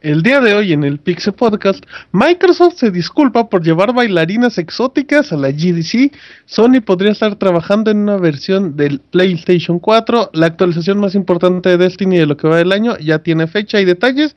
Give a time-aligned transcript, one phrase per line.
[0.00, 5.32] El día de hoy en el Pixel Podcast, Microsoft se disculpa por llevar bailarinas exóticas
[5.32, 6.12] a la GDC.
[6.46, 10.30] Sony podría estar trabajando en una versión del PlayStation 4.
[10.34, 13.80] La actualización más importante de Destiny de lo que va del año ya tiene fecha
[13.80, 14.36] y detalles.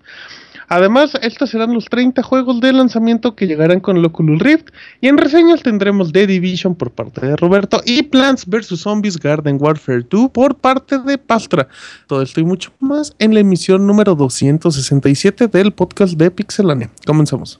[0.71, 4.69] Además, estos serán los 30 juegos de lanzamiento que llegarán con el Oculus Rift.
[5.01, 8.79] Y en reseñas tendremos The Division por parte de Roberto y Plants vs.
[8.79, 11.67] Zombies Garden Warfare 2 por parte de Pastra.
[12.07, 16.89] Todo esto y mucho más en la emisión número 267 del podcast de Pixelania.
[17.05, 17.59] Comenzamos.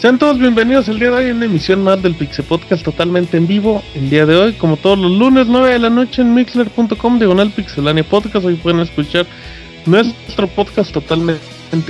[0.00, 3.36] Sean todos bienvenidos el día de hoy en una emisión más del Pixel Podcast totalmente
[3.36, 3.82] en vivo.
[3.94, 7.52] El día de hoy, como todos los lunes, 9 de la noche en mixler.com, diagonal
[8.08, 8.46] podcast.
[8.46, 9.26] Hoy pueden escuchar
[9.84, 11.42] nuestro podcast totalmente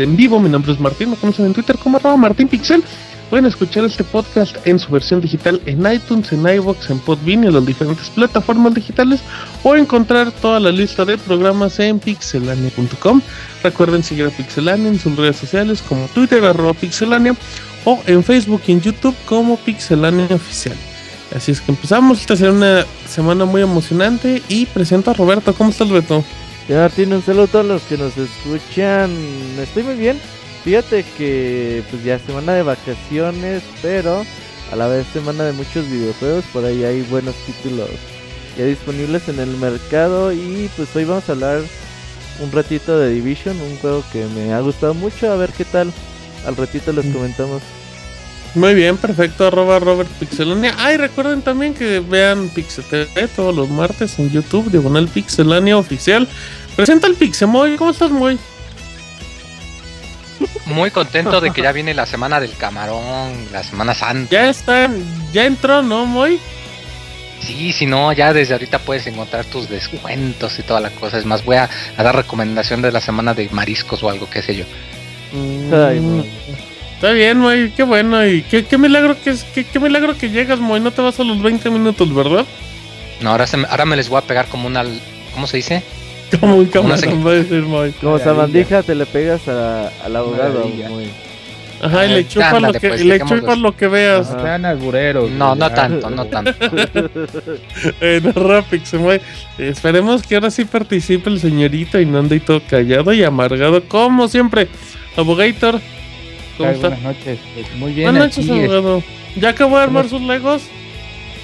[0.03, 0.41] en vivo.
[0.41, 2.83] Mi nombre es Martín, me conocen en Twitter como arroba Martín Pixel.
[3.31, 7.47] Pueden escuchar este podcast en su versión digital en iTunes, en iVoox, en Podbean y
[7.47, 9.21] en las diferentes plataformas digitales
[9.63, 13.23] o encontrar toda la lista de programas en pixelania.com.
[13.63, 17.37] Recuerden seguir a Pixelania en sus redes sociales como Twitter, arroba pixelania
[17.85, 20.77] o en Facebook y en YouTube como Pixelania Oficial.
[21.35, 22.21] Así es que empezamos.
[22.21, 25.55] Esta será una semana muy emocionante y presento a Roberto.
[25.55, 26.25] ¿Cómo estás, Beto?
[26.69, 29.11] Ya Martín, un saludo a todos los que nos escuchan.
[29.61, 30.19] Estoy muy bien.
[30.65, 34.25] Fíjate que pues ya semana de vacaciones, pero
[34.73, 36.45] a la vez semana de muchos videojuegos.
[36.53, 37.89] Por ahí hay buenos títulos
[38.59, 40.33] ya disponibles en el mercado.
[40.33, 41.61] Y pues hoy vamos a hablar
[42.41, 45.33] un ratito de Division, un juego que me ha gustado mucho.
[45.33, 45.93] A ver qué tal.
[46.47, 47.13] Al ratito les Mm.
[47.13, 47.63] comentamos.
[48.55, 49.47] Muy bien, perfecto.
[49.47, 50.75] Arroba Robert Pixelania.
[50.79, 56.27] Ay, recuerden también que vean Pixel TV todos los martes en YouTube, diagonal Pixelania Oficial.
[56.77, 57.77] Presenta el Pixemoy.
[57.77, 58.39] ¿Cómo estás, Moy?
[60.67, 64.31] Muy contento de que ya viene la semana del camarón, la semana santa.
[64.31, 64.89] Ya está,
[65.33, 66.39] ya entró, ¿no, Moy?
[67.41, 71.19] Sí, si no, ya desde ahorita puedes encontrar tus descuentos y toda la cosa.
[71.19, 74.43] Es más, voy a, a dar recomendación de la semana de mariscos o algo, qué
[74.43, 74.65] sé yo.
[75.73, 76.25] Ay, Mm, no.
[76.95, 78.27] Está bien, Moy, qué bueno.
[78.27, 80.81] Y qué, qué milagro que es, qué, qué milagro que llegas, Moy.
[80.81, 82.45] No te vas a los 20 minutos, ¿verdad?
[83.23, 84.85] No, ahora, se me- ahora me les voy a pegar como una...
[85.33, 85.83] ¿Cómo se dice?
[86.39, 87.93] Como un camarón, va a decir Moy.
[87.93, 90.69] Como sabandija te le pegas a- al abogado.
[90.89, 91.09] Muy...
[91.83, 94.31] Ajá, y Eh, le chupas lo que, pues, le chupas lo que veas.
[94.31, 94.43] Ajá.
[94.43, 95.31] Sean albureros.
[95.31, 95.75] No, no ya.
[95.75, 96.53] tanto, no tanto.
[98.01, 99.23] Eh, no, rápido, se mueve.
[99.59, 103.83] Eh, esperemos que ahora sí participe el señorito y no ande todo callado y amargado,
[103.85, 104.69] como siempre.
[105.17, 105.81] Abogator,
[106.59, 106.89] ¿cómo está?
[106.91, 107.39] Buenas noches.
[107.79, 108.13] Muy bien.
[108.13, 109.03] Buenas noches, abogado.
[109.37, 110.19] ¿Ya acabó de armar ¿Cómo?
[110.19, 110.63] sus legos?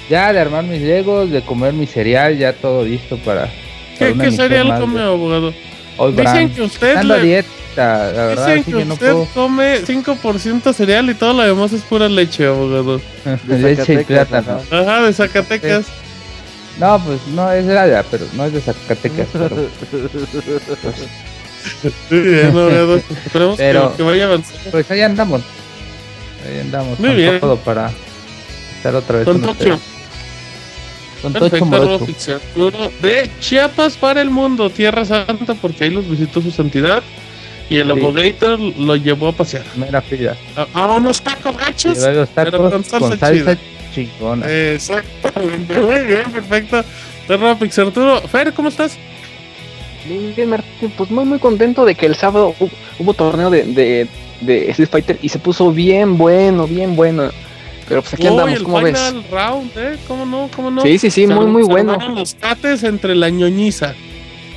[0.09, 3.49] Ya de armar mis legos, de comer mi cereal, ya todo listo para.
[3.97, 5.53] ¿Qué, cereal come, abogado?
[5.97, 9.27] Hoy Dicen que usted, le- dieta, la verdad, dicen que que no usted puedo.
[9.33, 13.01] come 5% cereal y todo lo demás es pura leche, abogado.
[13.43, 14.61] De Leche y plátano.
[14.71, 15.01] ajá.
[15.03, 15.85] De Zacatecas.
[16.79, 19.27] No, pues no es de allá, pero no es de Zacatecas.
[19.33, 19.55] pero,
[22.11, 22.95] Muy bien, abogado.
[22.97, 24.71] Esperemos que- que, vaya avanzando.
[24.71, 25.41] pues ahí andamos.
[26.47, 26.99] Ahí andamos.
[26.99, 27.39] Muy con bien.
[27.39, 27.91] todo para
[28.77, 29.73] estar otra vez Con con Tokio.
[29.75, 29.96] ustedes.
[31.33, 32.05] Perfecto,
[33.01, 37.01] de Chiapas para el mundo, Tierra Santa, porque ahí los visitó su santidad.
[37.69, 37.91] Y el Sí.
[37.99, 39.65] abogator lo llevó a pasear.
[39.75, 40.37] Mera fila.
[40.55, 41.97] A, a unos tacos gachos.
[42.33, 43.57] Pero con salsa con salsa
[43.93, 44.45] chingona.
[44.49, 46.83] Exactamente, muy bien, perfecto.
[47.27, 48.21] Arroba Pixel Arturo.
[48.21, 48.97] Fer, ¿cómo estás?
[50.07, 52.69] Bien, bien, Martín, pues muy muy contento de que el sábado hu-
[52.99, 54.07] hubo, torneo de, de,
[54.39, 57.31] de Street Fighter y se puso bien bueno, bien bueno.
[57.87, 59.13] Pero pues aquí andamos, el ¿cómo ves?
[59.31, 59.97] round, ¿eh?
[60.07, 60.49] ¿Cómo no?
[60.55, 60.81] ¿Cómo no?
[60.81, 61.97] Sí, sí, sí, Se muy muy bueno.
[62.15, 63.93] los cates entre la ñoñiza.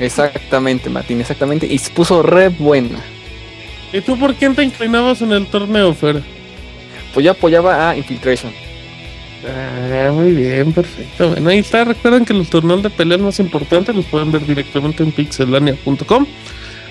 [0.01, 1.67] Exactamente, Martín, exactamente.
[1.67, 2.99] Y se puso re buena.
[3.93, 6.23] ¿Y tú por quién te inclinabas en el torneo, Fer?
[7.13, 8.53] Pues yo apoyaba a Infiltration.
[9.47, 11.31] Ah, muy bien, perfecto.
[11.31, 11.85] Bueno, ahí está.
[11.85, 16.27] Recuerden que los torneos de peleas más importantes los pueden ver directamente en pixelania.com.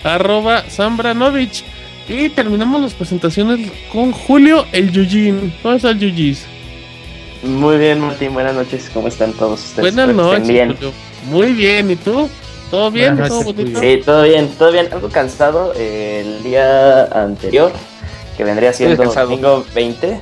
[0.04, 1.64] Arroba Zambranovich.
[2.10, 5.54] Y terminamos las presentaciones con Julio el Yujin.
[5.62, 6.46] ¿Cómo está el Yujis?
[7.44, 8.90] Muy bien, Martín, buenas noches.
[8.94, 9.94] ¿Cómo están todos ustedes?
[9.96, 10.48] Buenas noches.
[10.48, 10.74] bien.
[10.76, 10.92] Julio.
[11.26, 12.28] Muy bien, ¿y tú?
[12.72, 13.14] ¿Todo bien?
[13.14, 13.80] Buenas ¿Todo noches, bonito?
[13.80, 14.88] Sí, todo bien, todo bien.
[14.92, 17.72] Algo cansado eh, el día anterior,
[18.38, 20.08] que vendría siendo domingo 20.
[20.08, 20.20] pues,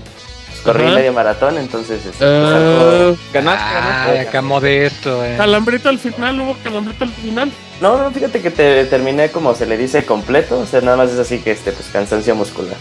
[0.64, 0.96] corrí Ajá.
[0.96, 4.20] medio maratón, entonces este, Ah, algo- Ganaste, Ah, ganaste.
[4.30, 5.36] acá modesto, eh.
[5.38, 7.52] calambrito al final, hubo calambrito al final.
[7.82, 11.12] No, no, fíjate que te terminé como se le dice completo, o sea, nada más
[11.12, 12.76] es así que este, pues cansancio muscular.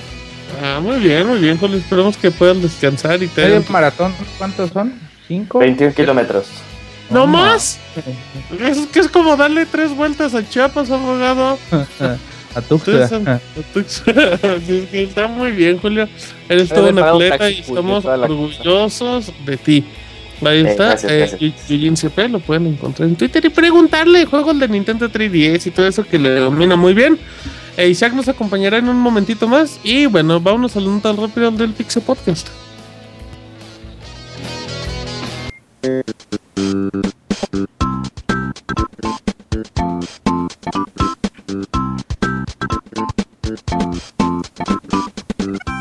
[0.62, 1.76] Ah, muy bien, muy bien, Julio.
[1.76, 4.14] Esperemos que puedan descansar y te ¿Medio hagan- maratón?
[4.38, 4.94] ¿Cuántos son?
[5.28, 5.58] ¿Cinco?
[5.58, 6.46] 21 kilómetros.
[7.10, 7.78] ¡No más!
[8.60, 11.58] Es que es como darle tres vueltas a Chiapas, abogado.
[12.54, 13.38] A Tuxtla.
[13.75, 14.00] Es
[14.90, 16.08] que está muy bien, Julio.
[16.49, 19.84] Eres todo un atleta y estamos orgullosos de ti.
[20.42, 21.18] Ahí Eh, está, gracias, eh,
[21.68, 22.00] gracias.
[22.00, 26.06] CP, lo pueden encontrar en Twitter y preguntarle juegos de Nintendo 3DS y todo eso
[26.06, 27.18] que le domina muy bien.
[27.76, 31.72] Eh, Isaac nos acompañará en un momentito más y bueno, vámonos al nota rápido del
[31.72, 32.48] Pixel Podcast.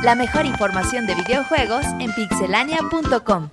[0.03, 3.49] La mejor información de videojuegos en pixelania.com.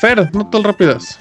[0.00, 1.18] Fer, notas rápidas.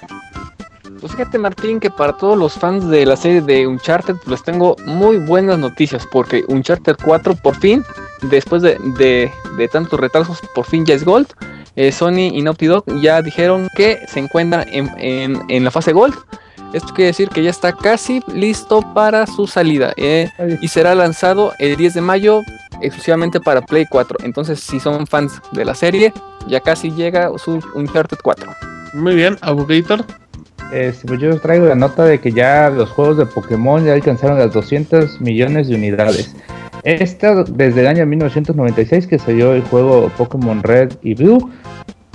[1.00, 4.44] Pues fíjate Martín que para todos los fans de la serie de Uncharted pues, les
[4.44, 7.84] tengo muy buenas noticias porque Uncharted 4 por fin,
[8.24, 11.28] después de, de- de tantos retrasos, por fin ya es Gold.
[11.76, 15.94] Eh, Sony y Naughty Dog ya dijeron que se encuentran en, en- en la fase
[15.94, 16.16] Gold.
[16.74, 20.30] Esto quiere decir que ya está casi listo para su salida eh,
[20.62, 22.42] y será lanzado el 10 de mayo
[22.82, 24.20] exclusivamente para Play 4.
[24.24, 26.14] Entonces si son fans de la serie,
[26.48, 28.52] ya casi llega su Uncharted 4.
[28.94, 30.06] Muy bien, Abogator.
[30.72, 33.94] Este, pues yo os traigo la nota de que ya los juegos de Pokémon ya
[33.94, 36.36] alcanzaron las 200 millones de unidades.
[36.84, 41.52] Esta desde el año 1996 que salió el juego Pokémon Red y Blue.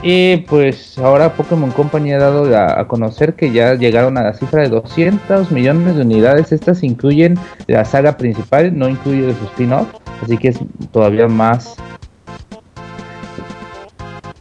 [0.03, 4.35] Y pues ahora Pokémon Company ha dado a, a conocer que ya llegaron a la
[4.35, 6.53] cifra de 200 millones de unidades.
[6.53, 9.89] Estas incluyen la saga principal, no incluye su spin-off.
[10.23, 10.59] Así que es
[10.93, 11.77] todavía más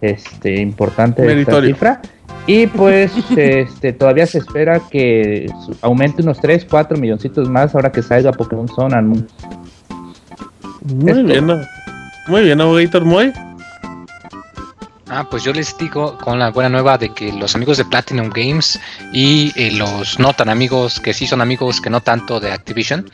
[0.03, 1.69] este, importante esta Meritorio.
[1.69, 2.01] cifra.
[2.45, 5.49] Y pues este, todavía se espera que
[5.81, 9.27] aumente unos 3, 4 milloncitos más ahora que salga Pokémon Moon.
[10.81, 11.23] Muy Esto.
[11.23, 11.47] bien,
[12.27, 13.31] muy bien, Abogator Moy.
[15.09, 18.29] Ah, pues yo les digo con la buena nueva de que los amigos de Platinum
[18.29, 18.79] Games
[19.11, 23.09] y eh, los no tan amigos, que sí son amigos, que no tanto de Activision,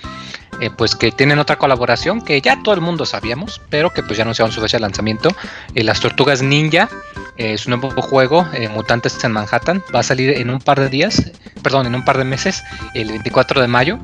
[0.62, 4.18] eh, pues que tienen otra colaboración que ya todo el mundo sabíamos, pero que pues
[4.18, 5.30] ya anunciaron su fecha de lanzamiento.
[5.74, 6.90] Eh, las Tortugas Ninja,
[7.38, 11.32] eh, su nuevo juego, Mutantes en Manhattan, va a salir en un par de días,
[11.64, 12.64] perdón, en un par de meses,
[12.94, 14.00] el 24 de mayo.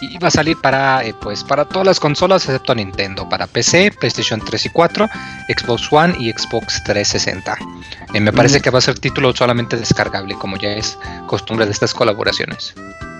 [0.00, 3.92] Y va a salir para, eh, pues, para todas las consolas excepto Nintendo, para PC,
[3.98, 5.08] PlayStation 3 y 4,
[5.48, 7.56] Xbox One y Xbox 360.
[8.14, 11.72] Eh, me parece que va a ser título solamente descargable, como ya es costumbre de
[11.72, 12.74] estas colaboraciones.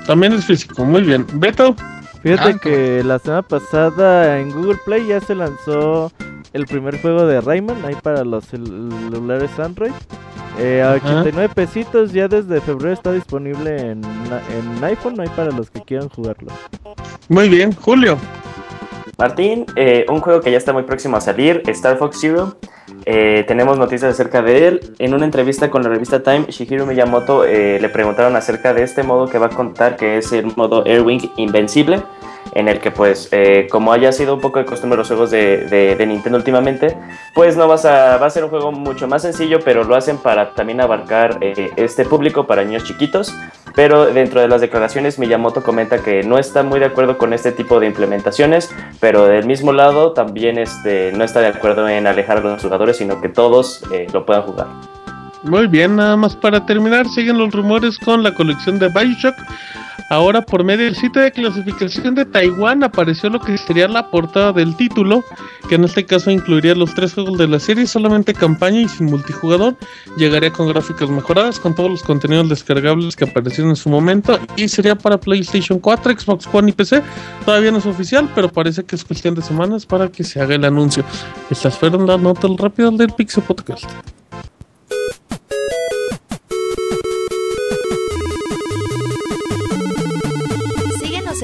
[0.07, 1.27] También es físico, muy bien.
[1.35, 1.75] Beto.
[2.23, 6.11] Fíjate Ah, que la semana pasada en Google Play ya se lanzó
[6.55, 9.93] el primer juego de Rayman ahí para los cel- celulares Android.
[10.59, 11.21] Eh, a Ajá.
[11.21, 16.09] 89 pesitos ya desde febrero está disponible en, en iPhone ahí para los que quieran
[16.09, 16.53] jugarlo.
[17.29, 18.19] Muy bien, Julio.
[19.19, 22.57] Martín, eh, un juego que ya está muy próximo a salir, Star Fox Zero.
[23.07, 24.95] Eh, tenemos noticias acerca de él.
[24.99, 29.03] En una entrevista con la revista Time, Shigeru Miyamoto eh, le preguntaron acerca de este
[29.03, 32.03] modo que va a contar, que es el modo Airwing Invencible,
[32.55, 35.59] en el que pues, eh, como haya sido un poco de costumbre los juegos de,
[35.67, 36.97] de- de Nintendo últimamente,
[37.35, 40.19] pues no vas a, va a ser un juego mucho más sencillo, pero lo hacen
[40.19, 43.35] para también abarcar eh, este público, para niños chiquitos.
[43.75, 47.51] Pero dentro de las declaraciones, Miyamoto comenta que no está muy de acuerdo con este
[47.51, 52.37] tipo de implementaciones, pero del mismo lado también este, no está de acuerdo en alejar
[52.37, 54.67] a los jugadores, sino que todos eh, lo puedan jugar.
[55.45, 59.37] Muy bien, nada más para terminar, siguen los rumores con la colección de Bioshock.
[60.11, 64.53] Ahora por medio del sitio de clasificación de Taiwán apareció lo que sería la portada
[64.53, 65.25] del título,
[65.69, 69.07] que en este caso incluiría los tres juegos de la serie, solamente campaña y sin
[69.07, 69.77] multijugador.
[70.17, 74.69] Llegaría con gráficas mejoradas, con todos los contenidos descargables que aparecieron en su momento, y
[74.69, 77.03] sería para PlayStation 4, Xbox One y PC.
[77.45, 80.55] Todavía no es oficial, pero parece que es cuestión de semanas para que se haga
[80.55, 81.05] el anuncio.
[81.51, 83.85] Estas fueron las notas rápidas del Pixel Podcast.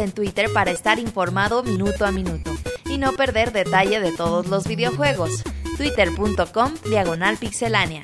[0.03, 2.51] En Twitter para estar informado minuto a minuto
[2.87, 5.43] y no perder detalle de todos los videojuegos.
[5.77, 8.03] Twitter.com Diagonal Pixelánea.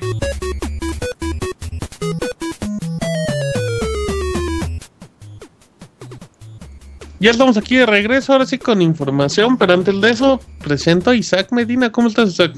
[7.19, 11.15] Ya estamos aquí de regreso, ahora sí con información, pero antes de eso, presento a
[11.15, 11.91] Isaac Medina.
[11.91, 12.53] ¿Cómo estás, Isaac?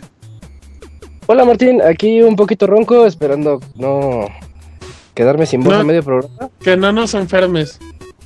[1.28, 4.26] Hola Martín, aquí un poquito ronco, esperando no
[5.14, 5.80] quedarme sin voz No.
[5.80, 6.50] a medio programa.
[6.60, 7.80] Que no nos enfermes.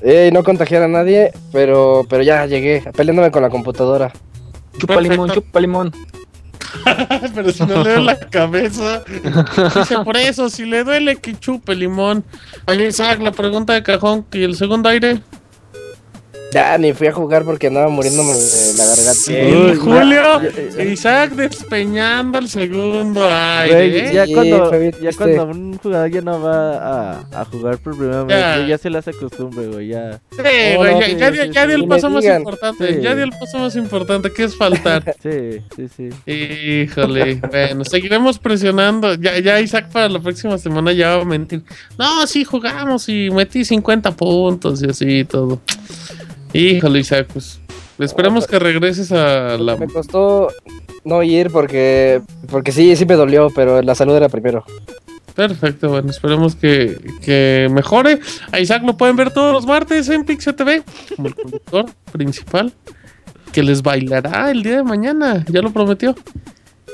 [0.05, 4.11] Eh, no contagiar a nadie, pero, pero ya llegué, peleándome con la computadora.
[4.77, 5.93] Chupa limón, chupa limón.
[7.35, 9.03] pero si no le duele la cabeza.
[9.75, 12.25] Dice, por eso, si le duele, que chupe limón.
[12.67, 15.21] Oye, Isaac, la pregunta de cajón, ¿y el segundo aire?
[16.53, 19.13] Ya ni fui a jugar porque andaba muriéndome de la garganta.
[19.13, 20.23] Sí, Uy, Julio.
[20.91, 24.09] Isaac despeñando el segundo aire.
[24.09, 24.13] ¿eh?
[24.13, 28.67] ya Sí, cuando, ya un jugador ya no va a, a jugar por primera vez,
[28.67, 28.77] Ya.
[28.77, 30.21] se le hace costumbre, güey, ya.
[30.31, 31.67] Sí, güey, no, ya, sí, ya, sí, ya, sí.
[31.67, 32.41] dio el paso más digan.
[32.41, 32.93] importante.
[32.95, 33.01] Sí.
[33.01, 35.03] Ya dio el paso más importante, que es faltar.
[35.23, 35.87] Sí, sí,
[36.25, 36.31] sí.
[36.31, 39.13] Híjole, bueno, seguiremos presionando.
[39.15, 41.63] Ya, ya Isaac para la próxima semana ya va a mentir.
[41.97, 45.61] No, sí jugamos y metí 50 puntos y así y todo.
[46.53, 47.59] Híjole, Isaac, pues
[47.99, 49.75] esperemos que regreses a la...
[49.75, 50.49] Me costó
[51.03, 54.63] no ir porque, porque sí, sí me dolió, pero la salud era primero.
[55.35, 58.19] Perfecto, bueno, esperemos que, que mejore.
[58.51, 60.83] A Isaac lo pueden ver todos los martes en Pixel TV,
[61.15, 62.71] como el conductor principal,
[63.51, 66.15] que les bailará el día de mañana, ya lo prometió.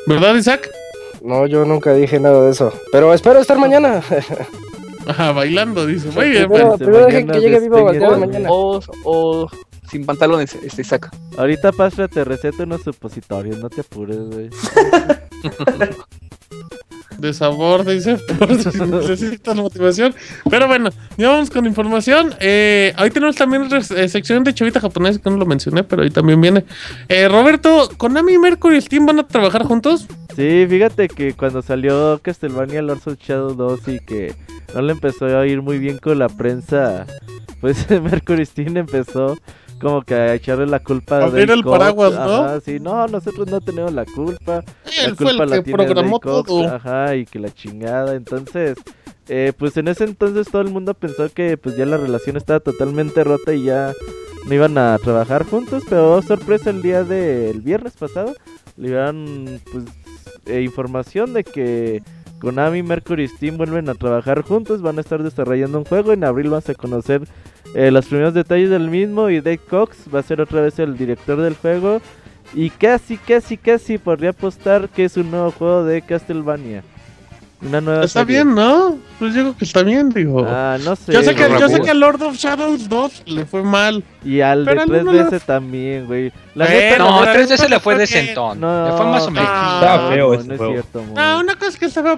[0.07, 0.69] ¿Verdad, Isaac?
[1.21, 2.73] No, yo nunca dije nada de eso.
[2.93, 4.01] Pero espero estar mañana.
[5.09, 6.09] Ajá, bailando, dice.
[6.11, 7.83] Muy bien, primero primero dejen que llegue vivo
[8.17, 8.49] mañana.
[8.51, 9.49] O, o
[9.89, 11.09] sin pantalones, este saca.
[11.37, 14.49] Ahorita Pastra te receta unos supositorios, no te apures, güey.
[17.19, 20.15] de sabor, dice, por si necesitas motivación.
[20.49, 22.33] Pero bueno, ya vamos con información.
[22.39, 26.09] Eh, hoy tenemos también eh, sección de chavita japonesa, que no lo mencioné, pero ahí
[26.09, 26.65] también viene.
[27.07, 30.07] Eh, Roberto, ¿Konami, Mercury y Steam van a trabajar juntos?
[30.35, 34.35] Sí, fíjate que cuando salió Castlevania Lords of Shadow 2 y que
[34.73, 37.05] no le empezó a ir muy bien con la prensa,
[37.61, 39.37] pues Mercury Steam empezó
[39.79, 41.77] como que a echarle la culpa A Dave el Cox.
[41.77, 42.19] paraguas, ¿no?
[42.19, 44.63] Ajá, sí, no, nosotros no tenemos la culpa.
[44.85, 46.67] la Él fue culpa el la que tiene programó Cox, todo.
[46.67, 48.15] Ajá, y que la chingada.
[48.15, 48.77] Entonces,
[49.27, 52.59] eh, pues en ese entonces todo el mundo pensó que pues ya la relación estaba
[52.59, 53.93] totalmente rota y ya
[54.45, 55.83] no iban a trabajar juntos.
[55.89, 58.33] Pero oh, sorpresa el día del viernes pasado.
[58.77, 59.85] Le dieron pues
[60.45, 62.01] eh, información de que
[62.39, 64.81] Konami, Mercury Steam vuelven a trabajar juntos.
[64.81, 66.13] Van a estar desarrollando un juego.
[66.13, 67.23] En abril vamos a conocer
[67.75, 69.29] eh, los primeros detalles del mismo.
[69.29, 72.01] Y Dave Cox va a ser otra vez el director del juego.
[72.53, 76.83] Y casi, casi, casi podría apostar que es un nuevo juego de Castlevania.
[77.61, 78.43] Una nueva Está serie.
[78.43, 78.97] bien, ¿no?
[79.19, 80.45] Pues digo que está bien, digo.
[80.47, 81.11] Ah, no sé.
[81.11, 84.01] yo, sé que, yo sé que a Lord of Shadows 2 le fue mal.
[84.23, 86.31] Y al de al 3DS uno también, güey.
[86.55, 88.59] La Bueno, neta, No, pero 3DS le no fue fue de que- centón.
[88.61, 89.49] no, Le fue más o menos.
[89.49, 91.13] Estaba feo no, ese no es cierto, mo.
[91.17, 92.15] Ah, una cosa es que estaba.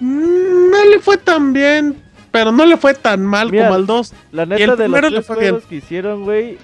[0.00, 1.96] mm, No le fue tan bien,
[2.30, 4.12] pero no le fue tan mal Mira, como al 2.
[4.32, 6.56] La el neta de los primero le tres juegos que hicieron, güey.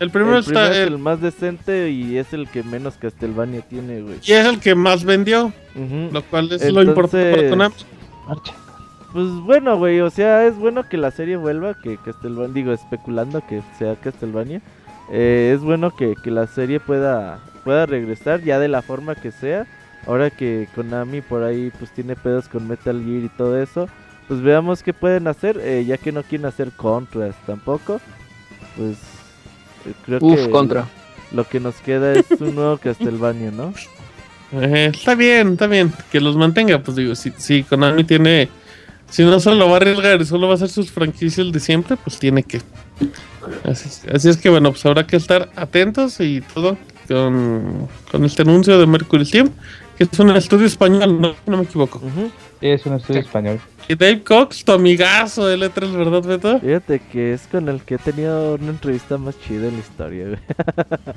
[0.00, 0.72] El primero el primero está.
[0.72, 4.16] es el- el más decente y es el que menos Castlevania tiene, güey.
[4.24, 5.52] y es el que más vendió,
[6.12, 7.74] lo cual es lo importante para Konami.
[9.12, 13.42] Pues bueno, güey, o sea, es bueno que la serie vuelva, que Castlevania, digo, especulando
[13.46, 14.62] que sea Castlevania.
[15.10, 19.30] eh, es bueno que, que la serie pueda, pueda regresar ya de la forma que
[19.30, 19.66] sea.
[20.06, 23.88] Ahora que Konami por ahí pues tiene pedos con Metal Gear y todo eso.
[24.26, 28.00] Pues veamos qué pueden hacer, eh, ya que no quieren hacer contras tampoco.
[28.76, 28.96] Pues
[30.04, 30.88] creo Uf, que contra.
[31.32, 33.72] lo que nos queda es un nuevo Castlevania, ¿no?
[34.54, 35.90] Eh, está bien, está bien.
[36.10, 38.50] Que los mantenga, pues digo, si, si Konami tiene.
[39.08, 41.96] Si no solo va a arriesgar y solo va a hacer sus franquicias de siempre,
[41.96, 42.60] pues tiene que.
[43.64, 46.76] Así, así es que bueno, pues habrá que estar atentos y todo
[47.08, 49.50] con, con este anuncio de Mercury Steam,
[49.96, 52.02] que es un estudio español, no, no me equivoco.
[52.70, 53.60] Es un estudio español.
[53.88, 56.60] Y Dave Cox, tu amigazo de E3, ¿verdad, Beto?
[56.60, 60.24] Fíjate que es con el que he tenido una entrevista más chida en la historia,
[60.26, 60.38] güey.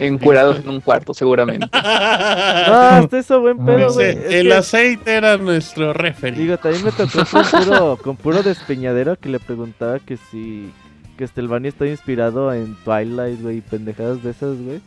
[0.00, 1.66] Encuerados en un cuarto, seguramente.
[1.72, 4.10] No, hasta eso buen pedo, güey.
[4.10, 6.38] Es el que, aceite era nuestro referee.
[6.38, 10.70] digo, también me tocó con puro, con puro despeñadero que le preguntaba que si
[11.16, 14.80] Castlevania está inspirado en Twilight, güey, y pendejadas de esas, güey.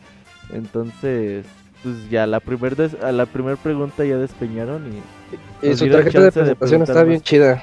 [0.52, 1.44] Entonces,
[1.82, 4.82] pues ya la primer des- a la primera pregunta ya despeñaron
[5.62, 7.22] y Y su tarjeta de de presentación preguntar está bien más.
[7.24, 7.62] chida.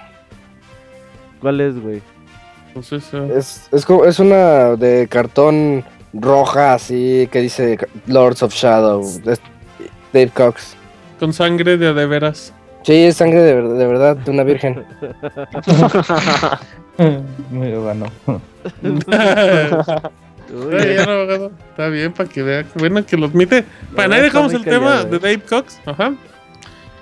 [1.41, 2.01] ¿cuál es, güey?
[2.73, 3.25] Pues eso.
[3.25, 5.83] Es, es, como- es una de cartón
[6.13, 9.01] roja así que dice Lords of Shadow.
[9.25, 9.39] Es
[10.13, 10.75] Dave Cox.
[11.19, 12.53] Con sangre de a de veras.
[12.83, 14.83] Sí, es sangre de, de verdad, de una virgen.
[17.51, 18.05] Muy bueno.
[20.51, 21.51] Uy, Está bien, abogado.
[21.69, 22.65] Está bien, para que vea.
[22.75, 23.63] Bueno, que lo admite.
[23.95, 25.19] Para ahí dejamos el tema de.
[25.19, 25.79] Dave Cox.
[25.85, 26.13] Ajá.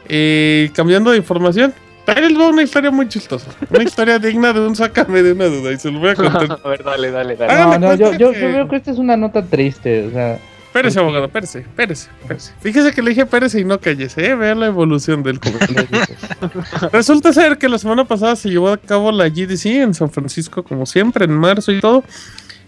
[0.09, 1.73] Eh, cambiando de información.
[2.05, 3.51] Ahí les va una historia muy chistosa.
[3.69, 5.73] Una historia digna de un sácame de una duda.
[5.73, 6.59] Y se lo voy a contar.
[6.63, 7.51] A ver, dale, dale, dale.
[7.53, 10.11] Hágame No, no, yo, yo, que- yo veo que esta es una nota triste, o
[10.11, 12.53] sea, Espérese, abogado, espérese, espérese, espérese.
[12.61, 14.35] Fíjese que le dije espérese y no cállese, ¿eh?
[14.35, 15.57] Vea la evolución del joven.
[16.91, 20.61] Resulta ser que la semana pasada se llevó a cabo la GDC en San Francisco,
[20.63, 22.03] como siempre, en marzo y todo.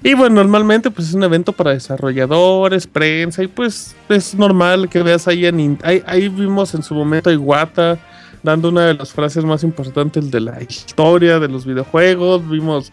[0.02, 5.04] Y bueno, normalmente pues es un evento para desarrolladores, prensa, y pues es normal que
[5.04, 5.78] veas ahí en...
[5.84, 8.00] ahí vimos en su momento a Iwata
[8.42, 12.48] dando una de las frases más importantes de la historia de los videojuegos.
[12.50, 12.92] Vimos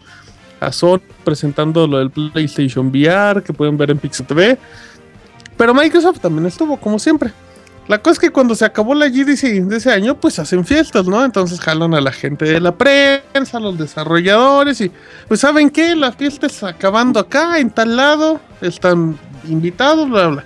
[0.59, 4.57] a Sony presentando lo del PlayStation VR, que pueden ver en Pixel TV.
[5.55, 7.31] Pero Microsoft también estuvo, como siempre.
[7.87, 11.07] La cosa es que cuando se acabó la GDC de ese año, pues hacen fiestas,
[11.07, 11.23] ¿no?
[11.23, 14.91] Entonces jalan a la gente de la prensa, a los desarrolladores y
[15.27, 15.95] pues ¿saben qué?
[15.95, 19.17] La fiesta está acabando acá, en tal lado, están
[19.47, 20.43] invitados, bla, bla.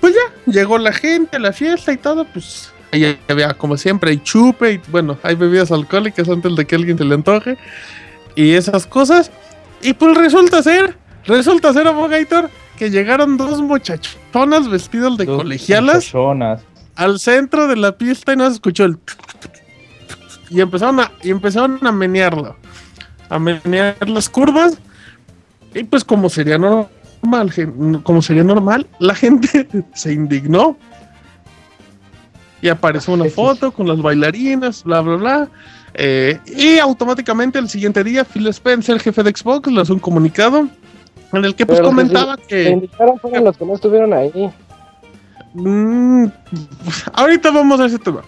[0.00, 4.10] Pues ya, llegó la gente a la fiesta y todo, pues ahí había como siempre,
[4.10, 7.58] hay chupe y bueno, hay bebidas alcohólicas antes de que alguien se le antoje
[8.34, 9.30] y esas cosas.
[9.82, 15.96] Y pues resulta ser, resulta ser, abogator, que llegaron dos muchachonas vestidas de dos colegialas
[15.96, 16.62] muchachonas.
[16.98, 18.98] Al centro de la pista y no se escuchó el
[20.50, 22.56] y empezaron a y empezaron a menearlo
[23.28, 24.78] a menear las curvas
[25.74, 27.52] y pues como sería normal
[28.02, 30.76] como sería normal la gente se indignó
[32.60, 35.48] y apareció una foto con las bailarinas bla bla bla
[35.94, 40.68] eh, y automáticamente el siguiente día Phil Spencer el jefe de Xbox lanzó un comunicado
[41.32, 44.50] en el que pues Pero que comentaba que fueron los que no estuvieron ahí.
[45.54, 46.26] Mm,
[47.14, 48.22] ahorita vamos a ese tema.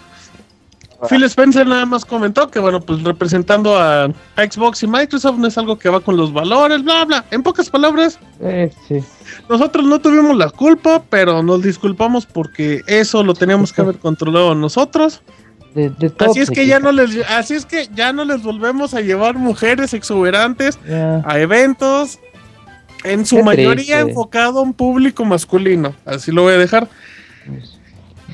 [1.09, 5.57] Phil Spencer nada más comentó que, bueno, pues representando a, Xbox y Microsoft no es
[5.57, 7.25] algo que va con los valores, bla, bla.
[7.31, 9.03] En pocas palabras, Eh, sí.
[9.49, 14.55] nosotros no tuvimos la culpa, pero nos disculpamos porque eso lo teníamos que haber controlado
[14.55, 15.23] nosotros.
[15.75, 18.43] De, de todo Así es que ya no les, así es que ya no les
[18.43, 20.79] volvemos a llevar mujeres exuberantes
[21.25, 22.19] a eventos,
[23.05, 23.99] en su Qué mayoría triste.
[24.01, 25.95] enfocado a un público masculino.
[26.05, 26.89] Así lo voy a dejar.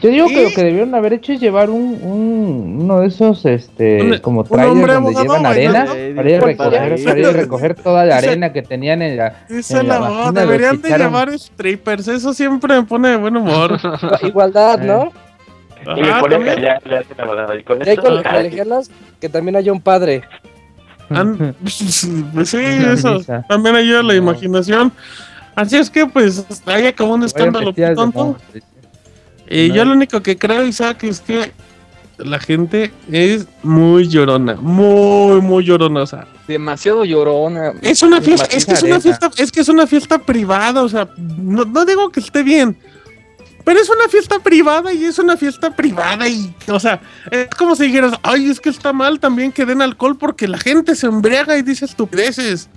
[0.03, 3.07] Yo digo que Y- lo que debieron haber hecho es llevar un, un uno de
[3.07, 7.27] esos este Un- como trailers donde abogado llevan arena para ir a recoger, para ir
[7.27, 10.83] a recoger toda la arena que tenían en la Dice En la la vagina deberían
[10.83, 13.79] de llevar strippers, eso siempre me pone de buen humor.
[14.23, 15.13] Igualdad, ¿no?
[15.97, 16.55] Y me Ajá, pone a también.
[16.57, 17.59] callar, le hacen abogado.
[17.59, 20.23] Y con Y esto, con colegialas que también haya un padre.
[22.45, 24.19] Sí, Una eso también ayuda a la No.
[24.19, 24.93] imaginación.
[25.55, 28.37] Así es que, pues, ahí acabó un escándalo tonto.
[29.49, 29.75] Y No.
[29.75, 31.53] yo lo único que creo, Isaac, es que
[32.19, 36.03] la gente es muy llorona, muy, muy llorona.
[36.03, 37.73] O sea, Demasiado llorona.
[37.83, 40.83] es una fiesta, es que es una fiesta, es que es una fiesta privada.
[40.83, 42.77] O sea, no, no digo que esté bien.
[43.67, 47.01] Pero es una fiesta privada y es una fiesta privada y, o sea,
[47.33, 50.57] es como si dijeras, ay, es que está mal también que den alcohol porque la
[50.57, 52.69] gente se embriaga y dice estupideces.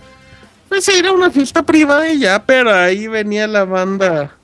[0.67, 4.35] Pues era una fiesta privada y ya, pero ahí venía la banda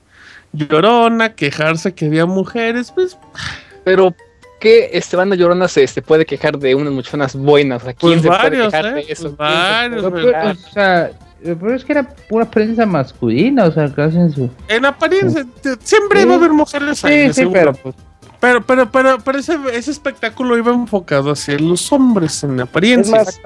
[0.52, 3.18] llorona, quejarse que había mujeres, pues,
[3.84, 4.14] Pero,
[4.60, 7.82] ¿qué este banda llorona se, se puede quejar de unas muchachonas buenas?
[7.82, 9.04] ¿A quién pues se varios, puede quejar ¿eh?
[9.04, 9.36] de eso?
[9.36, 11.10] Pues ¿Quién se varios, puede Pero, pero- o sea,
[11.42, 15.46] pero es que era pura prensa masculina, o sea, que hacen su En apariencia,
[15.80, 16.26] siempre Sí.
[16.26, 17.52] va a haber mujeres ahí, Sí, sí, seguro.
[17.60, 17.94] pero pues
[18.40, 23.16] Pero, pero, pero, pero ese, ese espectáculo iba enfocado hacia los hombres en apariencia.
[23.16, 23.40] Más,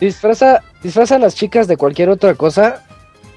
[0.00, 2.82] disfraza, disfraza a las chicas de cualquier otra cosa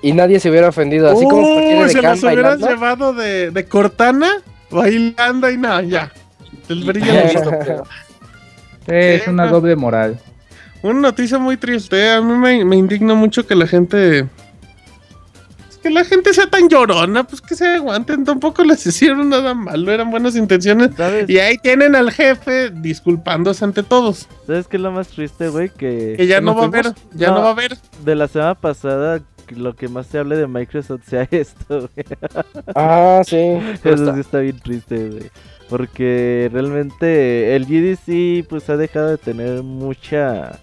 [0.02, 1.10] y nadie se hubiera ofendido.
[1.12, 2.68] Así como Uy, cualquiera de se los hubieras bailando.
[2.68, 4.30] llevado de, de Cortana,
[4.72, 6.12] bailando y nada, ya.
[6.68, 7.88] El brillo de los ojos.
[8.88, 10.20] es Sí, una pero- doble moral.
[10.84, 12.10] Una noticia muy triste.
[12.12, 14.20] A mí me, me indigna mucho que la gente.
[14.20, 18.24] es Que la gente sea tan llorona, pues que se aguanten.
[18.26, 20.92] Tampoco les hicieron nada malo, eran buenas intenciones.
[20.98, 21.30] ¿Sabes?
[21.30, 24.28] Y ahí tienen al jefe disculpándose ante todos.
[24.48, 25.70] ¿Sabes qué es lo más triste, güey?
[25.70, 27.42] Que, Que ya que no va a haber, ya no.
[27.42, 27.78] va a haber.
[28.04, 29.22] De la semana pasada,
[29.56, 32.06] lo que más se hable de Microsoft sea esto, güey.
[32.74, 33.38] Ah, sí.
[33.84, 35.32] Eso sí está bien triste, güey.
[35.70, 40.60] Porque realmente el GDC pues ha dejado de tener mucha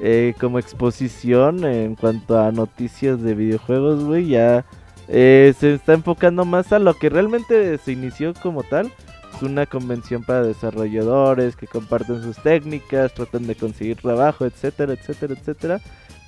[0.00, 4.28] eh, como exposición en cuanto a noticias de videojuegos, güey.
[4.28, 4.64] Ya
[5.08, 8.90] eh, se está enfocando más a lo que realmente se inició como tal.
[9.34, 15.34] Es una convención para desarrolladores que comparten sus técnicas, tratan de conseguir trabajo, etcétera, etcétera,
[15.34, 15.80] etcétera.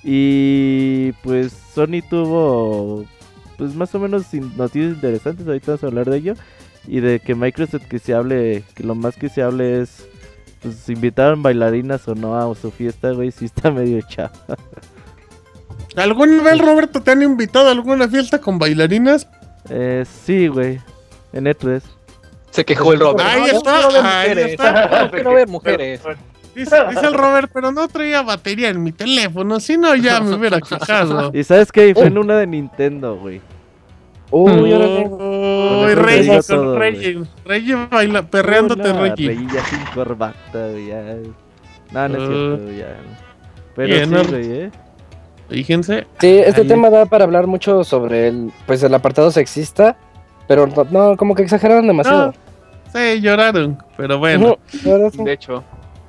[0.03, 3.05] Y pues Sony tuvo
[3.57, 6.33] pues más o menos noticias interesantes, ahorita vamos a hablar de ello.
[6.87, 10.07] Y de que Microsoft que se hable, que lo más que se hable es
[10.61, 14.31] pues si invitaron bailarinas o no a su fiesta, güey, sí está medio chavo.
[15.95, 19.27] ¿Alguna vez, Roberto, te han invitado a alguna fiesta con bailarinas?
[19.69, 20.79] Eh, sí, güey,
[21.33, 21.81] en E E3.
[22.51, 23.27] Se quejó el Robert.
[23.27, 24.51] Ahí No, está, ver ahí mujeres.
[24.51, 25.01] está.
[25.05, 26.01] Yo quiero ver mujeres.
[26.55, 30.35] Dice, dice el Robert, pero no traía batería en mi teléfono, si no ya me
[30.35, 31.31] hubiera quejado.
[31.33, 33.41] Y sabes que fue en una de Nintendo, güey.
[34.31, 35.07] Uy, órale.
[35.07, 39.27] Uy, Reggie, con todo, Reggie, Reggie baila, perreándote, Una Reggie.
[39.29, 40.87] Reggie ya sin corbata, güey.
[40.87, 41.03] Ya.
[41.93, 42.97] No, no es Uh, cierto, ya.
[43.75, 44.23] Pero bien, sí, ¿no?
[44.25, 44.71] güey, ¿eh?
[45.49, 46.07] Fíjense.
[46.19, 46.67] Sí, este Ahí.
[46.67, 49.95] tema da para hablar mucho sobre el, pues, el apartado sexista,
[50.47, 52.33] pero no, no, como que exageraron demasiado.
[52.93, 54.57] Sí, lloraron, pero bueno.
[54.85, 55.23] Ahora sí.
[55.23, 55.63] De hecho,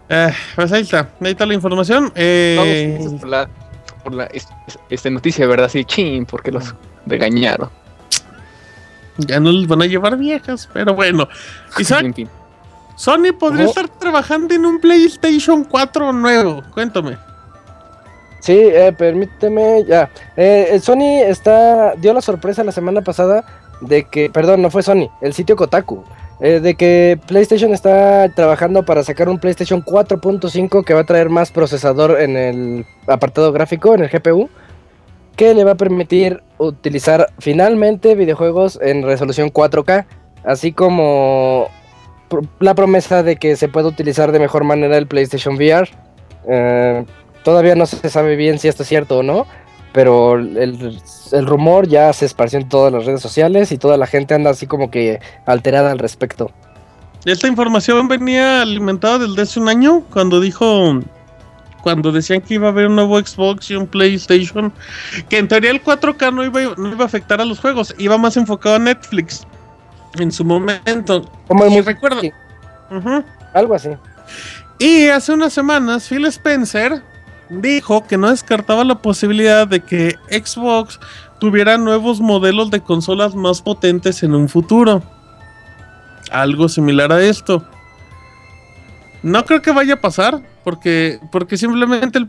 [0.09, 2.11] Eh, pues ahí está, ahí está la información.
[2.17, 3.49] Eh, esos por la,
[4.03, 5.69] por la es- es- esta noticia, ¿verdad?
[5.69, 6.75] Sí, chin, porque los
[7.07, 7.69] regañaron.
[9.19, 11.29] Ya no les van a llevar viejas, pero bueno.
[11.79, 12.29] Isaac, En fin.
[12.97, 13.71] Sony podría Ujú.
[13.71, 16.63] estar trabajando en un PlayStation 4 nuevo.
[16.75, 17.17] Cuéntame.
[18.41, 20.11] Sí, eh, permíteme, ya.
[20.37, 23.45] Eh, eh, Sony está dio la sorpresa la semana pasada
[23.81, 26.05] de que, perdón, no fue Sony, el sitio Kotaku,
[26.41, 31.29] eh, de que PlayStation está trabajando para sacar un PlayStation 4.5 que va a traer
[31.31, 34.49] más procesador en el apartado gráfico, en el GPU,
[35.39, 40.05] que le va a permitir utilizar finalmente videojuegos en resolución 4K,
[40.45, 41.69] así como
[42.59, 45.89] la promesa de que se puede utilizar de mejor manera el PlayStation VR.
[46.49, 47.05] Eh,
[47.45, 49.47] todavía no se sabe bien si esto es cierto o no,
[49.93, 50.99] pero el,
[51.31, 54.51] el rumor ya se esparció en todas las redes sociales y toda la gente anda
[54.51, 56.51] así como que alterada al respecto.
[57.25, 61.01] Esta información venía alimentada desde hace un año, cuando dijo,
[61.83, 64.73] cuando decían que iba a haber un nuevo Xbox y un PlayStation,
[65.29, 68.19] que en teoría el 4K no iba, no iba a afectar a los juegos, iba
[68.19, 69.47] más enfocado a Netflix
[70.19, 71.31] en su momento.
[71.47, 72.33] Como el recuerdo- sí,
[73.55, 73.91] algo así.
[74.79, 77.03] Y hace unas semanas Phil Spencer
[77.51, 81.01] dijo que no descartaba la posibilidad de que Xbox
[81.41, 85.03] tuviera nuevos modelos de consolas más potentes en un futuro.
[86.31, 87.65] Algo similar a esto.
[89.23, 92.29] No creo que vaya a pasar, porque, porque simplemente el...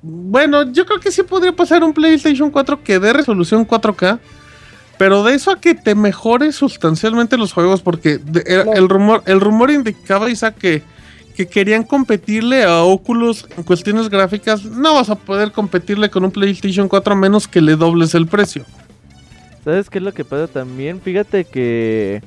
[0.00, 4.20] Bueno, yo creo que sí podría pasar un PlayStation 4 que dé resolución 4K,
[4.96, 9.40] pero de eso a que te mejore sustancialmente los juegos, porque de- el, rumor, el
[9.40, 10.82] rumor indicaba, Isaac, que,
[11.34, 14.64] que querían competirle a Oculus en cuestiones gráficas.
[14.64, 18.28] No vas a poder competirle con un PlayStation 4 a menos que le dobles el
[18.28, 18.64] precio.
[19.64, 21.00] ¿Sabes qué es lo que pasa también?
[21.00, 22.22] Fíjate que.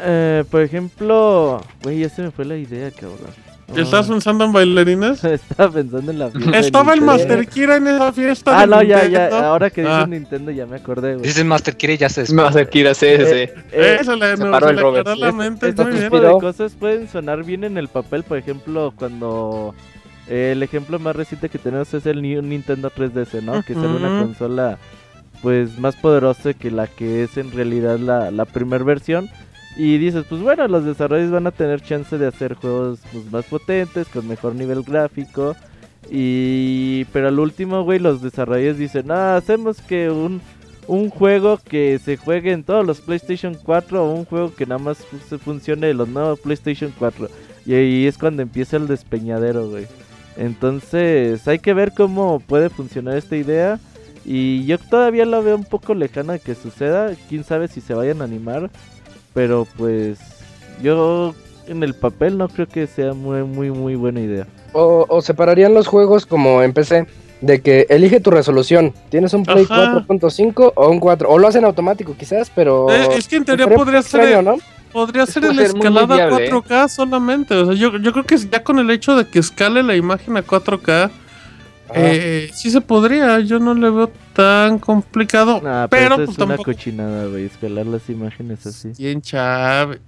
[0.00, 1.62] Eh, por ejemplo.
[1.84, 3.47] Güey, ya se me fue la idea, cabrón.
[3.76, 5.22] ¿Estás pensando en bailarinas?
[5.24, 6.58] Estaba pensando en la fiesta.
[6.58, 7.00] Estaba el.
[7.02, 8.60] Master Kira en esa fiesta.
[8.60, 9.28] Ah, no, ya, ya.
[9.48, 10.06] Ahora que dices Ah.
[10.08, 11.26] Nintendo ya me acordé, güey.
[11.26, 13.32] Dices Master Kire ya se hacer Kira, sí, sí, sí.
[13.72, 15.06] Eh, Eso le, se paró el Robert.
[15.06, 16.04] la Este- mente, este muy bien.
[16.04, 19.74] tipo de cosas pueden sonar bien en el papel, por ejemplo, cuando
[20.28, 23.62] eh, el ejemplo más reciente que tenemos es el Nintendo 3DS, ¿no?
[23.62, 24.78] Que sale una consola
[25.42, 29.28] pues más poderosa que la que es en realidad la, la primera versión.
[29.78, 33.44] Y dices, pues bueno, los desarrolladores van a tener chance de hacer juegos pues, más
[33.44, 35.54] potentes, con mejor nivel gráfico.
[36.10, 40.40] Y pero al último, güey, los desarrolladores dicen, ah, hacemos que un,
[40.88, 44.80] un juego que se juegue en todos los PlayStation 4 o un juego que nada
[44.80, 47.28] más se funcione en los nuevos PlayStation 4.
[47.64, 49.86] Y ahí es cuando empieza el despeñadero, güey.
[50.36, 53.78] Entonces hay que ver cómo puede funcionar esta idea.
[54.24, 57.12] Y yo todavía la veo un poco lejana que suceda.
[57.28, 58.70] Quién sabe si se vayan a animar.
[59.38, 60.18] Pero pues
[60.82, 61.32] yo
[61.68, 64.48] en el papel no creo que sea muy, muy, muy buena idea.
[64.72, 67.06] O, o separarían los juegos como en PC,
[67.40, 68.92] de que elige tu resolución.
[69.10, 70.04] ¿Tienes un Play Ajá.
[70.08, 71.30] 4.5 o un 4?
[71.30, 72.90] O lo hacen automático quizás, pero...
[72.90, 74.56] Eh, es que en teoría podría ser, extraño, ¿no?
[74.92, 76.50] podría ser ser muy escalada a viable, ¿eh?
[76.50, 77.54] 4K solamente.
[77.54, 80.36] O sea, yo, yo creo que ya con el hecho de que escale la imagen
[80.36, 81.12] a 4K,
[81.94, 83.40] eh, sí se podría.
[83.40, 85.60] Yo no le veo tan complicado.
[85.62, 86.72] Nah, pero pero pues eso es una tampoco.
[86.72, 87.44] cochinada, güey.
[87.46, 88.92] Escalar las imágenes así.
[88.96, 90.00] ¿Quién chave?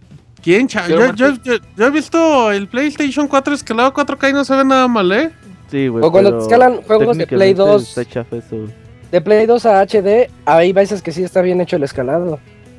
[0.42, 0.90] ¿Quién chave?
[0.90, 4.56] Yo, yo, yo, yo he visto el PlayStation 4 escalado a 4K y no se
[4.56, 5.30] ve nada mal, ¿eh?
[5.70, 6.04] Sí, güey.
[6.04, 7.88] O cuando pero te escalan juegos de Play técnicamente 2.
[7.98, 8.70] Está chafa eso, güey.
[9.12, 12.38] De Play 2 a HD, hay veces que sí está bien hecho el escalado.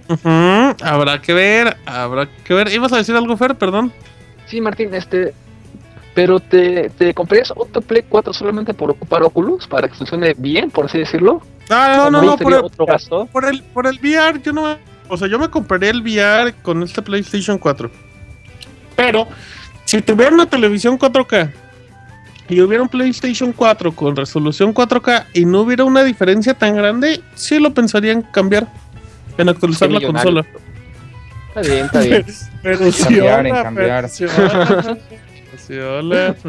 [0.09, 0.29] Ujú,
[0.81, 2.71] Habrá que ver, habrá que ver.
[2.73, 3.55] ¿Ibas a decir algo, Fer?
[3.55, 3.91] Perdón.
[4.47, 5.33] Sí, Martín, este.
[6.13, 10.69] Pero te, te comprarías otro Play 4 solamente por ocupar Oculus para que funcione bien,
[10.69, 11.41] por así decirlo.
[11.69, 13.27] Ah, no, ¿O no, no, por el, otro gasto.
[13.27, 14.77] por el, por el VR, yo no.
[15.07, 17.89] O sea, yo me compraría el VR con este PlayStation 4.
[18.95, 19.27] Pero,
[19.85, 21.51] si tuviera una televisión 4K
[22.49, 27.21] y hubiera un PlayStation 4 con resolución 4K y no hubiera una diferencia tan grande,
[27.35, 28.67] sí lo pensaría en cambiar,
[29.37, 30.43] en actualizar Qué la millonario.
[30.43, 30.61] consola.
[31.55, 32.25] Está bien, está bien.
[32.63, 34.09] Pero Cambiar, en cambiar.
[34.19, 34.97] Pero
[35.57, 36.35] sí, hola.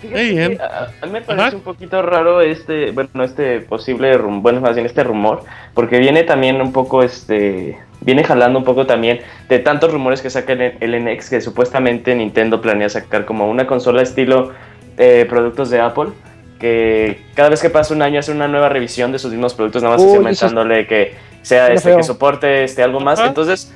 [0.00, 1.56] Que a, a mí me parece Ajá.
[1.56, 6.22] un poquito raro este, bueno, este posible rumor, bueno, más bien este rumor, porque viene
[6.22, 10.74] también un poco, este, viene jalando un poco también de tantos rumores que saca el,
[10.80, 14.52] el NX que supuestamente Nintendo planea sacar como una consola estilo
[14.96, 16.12] eh, productos de Apple,
[16.58, 19.82] que cada vez que pasa un año hace una nueva revisión de sus mismos productos,
[19.82, 23.28] nada más así Uy, aumentándole que sea este, que soporte este algo más, Ajá.
[23.28, 23.74] entonces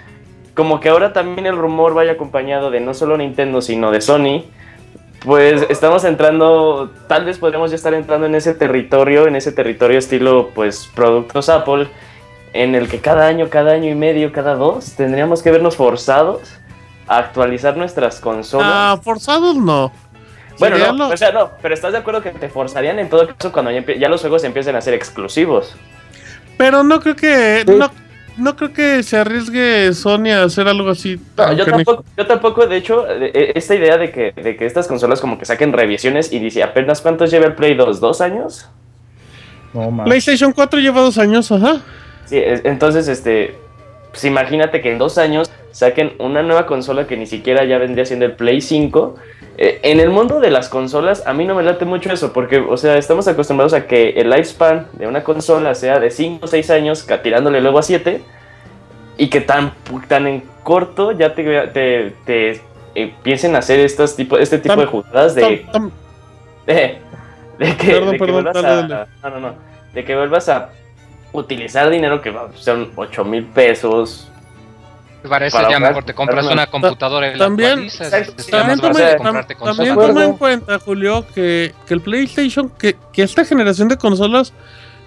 [0.55, 4.45] como que ahora también el rumor vaya acompañado de no solo Nintendo, sino de Sony,
[5.25, 9.99] pues estamos entrando, tal vez podríamos ya estar entrando en ese territorio, en ese territorio
[9.99, 11.89] estilo, pues, productos Apple,
[12.53, 16.57] en el que cada año, cada año y medio, cada dos, tendríamos que vernos forzados
[17.09, 18.69] a actualizar nuestras consolas.
[18.71, 19.91] Ah, forzados no.
[20.59, 23.27] bueno, no, lo- o sea, no, pero ¿estás de acuerdo que te forzarían en todo
[23.27, 25.75] caso cuando ya, los juegos empiecen a ser exclusivos?
[26.57, 27.65] Pero no creo que.
[27.67, 27.75] Sí.
[27.75, 27.91] No,
[28.37, 31.17] no creo que se arriesgue Sony a hacer algo así.
[31.17, 34.67] No, tan yo tampoco, yo tampoco, de hecho, e- esta idea de que, de que
[34.67, 38.21] estas consolas como que saquen revisiones y dice, apenas cuántos lleva el Play 2, ¿dos
[38.21, 38.69] años?
[39.73, 40.07] No, man.
[40.07, 41.81] PlayStation 4 lleva dos años, ajá.
[42.27, 43.57] Sí, es- entonces, este,
[44.11, 48.07] pues imagínate que en dos años saquen una nueva consola que ni siquiera ya vendría
[48.07, 49.17] siendo el Play 5.
[49.59, 52.59] Eh, en el mundo de las consolas, a mí no me late mucho eso, porque,
[52.59, 56.47] o sea, estamos acostumbrados a que el lifespan de una consola sea de 5 o
[56.47, 58.23] 6 años, tirándole luego a 7,
[59.17, 59.73] y que tan,
[60.09, 62.61] tan en corto ya te, te, te,
[62.95, 65.91] eh, piensen hacer estos tipo, este tipo Tam- de jugadas de, Tam- tam-
[66.67, 66.99] de,
[67.59, 69.07] de que, Perdón, de que perdón, vuelvas dale, a, dale.
[69.23, 69.55] no, no, no,
[69.93, 70.71] de que vuelvas a
[71.33, 74.31] utilizar dinero que son 8 mil pesos.
[75.29, 77.89] Para eso Para ya mejor te compras una computadora y la También-
[78.51, 83.89] También toma- comprarte también en cuenta, Julio, que, que el PlayStation, que, que esta generación
[83.89, 84.53] de consolas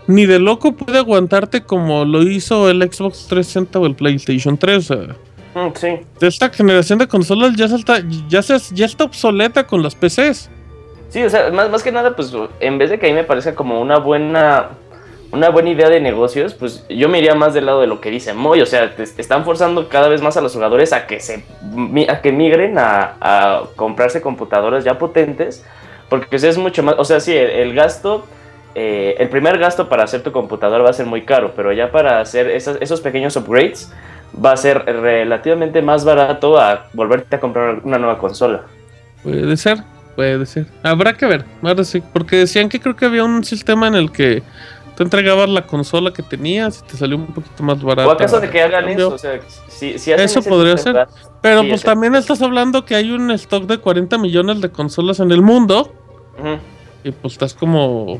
[0.08, 4.78] ni de loco puede aguantarte como lo hizo el Xbox 360 o el PlayStation 3.
[4.78, 5.16] O sea,
[5.56, 5.88] Mm, sí.
[6.20, 10.50] de esta generación de consolas ya, salta, ya, se, ya está obsoleta con las PCs.
[11.10, 13.24] Sí, o sea, más, más que nada, pues en vez de que a mí me
[13.24, 14.70] parezca como una buena
[15.32, 18.10] una buena idea de negocios, pues yo me iría más del lado de lo que
[18.10, 21.20] dice Moy, o sea, te están forzando cada vez más a los jugadores a que
[21.20, 21.44] se
[22.10, 25.66] a que migren a, comprarse computadoras ya potentes,
[26.10, 28.26] porque pues, es mucho más, o sea, sí, el, gasto
[28.76, 31.92] eh, el primer gasto para hacer tu computadora va a ser muy caro, pero ya
[31.92, 33.92] para hacer esos pequeños upgrades
[34.34, 38.64] va a ser relativamente más barato a volverte a comprar una nueva consola.
[39.24, 39.80] Puede ser,
[40.16, 40.68] puede ser.
[40.84, 41.46] Habrá que ver.
[41.62, 44.44] ahora sí, porque decían que creo que había un sistema en el que
[44.98, 48.10] te entregabas la consola que tenías y te salió un poquito más barato.
[48.10, 51.08] O acaso de que hagan eso, o sea, si, si hacen Eso podría ser.
[51.40, 55.20] Pero Sí, pues también estás hablando que hay un stock de 40 millones de consolas
[55.20, 55.94] en el mundo
[57.04, 58.20] y pues estás como...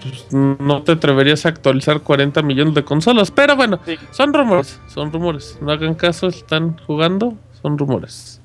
[0.00, 3.32] pues, no te atreverías a actualizar 40 millones de consolas.
[3.32, 3.98] Pero bueno, Sí.
[4.12, 5.58] son rumores, son rumores.
[5.60, 8.40] No hagan caso, están jugando, son rumores.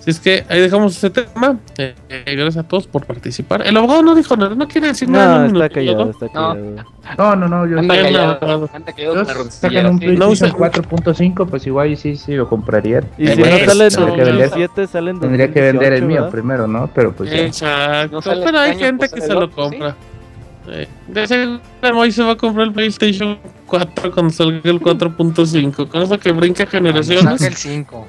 [0.00, 1.58] Así es que ahí dejamos ese tema.
[1.76, 3.66] Eh, eh, gracias a todos por participar.
[3.66, 5.40] El abogado no dijo nada, no quiere decir nada.
[5.40, 6.10] No, en un está callado, ¿no?
[6.10, 6.32] está No.
[6.32, 6.74] callado.
[7.18, 11.46] No, no, no, yo Anda Bien, callado, anda callado con sacan un PlayStation usa- 4.5,
[11.46, 13.02] pues igual sí, sí lo compraría.
[13.18, 15.92] Y si no eso, sale en tendría que vender- 2017, sale en Tendría que vender
[15.92, 16.30] el 2018, mío ¿verdad?
[16.32, 16.90] primero, ¿no?
[16.94, 17.30] Pero pues.
[17.32, 19.52] Exacto, pero hay este gente pues, que se lo ¿sí?
[19.54, 19.96] compra.
[20.68, 21.60] Eh, de seguro
[21.94, 25.88] Moy se va a comprar el PlayStation 4 cuando salga el 4.5.
[25.88, 27.24] Con eso que brinca generaciones.
[27.40, 28.08] Saca el 5.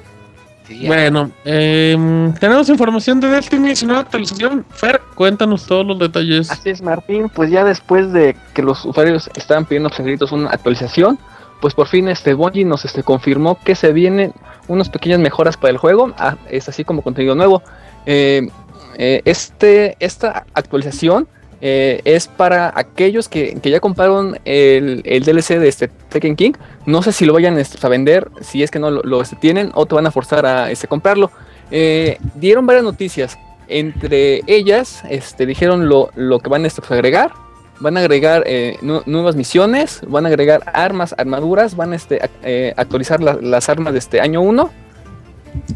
[0.66, 0.86] Sí.
[0.86, 4.64] Bueno, em, tenemos información de Destiny, su nueva actualización.
[4.70, 6.50] Fer, cuéntanos todos los detalles.
[6.50, 7.28] Así es, Martín.
[7.28, 11.18] Pues ya después de que los usuarios estaban pidiendo a gritos una actualización,
[11.60, 14.32] pues por fin este Bungie nos este, confirmó que se vienen
[14.68, 16.12] unas pequeñas mejoras para el juego.
[16.16, 17.62] Ah, es así como contenido nuevo.
[18.06, 18.48] Eh,
[18.96, 21.28] eh, este, esta actualización
[21.64, 26.52] eh, es para aquellos que, que ya compraron el, el DLC de este Tekken King.
[26.86, 29.70] No sé si lo vayan este, a vender, si es que no lo, este, tienen,
[29.74, 31.30] o te van a forzar a este, comprarlo.
[31.70, 33.38] Eh, dieron varias noticias.
[33.68, 37.32] Entre ellas, este, dijeron lo, lo que van este, a agregar.
[37.78, 42.20] Van a agregar eh, nu- nuevas misiones, van a agregar armas, armaduras, van a este,
[42.20, 44.70] ac- actualizar la- las armas de este año 1,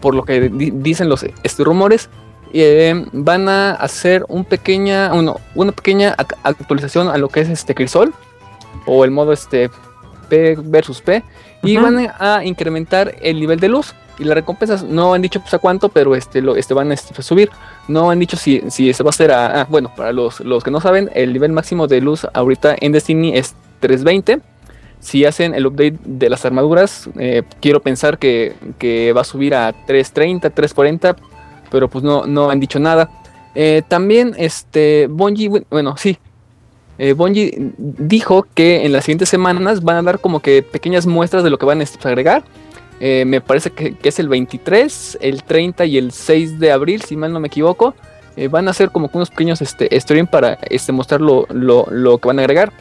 [0.01, 1.25] por lo que di- dicen los
[1.59, 2.09] rumores.
[2.53, 7.49] Eh, van a hacer un pequeña, uno, una pequeña ac- actualización a lo que es
[7.49, 8.15] este Crisol,
[8.87, 9.71] o el modo este
[10.29, 11.23] P versus P,
[11.63, 13.95] y van a incrementar el nivel de luz.
[14.19, 17.13] Y las recompensas no han dicho pues a cuánto, pero este lo este van este,
[17.19, 17.51] a subir.
[17.87, 19.61] No han dicho si, si se va a hacer a.
[19.61, 22.93] ah, bueno, para los, los que no saben, el nivel máximo de luz ahorita en
[22.93, 24.41] Destiny es 320.
[25.01, 29.55] Si hacen el update de las armaduras, eh, quiero pensar que, que va a subir
[29.55, 31.17] a 330, 340,
[31.71, 33.11] pero pues no, no han dicho nada.
[33.55, 36.19] Eh, también, este, Bungie, bu- bueno, sí.
[36.99, 37.15] Eh,
[37.79, 41.59] dijo que en las siguientes semanas van a dar como que pequeñas muestras de lo
[41.59, 42.45] que van a agregar.
[43.01, 47.03] Eh, me parece que, que es el 23, el 30 y el 6 de abril,
[47.03, 47.95] si mal no me equivoco.
[48.37, 51.87] eh, van a hacer como que unos pequeños este, stream para este, mostrar lo, lo,
[51.91, 52.73] lo que van a agregar.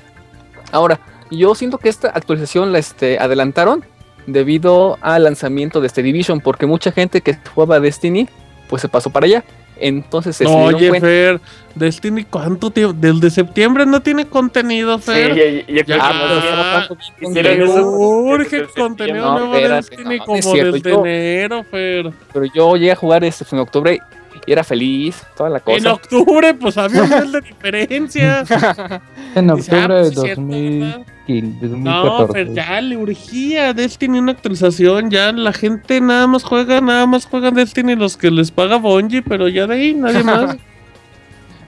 [0.71, 0.99] Ahora,
[1.31, 3.83] yo siento que esta actualización la este, adelantaron
[4.27, 8.27] debido al lanzamiento de este Division, porque mucha gente que jugaba Destiny,
[8.67, 9.43] pues se pasó para allá.
[9.77, 11.41] Entonces se No, oye, cuenta- Fer,
[11.75, 12.95] Destiny, ¿cuánto tiempo?
[12.97, 15.35] Desde septiembre no tiene contenido, Sí, Fer.
[15.35, 20.25] yo, yo creo Ya, no ah, eso Urge contenido No, nuevo de Destiny no, no
[20.25, 22.09] como desde yo- enero, Fer.
[22.31, 23.99] pero yo llegué a jugar este en octubre
[24.45, 25.93] y era feliz, toda la En cosa.
[25.93, 28.43] octubre, pues había un nivel de diferencia.
[29.35, 32.33] En ah, octubre de pues, sí, cierto, 2015, No, 2014.
[32.33, 35.11] Fer, ya le urgía Destiny una actualización.
[35.11, 39.23] Ya la gente nada más juega, nada más juega Destiny los que les paga Bungie,
[39.23, 40.55] pero ya de ahí nadie más.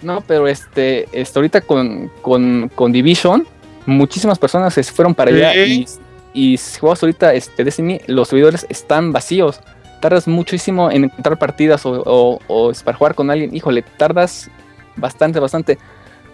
[0.01, 3.45] No, pero este, este ahorita con, con, con Division,
[3.85, 5.85] muchísimas personas se fueron para allá y,
[6.33, 9.59] y si juegas ahorita este Destiny, los servidores están vacíos.
[10.07, 13.53] Tardas muchísimo en encontrar partidas o, o- para jugar con alguien.
[13.53, 14.49] Híjole, tardas
[14.95, 15.77] bastante, bastante.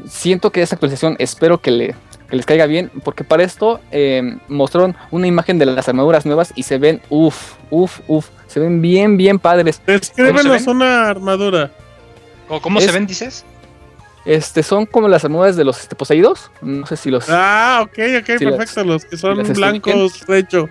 [0.07, 1.95] Siento que esa actualización espero que, le,
[2.29, 6.53] que les caiga bien, porque para esto eh, mostraron una imagen de las armaduras nuevas
[6.55, 9.81] y se ven, uff, uff, uff, se ven bien, bien padres.
[9.87, 11.71] Descríbenos una armadura.
[12.47, 13.43] ¿Cómo, cómo Es- se ven, dices?
[14.23, 16.51] Este son como las armaduras de los este, poseídos.
[16.61, 17.25] No sé si los.
[17.27, 18.83] Ah, ok, ok, perfecto.
[18.83, 20.69] Los que son blancos, de hecho.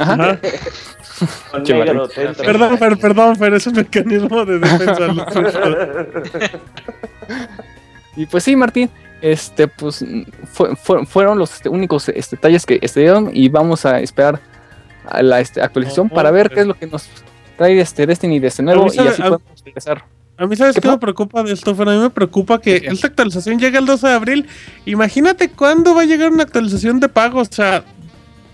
[0.00, 0.38] Ajá.
[1.68, 2.08] Negro.
[2.38, 5.06] Perdón, Fer, perdón, Fer, es un mecanismo de defensa.
[8.16, 8.90] Y pues sí, Martín,
[9.22, 10.04] este, pues
[10.52, 14.40] fue- fue- fueron los este, únicos este, detalles que este, dieron y vamos a esperar
[15.06, 16.52] a la este, actualización Oh, para ver ok.
[16.54, 17.08] qué es lo que nos
[17.56, 20.04] trae este Destiny de este nuevo y sabe- así a- podemos empezar.
[20.36, 21.70] A mí, ¿sabes ¿Qué qué me pa- preocupa de esto?
[21.70, 24.48] A mí me preocupa que esta actualización llegue el 12 de abril.
[24.86, 27.40] Imagínate cuándo va a llegar una actualización de pago.
[27.40, 27.84] O sea,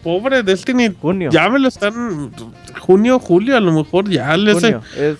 [0.07, 0.95] pobre Destiny.
[1.03, 1.31] Junio.
[1.33, 2.31] Ya me lo están.
[2.81, 4.55] Junio, julio, a lo mejor ya les.
[4.55, 4.81] junio.
[4.97, 5.17] Es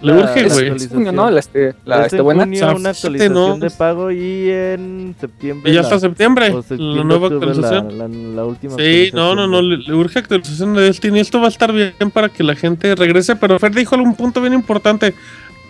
[0.00, 0.88] Le urge, güey.
[0.88, 1.28] junio, ¿no?
[1.30, 2.42] La, este, la Es este, en buena.
[2.44, 3.58] junio O sea, una actualización ¿no?
[3.58, 7.98] de pago y en septiembre Y ya la- hasta septiembre, la nueva octubre, actualización.
[7.98, 11.18] La, la- la última Sí, no, no, no, le, le urge actualización de Destiny.
[11.20, 13.34] Esto va a estar bien para que la gente regrese.
[13.36, 15.14] Pero Fer dijo algún punto bien importante.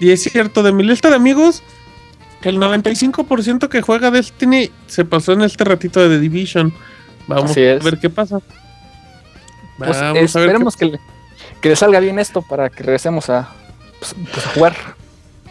[0.01, 1.63] Y es cierto, de mi lista de amigos,
[2.43, 6.73] que el 95% que juega Destiny se pasó en este ratito de The Division.
[7.27, 7.81] Vamos Así es.
[7.81, 8.41] a ver qué pasa.
[9.79, 11.01] Pues, Vamos a ver qué esperemos que, le,
[11.61, 13.49] que le salga bien esto para que regresemos a,
[13.99, 14.75] pues, pues, a jugar.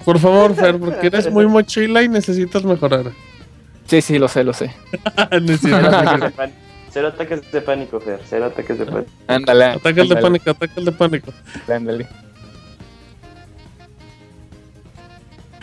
[0.06, 3.12] Por favor, Fer, porque eres muy mochila y necesitas mejorar.
[3.88, 4.74] Sí, sí, lo sé, lo sé.
[5.62, 6.60] Cero ataques de pánico.
[6.92, 8.20] Cero ataques de pánico, Fer.
[8.30, 9.12] Cero ataques de pánico.
[9.28, 9.66] Ándale.
[9.66, 11.34] Ataca el de pánico, ataca el de pánico.
[11.68, 12.08] ándale.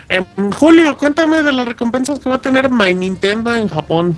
[0.08, 4.16] En Julio, cuéntame de las recompensas que va a tener My Nintendo en Japón.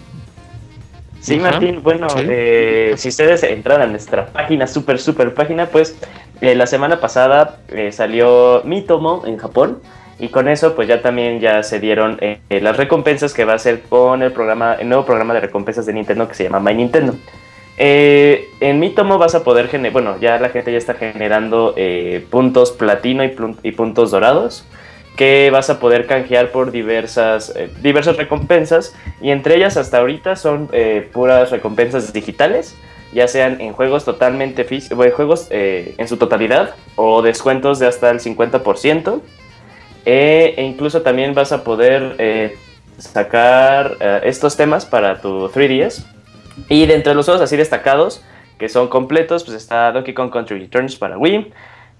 [1.20, 1.50] Sí, Ajá.
[1.52, 2.24] Martín, bueno, Sí.
[2.28, 5.96] eh, si ustedes entran a nuestra página, super, super página, pues
[6.40, 9.80] eh, la semana pasada eh, salió Mitomo en Japón
[10.18, 13.54] y con eso pues ya también ya se dieron eh, eh, las recompensas que va
[13.54, 16.61] a ser con el programa, el nuevo programa de recompensas de Nintendo que se llama
[16.61, 17.14] My Nintendo.
[17.83, 21.74] En Mitomo vas a poder generar, bueno, ya la gente ya está generando
[22.28, 24.66] puntos platino y puntos dorados
[25.20, 30.35] que vas a poder canjear por diversas, eh, diversas recompensas y entre ellas hasta ahorita
[30.35, 32.74] son eh, puras recompensas digitales,
[33.12, 38.09] ya sean en juegos totalmente físicos, juegos eh, en su totalidad o descuentos de hasta
[38.11, 39.20] el 50%.
[40.06, 42.56] eh, e incluso también vas a poder eh,
[42.96, 46.06] sacar eh, estos temas para tu 3DS.
[46.70, 48.22] Y dentro de los juegos así destacados,
[48.59, 51.52] que son completos, pues está Donkey Kong Country Returns para Wii,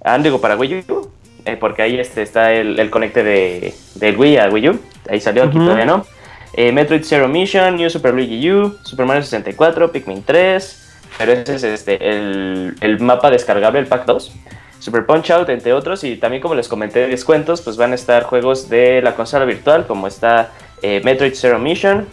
[0.05, 1.11] ah, digo para Wii U,
[1.45, 5.21] eh, porque ahí este, está el, el conecte de, del Wii a Wii U, ahí
[5.21, 5.67] salió, aquí Ujú.
[5.67, 6.07] todavía no.
[6.55, 11.55] Eh, Metroid Zero Mission, New Super Luigi U, Super Mario 64, Pikmin 3, pero ese
[11.55, 14.33] es este, el, el mapa descargable, el Pack 2.
[14.81, 18.23] Super Punch Out, entre otros, y también como les comenté, descuentos, pues van a estar
[18.23, 22.09] juegos de la consola virtual, como está eh, Metroid Zero Mission,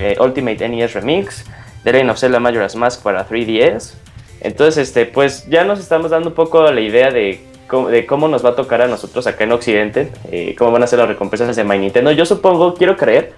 [0.00, 1.44] eh, Ultimate NES Remix,
[1.84, 3.94] The Legend of Zelda Majora's Mask para 3DS.
[4.40, 8.26] Entonces, este, pues ya nos estamos dando un poco la idea de cómo, de cómo
[8.26, 11.08] nos va a tocar a nosotros acá en Occidente, eh, cómo van a ser las
[11.08, 12.10] recompensas de My Nintendo.
[12.10, 13.34] Yo supongo, quiero creer,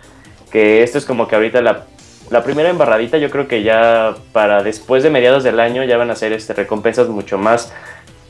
[0.50, 1.86] que esto es como que ahorita la,
[2.30, 3.18] la primera embarradita.
[3.18, 6.54] Yo creo que ya para después de mediados del año ya van a ser este,
[6.54, 7.72] recompensas mucho más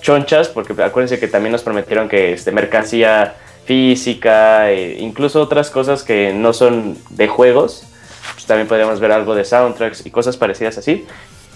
[0.01, 3.35] chonchas, porque acuérdense que también nos prometieron que este, mercancía
[3.65, 7.85] física, eh, incluso otras cosas que no son de juegos,
[8.33, 11.07] pues también podríamos ver algo de soundtracks y cosas parecidas así.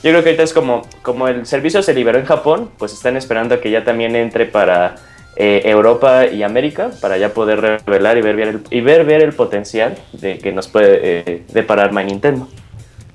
[0.02, 3.16] Yo creo que ahorita es como, como el servicio se liberó en Japón, pues están
[3.16, 4.96] esperando a que ya también entre para
[5.36, 9.32] eh, Europa y América, para ya poder revelar y ver, el, y ver, ver el
[9.32, 12.46] potencial de que nos puede eh, deparar My Nintendo.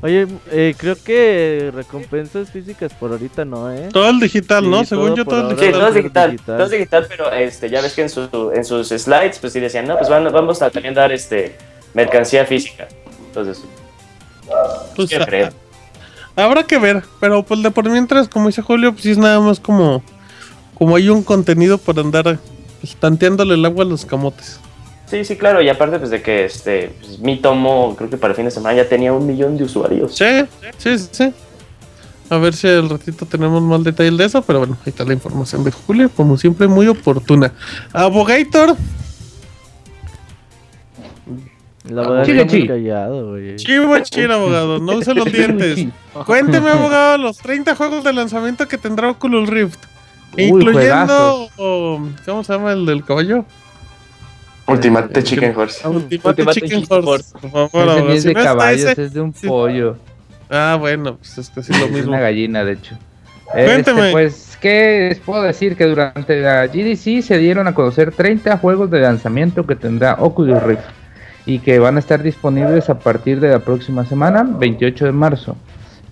[0.02, 3.90] Oye, eh, creo que recompensas físicas por ahorita no, ¿eh?
[3.92, 4.84] Todo el digital, ¿no?
[4.86, 5.58] Según todo yo, todo el ahora.
[5.58, 5.80] Sí, digital.
[5.80, 6.56] todo es digital, digital.
[6.58, 9.60] todo es digital, pero este, ya ves que en, su, en sus slides pues sí
[9.60, 11.56] decían, no, pues van- vamos a también dar este
[11.94, 12.88] mercancía física.
[13.28, 13.62] Entonces,
[14.96, 15.54] Pues, quiero creer.
[16.44, 19.40] Habrá que ver, pero pues de por mientras, como dice Julio, pues sí es nada
[19.40, 20.02] más como,
[20.76, 22.40] como hay un contenido para andar
[22.80, 24.60] pues, tanteándole el agua a los camotes.
[25.08, 28.32] Sí, sí, claro, y aparte pues de que este, pues, mi tomo, creo que para
[28.32, 30.16] el fin de semana ya tenía un millón de usuarios.
[30.16, 30.46] Sí,
[30.78, 31.34] sí, sí, sí.
[32.30, 35.14] A ver si al ratito tenemos más detalle de eso, pero bueno, ahí está la
[35.14, 37.54] información de Julio, como siempre, muy oportuna.
[37.92, 38.76] Abogator,
[41.90, 42.68] La verdad Chile, está muy chi.
[42.68, 43.56] callado, güey.
[43.56, 43.96] chivo
[44.34, 45.88] abogado, no use los dientes.
[46.26, 49.80] Cuénteme, abogado, los 30 juegos de lanzamiento que tendrá Oculus Rift.
[50.38, 53.44] Uy, incluyendo, oh, ¿cómo se llama el del caballo?
[54.68, 55.88] Ultimate Chicken Horse.
[55.88, 57.32] Ultimate, Ultimate Chicken Chicken Horse.
[57.40, 58.10] Por favor, Ese abogado.
[58.12, 59.48] es Si de no está caballos, ese- es de un sí.
[59.48, 59.98] pollo.
[60.50, 62.12] Ah, bueno, pues es que sí lo Es mismo.
[62.12, 62.98] una gallina, de hecho.
[63.52, 64.02] Cuénteme.
[64.02, 65.76] Este, pues, ¿qué les puedo decir?
[65.76, 70.62] Que durante la GDC se dieron a conocer 30 juegos de lanzamiento que tendrá Oculus
[70.62, 70.82] Rift
[71.50, 75.56] y que van a estar disponibles a partir de la próxima semana, 28 de marzo.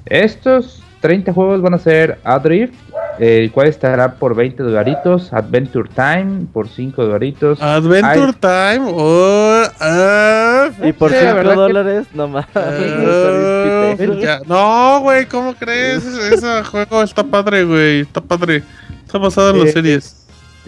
[0.08, 2.74] Estos 30 juegos van a ser Adrift,
[3.20, 7.62] el cual estará por 20 dolaritos, Adventure Time por 5 dolaritos.
[7.62, 8.92] Adventure Time.
[8.96, 12.48] Oh, ah, Y por Sí, la 5 verdad que- dólares, no más.
[12.56, 13.94] ah.
[14.48, 16.04] No, güey, ¿cómo crees?
[16.04, 18.00] Ese, ese juego está padre, güey.
[18.02, 18.64] Está padre.
[19.06, 20.17] Está basado en las Eh, series.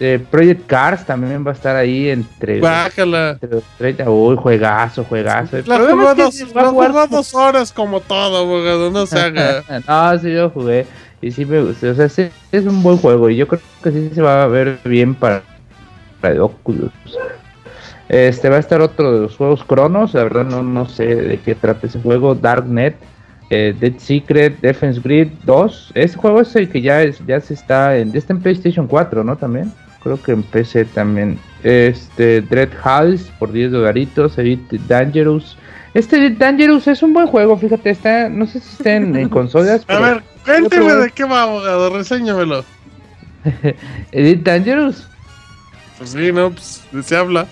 [0.02, 3.32] Eh, Project Cars también va a estar ahí entre, Bájala.
[3.32, 4.10] entre los 30.
[4.10, 5.58] Uy, juegazo, juegazo.
[5.66, 8.90] La jugó, dos, la jugó dos horas como todo, abogado.
[8.90, 9.62] No se haga.
[9.86, 10.86] no, sí yo jugué
[11.20, 11.90] y sí me gustó.
[11.90, 14.46] O sea, sí, es un buen juego y yo creo que sí se va a
[14.46, 15.42] ver bien para,
[16.22, 16.90] para Oculus.
[18.08, 21.38] Este va a estar otro de los juegos Cronos, la verdad no, no sé de
[21.40, 22.96] qué trata ese juego, Darknet,
[23.50, 25.92] eh, Dead Secret, Defense Grid 2.
[25.94, 28.86] Ese juego es el que ya es, ya se está en, ya está en PlayStation
[28.86, 29.36] 4, ¿no?
[29.36, 29.70] También.
[30.02, 31.38] Creo que en PC también.
[31.62, 35.58] Este Dread Halls por 10 dolaritos, Elite Dangerous.
[35.92, 39.28] Este Elite Dangerous es un buen juego, fíjate, está, no sé si está en, en
[39.28, 39.84] consolas.
[39.88, 41.90] A ver, cuénteme de qué va, abogado.
[41.90, 42.64] Reséñamelo.
[44.12, 45.06] Elite Dangerous.
[45.98, 47.46] Pues sí, no, pues se habla.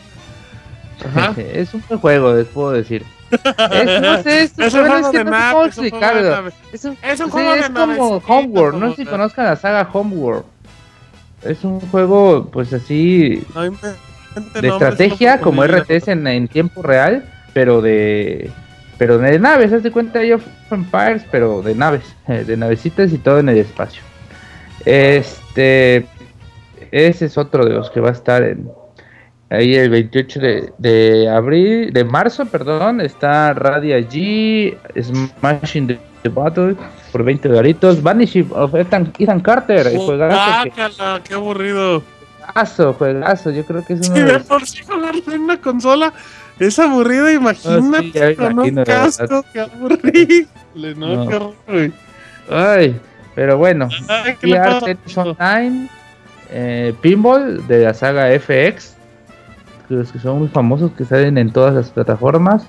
[1.05, 1.35] Ajá.
[1.53, 3.05] es un buen juego, les puedo decir.
[3.31, 6.53] Es, no sé, es, Es un juego de nave, es un juego de.
[6.73, 9.57] Es un, Es un sí, juego de es como Homeworld, no sé si conozcan la
[9.57, 10.45] saga Homeworld.
[11.43, 13.63] Es un juego, pues así, No
[14.61, 18.51] de estrategia no como RTS en, en tiempo real, pero de
[18.99, 23.39] pero de naves, haz de cuenta of Empires, pero de naves, de navecitas y todo
[23.39, 24.03] en el espacio.
[24.85, 26.07] Este
[26.91, 28.71] ese es otro de los que va a estar en
[29.51, 36.75] ahí el 28 de, de abril, de marzo, perdón, está Radia G, Smashing the Battle
[37.13, 40.73] por 20 dolaritos, Vanishing of Ethan, Ethan Carter, juegazo, que-
[41.25, 42.03] qué aburrido.
[42.45, 45.41] juegazo, juegazo, yo creo que es Si uno de de los por sí jugarlo en
[45.43, 46.13] una consola
[46.59, 50.49] es aburrido, imagínate Ah, sí, con un casco, qué aburrido.
[50.75, 51.29] No, No.
[51.29, 51.93] qué horror, güey.
[52.51, 53.01] Ay,
[53.35, 53.89] pero bueno.
[54.09, 55.89] Ay, ¿qué le VR Online,
[56.51, 58.97] eh, Pinball de la saga FX,
[59.89, 62.65] los que son muy famosos que salen en todas las plataformas.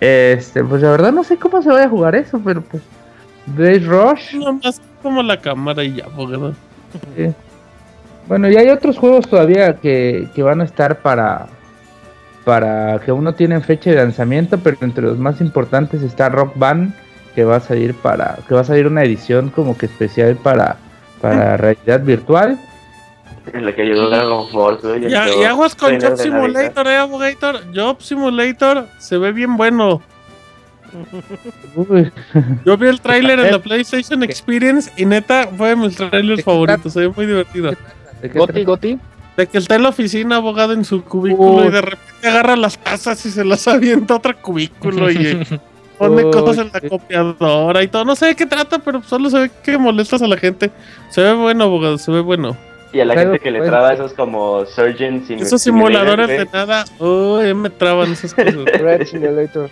[0.00, 2.82] Este, pues la verdad no sé cómo se vaya a jugar eso, pero pues
[3.46, 4.34] Blaze Rush.
[4.36, 6.54] No más como la cámara y ya, abogado.
[7.16, 7.32] eh.
[8.26, 11.46] Bueno, y hay otros juegos todavía que, que van a estar para
[12.44, 16.52] para que aún no tienen fecha de lanzamiento, pero entre los más importantes está Rock
[16.56, 16.94] Band,
[17.34, 20.76] que va a salir para que va a salir una edición como que especial para
[21.20, 22.58] para realidad virtual.
[23.52, 25.06] En la que ayudó Dragon Force, güey.
[25.06, 27.60] Y, y aguas con Job Simulator, eh, abogator.
[27.74, 30.02] Job Simulator se ve bien bueno.
[32.64, 36.92] Yo vi el tráiler en la PlayStation Experience y neta fue de mis trailers favoritos.
[36.92, 37.72] Se ve muy divertido.
[38.22, 38.64] ¿de qué Goti?
[38.64, 38.98] Goti.
[39.36, 41.68] De que está en la oficina, abogado, en su cubículo Uy.
[41.68, 45.60] y de repente agarra las tazas y se las avienta a otro cubículo y eh,
[45.96, 48.04] pone Uy, cosas en la copiadora y todo.
[48.04, 50.70] No sé de qué trata, pero solo se ve que molestas a la gente.
[51.10, 52.56] Se ve bueno, abogado, se ve bueno.
[52.92, 53.70] Y a la Claro, gente que le pues.
[53.70, 58.54] traba esos como Surgeon Sim- Esos simuladores de nada, uy, me traban esas cosas.
[58.64, 59.68] Red Simulator.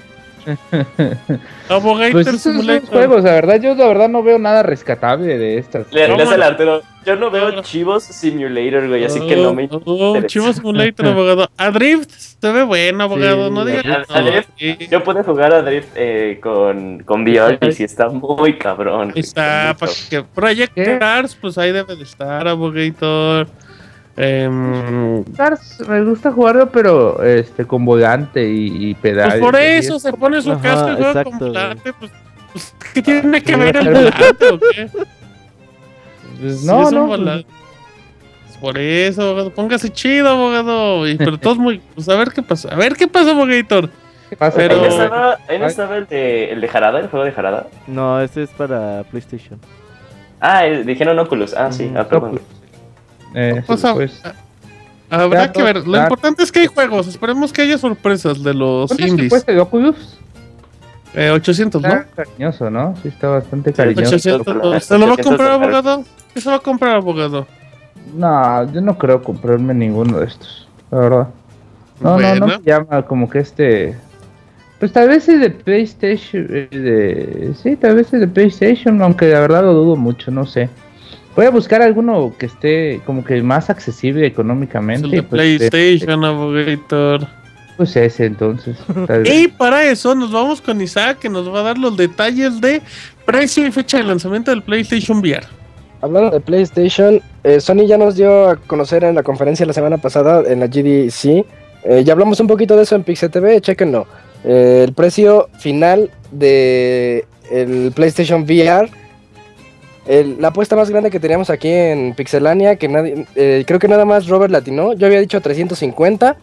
[1.69, 2.89] Abogator Pues esos son Simulator.
[2.89, 5.93] juegos, la verdad, yo la verdad no veo nada rescatable de estas.
[5.93, 6.47] Le, le ¿Cómo hace el no?
[6.47, 6.83] Arturo.
[7.05, 10.27] Yo no veo Chivos Simulator, güey, así que no me Oh, oh, interesa.
[10.27, 11.49] Chivo Simulator, abogado.
[11.57, 13.49] Adrift se ve bueno, abogado.
[13.49, 14.87] Sí, no digas Adrift- no.
[14.91, 19.13] Yo pude jugar a Drift eh, con, con VR y sí está muy cabrón.
[19.15, 20.99] Está, para que Project ¿Qué?
[20.99, 23.47] Cars, pues ahí debe de estar, abogator.
[25.37, 29.35] Cars me gusta jugarlo, pero este con volante y, y pedales.
[29.35, 32.11] pues por eso se pone su Ajá, casco y juega exacto, con volante, pues,
[32.53, 34.89] Pues, ¿Qué tiene que Sí, ver el volante o qué?
[36.41, 37.07] Pues Sí, no, es un no.
[37.07, 37.47] pues, volante.
[38.61, 41.07] Por eso, abogado, póngase chido, abogado.
[41.07, 41.83] Y, pero todos muy.
[41.95, 42.71] Pues a ver qué pasa.
[42.73, 43.91] A ver qué pasa, abogator.
[44.57, 45.71] Pero- Ahí no estaba, ahí no Ay.
[45.71, 47.67] estaba el de, el de Jarada, el juego de Jarada.
[47.87, 49.61] No, ese es para PlayStation.
[50.41, 51.53] Ah, el- dijeron Oculus.
[51.55, 51.99] Ah, sí, Ujú.
[51.99, 52.41] ah, perdón.
[53.37, 54.21] Eh, O sea, pues,
[55.09, 55.87] Habrá que ver.
[55.87, 57.07] Lo importante es que hay juegos.
[57.07, 59.31] Esperemos que haya sorpresas de los ¿Cuánto indies.
[59.31, 60.19] cuesta el Oculus?
[61.15, 61.89] Eh, 800, ¿no?
[61.89, 62.95] Está cariñoso, ¿no?
[63.03, 64.17] Sí, está bastante cariñoso.
[64.17, 64.49] 800.
[64.49, 64.85] Oculus.
[64.85, 66.05] ¿Se lo va a 800 comprar, abogado?
[66.35, 67.47] ¿Qué se va a comprar, abogado?
[68.15, 71.29] No, yo no creo comprarme ninguno de estos, la verdad.
[72.01, 73.97] No, no, no me llama como que este...
[74.79, 77.55] Pues tal vez es de PlayStation, eh, de...
[77.63, 80.69] Sí, tal vez es de PlayStation, aunque la verdad lo dudo mucho, no sé.
[81.37, 85.05] Voy a buscar alguno que esté como que más accesible Es económicamente.
[85.05, 87.29] el de pues, PlayStation, abogator.
[87.77, 88.79] Pues ese entonces.
[89.25, 92.81] Y para eso nos vamos con Isaac, que nos va a dar los detalles de
[93.27, 95.47] precio y fecha de lanzamiento del PlayStation VR.
[96.01, 99.99] Hablando de PlayStation, eh, Sony ya nos dio a conocer en la conferencia la semana
[99.99, 101.45] pasada en la GDC.
[101.85, 104.07] eh, ya hablamos un poquito de eso en Pixel TV, chequenlo.
[104.45, 108.89] Eh, el precio final de el PlayStation VR.
[110.07, 113.89] El- la apuesta más grande que teníamos aquí en Pixelania, que nadie, eh, creo que
[113.89, 114.93] nada más Robert latinó.
[114.95, 116.37] Yo había dicho 350.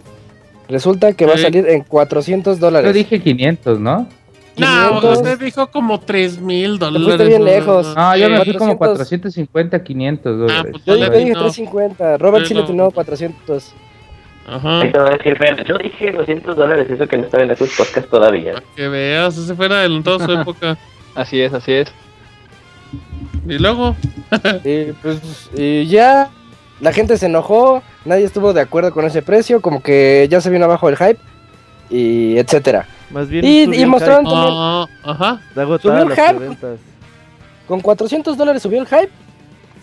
[0.70, 1.44] Resulta que va a Sí.
[1.44, 2.88] salir en 400 dólares.
[2.90, 4.08] Yo dije 500, ¿no?
[4.56, 4.68] No,
[5.02, 5.18] 500.
[5.18, 7.28] usted dijo como 3 mil dólares.
[7.28, 7.46] bien ¿no?
[7.46, 7.96] lejos.
[7.96, 8.44] No, yo me Sí.
[8.52, 9.34] fui como 400.
[9.34, 10.72] 450, 500 dólares.
[10.72, 11.40] pues, Yo le dije atinó.
[11.40, 12.18] 350.
[12.18, 12.60] Robert sí Sí, no.
[12.62, 13.74] latinó 400.
[14.48, 14.82] Ajá.
[15.68, 18.54] Yo dije 200 dólares, eso que no estaba en esos podcasts todavía.
[18.54, 20.78] Para que veas, ese fue adelantado su época.
[21.16, 21.92] Así es, así es.
[23.48, 23.96] Y luego,
[24.64, 26.30] Y pues y ya
[26.80, 30.50] la gente se enojó, nadie estuvo de acuerdo con ese precio, como que ya se
[30.50, 31.20] vino abajo el hype
[31.90, 32.86] y etcétera.
[33.12, 33.46] Más bien.
[33.46, 35.40] Y- mostraron- ah, ajá.
[35.50, 36.38] está agotada subió el las hype.
[36.40, 36.80] preventas.
[37.68, 39.10] Con 400 dólares subió el hype.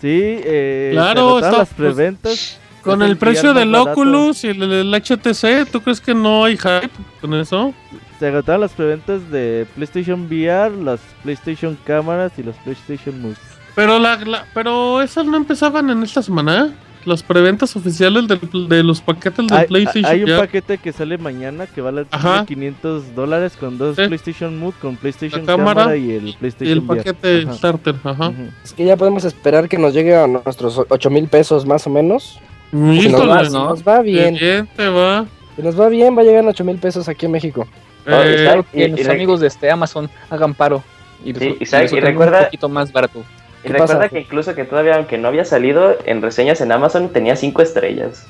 [0.01, 0.09] Sí,
[0.43, 2.57] eh, Claro, está- las pues, preventas.
[2.83, 3.91] Con el precio del barato.
[3.91, 6.89] Oculus y el, el HTC, ¿tú crees que no hay hype
[7.21, 7.73] con eso?
[8.21, 13.39] Se agotaron las preventas de PlayStation VR, las PlayStation cámaras y los PlayStation Moves.
[13.73, 16.71] Pero la, la- pero esas no empezaban en esta semana, ¿eh?
[17.05, 20.39] Las preventas oficiales del- de los paquetes del Hay, PlayStation hay un VR.
[20.45, 22.45] paquete que sale mañana que vale Ajá.
[22.45, 24.03] 500 dólares con dos Sí.
[24.05, 26.97] PlayStation Move, con PlayStation La cámara cámara, y el PlayStation y el VR.
[27.01, 27.53] paquete Ajá.
[27.55, 28.33] starter, ajá.
[28.63, 31.89] Es que ya podemos esperar que nos llegue a nuestros 8 mil pesos más o
[31.89, 32.39] menos.
[32.69, 33.49] Si nos, Híjole, va, ¿no?
[33.49, 35.25] si nos va bien, bien te va.
[35.55, 37.65] si nos va bien, va a llegar a 8 mil pesos aquí en México.
[38.07, 40.83] Ah, Eh, Que y- amigos de este Amazon hagan paro.
[41.23, 43.19] Y, Sí, Isaac, y recuerda- un poquito más barato.
[43.19, 44.09] Y ¿Qué recuerda pasa?
[44.09, 48.25] que incluso que todavía, aunque no había salido, en reseñas en Amazon tenía 5 estrellas.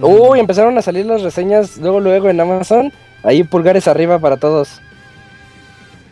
[0.00, 2.92] Uy, empezaron a salir las reseñas luego luego en Amazon.
[3.24, 4.80] Ahí pulgares arriba para todos.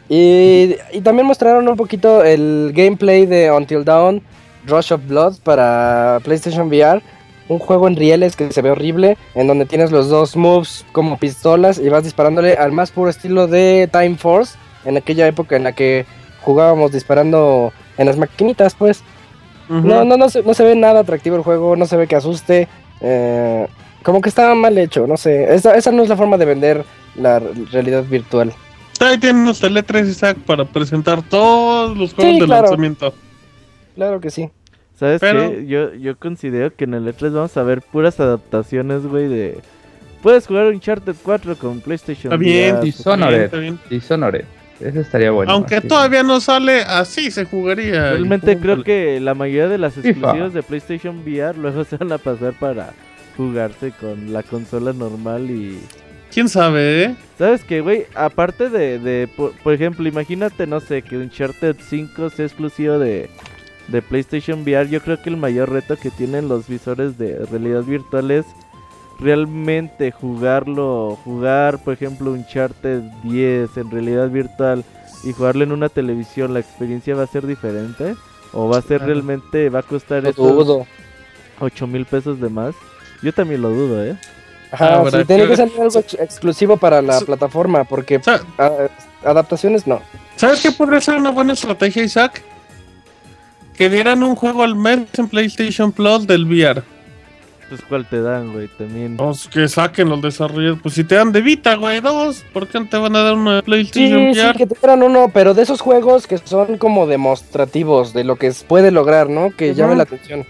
[0.08, 4.22] Y, y también mostraron un poquito el gameplay de Until Dawn
[4.66, 7.00] Rush of Blood para PlayStation VR.
[7.48, 11.16] Un juego en rieles que se ve horrible, en donde tienes los dos moves como
[11.18, 15.64] pistolas y vas disparándole al más puro estilo de Time Force, en aquella época en
[15.64, 16.06] la que
[16.42, 19.02] jugábamos disparando en las maquinitas, pues.
[19.68, 22.16] No, no, no se, no se ve nada atractivo el juego, no se ve que
[22.16, 22.68] asuste.
[23.00, 23.66] eh,
[24.02, 25.52] como que estaba mal hecho, no sé.
[25.52, 26.84] Esa, esa no es la forma de vender
[27.16, 27.40] la
[27.72, 28.52] realidad virtual.
[29.00, 32.62] Ahí tienen el E3 Isaac para presentar todos los juegos Sí, de claro.
[32.62, 33.12] lanzamiento.
[33.96, 34.48] Claro que sí.
[34.96, 35.66] ¿Sabes Pero- qué?
[35.66, 39.58] Yo, yo considero que en el E3 vamos a ver puras adaptaciones, güey, de...
[40.22, 43.42] Puedes jugar Uncharted 4 con PlayStation Está bien, VR, Está bien, Dishonored.
[43.44, 43.78] está bien.
[43.90, 44.44] Dishonored.
[44.80, 45.52] Eso estaría bueno.
[45.52, 45.88] Aunque así.
[45.88, 48.10] todavía no sale, así se jugaría.
[48.12, 50.08] Realmente creo que la mayoría de las FIFA.
[50.08, 52.92] exclusivas de PlayStation VR luego se van a pasar para
[53.36, 55.78] jugarse con la consola normal y...
[56.32, 57.14] ¿Quién sabe, eh?
[57.38, 58.04] ¿Sabes qué, güey?
[58.14, 63.30] Aparte de, de por, por ejemplo, imagínate, no sé, que Uncharted 5 sea exclusivo de,
[63.88, 64.88] de PlayStation VR.
[64.88, 68.46] Yo creo que el mayor reto que tienen los visores de realidad virtual es
[69.18, 74.84] realmente jugarlo, jugar, por ejemplo, Uncharted 10 en realidad virtual
[75.24, 76.52] y jugarlo en una televisión.
[76.54, 78.14] ¿La experiencia va a ser diferente?
[78.52, 79.06] ¿O va a ser Claro.
[79.14, 80.86] realmente, va a costar Lo estos dudo.
[81.60, 82.74] 8 mil pesos de más?
[83.22, 84.16] Yo también lo dudo, ¿eh?
[84.70, 88.20] Ajá, Habrá sí, tiene que- salir algo ex- exclusivo para la plataforma, porque
[88.58, 88.70] ah,
[89.24, 90.00] adaptaciones no.
[90.36, 92.42] ¿Sabes qué podría ser una buena estrategia, Isaac?
[93.76, 96.82] Que dieran un juego al mes en PlayStation Plus del VR.
[97.68, 99.16] Pues cuál te dan, güey, también.
[99.16, 100.80] Pues que saquen los desarrolladores.
[100.82, 103.34] Pues si te dan de Vita, güey, dos, ¿por qué no te van a dar
[103.34, 104.56] uno de Sí, PlayStation sí, VR?
[104.56, 108.52] que te dieran uno, pero de esos juegos que son como demostrativos de lo que
[108.68, 109.50] puede lograr, ¿no?
[109.50, 110.46] Que llame la atención.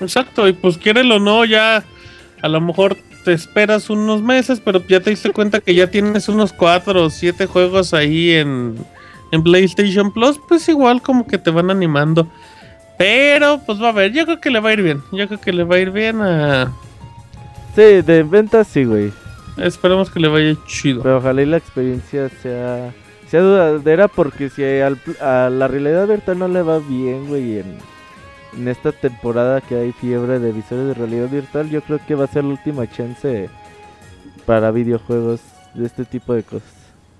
[0.00, 1.84] Exacto, y pues quiérelo o no, ya
[2.40, 6.28] a lo mejor te esperas unos meses, pero ya te diste cuenta que ya tienes
[6.28, 8.74] unos cuatro o siete juegos ahí en,
[9.32, 12.28] en PlayStation Plus, pues igual como que te van animando.
[12.98, 15.02] Pero pues va a ver, yo creo que le va a ir bien.
[15.10, 16.70] Yo creo que le va a ir bien a...
[17.74, 19.10] Sí, de ventas sí, güey.
[19.56, 21.02] Esperemos que le vaya chido.
[21.02, 22.92] Pero ojalá y la experiencia sea,
[23.28, 27.78] sea duradera porque si al a la realidad virtual no le va bien, güey, en,
[28.56, 32.24] en esta temporada que hay fiebre de visores de realidad virtual, yo creo que va
[32.24, 33.48] a ser la última chance
[34.44, 35.40] para videojuegos
[35.74, 36.70] de este tipo de cosas.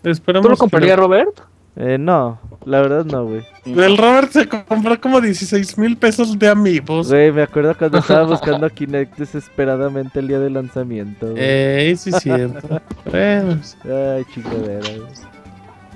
[0.05, 1.52] Esperemos ¿Tú lo que comprarías, Robert?
[1.75, 3.43] Eh, no, la verdad no, güey.
[3.65, 7.09] El Robert se compró como 16 mil pesos de amigos.
[7.09, 11.31] Güey, me acuerdo cuando estaba buscando Kinect desesperadamente el día de lanzamiento.
[11.31, 11.39] güey.
[11.39, 12.61] Eh, sí, siento.
[13.11, 14.87] bueno, Ay, chingadera,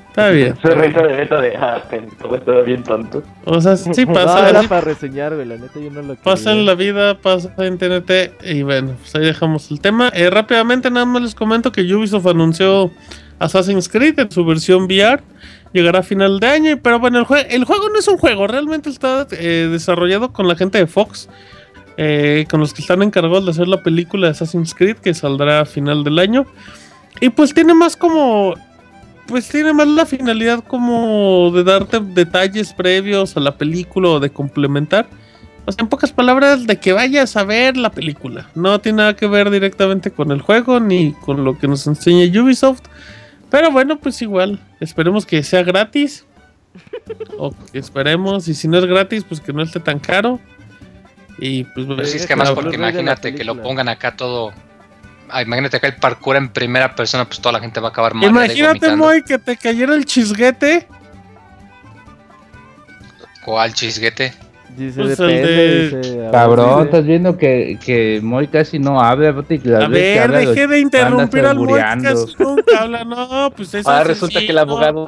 [0.08, 0.56] está bien.
[0.62, 3.22] Se risa de beta de, ah, pendejo, estaba bien tonto.
[3.44, 4.48] O sea, sí No, pasa.
[4.48, 6.22] era sí para reseñar, güey, la neta yo no lo quería.
[6.22, 8.10] Pasa en la vida, pasa en TNT.
[8.46, 10.08] Y bueno, pues ahí dejamos el tema.
[10.14, 12.90] Eh, rápidamente, nada más les comento que Ubisoft anunció
[13.38, 15.20] Assassin's Creed en su versión VR.
[15.72, 16.78] Llegará a final de año.
[16.82, 18.46] Pero bueno, el, jue- el juego no es un juego.
[18.46, 21.28] Realmente está eh, desarrollado con la gente de Fox.
[21.98, 24.96] eh, con los que están encargados de hacer la película de Assassin's Creed.
[24.96, 26.46] Que saldrá a final del año.
[27.20, 28.54] Y pues tiene más como.
[29.26, 34.30] Pues tiene más la finalidad como de darte detalles previos a la película o de
[34.30, 35.08] complementar.
[35.64, 38.46] O sea, en pocas palabras, de que vayas a ver la película.
[38.54, 42.40] No tiene nada que ver directamente con el juego ni con lo que nos enseña
[42.40, 42.82] Ubisoft.
[43.56, 46.26] Pero bueno, pues igual, esperemos que sea gratis.
[47.38, 50.38] o que esperemos, y si no es gratis, pues que no esté tan caro.
[51.38, 54.52] Y pues Pero sí, es que además porque imagínate que lo pongan acá todo.
[55.30, 58.12] ah, imagínate acá el parkour en primera persona, pues toda la gente va a acabar
[58.12, 58.28] mal.
[58.28, 60.86] imagínate, Moy, que te cayera el chisguete.
[63.42, 64.34] ¿Cuál chisguete?
[64.76, 69.28] Dice, Pues depende, de- dice, Cabrón, estás viendo que, que Moy casi no habla.
[69.30, 73.04] A ver, habla, dejé de interrumpir al Moy, casi nunca habla.
[73.04, 75.06] No, pues eso Ahora es resulta que el abogado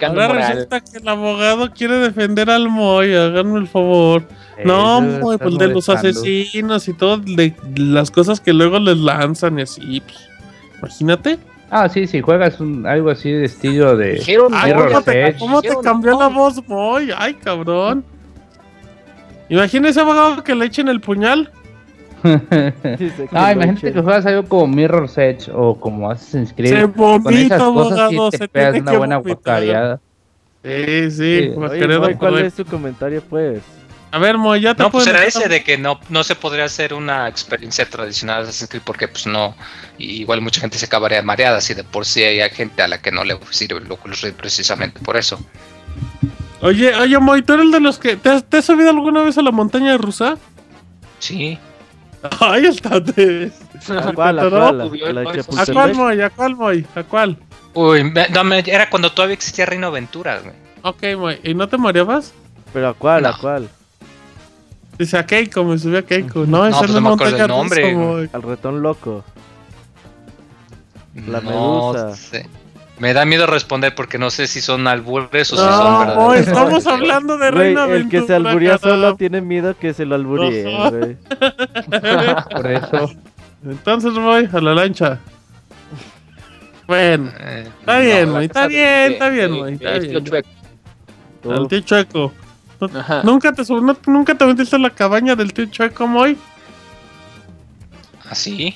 [0.00, 0.52] Ahora moral.
[0.52, 4.22] resulta que el abogado quiere defender al Moy, háganme el favor.
[4.64, 9.58] No, Moy, pues de los asesinos y todo, de las cosas que luego les lanzan
[9.58, 10.28] y así, pues.
[11.00, 11.38] Imagínate.
[11.70, 14.22] Ah, sí, si juegas un, algo así de estilo de...
[14.52, 17.10] Ay, ¿cómo te, cómo te cambió la voz, Moy?
[17.16, 18.04] Ay, cabrón.
[19.48, 21.50] Imagínese, abogado, que le echen el puñal.
[23.32, 26.74] Ah, imagínate que juegas algo como Mirror's Edge o como Assassin's Creed.
[26.74, 30.00] Se Con vomita, esas cosas abogado, sí se te pegas tiene una que buena guacareada.
[30.64, 31.54] Sí, sí, Sí.
[31.56, 33.62] Oye, Moy, ¿cuál es tu comentario, pues?
[34.10, 36.64] A ver, Moy, ya te No, pues era ese de que no, no se podría
[36.64, 39.54] hacer una experiencia tradicional de Assassin's Creed porque pues no,
[39.98, 43.12] igual mucha gente se acabaría mareada si de por sí hay gente a la que
[43.12, 45.38] no le sirve el Oculus Rift precisamente por eso.
[46.60, 48.16] Oye, oye, Moy, ¿tú eres el de los que...
[48.16, 50.36] ¿Te has, te has subido alguna vez a la montaña rusa?
[51.18, 51.58] Sí,
[52.40, 53.02] Ay, está.
[53.02, 53.52] Te...
[53.96, 54.80] ¿A cuál, a cuál?
[54.80, 55.94] ¿A la de ¿A cuál?
[55.94, 56.20] Moy?
[56.20, 56.86] ¿A cuál, Moy?
[56.96, 57.36] ¿A cuál?
[57.74, 60.54] Uy, me- no, me- era cuando todavía existía Reino Aventuras, güey.
[60.82, 61.38] Ok, Moy.
[61.44, 62.32] ¿Y no te mareabas?
[62.72, 63.68] ¿Pero a cuál, a cuál?
[64.98, 66.44] Dice a Keiko, me subí a Keiko.
[66.44, 68.36] No, esa pues no es no me acuerdo el nombre, rusa.
[68.36, 69.24] Al ratón loco.
[71.26, 72.16] La no medusa.
[72.16, 72.46] sé.
[73.00, 76.36] Me da miedo responder porque no sé si son albures o si son No, verdaderos.
[76.48, 80.04] Estamos hablando de Güey, Reino el que se Aventura, alburía solo tiene miedo que se
[80.04, 80.90] lo alburien, Ajá.
[80.90, 81.16] güey.
[82.50, 83.10] Por eso.
[83.64, 85.18] Entonces voy a la lancha.
[86.88, 89.98] Bueno, Eh, está no, bien, Moy, está de- bien, está bien, de- Moy, de está
[89.98, 90.24] bien.
[90.24, 90.48] chueco.
[91.52, 92.32] Al tío Chueco.
[92.94, 93.20] Ajá.
[93.24, 96.36] ¿Nunca te, no- ¿Nunca te metiste en la cabaña del tío Chueco, Moy?
[98.28, 98.74] ¿Así?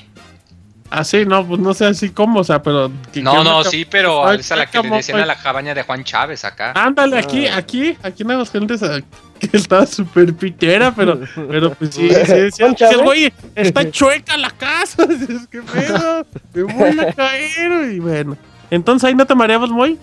[0.95, 2.91] Ah, sí, no, pues no sé así cómo, o sea, pero...
[3.11, 5.73] que- No, no, sí, pero es a la que le ¿cómo, decían a la cabaña
[5.73, 6.71] de Juan Chávez acá.
[6.75, 8.99] Ándale, aquí, aquí, aquí en Aguascalientes, ah,
[9.39, 11.19] que está súper pitera, pero,
[11.49, 13.03] pero pues sí, sí, sí, sí, Concha, sí, ¿ves?
[13.03, 18.37] güey, está chueca la casa, es que pedo, me voy a caer, y bueno.
[18.69, 19.97] Entonces ahí no te mareabas, muy,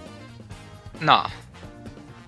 [1.00, 1.22] No.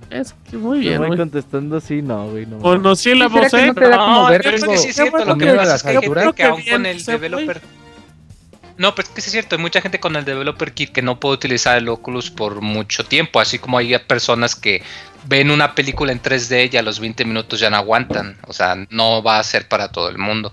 [0.09, 1.19] es que muy Yo bien, voy güey.
[1.19, 2.47] contestando sí, no, güey.
[2.47, 3.73] No, Conocí la ¿Será voz, ¿eh?
[3.75, 6.35] no No, que sí es cierto, lo que pasa las es que hay gente alturas.
[6.37, 7.29] que aún Qué con bien, el se fue.
[7.29, 7.61] developer...
[8.79, 11.03] No, pero es que sí es cierto, hay mucha gente con el developer kit que
[11.03, 14.83] no puede utilizar el Oculus por mucho tiempo, así como hay personas que
[15.27, 18.77] ven una película en 3D y a los 20 minutos ya no aguantan, o sea,
[18.91, 20.53] no va a ser para todo el mundo.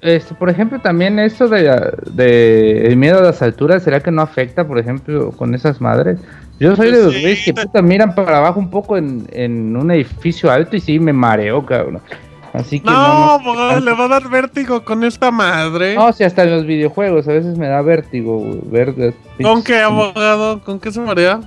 [0.00, 4.20] Este, por ejemplo, también esto de, de el miedo a las alturas, ¿será que no
[4.20, 6.18] afecta, por ejemplo, con esas madres?
[6.60, 9.74] Yo soy de los Sí, güeyes que puta miran para abajo un poco en, en
[9.76, 12.00] un edificio alto y sí me mareo, cabrón.
[12.54, 12.98] Así que No, no.
[13.18, 15.96] no, abogado, le va a dar vértigo con esta madre.
[15.96, 19.62] no, si hasta en los videojuegos a veces me da vértigo, güey, ver las ¿Con
[19.64, 20.60] qué, abogado?
[20.62, 21.40] ¿Con qué se marea?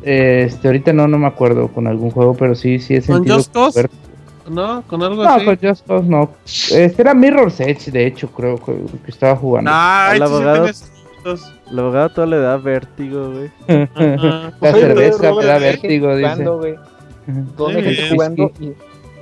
[0.00, 3.36] Este, ahorita no, no me acuerdo con algún juego, pero sí, sí he ¿Con sentido.
[3.36, 3.88] Just Cause?
[4.50, 4.82] ¿No?
[4.88, 5.44] ¿Con algo No, así?
[5.44, 6.30] con Just Cause no.
[6.44, 8.72] Este era Mirror's Edge, de hecho, creo que,
[9.04, 9.70] que estaba jugando.
[9.72, 10.66] Ahí sí abogado.
[11.70, 13.50] El abogado todo le da vértigo, güey.
[13.94, 16.30] La Oye, cerveza Robert, me da vértigo, gente dice.
[16.44, 16.74] jugando, güey.
[17.56, 17.96] Todo bien.
[18.10, 18.72] jugando y,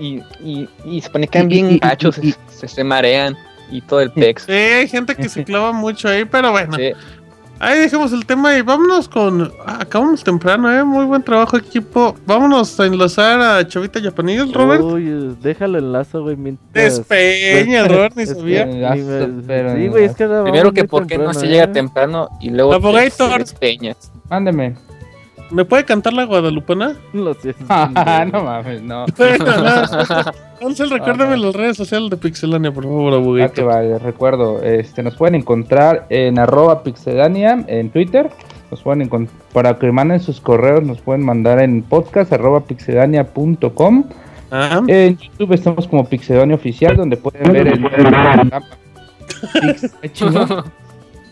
[0.01, 3.37] y, y, y se pone que bien Y- y- gachos, y- se, se, se marean
[3.71, 4.43] y todo el pex.
[4.45, 6.77] Sí, hay gente que se clava mucho ahí, pero bueno.
[6.77, 6.93] Sí.
[7.63, 9.53] Ahí dejemos el tema y vámonos con.
[9.67, 10.83] ah, acabamos temprano, ¿eh?
[10.83, 12.17] Muy buen trabajo, equipo.
[12.25, 14.81] Vámonos a enlazar a Chavita Japanil, Robert.
[14.83, 16.37] Uy, déjalo el lazo, güey.
[16.37, 18.63] mientras- Despeña, Robert, ni sabía.
[18.63, 21.69] Enlazo, pero Sí, güey, es que Primero que por qué no se llega ¿eh?
[21.69, 23.41] temprano y luego Abogator.
[23.41, 24.11] despeñas.
[24.31, 24.77] Mándeme.
[25.51, 26.95] ¿Me puede cantar la guadalupana?
[27.13, 27.65] Lo siento.
[27.69, 29.05] Ah, no mames, no.
[30.65, 33.67] Ansel, recuérdame las redes sociales de Pixelania, por favor, Ah, que abogadito.
[33.67, 38.31] vale, recuerdo, este, nos pueden encontrar en arroba pixedania en Twitter,
[38.71, 39.09] nos pueden
[39.53, 44.05] para que manden sus correos, nos pueden mandar en podcast arroba pixedania.com,
[44.53, 47.85] Ah, en YouTube estamos como Pixedania Oficial, donde pueden ver el...
[49.53, 50.65] Pix- ¿Qué chingón?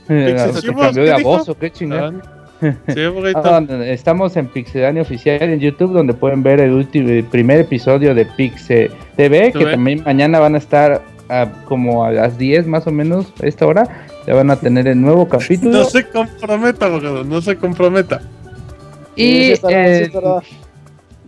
[0.08, 1.28] Eh, ¿Se cambió ¿qué de dijo?
[1.28, 2.22] voz o qué chingón?
[2.88, 3.00] Sí.
[3.34, 8.14] Ah, estamos en Pixedania Oficial en YouTube, donde pueden ver el último, el primer episodio
[8.14, 12.86] de Pixe TV, que también mañana van a estar ah, como a las 10 más
[12.86, 14.06] o menos a esta hora.
[14.26, 15.78] Ya van a tener el nuevo capítulo.
[15.78, 18.20] No se comprometa, abogado, no se comprometa.
[19.16, 20.40] Y, sí estará, sí en- estará.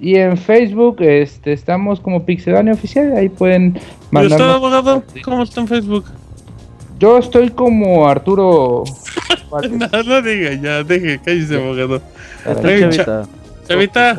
[0.01, 3.17] y en Facebook este, estamos como Pixedania Oficial.
[3.17, 4.57] Ahí pueden ¿Y usted, mandarnos.
[4.57, 5.03] abogado?
[5.25, 6.05] ¿Cómo está en Facebook?
[7.01, 8.85] Yo estoy como Arturo.
[9.69, 12.01] No, no diga, ya, deje, cállese, abogado.
[12.63, 13.27] Chavita.
[13.67, 14.17] Chavita,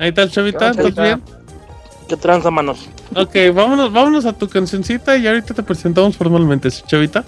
[0.00, 1.22] ahí está el Chavita, ¿Qué ¿estás onda, bien?
[2.08, 2.88] ¿Qué tranza, manos?
[3.14, 7.24] Ok, vámonos, vámonos a tu cancioncita y ahorita te presentamos formalmente, ¿sí, Chavita.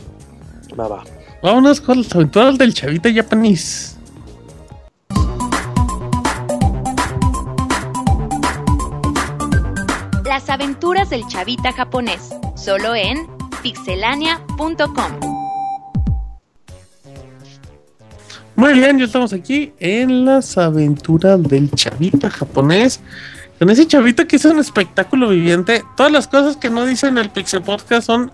[0.79, 1.05] Va, va.
[1.41, 3.97] Vámonos con las aventuras del Chavita Japanese.
[10.41, 13.29] Las aventuras del chavita japonés, solo en
[13.63, 15.21] pixelania.com.
[18.57, 23.01] Muy bien, ya estamos aquí en las aventuras del Chavita japonés.
[23.59, 25.85] Con ese Chavita que es un espectáculo viviente.
[25.95, 28.33] Todas las cosas que no dicen el Pixel Podcast son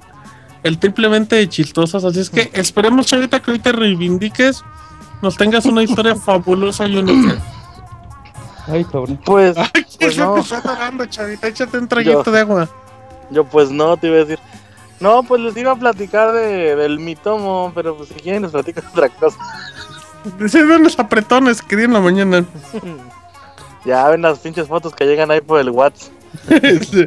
[0.63, 2.05] el triplemente chistosas.
[2.05, 4.63] Así es que esperemos, Chavita, que hoy te reivindiques.
[5.23, 7.56] Nos tengas una historia fabulosa y única.
[8.69, 9.21] Ay, cabrón.
[9.25, 11.07] Pues, Ay, ¿qué pues es lo no.
[11.07, 11.49] Chavita?
[11.49, 12.33] Échate un traguito Yo.
[12.33, 12.69] de agua.
[13.31, 14.39] Yo pues no, te iba a decir.
[15.01, 18.81] No, pues les iba a platicar de, del mitomo, pero pues si quieren les platico
[18.93, 19.37] otra cosa.
[20.49, 22.45] Se ven los apretones que di en la mañana.
[23.85, 26.11] Ya ven las pinches fotos que llegan ahí por el WhatsApp.
[26.91, 27.07] Sí.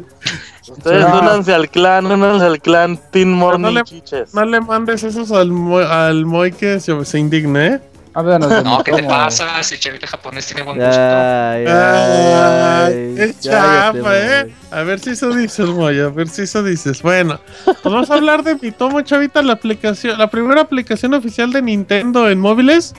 [0.72, 1.18] Ustedes No.
[1.20, 4.32] únanse al clan, únanse al clan Teen Morning no le- Chiches.
[4.34, 5.50] No le mandes esos al,
[5.90, 7.80] al Moy que se, se indigne, ¿eh?
[8.12, 9.62] Háblanos de No, ¿qué te pasa?
[9.62, 11.00] Si Chavita japonés tiene buen gusto.
[11.00, 14.54] Ay, ay, Ay, cállate, chapa, ¿eh?
[14.70, 17.02] A ver si eso dices, Moy, a ver si eso dices.
[17.02, 21.62] Bueno, pues vamos a hablar de Mitomo, chavita, la aplicación, la primera aplicación oficial de
[21.62, 22.94] Nintendo en móviles.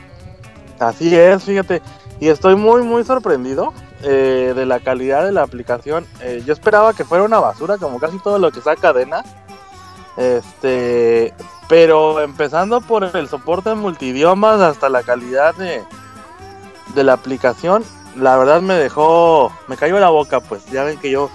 [0.79, 1.81] Así es, fíjate.
[2.19, 6.05] Y estoy muy, muy sorprendido eh, de la calidad de la aplicación.
[6.21, 9.23] Eh, yo esperaba que fuera una basura, como casi todo lo que saca Cadena.
[10.21, 11.33] Este,
[11.67, 15.81] pero empezando por el soporte en multidiomas hasta la calidad de,
[16.93, 17.83] de la aplicación,
[18.15, 21.31] la verdad me dejó, me cayó la boca, pues ya ven que yo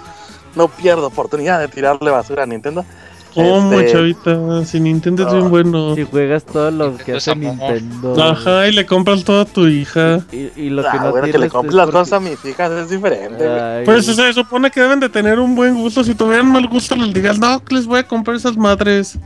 [0.55, 2.85] no pierdo oportunidad de tirarle basura a Nintendo.
[3.33, 4.65] ¿Cómo, Este, chavita?
[4.65, 5.39] Si Nintendo es no.
[5.39, 5.95] bien bueno.
[5.95, 7.37] Si juegas todo lo que hace es.
[7.37, 8.23] Nintendo.
[8.23, 10.21] Ajá, y le compras todo a tu hija.
[10.31, 12.13] Y, y lo que ah, no bueno, que le tienes compres es las porque- cosas
[12.13, 13.45] a mis hijas es diferente.
[13.47, 13.59] güey.
[13.59, 16.03] Ay, Pues se supone que deben de tener un buen gusto.
[16.03, 19.17] Si tuvieran mal gusto, les digas, no, que les voy a comprar esas madres.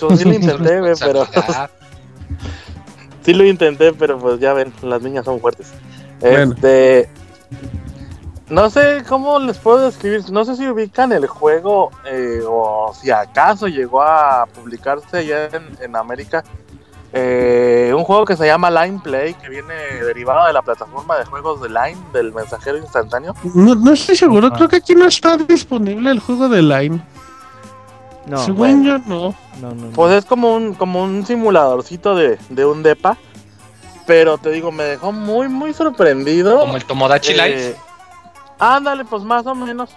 [0.00, 1.26] Yo sí lo intenté, güey, pero
[3.24, 5.72] sí lo intenté, pero pues ya ven, las niñas son fuertes.
[6.20, 6.52] Bueno.
[6.54, 7.08] Este,
[8.50, 13.10] no sé cómo les puedo describir, no sé si ubican el juego eh, o si
[13.10, 16.44] acaso llegó a publicarse allá en, en América.
[17.12, 19.74] eh, un juego que se llama Line Play, que viene
[20.04, 23.34] derivado de la plataforma de juegos de Line, del mensajero instantáneo.
[23.54, 24.56] No, no estoy seguro, Ajá.
[24.56, 27.02] creo que aquí no está disponible el juego de Line.
[28.26, 28.84] No, Según bueno.
[28.84, 29.34] yo, no.
[29.60, 29.90] no, no, no.
[29.92, 33.16] Pues es como un, como un simuladorcito de, de un depa.
[34.06, 36.60] Pero te digo, me dejó muy, muy sorprendido.
[36.60, 37.76] Como el Tomodachi Life.
[38.60, 39.90] Ándale, pues más o menos.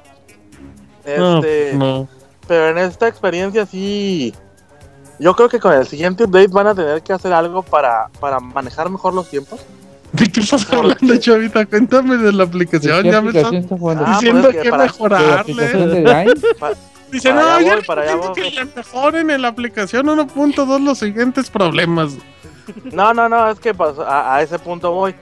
[1.17, 2.07] No, Este, no.
[2.47, 4.33] Pero en esta experiencia sí.
[5.19, 8.39] Yo creo que con el siguiente update van a tener que hacer algo para, para
[8.39, 9.59] manejar mejor los tiempos.
[10.11, 11.65] ¿De qué estás hablando, chavita?
[11.65, 13.03] Cuéntame de la aplicación.
[13.03, 13.75] ¿Qué Ya me aplicación está?
[13.75, 14.83] Ah, diciendo pues es que que para-
[15.19, 16.01] ¿De la aplicación mejorarle.
[16.01, 16.33] de Line?
[17.11, 18.43] Dice, para no, allá ya voy, para allá necesito voy.
[18.49, 22.13] que le mejoren en la aplicación 1.2 los siguientes problemas.
[22.91, 25.13] No, no, no, es que pues, a, a ese punto voy.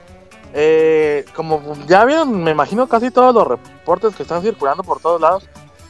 [0.54, 5.20] Eh, como ya vieron, me imagino casi todos los reportes que están circulando por todos
[5.20, 5.48] lados.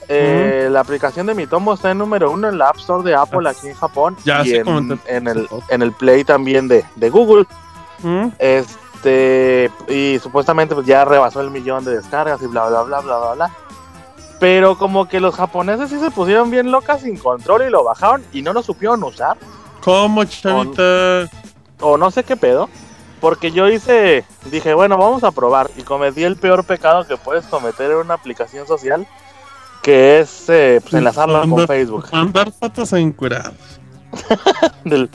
[0.08, 3.14] eh, la aplicación de mi tomo está en número uno en la App Store de
[3.14, 4.68] Apple aquí en Japón Ya y en,
[5.28, 7.46] el, en el Play también de, de Google.
[8.02, 8.28] ¿Mm?
[8.38, 13.18] Este, y supuestamente pues ya rebasó el millón de descargas y bla, bla, bla, bla,
[13.18, 13.50] bla, bla.
[14.40, 18.24] Pero como que los japoneses sí se pusieron bien locas sin control y lo bajaron
[18.32, 19.36] y no lo supieron usar.
[19.84, 21.28] ¿Cómo, chavita?
[21.80, 22.68] O no sé qué pedo.
[23.22, 25.70] Porque yo hice, dije, bueno, vamos a probar.
[25.78, 29.06] Y cometí el peor pecado que puedes cometer en una aplicación social.
[29.80, 32.06] Que es eh, pues, enlazarla con Facebook.
[32.12, 33.54] Mandar fotos encueradas.
[34.84, 35.08] Del-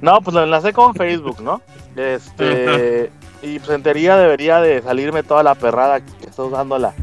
[0.00, 1.60] No, pues lo enlacé con Facebook, ¿no?
[1.96, 3.10] Este.
[3.42, 6.94] y pues en teoría debería de salirme toda la perrada que está usando la,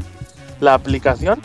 [0.60, 1.40] la aplicación.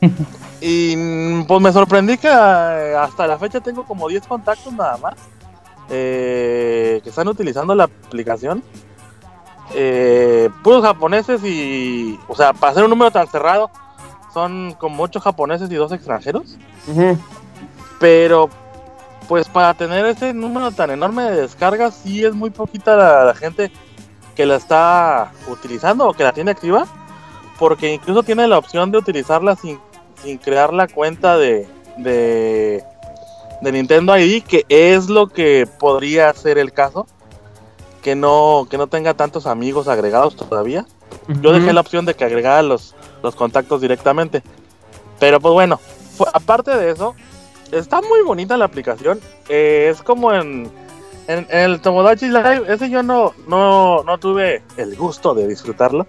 [0.60, 5.14] y pues me sorprendí que eh, hasta la fecha tengo como 10 contactos nada más.
[5.90, 8.62] Eh, que están utilizando la aplicación.
[9.74, 12.18] Eh, puros japoneses y.
[12.28, 13.70] O sea, para ser un número tan cerrado,
[14.32, 16.56] son como 8 japoneses y 2 extranjeros.
[17.98, 18.50] Pero
[19.28, 23.34] pues para tener ese número tan enorme de descargas, sí es muy poquita la, la
[23.34, 23.72] gente
[24.36, 26.86] que la está utilizando o que la tiene activa,
[27.58, 29.80] porque incluso tiene la opción de utilizarla sin,
[30.22, 31.66] sin crear la cuenta de,
[31.96, 32.84] de,
[33.60, 37.06] de Nintendo ID, que es lo que podría ser el caso,
[38.02, 40.86] que no, que no tenga tantos amigos agregados todavía.
[41.40, 44.42] Yo dejé la opción de que agregara los, los contactos directamente.
[45.18, 45.80] Pero pues bueno,
[46.32, 47.14] aparte de eso,
[47.72, 49.20] está muy bonita la aplicación.
[49.48, 50.70] Eh, es como en,
[51.26, 52.64] en, en el Tomodachi Live.
[52.68, 56.06] Ese yo no, no, no tuve el gusto de disfrutarlo.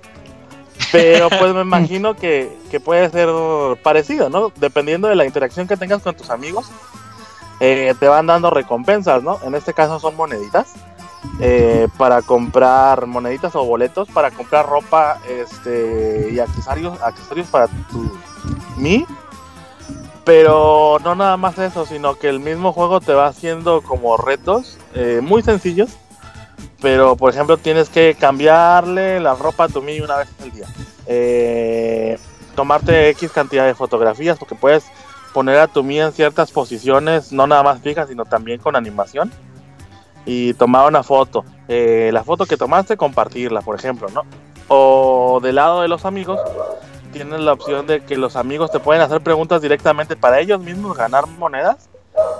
[0.91, 3.29] Pero pues me imagino que, que puede ser
[3.81, 4.51] parecido, ¿no?
[4.57, 6.69] Dependiendo de la interacción que tengas con tus amigos,
[7.59, 9.39] eh, te van dando recompensas, ¿no?
[9.43, 10.73] En este caso son moneditas.
[11.39, 18.17] eh, para comprar moneditas o boletos para comprar ropa este y accesorios accesorios para tu
[18.77, 19.05] mi
[20.23, 24.77] pero no nada más eso sino que el mismo juego te va haciendo como retos
[24.93, 25.89] eh, muy sencillos
[26.81, 30.67] pero por ejemplo tienes que cambiarle la ropa a tu mi una vez al día
[31.07, 32.17] Eh,
[32.55, 34.83] tomarte x cantidad de fotografías porque puedes
[35.37, 39.31] poner a tu mi en ciertas posiciones no nada más fijas sino también con animación
[40.25, 41.45] y tomar una foto.
[41.67, 44.23] Eh, la foto que tomaste, compartirla, por ejemplo, ¿no?
[44.67, 46.39] O del lado de los amigos,
[47.13, 50.97] tienes la opción de que los amigos te pueden hacer preguntas directamente para ellos mismos
[50.97, 51.87] ganar monedas.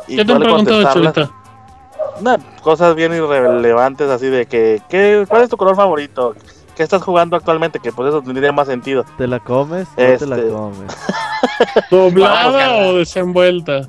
[0.08, 1.30] Y ¿Qué te han preguntado?
[2.22, 6.34] Nah, cosas bien irrelevantes, así de que, ¿qué, ¿cuál es tu color favorito?
[6.78, 7.80] ¿Qué estás jugando actualmente?
[7.80, 9.04] Que pues eso tendría más sentido.
[9.18, 9.88] ¿Te la comes?
[9.90, 10.50] No te la Este.
[10.50, 10.98] comes.
[11.92, 13.88] ¿Doblada o desenvuelta?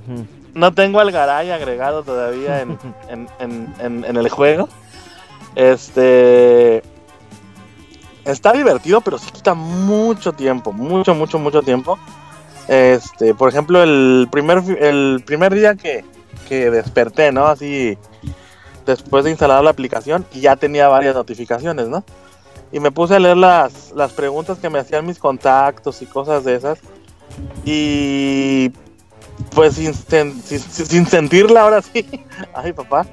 [0.54, 2.78] No tengo al Garay agregado todavía en,
[3.10, 4.68] en, en- en- en el juego.
[5.54, 6.82] Este.
[8.24, 10.72] Está divertido, pero sí quita mucho tiempo.
[10.72, 11.98] Mucho, mucho, mucho tiempo.
[12.68, 16.04] Este, por ejemplo, el primer, el primer día que,
[16.48, 17.46] que desperté, ¿no?
[17.46, 17.96] Así,
[18.84, 22.04] después de instalar la aplicación, y ya tenía varias notificaciones, ¿no?
[22.72, 26.44] Y me puse a leer las, las preguntas que me hacían mis contactos y cosas
[26.44, 26.78] de esas.
[27.64, 28.70] Y
[29.54, 32.06] pues sin, sin, sin sentirla ahora sí.
[32.54, 33.06] Ay, papá.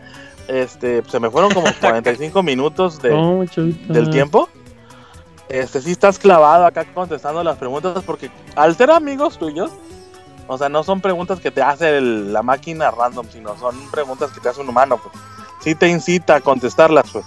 [0.48, 3.94] Este, se me fueron como 45 minutos de, ¿Cómo, chavita?
[3.94, 4.50] del tiempo.
[5.48, 9.72] Este, sí estás clavado acá contestando las preguntas porque al ser amigos tuyos,
[10.48, 14.32] o sea, no son preguntas que te hace el- la máquina random, sino son preguntas
[14.32, 15.14] que te hace un humano, pues.
[15.62, 17.26] Sí te incita a contestarlas, pues.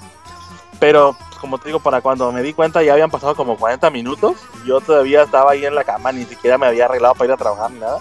[0.80, 4.34] Pero, como te digo, para cuando me di cuenta ya habían pasado como 40 minutos.
[4.66, 7.36] Yo todavía estaba ahí en la cama, ni siquiera me había arreglado para ir a
[7.36, 7.98] trabajar ni nada.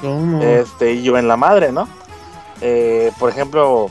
[0.00, 0.42] ¿Cómo?
[0.42, 1.88] Este, y yo en la madre, ¿no?
[2.60, 3.88] Eh, por ejemplo,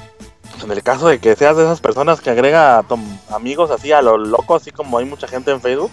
[0.64, 2.86] en el caso de que seas de esas personas que agrega a
[3.36, 5.92] amigos así a lo loco, así como hay mucha gente en Facebook,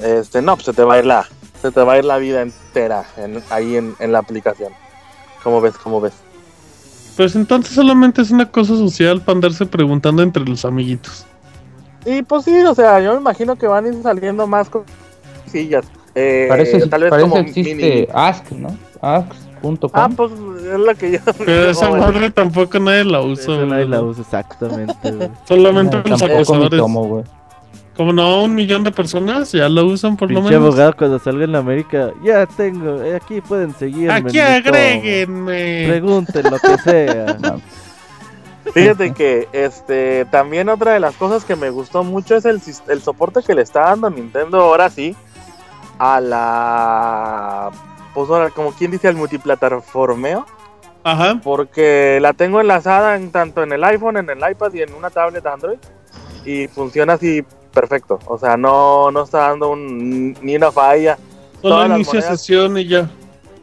[0.00, 1.26] este, no, pues se te va a ir la,
[1.60, 4.72] se te va a ir la vida entera en- ahí en, en la aplicación.
[5.42, 5.74] ¿Cómo ves?
[5.82, 6.14] ¿Cómo ves?
[7.16, 11.26] Pues entonces solamente es una cosa social para andarse preguntando entre los amiguitos.
[12.04, 15.84] Y pues sí, o sea, yo me imagino que van a ir saliendo más cosillas.
[16.14, 18.68] Eh, Para eso, tal vez para como existe mini- Ask, ¿no?
[19.00, 19.90] Ask.com.
[19.94, 21.18] Ah, pues es la que yo.
[21.44, 23.42] Pero esa madre tampoco nadie la usa.
[23.54, 25.10] Eso nadie la usa exactamente.
[25.10, 25.30] güey.
[25.48, 26.78] Solamente No, los acosadores.
[26.80, 27.24] tomo, güey.
[27.96, 30.68] Como no, un millón de personas ya la usan por lo Pinche menos.
[30.74, 32.10] abogado cuando salga en la América.
[32.24, 34.14] Ya tengo, eh, aquí pueden seguirme.
[34.14, 35.84] Aquí agréguenme.
[35.88, 37.36] Pregunten lo que sea.
[38.72, 43.02] Fíjate que este también otra de las cosas que me gustó mucho es el, el
[43.02, 45.16] soporte que le está dando Nintendo ahora sí
[45.98, 47.70] a la
[48.14, 50.46] pues ahora como quien dice al multiplataformeo
[51.02, 51.40] Ajá.
[51.42, 55.10] porque la tengo enlazada en, tanto en el iPhone, en el iPad y en una
[55.10, 55.78] tablet Android
[56.44, 61.18] y funciona así perfecto, o sea, no no está dando un, ni una falla
[61.62, 63.08] Solo inicia sesión y ya.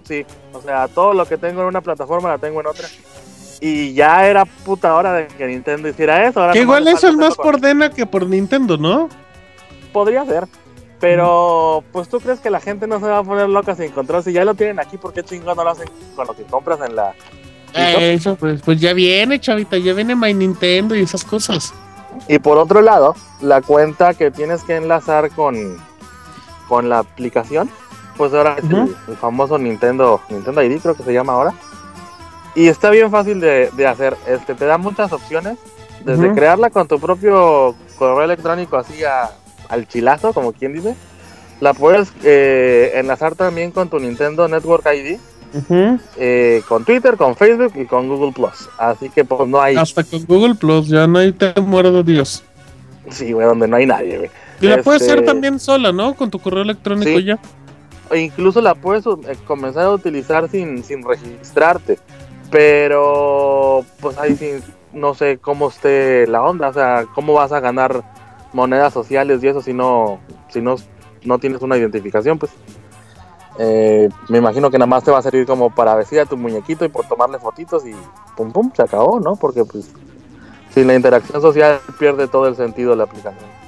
[0.04, 2.88] Sí, o sea, todo lo que tengo en una plataforma la tengo en otra.
[3.62, 6.39] Y ya era puta hora de que Nintendo hiciera eso.
[6.41, 9.10] ahora Que igual eso es más por Dena que por Nintendo, ¿no?
[9.91, 10.45] Podría ser.
[10.99, 14.24] Pero, pues tú crees que la gente no se va a poner loca sin control.
[14.24, 16.80] Si ya lo tienen aquí, ¿por qué chingón no lo hacen con lo que compras
[16.86, 17.14] en la.
[17.74, 21.74] Eso, pues, pues ya viene, chavita, ya viene My Nintendo y esas cosas.
[22.28, 25.78] Y por otro lado, la cuenta que tienes que enlazar con,
[26.68, 27.70] con la aplicación,
[28.18, 31.53] pues ahora es el- el, famoso Nintendo, Nintendo ID, creo que se llama ahora.
[32.56, 34.16] Y está bien fácil de, de hacer.
[34.28, 35.58] Este, te da muchas opciones.
[36.04, 39.32] Desde crearla con tu propio correo electrónico así a-
[39.68, 40.95] al chilazo, como quien dice.
[41.60, 45.18] La puedes eh, enlazar también con tu Nintendo Network ID,
[46.18, 48.70] eh, con Twitter, con Facebook y con Google Plus.
[48.78, 52.43] Así que pues no hay, Hasta con Google Plus, ya no hay temor de Dios.
[53.10, 54.30] sí, güey, donde no hay nadie, güey.
[54.62, 56.14] Y la puedes Este- hacer también sola, ¿no?
[56.16, 57.26] Con tu correo electrónico Sí.
[57.26, 57.39] ya.
[58.12, 62.00] E incluso la puedes eh, comenzar a utilizar sin, sin registrarte.
[62.52, 64.60] Pero pues ahí sí,
[64.93, 68.04] no sé cómo esté la onda, o sea, cómo vas a ganar
[68.54, 70.20] monedas sociales y eso si no,
[70.50, 70.76] si no,
[71.24, 72.52] no tienes una identificación, pues.
[73.62, 76.38] Eh, me imagino que nada más te va a servir como para vestir a tu
[76.38, 77.93] muñequito y por tomarle fotitos y
[78.38, 79.36] pum pum, se acabó, ¿no?
[79.36, 79.91] Porque pues
[80.74, 83.59] sin la interacción social pierde todo el sentido la aplicación.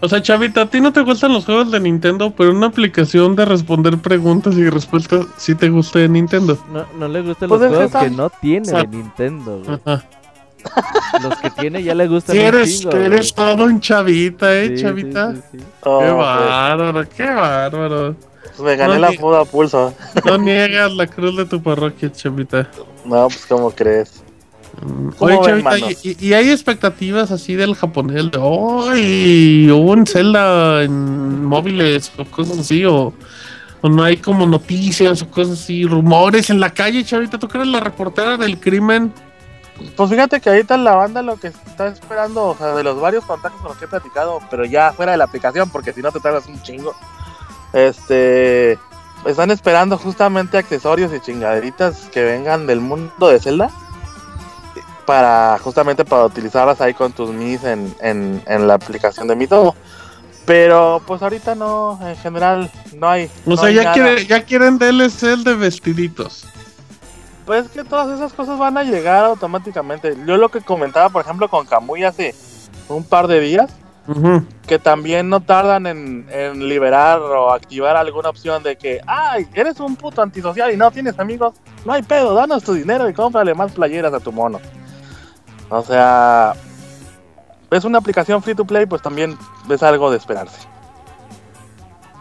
[0.00, 3.34] O sea, chavita, a ti no te gustan los juegos de Nintendo, pero una aplicación
[3.34, 6.58] de responder preguntas y respuestas sí te gusta de Nintendo.
[6.72, 9.78] No, no le gustan Pues los juegos que no tiene de Nintendo, güey.
[9.84, 10.04] Ajá.
[11.22, 14.76] Los que tiene ya le gustan un eres, chingo, eres todo un chavita, eh, Sí,
[14.76, 15.32] sí, chavita.
[15.34, 15.58] sí, sí.
[15.84, 18.16] Oh, Qué pues, bárbaro, qué bárbaro.
[18.62, 19.94] me gané No, la ni- fuda a pulso.
[20.24, 22.68] No niegas la cruz de tu parroquia, chavita.
[23.04, 24.22] No, pues como crees.
[24.82, 25.78] Mm, ¿Cómo Oye, chavita,
[26.20, 28.38] y, hay expectativas así del japonés de
[28.90, 29.70] ¡Ay!
[29.70, 33.12] un Zelda en móviles o cosas así, o,
[33.80, 37.38] o no hay como noticias o cosas así, rumores en la calle, chavita.
[37.38, 39.12] ¿Tú crees la reportera del crimen?
[39.96, 43.24] Pues fíjate que ahorita la banda lo que está esperando, o sea, de los varios
[43.24, 46.12] contactos con los que he platicado, pero ya fuera de la aplicación, porque si no
[46.12, 46.94] te tardas un chingo.
[47.72, 48.78] Este.
[49.24, 53.70] Están esperando justamente accesorios y chingaderitas que vengan del mundo de Zelda.
[55.06, 59.46] Para justamente para utilizarlas ahí con tus mis en, en, en la aplicación de Mi
[59.46, 59.74] Todo.
[60.44, 63.30] Pero pues ahorita no, en general no hay.
[63.46, 66.46] O no sea, hay ya, quiere- ya quieren DLC de vestiditos.
[67.44, 70.16] Pues que todas esas cosas van a llegar automáticamente.
[70.26, 72.34] Yo lo que comentaba, por ejemplo, con Kamui hace
[72.88, 73.70] un par de días,
[74.68, 79.78] que también no tardan en, en liberar o activar alguna opción de que, ay, eres
[79.80, 81.54] un puto antisocial y no tienes amigos,
[81.84, 84.60] no hay pedo, danos tu dinero y cómprale más playeras a tu mono.
[85.68, 86.52] O sea,
[87.70, 89.36] es una aplicación free to play, pues también
[89.68, 90.60] es algo de esperarse.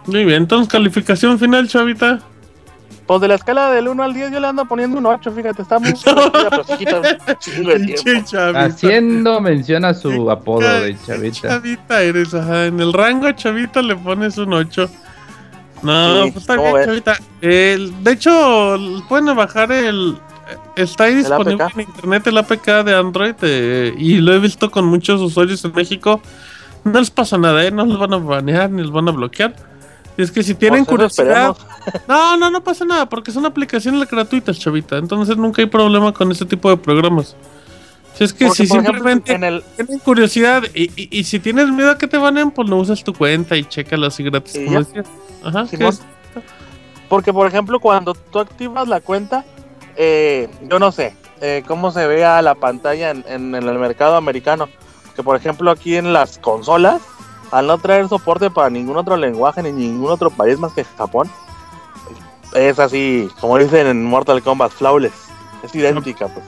[0.05, 2.19] Muy bien, entonces calificación final, chavita.
[3.07, 5.61] Pues de la escala del 1 al 10 yo le ando poniendo un 8, fíjate,
[5.61, 7.01] está muy chavita.
[8.55, 11.47] Haciendo mención a su apodo de Chavita.
[11.49, 12.65] Chavita eres, ajá.
[12.65, 14.89] En el rango chavita le pones un 8.
[15.83, 17.17] No, Sí, pues está ¿cómo bien, chavita.
[17.41, 18.77] El- de hecho,
[19.07, 20.17] pueden bajar el.
[20.75, 24.85] Está ahí disponible en internet el APK de Android eh, y lo he visto con
[24.85, 26.21] muchos usuarios en México.
[26.83, 27.71] No les pasa nada, ¿eh?
[27.71, 29.55] No los van a banear ni los van a bloquear.
[30.17, 31.55] Y es que si tienen curiosidad.
[32.07, 34.97] No, no, no pasa nada, porque son aplicaciones gratuitas, chavita.
[34.97, 37.35] Entonces nunca hay problema con ese tipo de programas.
[38.15, 41.69] Si es que Porque, si ejemplo, simplemente el, tienen curiosidad y, y- y si tienes
[41.69, 44.53] miedo a que te banen, pues no usas tu cuenta y chécalo así gratis.
[44.65, 44.79] Como.
[45.43, 45.65] Ajá.
[47.09, 49.45] Porque, por ejemplo, cuando tú activas la cuenta,
[49.97, 54.15] eh, yo no sé eh, cómo se vea la pantalla en, en- en el mercado
[54.15, 54.67] americano.
[55.15, 57.01] Que, por ejemplo, aquí en las consolas,
[57.51, 61.29] al no traer soporte para ningún otro lenguaje ni ningún otro país más que Japón,
[62.53, 65.13] es así, como dicen en Mortal Kombat, flawless.
[65.63, 66.45] Es idéntica, pues.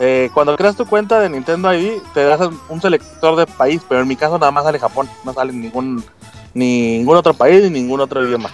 [0.00, 4.00] Eh, cuando creas tu cuenta de Nintendo ID, te das un selector de país, pero
[4.00, 6.02] en mi caso nada más sale Japón, no sale ningún,
[6.54, 8.50] ningún otro país ni ningún otro idioma.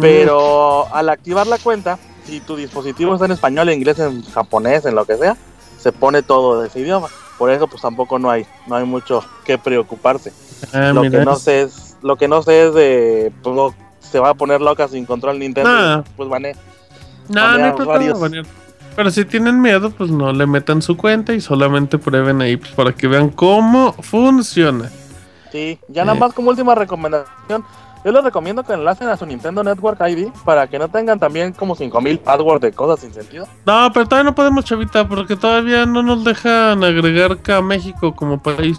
[0.00, 1.98] Pero al activar la cuenta,
[2.28, 5.36] si tu dispositivo está en español, en inglés, en japonés, en lo que sea,
[5.78, 7.08] se pone todo de ese idioma.
[7.38, 10.32] Por eso pues tampoco no hay, no hay mucho que preocuparse.
[10.72, 14.30] Ah, lo que no sé es, lo que no sé es de pues, se va
[14.30, 16.02] a poner loca sin control Nintendo, Nah.
[16.16, 16.42] pues van
[17.28, 18.20] No, no problema varios.
[18.20, 18.44] banear.
[18.96, 22.72] Pero si tienen miedo, pues no le metan su cuenta y solamente prueben ahí pues,
[22.72, 24.90] para que vean cómo funciona.
[25.52, 26.20] Sí, ya nada Eh.
[26.20, 27.64] más como última recomendación,
[28.04, 31.52] yo les recomiendo que enlacen a su Nintendo Network ID para que no tengan también
[31.52, 33.46] como 5000 passwords de cosas sin sentido.
[33.66, 38.14] No, pero todavía no podemos, chavita, porque todavía no nos dejan agregar acá a México
[38.14, 38.78] como país.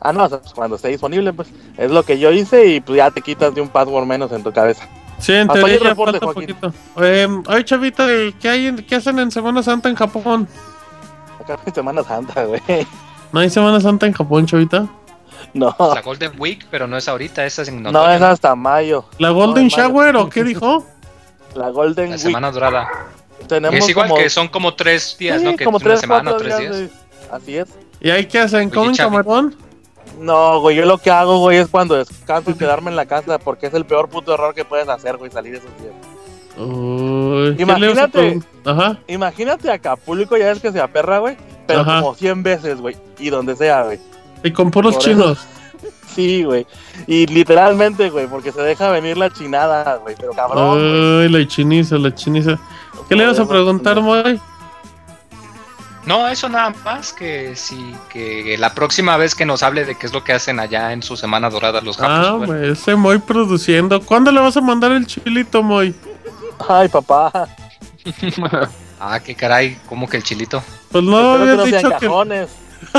[0.00, 1.48] Ah, no, pues, cuando esté disponible, pues
[1.78, 4.42] es lo que yo hice y pues ya te quitas de un password menos en
[4.42, 4.86] tu cabeza.
[5.18, 6.54] Sí, en teoría ya reporte, falta Joaquín.
[6.56, 6.74] poquito.
[7.02, 8.06] Eh, oye, chavita,
[8.38, 10.46] ¿qué, hay en- ¿qué hacen en Semana Santa en Japón?
[11.40, 12.60] Acá es Semana Santa, güey.
[13.32, 14.86] ¿No hay Semana Santa en Japón, chavita?
[15.54, 18.54] No, La Golden Week, pero no es ahorita, esa es en no otoño, es hasta
[18.54, 19.06] mayo.
[19.18, 19.76] ¿La No, Golden mayo.
[19.76, 20.84] Shower o qué dijo?
[21.54, 22.20] La Golden la Week.
[22.22, 22.88] semana dorada.
[23.48, 25.56] Tenemos Es igual como, que son como tres días, Sí, ¿no?
[25.56, 26.90] Que como es una tres, semana o tres días.
[27.30, 27.68] Así es.
[28.00, 28.68] ¿Y ahí qué hacen?
[28.70, 29.54] ¿Comen camarón?
[30.18, 33.38] No, güey, yo lo que hago, güey, es cuando descanso y quedarme en la casa
[33.38, 35.94] porque es el peor puto error que puedes hacer, güey, salir esos días.
[36.58, 38.40] Uy, ¿qué le vas a Imagínate.
[38.64, 38.98] Ajá.
[39.08, 41.36] Imagínate Acapulco, ya ves que se aperra, güey,
[41.66, 42.00] pero Ajá.
[42.00, 43.98] como 100 veces, güey, y donde sea, güey.
[44.42, 45.38] Y con puros Por chinos.
[46.14, 46.66] Sí, güey.
[47.06, 51.20] Y literalmente, güey, porque se deja venir la chinada, güey, pero cabrón.
[51.20, 52.58] Ay, la chiniza, la chiniza.
[53.06, 54.40] ¿Qué le vas a preguntar, Moy?
[56.06, 60.06] No, eso nada más que sí, que la próxima vez que nos hable de qué
[60.06, 62.26] es lo que hacen allá en su semana dorada los japos.
[62.26, 62.54] Ah, bueno.
[62.54, 64.00] güey, ese Moy produciendo.
[64.00, 65.94] ¿Cuándo le vas a mandar el chilito, Moy?
[66.66, 67.48] Ay, papá.
[68.98, 70.62] Ah, qué caray, como que el chilito.
[70.90, 72.46] Pues no Espero que habías no sean dicho que.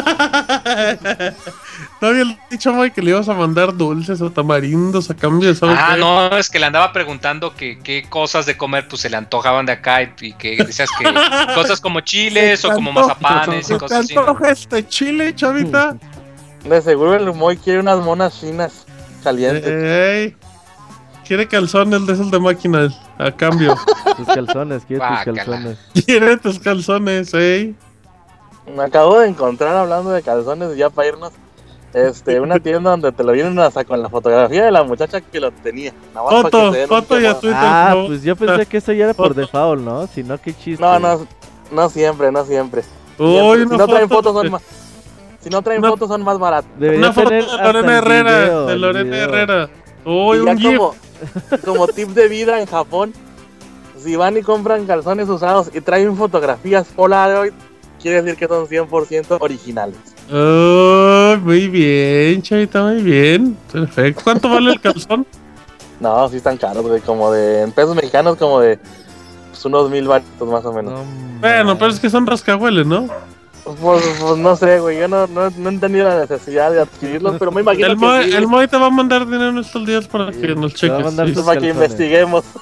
[2.02, 5.56] no habías dicho, Moy, que le ibas a mandar dulces o tamarindos a cambio de
[5.56, 6.00] ¿sabes Ah, qué?
[6.02, 9.66] no, es que le andaba preguntando que qué cosas de comer pues se le antojaban
[9.66, 11.06] de acá y, y que decías que
[11.56, 14.16] cosas como chiles o te como mazapanes y te cosas así.
[14.16, 14.22] ¿no?
[14.22, 15.96] antoja este chile, chavita?
[16.64, 18.86] De seguro el Moy quiere unas monas chinas
[19.24, 20.34] calientes.
[21.26, 22.88] Quiere calzones de esos de máquina
[23.18, 23.76] a cambio.
[24.18, 25.78] Tus calzones, quiero tus calzones.
[26.06, 27.76] Quiere tus calzones, ey.
[28.76, 31.32] Me acabo de encontrar hablando de calzones y ya para irnos.
[31.94, 35.40] Este, una tienda donde te lo vienen hasta con la fotografía de la muchacha que
[35.40, 35.94] lo tenía.
[36.14, 37.34] Foto, foto y a.
[37.40, 37.58] Twitter.
[37.58, 38.08] Ah, ¿no?
[38.08, 40.08] pues yo pensé que eso ya era por default, ¿no?
[40.08, 40.84] Si no, qué chiste.
[40.84, 41.26] No, no,
[41.72, 42.84] no siempre, no siempre.
[43.18, 44.62] Uy, si no traen foto fotos son más.
[45.42, 46.70] Si no traen Una- fotos son más baratos.
[46.78, 48.40] Debería Una foto de Lorena Herrera.
[48.42, 49.24] video, de Lorena video.
[49.24, 49.70] Herrera.
[50.06, 50.78] Uy, un GIF.
[50.78, 50.96] como,
[51.66, 53.14] como tip de vida en Japón,
[53.98, 57.54] si van y compran calzones usados y traen fotografías Polaroid,
[58.02, 59.98] quiere decir que son 100% originales.
[60.32, 63.58] Oh, muy bien, chavita, muy bien.
[63.72, 64.22] Perfecto.
[64.24, 65.26] ¿Cuánto vale el calzón?
[66.00, 68.78] No, sí están caros, güey, como de, en pesos mexicanos, como de
[69.50, 70.94] pues, unos mil baritos más o menos.
[70.94, 71.04] No,
[71.42, 73.08] Bueno, pero es que son rascahueles, ¿no?
[73.82, 77.36] Pues, pues no sé, güey, yo no, no, no he tenido la necesidad de adquirirlos,
[77.38, 79.58] pero me imagino El que Moy, sí, el Moy te va a mandar dinero en
[79.58, 81.06] estos días para Sí, que nos te va a cheques.
[81.06, 81.34] mandar sí.
[81.34, 82.46] tus- para que investiguemos.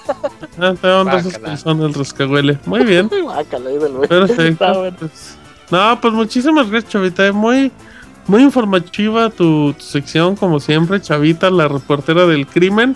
[0.58, 2.58] Ah, te va a mandar sus calzones rascahuele.
[2.66, 3.10] Muy bien.
[3.52, 4.74] Está Perfecto.
[4.80, 4.96] bueno.
[5.00, 5.38] pues.
[5.70, 7.32] No, pues muchísimas gracias, Chavita.
[7.34, 7.72] Muy,
[8.28, 12.96] muy informativa tu, tu sección, como siempre, Chavita, la reportera del crimen.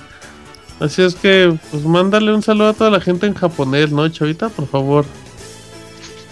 [0.80, 4.48] Así es que, pues mándale un saludo a toda la gente en japonés, ¿no, Chavita?
[4.50, 5.06] Por favor.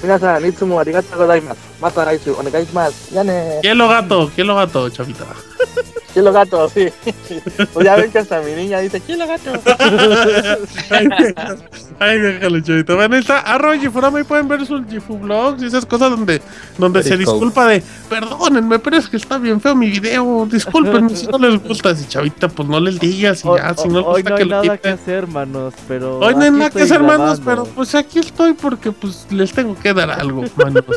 [0.02, 1.60] Minasan, itsumo arigatou gozaimasu.
[1.82, 3.16] Mata raisu, onegai shimasu.
[3.16, 3.60] Ya ne.
[3.62, 5.26] Quiero gato, quiero gato, Chavita.
[6.18, 6.89] Quiero gato, sí.
[7.74, 9.51] Pues ya ven que hasta mi niña dice, quiero gato.
[10.89, 11.59] Ay, déjalo,
[11.99, 12.95] ay, déjalo, Chavita.
[12.95, 13.39] Bueno, ahí está.
[13.41, 16.41] Arroba Gifurama y pueden ver sus Gifu Vlogs y esas cosas donde,
[16.78, 20.47] donde se disculpa de, perdónenme, pero es que está bien feo mi video.
[20.49, 21.93] Discúlpenme si no les gusta.
[21.95, 24.36] Si Chavita, pues no les digas y Hoy, ya, si no les hoy gusta no
[24.38, 24.93] que hay lo nada que quiten.
[24.93, 26.20] hacer, hermanos, pero.
[26.20, 27.45] Hoy no hay nada que hacer, manos, grabando.
[27.45, 30.84] pero pues aquí estoy porque pues les tengo que dar algo, manos.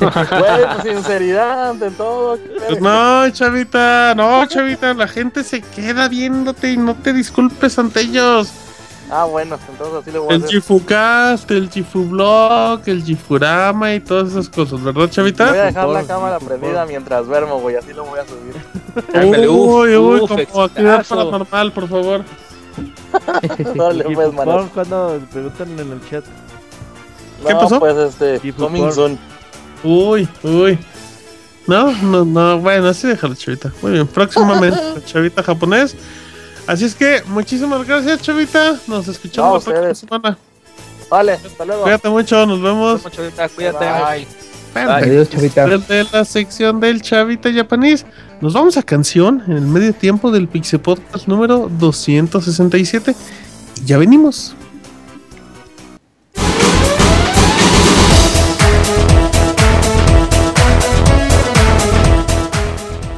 [0.00, 2.38] Güey, pues sinceridad ante todo.
[2.68, 8.00] Pues no, chavita, no, chavita, la gente se queda viéndote y no te disculpes ante
[8.02, 8.52] ellos.
[9.12, 10.50] Ah, bueno, entonces así le voy a El hacer.
[10.56, 15.52] Gifucast, el Gifublog, el Gifurama y todas esas cosas, ¿verdad, Voy a chavita?
[15.52, 19.48] dejar la cámara prendida mientras duermo, güey, así lo voy a subir.
[19.48, 21.16] Uy, uy, uf, como actividad exitazo.
[21.30, 22.24] paranormal, por favor.
[24.08, 24.70] Y pues, por manos.
[24.72, 26.24] cuando preguntan en el chat.
[27.46, 27.80] ¿Qué No, pasó?
[27.80, 29.18] pues este, coming soon.
[29.82, 30.78] Uy, uy.
[31.70, 33.70] No, no, no, bueno, así déjalo, chavita.
[33.80, 35.94] Muy bien, próximamente, chavita japonés.
[36.66, 38.76] Así es que, muchísimas gracias, chavita.
[38.88, 40.38] Nos escuchamos No, la próxima semana.
[41.08, 41.82] Vale, hasta luego.
[41.84, 43.04] Cuídate mucho, nos vemos.
[43.04, 43.86] Mucho ahorita, cuídate.
[44.74, 45.66] Adiós, chavita.
[45.66, 48.04] Desde la sección del Chavita Japanese,
[48.40, 53.14] nos vamos a canción en el medio tiempo del Pixie Podcast número 267.
[53.76, 54.56] Y ya venimos.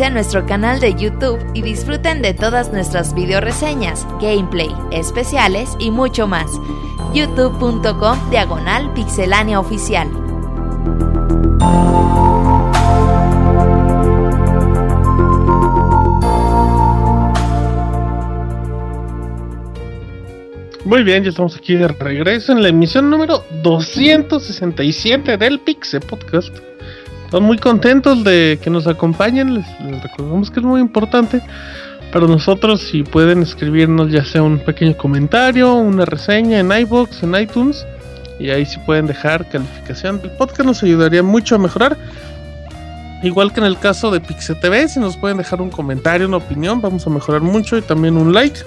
[0.00, 5.76] suscribirse a nuestro canal de YouTube y disfruten de todas nuestras video reseñas, gameplay, especiales
[5.78, 6.50] y mucho más.
[7.12, 10.08] youtube.com diagonal pixelánea oficial.
[20.84, 26.56] Muy bien, ya estamos aquí de regreso en la emisión número 267 del Pixel Podcast.
[27.30, 29.64] Estamos muy contentos de que nos acompañen.
[30.00, 31.42] Recordamos que es muy importante
[32.12, 37.34] para nosotros si pueden escribirnos ya sea un pequeño comentario, una reseña en iBox, en
[37.36, 37.86] iTunes.
[38.38, 41.96] Y ahí si pueden dejar calificación del podcast nos ayudaría mucho a mejorar.
[43.22, 46.38] Igual que en el caso de Pixel TV, si nos pueden dejar un comentario, una
[46.38, 48.60] opinión, vamos a mejorar mucho y también un like.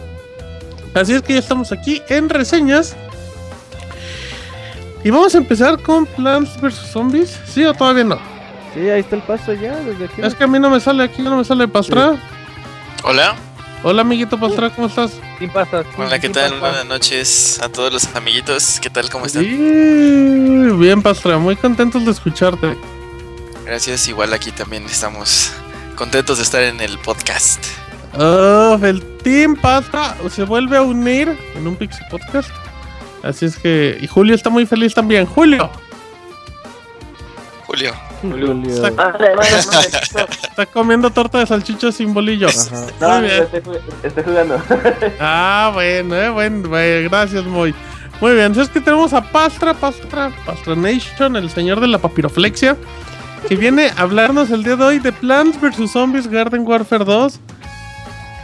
[0.93, 2.95] Así es que ya estamos aquí en reseñas.
[5.03, 7.39] Y vamos a empezar con Plants vs Zombies.
[7.45, 8.32] ¿Sí o todavía no?
[8.73, 10.21] Sí, ahí está el paso ya, desde aquí.
[10.21, 12.15] Es que a mí no me sale aquí, no me sale Pastra.
[13.03, 13.35] Hola.
[13.83, 15.19] Hola, amiguito Pastra, ¿cómo estás?
[15.37, 15.83] ¿Quién pasa?
[15.97, 16.59] Hola, ¿qué tal?
[16.59, 18.79] Buenas noches a todos los amiguitos.
[18.79, 19.09] ¿Qué tal?
[19.09, 19.43] ¿Cómo están?
[19.43, 22.77] Sí, bien, Pastra, muy contentos de escucharte.
[23.65, 25.51] Gracias, igual aquí también estamos
[25.95, 27.63] contentos de estar en el podcast.
[28.17, 32.49] Oh, el Team Pastra se vuelve a unir en un Pixie Podcast.
[33.21, 33.97] Así es que.
[34.01, 35.25] Y Julio está muy feliz también.
[35.25, 35.69] ¡Julio!
[40.49, 42.47] Está, comiendo torta de salchicha sin bolillo.
[42.47, 42.85] Ajá.
[43.01, 43.43] No, Muy no, bien.
[43.43, 44.61] estoy, ju- estoy jugando.
[45.19, 47.73] Ah, bueno, eh, bueno, bueno, gracias, Moy.
[48.21, 52.77] Muy bien, es que tenemos a Pastra, Pastra, Pastra Nation, el señor de la papiroflexia,
[53.49, 55.91] que viene a hablarnos el día de hoy de Plants vs.
[55.91, 57.39] Zombies Garden Warfare 2.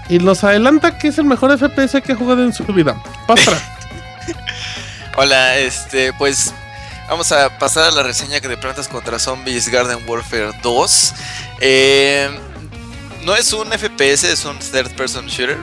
[0.10, 3.02] Y nos adelanta que es el mejor FPS que ha jugado en su vida.
[3.28, 3.56] Pastra.
[5.18, 6.54] Hola, este, pues
[7.10, 11.14] vamos a pasar a la reseña de Plantas contra Zombies Garden Warfare 2.
[11.62, 12.30] Eh,
[13.24, 15.58] no es un FPS, es un third person shooter.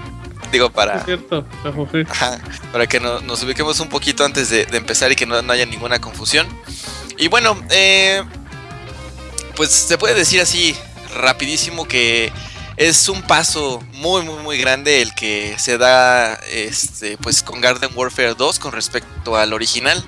[0.53, 2.03] Digo, Es para, cierto, jajuji.
[2.09, 2.39] Ajá,
[2.73, 5.53] para que no- nos ubiquemos un poquito antes de, de empezar y que no, no
[5.53, 6.47] haya ninguna confusión.
[7.19, 8.23] Y bueno, eh,
[9.57, 10.77] pues se puede decir así
[11.17, 12.31] rapidísimo que
[12.77, 17.91] es un paso muy muy muy grande el que se da este pues con Garden
[17.95, 20.05] Warfare 2 con respecto al original.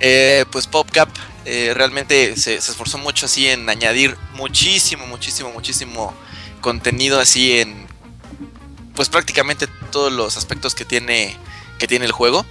[0.00, 1.08] Eh, pues PopCap
[1.44, 6.14] eh, realmente se, esforzó mucho así en añadir muchísimo muchísimo muchísimo
[6.60, 7.86] contenido así en
[8.94, 11.36] pues prácticamente todos los aspectos que tiene
[11.78, 12.44] que tiene el juego.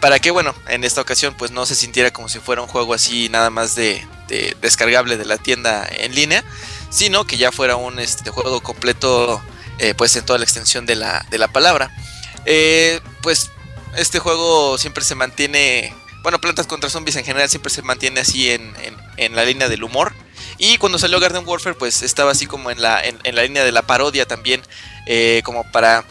[0.00, 2.94] Para que bueno en esta ocasión pues no se sintiera como si fuera un juego
[2.94, 6.44] así nada más de, de descargable de la tienda en línea
[6.94, 9.42] sino que ya fuera un este, juego completo
[9.78, 11.90] eh, pues en toda la extensión de la, de la palabra.
[12.46, 13.50] Eh, pues
[13.96, 15.92] este juego siempre se mantiene
[16.24, 18.74] bueno plantas contra zombies en general siempre se mantiene así en,
[19.16, 20.12] en- la línea del humor
[20.58, 23.70] y cuando salió Garden Warfare pues estaba así como en la, en- la línea de
[23.70, 24.60] la parodia también
[25.06, 26.04] eh, como para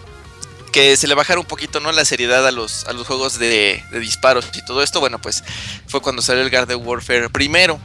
[0.72, 3.82] que se le bajara un poquito no la seriedad a los, a los juegos de,
[3.92, 5.00] disparos y todo esto.
[5.00, 5.42] Bueno, pues
[5.88, 7.80] fue cuando salió el Garden Warfare primero.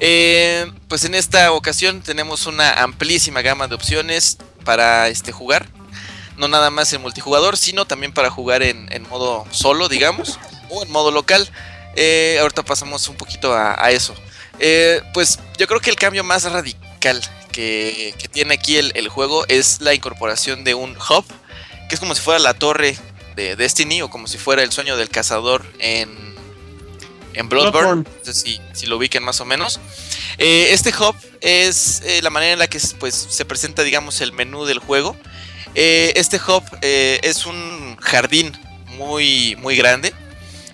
[0.00, 5.68] Eh, pues en esta ocasión tenemos una amplísima gama de opciones para este, jugar.
[6.36, 10.40] No nada más en multijugador, sino también para jugar en modo solo, digamos,
[10.74, 11.48] o en modo local.
[11.96, 14.14] Eh, ahorita pasamos un poquito a, a eso.
[14.58, 17.20] Eh, pues yo creo que el cambio más radical
[17.52, 21.24] que, que tiene aquí el, el juego es la incorporación de un hub,
[21.88, 22.96] que es como si fuera la torre
[23.36, 26.34] de Destiny o como si fuera el sueño del cazador en,
[27.34, 27.70] en Bloodborne.
[27.70, 28.04] Bloodborne.
[28.18, 29.80] No sé si, si lo ubiquen más o menos.
[30.38, 34.64] Eh, este hub es la manera en la que pues, se presenta, digamos, el menú
[34.64, 35.16] del juego.
[35.74, 38.56] Este hub es un jardín
[38.96, 40.14] muy, muy grande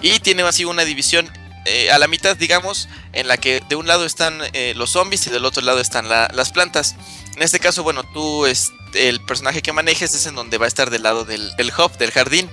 [0.01, 1.31] y tiene así una división
[1.67, 5.27] eh, a la mitad, digamos, en la que de un lado están eh, los zombies
[5.27, 6.97] y del otro lado están la- las plantas.
[7.37, 10.69] En este caso, bueno, tú, este, el personaje que manejes es en donde va a
[10.69, 12.51] estar del lado del, del hub, del jardín.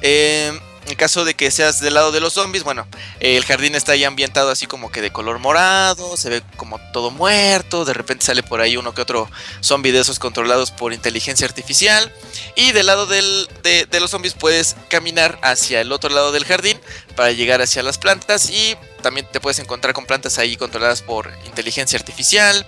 [0.00, 0.58] Eh,
[0.88, 2.86] en caso de que seas del lado de los zombies, bueno,
[3.20, 7.10] el jardín está ahí ambientado así como que de color morado, se ve como todo
[7.10, 9.30] muerto, de repente sale por ahí uno que otro
[9.62, 12.12] zombie de esos controlados por inteligencia artificial.
[12.56, 16.44] Y del lado del- de, de los zombies puedes caminar hacia el otro lado del
[16.44, 16.80] jardín
[17.14, 21.30] para llegar hacia las plantas y también te puedes encontrar con plantas ahí controladas por
[21.46, 22.66] inteligencia artificial.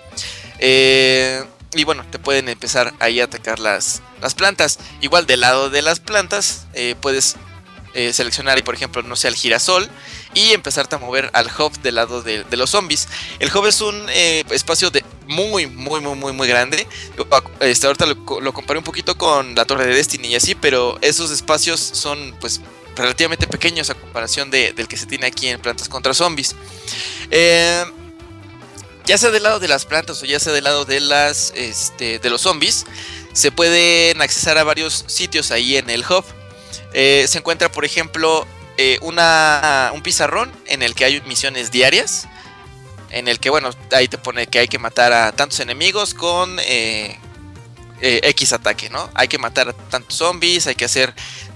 [0.59, 1.43] Eh,
[1.73, 4.77] y bueno, te pueden empezar ahí a atacar las, las plantas.
[4.99, 7.35] Igual del lado de las plantas eh, puedes
[7.93, 9.89] eh, seleccionar ahí, por ejemplo, no sé, el girasol
[10.33, 13.07] y empezarte a mover al hub del lado de, los zombies.
[13.39, 16.87] El hub es un eh, espacio de muy, muy, muy, muy, muy grande.
[17.59, 21.31] Este, ahorita lo comparé un poquito con la Torre de Destiny y así, pero esos
[21.31, 22.61] espacios son pues
[22.95, 26.55] relativamente pequeños a comparación de- del que se tiene aquí en Plantas contra Zombies.
[27.29, 27.85] Eh,
[29.05, 32.19] ya sea del lado de las plantas o ya sea del lado de las este,
[32.19, 32.85] de los zombies,
[33.33, 36.23] se pueden accesar a varios sitios ahí en el hub.
[36.93, 38.45] Eh, se encuentra, por ejemplo,
[38.77, 42.27] eh, una, un pizarrón en el que hay misiones diarias.
[43.09, 46.57] En el que, bueno, ahí te pone que hay que matar a tantos enemigos con
[46.61, 47.17] eh,
[48.01, 49.09] X ataque, ¿no?
[49.13, 51.13] Hay que matar a tantos zombies, hay que hacer...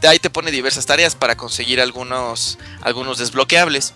[0.07, 3.93] Ahí te pone diversas tareas para conseguir algunos, algunos desbloqueables.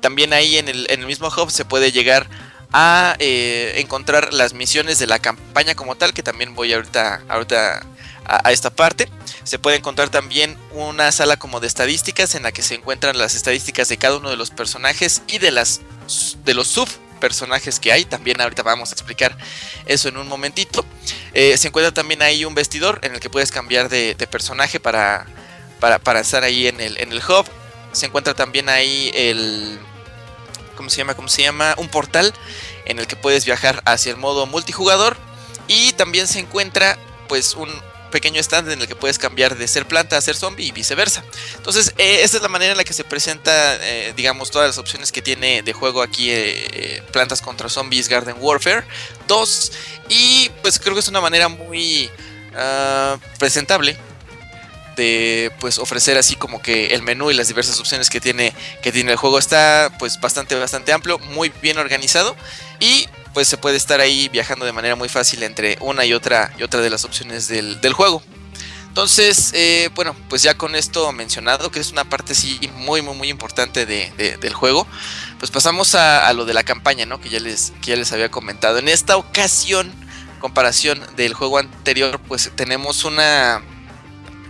[0.00, 2.28] También ahí en el, en el mismo hub se puede llegar
[2.72, 7.82] a encontrar las misiones de la campaña como tal, que también voy ahorita, ahorita
[8.30, 9.08] a, esta parte.
[9.50, 13.34] Se puede encontrar también una sala como de estadísticas en la que se encuentran las
[13.34, 15.80] estadísticas de cada uno de los personajes y de las
[16.44, 18.04] de los sub personajes que hay.
[18.04, 19.36] También ahorita vamos a explicar
[19.86, 20.86] eso en un momentito.
[21.34, 25.26] Eh, se encuentra también ahí un vestidor en el que puedes cambiar de, personaje para,
[25.80, 27.44] para, estar ahí en el, en el hub.
[27.90, 29.80] Se encuentra también ahí el...
[30.76, 31.14] ¿Cómo se llama?
[31.14, 31.74] ¿Cómo se llama?
[31.76, 32.32] Un portal
[32.84, 35.16] en el que puedes viajar hacia el modo multijugador.
[35.66, 36.96] Y también se encuentra
[37.26, 37.68] pues un,
[38.10, 41.24] pequeño stand en el que puedes cambiar de ser planta a ser zombie y viceversa.
[41.56, 44.78] Entonces, eh, esta es la manera en la que se presenta, eh, digamos, todas las
[44.78, 48.84] opciones que tiene de juego aquí eh, Plantas contra Zombies Garden Warfare
[49.28, 49.72] 2.
[50.08, 52.10] Y pues creo que es una manera muy
[52.56, 53.96] ah, presentable
[54.96, 58.92] de pues ofrecer así como que el menú y las diversas opciones que tiene que
[58.92, 62.36] tiene el juego está pues bastante bastante amplio, muy bien organizado
[62.80, 66.52] y pues se puede estar ahí viajando de manera muy fácil entre una y otra
[66.58, 68.22] y otra de las opciones del, juego.
[68.88, 73.14] Entonces, eh, bueno, pues ya con esto mencionado, que es una parte sí muy, muy,
[73.14, 74.86] muy importante del juego,
[75.38, 77.20] pues pasamos a, lo de la campaña, ¿no?
[77.20, 78.78] Que ya, les, que ya les había comentado.
[78.78, 79.92] En esta ocasión,
[80.40, 83.62] comparación del juego anterior, pues tenemos una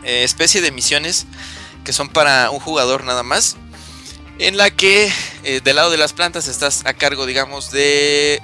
[0.04, 1.26] eh, especie de misiones
[1.84, 3.56] que son para un jugador nada más.
[4.38, 5.12] En la que
[5.44, 8.40] eh, del lado de las plantas estás a cargo, digamos, de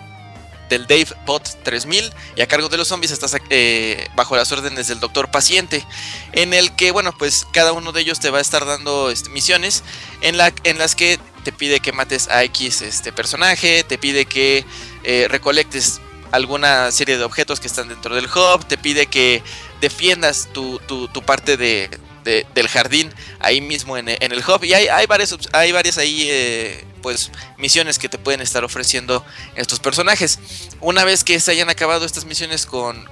[0.69, 4.89] del Dave Bot 3000 y a cargo de los zombies estás eh, bajo las órdenes
[4.89, 5.85] del Doctor Paciente
[6.33, 9.31] en el que bueno pues cada uno de ellos te va a estar dando este,
[9.31, 9.83] misiones
[10.21, 14.27] en, la, en las que te pide que mates a X este personaje te pide
[14.27, 14.65] que
[15.05, 16.01] eh, recolectes
[16.33, 19.43] alguna serie de objetos que están dentro del hub te pide que
[19.81, 21.91] defiendas tu, tu, parte de,
[22.27, 26.85] del jardín ahí mismo en, el hub y hay, hay varias hay varias ahí eh,
[27.07, 29.25] pues misiones que te pueden estar ofreciendo
[29.55, 30.41] estos personajes.
[30.81, 33.09] Una vez que se hayan acabado estas misiones con,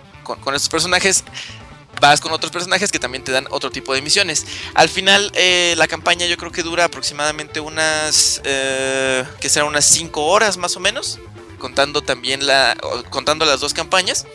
[0.52, 1.22] estos personajes,
[2.00, 4.46] vas con otros personajes que también te dan otro tipo de misiones.
[4.74, 9.84] Al final, eh, la campaña yo creo que dura aproximadamente unas, eh, que serán unas
[9.84, 11.20] 5 horas más o menos,
[11.60, 12.76] contando también la,
[13.10, 14.26] contando las dos campañas.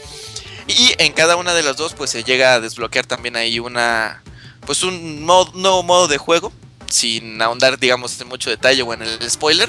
[0.67, 4.23] Y en cada una de las dos, pues se llega a desbloquear también ahí una,
[4.69, 6.53] pues un nuevo modo de juego
[6.87, 9.67] sin ahondar, digamos, en mucho detalle o en el spoiler,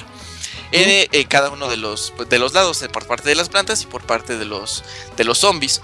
[0.73, 3.81] en, eh, cada uno de los, de los lados, eh, por parte de las plantas
[3.81, 4.85] y por parte de los,
[5.17, 5.81] de los zombies.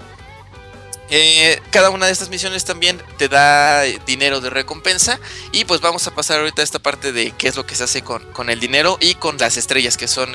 [1.09, 5.19] Eh, cada una de estas misiones también te da dinero de recompensa
[5.51, 7.85] y pues vamos a pasar ahorita a esta parte de qué es lo que se
[7.85, 10.35] hace con, con el dinero y con las estrellas que son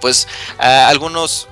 [0.00, 0.26] pues
[0.58, 1.48] algunos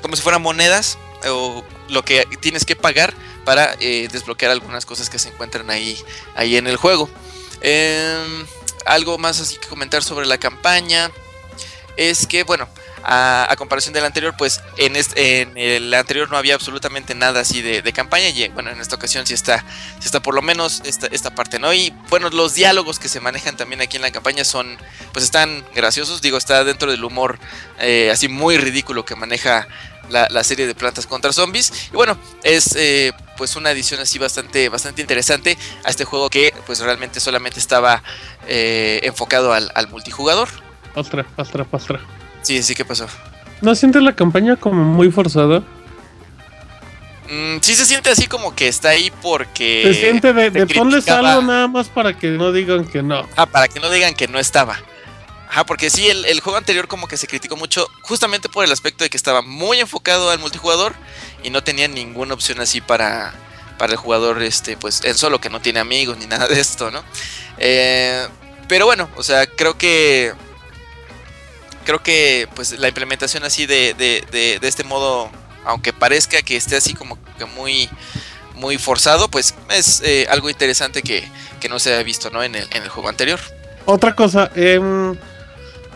[0.00, 5.18] como si fueran monedas o lo que tienes que pagar para desbloquear algunas cosas que
[5.18, 5.98] se encuentran ahí,
[6.34, 7.08] ahí en el juego.
[7.60, 8.46] Em,
[8.86, 11.10] algo más así que comentar sobre la campaña
[11.96, 12.68] es que, bueno,
[13.04, 17.92] a, comparación del anterior, pues en, en el anterior no había absolutamente nada así de,
[17.92, 19.64] campaña y bueno, en esta ocasión sí está,
[19.98, 21.72] sí está por lo menos esta, esta parte, ¿no?
[21.72, 24.78] Y bueno, los diálogos que se manejan también aquí en la campaña son,
[25.12, 27.38] pues están graciosos, digo, está dentro del humor
[27.78, 29.66] eh, así muy ridículo que maneja
[30.12, 31.88] la, serie de plantas contra zombies.
[31.92, 36.54] Y bueno, es eh, pues una edición así bastante, bastante interesante a este juego que
[36.66, 38.02] pues realmente solamente estaba
[38.46, 40.48] eh, enfocado al, multijugador.
[40.94, 42.00] Ostra, ostra, ostra.
[42.42, 43.06] Sí, sí, ¿qué pasó?
[43.60, 45.60] ¿No sientes la campaña como muy forzada?
[47.30, 49.82] Mm, sí se siente así como que está ahí porque...
[49.84, 53.26] Se siente de, de ponles algo nada más para que no digan que no.
[53.36, 54.78] Ah, para que no digan que no estaba.
[55.52, 59.04] Ajá, porque sí, el, juego anterior como que se criticó mucho justamente por el aspecto
[59.04, 60.94] de que estaba muy enfocado al multijugador
[61.42, 63.34] y no tenía ninguna opción así para,
[63.76, 66.90] para el jugador este pues en solo que no tiene amigos ni nada de esto,
[66.90, 67.04] ¿no?
[67.58, 68.26] Eh,
[68.66, 70.32] pero bueno, o sea, creo que
[71.84, 75.30] creo que pues la implementación así de, de, este modo,
[75.66, 77.90] aunque parezca que esté así como que muy
[78.54, 81.28] muy forzado, pues es eh, algo interesante que,
[81.60, 82.42] que, no se ha visto, ¿no?
[82.42, 83.38] En el, en el juego anterior.
[83.84, 84.78] Otra cosa, eh,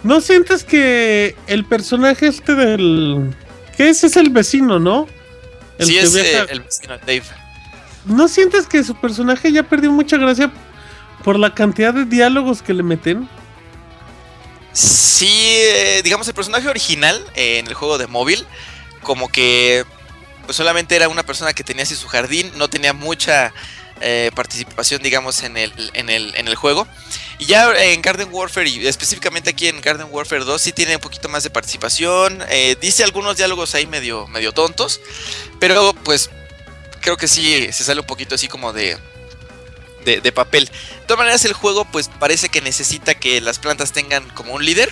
[0.07, 3.35] ¿No sientes que el personaje este del...
[3.77, 4.05] ¿Qué es?
[4.05, 5.09] Es el vecino, ¿no?
[5.81, 7.24] sí, es eh, el vecino, Dave.
[8.05, 10.53] ¿No sientes que su personaje ya perdió mucha gracia
[11.24, 13.28] por la cantidad de diálogos que le meten?
[14.73, 18.47] sí, eh, digamos, el personaje original eh, en el juego de móvil,
[19.03, 19.85] como que
[20.45, 23.53] pues solamente era una persona que tenía así su jardín, no tenía mucha
[24.01, 26.86] eh, participación, digamos, en el, en, el, en el juego.
[27.39, 31.02] Y ya en Garden Warfare, y específicamente aquí en Garden Warfare 2, sí tiene un
[31.02, 32.43] poquito más de participación.
[32.48, 35.01] eh, dice algunos diálogos ahí medio, medio tontos,
[35.60, 36.31] pero pues
[37.01, 38.97] creo que sí se sale un poquito así como de,
[40.05, 40.64] de, de papel.
[40.66, 44.64] De todas maneras, el juego pues parece que necesita que las plantas tengan como un
[44.64, 44.90] líder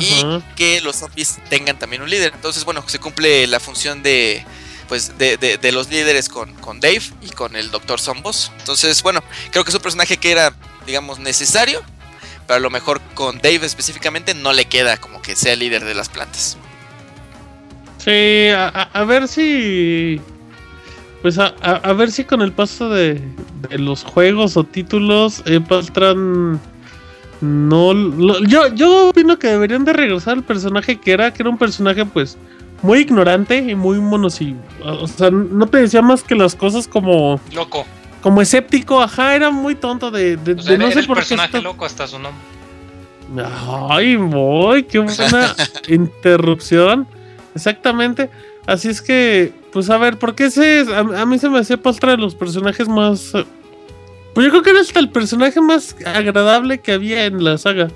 [0.00, 0.24] y
[0.56, 2.32] que los zombies tengan también un líder.
[2.34, 4.44] Entonces, bueno, se cumple la función de
[4.88, 8.00] pues de, de- de los líderes con, con Dave y con el Dr.
[8.00, 8.52] Zombos.
[8.58, 10.52] Entonces, bueno, creo que es un personaje que era,
[10.86, 11.82] digamos, necesario,
[12.46, 15.94] pero a lo mejor con Dave específicamente no le queda como que sea líder de
[15.94, 16.56] las plantas.
[17.98, 20.20] Sí, a, ver si.
[21.22, 21.52] Pues a,
[21.94, 23.18] ver si con el paso de,
[23.70, 26.60] de los juegos o títulos, eh, Paltran.
[27.40, 27.94] No.
[27.94, 31.56] lo- yo, yo opino que deberían de regresar al personaje que era, que era un
[31.58, 32.36] personaje, pues.
[32.84, 34.54] Muy ignorante y muy monosi.
[34.84, 37.40] O sea, no te decía más que las cosas como.
[37.54, 37.86] Loco.
[38.20, 41.06] Como escéptico, ajá, era muy tonto de, de, O de sea, no era sé el
[41.06, 41.20] por qué.
[41.22, 42.42] personaje loco hasta su nombre.
[43.90, 45.54] Ay, voy, qué buena
[45.88, 47.06] interrupción.
[47.54, 48.30] Exactamente.
[48.66, 51.58] Así es que, pues a ver, ¿por qué ese es- a, a mí se me
[51.58, 53.32] hacía Paltra de los personajes más.
[54.34, 57.88] Pues yo creo que era hasta el personaje más agradable que había en la saga.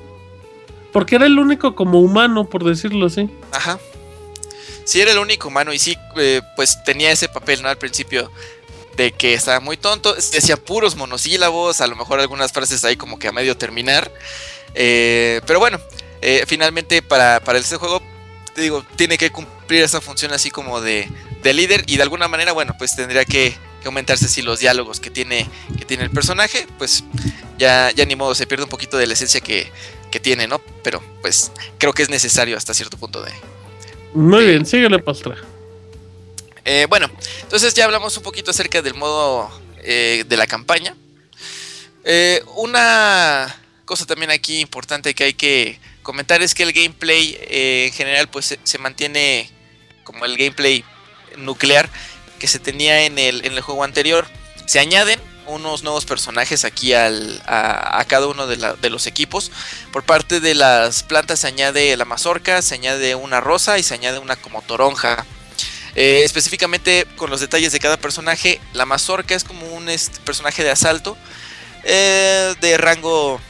[0.92, 3.28] Porque era el único como humano, por decirlo así.
[3.52, 3.78] Ajá.
[4.84, 7.68] Sí, era el único humano y sí, eh, pues tenía ese papel, ¿no?
[7.68, 8.30] Al principio
[8.96, 13.18] de que estaba muy tonto, decía puros monosílabos, a lo mejor algunas frases ahí como
[13.18, 14.10] que a medio terminar.
[14.74, 15.80] Eh, pero bueno,
[16.20, 18.02] eh, finalmente para, para este juego,
[18.54, 21.08] te digo, tiene que cumplir esa función así como de,
[21.42, 25.08] de líder y de alguna manera, bueno, pues tendría que, aumentarse si los diálogos que
[25.08, 27.04] tiene, que tiene el personaje, pues
[27.56, 29.72] ya, ya ni modo, se pierde un poquito de la esencia que,
[30.10, 30.60] que tiene, ¿no?
[30.82, 33.32] Pero pues creo que es necesario hasta cierto punto de,
[34.14, 35.36] Muy bien, síguele, Paltra.
[36.64, 37.10] eh, bueno,
[37.42, 39.50] entonces ya hablamos un poquito acerca del modo
[39.82, 40.94] eh, de la campaña.
[42.04, 43.54] Eh, una
[43.84, 48.28] cosa también aquí importante que hay que comentar es que el gameplay eh, en general
[48.28, 49.50] pues se, se mantiene
[50.04, 50.84] como el gameplay
[51.36, 51.90] nuclear
[52.38, 54.26] que se tenía en el, en el juego anterior.
[54.66, 59.50] Se añaden unos nuevos personajes aquí al, a, cada uno de, los equipos.
[59.92, 63.94] Por parte de las plantas se añade la mazorca, se añade una rosa y se
[63.94, 65.26] añade una como toronja.
[65.94, 69.90] Eh, específicamente con los detalles de cada personaje, la mazorca es como un
[70.24, 71.16] personaje de asalto
[71.82, 73.40] eh, de rango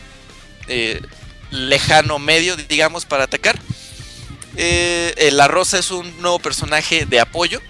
[0.69, 1.03] eh,
[1.51, 3.59] lejano medio, digamos, para atacar.
[5.31, 7.61] La rosa es un nuevo personaje de apoyo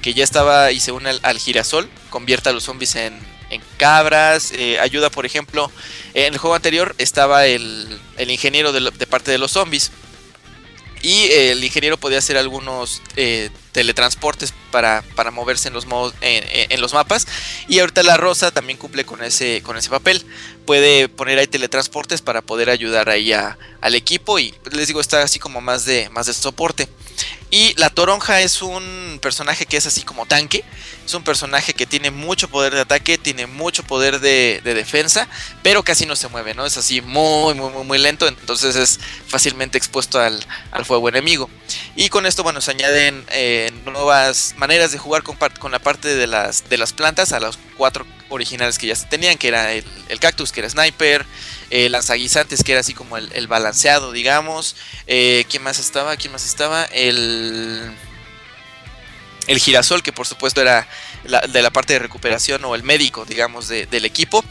[0.00, 3.62] que ya estaba y se une al, al girasol, convierte a los zombies en, en
[3.76, 5.70] cabras, eh, ayuda, por ejemplo,
[6.14, 9.92] en el juego anterior estaba el, el ingeniero de, parte de los zombies.
[11.02, 16.14] Y eh, el ingeniero podía hacer algunos eh, teletransportes para, para moverse en los, modos,
[16.20, 17.26] en, los mapas.
[17.68, 20.24] Y ahorita la rosa también cumple con ese, con ese papel.
[20.64, 24.38] Puede poner ahí teletransportes para poder ayudar ahí al equipo.
[24.38, 26.88] Y pues, les digo, está así como más de, más de soporte.
[27.50, 30.64] Y la toronja es un personaje que es así como tanque.
[31.04, 35.28] Es un personaje que tiene mucho poder de ataque, tiene mucho poder de, de defensa,
[35.62, 36.64] pero casi no se mueve, ¿no?
[36.64, 40.42] Es así muy, muy, muy, lento, entonces es fácilmente expuesto al,
[40.84, 41.50] fuego enemigo.
[41.94, 46.14] Y con esto, bueno, se añaden eh, nuevas maneras de jugar con, con la parte
[46.14, 49.72] de las, de las plantas a los cuatro originales que ya se tenían, que era
[49.72, 49.84] el
[50.20, 51.26] cactus, que era sniper,
[51.72, 54.76] el lanzaguisantes, que era así como el, balanceado, digamos.
[55.06, 56.16] Eh, ¿Quién más estaba?
[56.16, 56.84] ¿Quién más estaba?
[56.84, 57.90] El
[59.48, 60.86] el girasol, que por supuesto era
[61.24, 64.44] de la parte de recuperación o el médico, digamos, de- del equipo.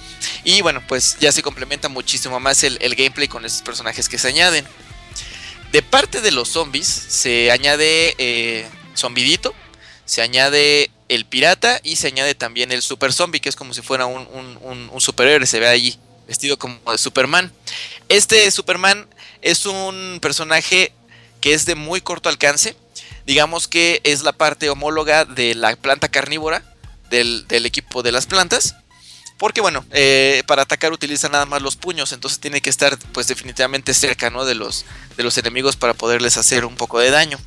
[0.43, 4.18] Y bueno, pues ya se complementa muchísimo más el, el gameplay con estos personajes que
[4.18, 4.65] se añaden.
[5.72, 8.68] De parte de los zombies se añade eh,
[8.98, 9.53] Zombidito,
[10.06, 13.81] se añade el pirata y se añade también el super zombie, que es como si
[13.81, 14.27] fuera un-
[14.61, 15.98] un- un superhéroe, se ve allí
[16.32, 17.52] vestido como de Superman.
[18.08, 19.06] Este Superman
[19.41, 20.94] es un personaje
[21.41, 22.78] que es de muy corto alcance,
[23.26, 26.64] digamos que es la parte homóloga de la planta carnívora
[27.10, 28.76] del, equipo de las plantas.
[29.38, 33.28] Porque bueno, eh, para atacar utiliza nada más los puños, entonces tiene que estar pues
[33.28, 34.45] definitivamente cerca ¿no?
[34.45, 34.86] de, los,
[35.18, 37.40] de los enemigos para poderles hacer un poco de daño.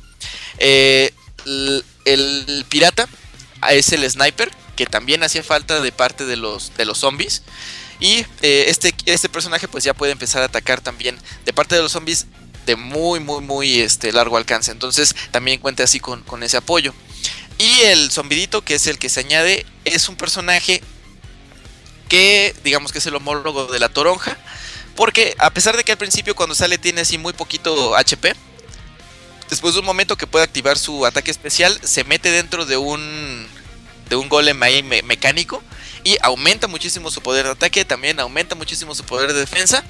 [0.59, 1.11] Eh,
[1.45, 3.07] el pirata
[3.71, 7.41] es el sniper, que también hacía falta de parte de los, de los zombies.
[7.99, 11.81] Y eh, este, este personaje pues ya puede empezar a atacar también de parte de
[11.81, 12.25] los zombies
[12.65, 14.71] de muy, muy, muy este, largo alcance.
[14.71, 16.93] Entonces también cuenta así con, con ese apoyo.
[17.57, 20.81] Y el zombidito, que es el que se añade, es un personaje
[22.09, 24.37] que digamos que es el homólogo de la toronja.
[24.95, 28.33] Porque a pesar de que al principio cuando sale tiene así muy poquito HP,
[29.49, 33.47] después de un momento que puede activar su ataque especial, se mete dentro de un
[34.09, 35.63] de un golem ahí me- mecánico
[36.05, 39.83] y aumenta muchísimo su poder de ataque, también aumenta muchísimo su poder de defensa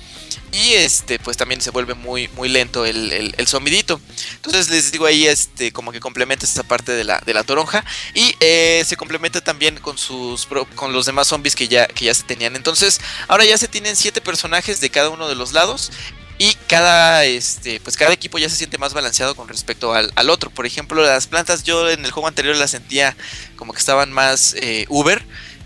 [0.53, 3.99] y este pues también se vuelve muy muy lento el, el, zombidito.
[4.35, 7.83] Entonces les digo ahí este como que complementa esta parte de la, de la toronja
[8.13, 12.13] y eh, se complementa también con sus con los demás zombies que ya que ya
[12.13, 12.55] se tenían.
[12.55, 15.91] Entonces ahora ya se tienen siete personajes de cada uno de los lados
[16.37, 20.29] y cada este pues cada equipo ya se siente más balanceado con respecto al, al
[20.29, 23.15] otro por ejemplo las plantas yo en el juego anterior las sentía
[23.55, 25.25] como que estaban más eh, uber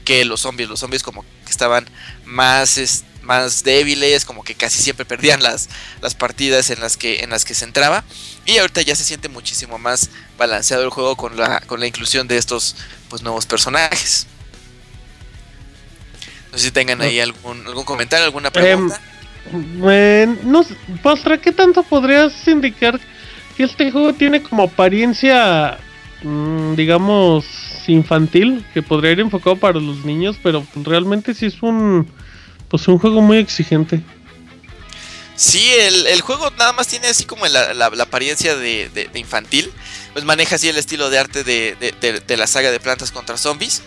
[0.09, 1.85] que los zombies los zombies como que estaban
[2.25, 5.69] más es- más débiles como que casi siempre perdían las,
[6.01, 8.03] las partidas en las que en las que se entraba.
[8.47, 12.27] Y ahorita ya se siente muchísimo más balanceado el juego con la con la inclusión
[12.27, 12.75] de estos
[13.07, 14.25] pues nuevos personajes.
[16.51, 18.99] No sé si tengan ahí algún algún comentario alguna pregunta.
[19.83, 22.99] Eh, no sé, Pastra, ¿qué tanto podrías indicar
[23.55, 25.77] que este juego tiene como apariencia,
[26.75, 27.45] digamos,
[27.87, 28.65] infantil?
[28.73, 32.07] Que podría ir enfocado para los niños, pero realmente sí es un,
[32.67, 34.01] pues un juego muy exigente.
[35.35, 39.71] Sí, el, el juego nada más tiene así como la, apariencia de, de- infantil.
[40.13, 43.81] Pues maneja así el estilo de arte de- de la saga de plantas contra zombies.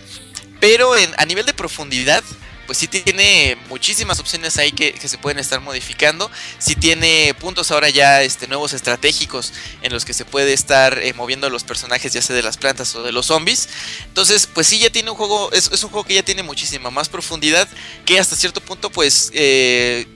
[0.59, 2.23] Pero en, a nivel de profundidad,
[2.65, 6.29] pues sí tiene muchísimas opciones ahí que, que se pueden estar modificando.
[6.59, 11.13] Sí tiene puntos ahora ya este, nuevos estratégicos en los que se puede estar eh,
[11.13, 13.69] moviendo los personajes, ya sea de las plantas o de los zombies.
[14.05, 16.89] Entonces, pues sí, ya tiene un juego, es, es un juego que ya tiene muchísima
[16.89, 17.67] más profundidad.
[18.05, 19.31] Que hasta cierto punto, pues...
[19.33, 20.07] eh,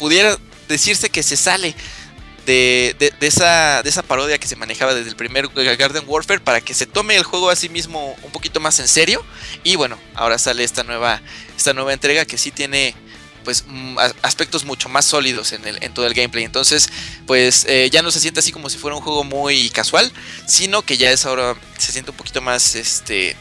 [0.00, 1.74] pudiera decirse que se sale
[2.46, 6.60] de, de- esa, de esa parodia que se manejaba desde el primer Garden Warfare para
[6.60, 9.24] que se tome el juego a sí mismo un poquito más en serio.
[9.64, 11.20] Y bueno, ahora sale esta nueva,
[11.56, 12.94] esta nueva entrega que sí tiene
[13.44, 16.44] pues mm, aspectos mucho más sólidos en, el, en todo el gameplay.
[16.44, 16.90] Entonces,
[17.26, 20.12] pues eh, ya no se siente así como si fuera un juego muy casual,
[20.46, 23.36] sino que ya es ahora, se siente un poquito más, este,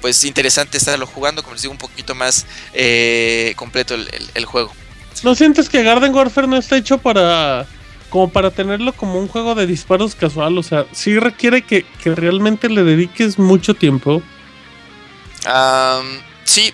[0.00, 4.72] pues interesante estarlo jugando, como les digo, un poquito más eh, completo el- el juego.
[5.22, 7.66] ¿No sientes que Garden Warfare no está hecho para
[8.14, 10.56] como para tenerlo como un juego de disparos casual?
[10.56, 14.22] O sea, sí requiere que, que realmente le dediques mucho tiempo.
[15.44, 16.72] Am, sí,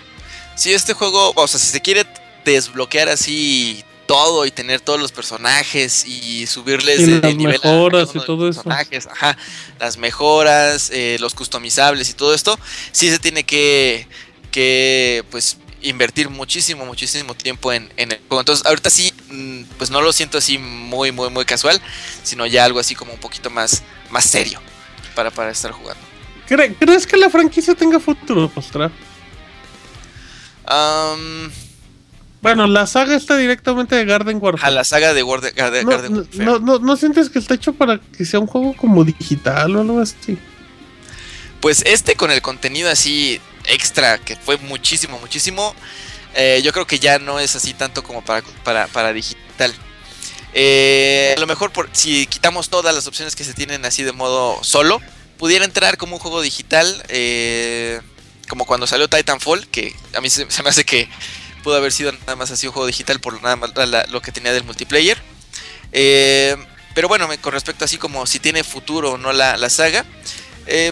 [0.55, 2.05] sí, este juego, o sea, si se quiere
[2.45, 7.55] desbloquear así todo y tener todos los personajes y subirles Y de, las de nivel
[7.55, 8.61] a mejoras y todo eso.
[9.09, 9.35] ajá,
[9.79, 12.55] las mejoras, eh, los customizables y todo esto,
[12.91, 14.07] sí se tiene que,
[14.51, 18.39] que pues invertir muchísimo, muchísimo tiempo en, en el juego.
[18.41, 21.81] Entonces, ahorita sí, mm, pues no lo siento así muy, muy, muy casual,
[22.23, 24.59] sino ya algo así como un poquito más, más serio
[25.15, 26.01] para, para estar jugando.
[26.47, 28.91] ¿Cre- ¿Crees que la franquicia tenga futuro, Pastra?
[30.65, 31.51] Am,
[32.41, 34.67] Bueno, la saga está directamente de Garden Warfare.
[34.67, 36.43] a la saga de Garden, Garden, No, Garden Warfare.
[36.45, 39.81] no, no- ¿no sientes que está hecho para que sea un juego como digital o
[39.81, 40.37] algo así?
[41.59, 45.75] Pues este con el contenido así extra, que fue muchísimo, muchísimo,
[46.33, 49.73] eh, yo creo que ya no es así tanto como para, para, para digital.
[50.53, 54.11] Eh, a lo mejor por, si quitamos todas las opciones que se tienen así de
[54.11, 55.01] modo solo,
[55.37, 58.01] pudiera entrar como un juego digital, eh,
[58.47, 61.09] como cuando salió Titanfall, que a mí se, me hace que
[61.63, 63.71] pudo haber sido nada más así un juego digital por nada más
[64.09, 65.21] lo que tenía del multiplayer.
[66.93, 70.05] Pero bueno, con respecto así como si tiene futuro o no la, la saga,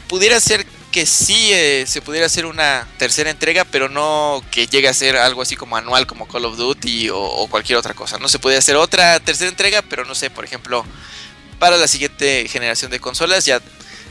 [0.07, 4.87] pudiera ser que sí eh, se pudiera hacer una tercera entrega, pero no que llegue
[4.87, 8.17] a ser algo así como anual como Call of Duty o, o cualquier otra cosa.
[8.17, 10.85] No se puede hacer otra tercera entrega, pero no sé, por ejemplo,
[11.59, 13.61] para la siguiente generación de consolas ya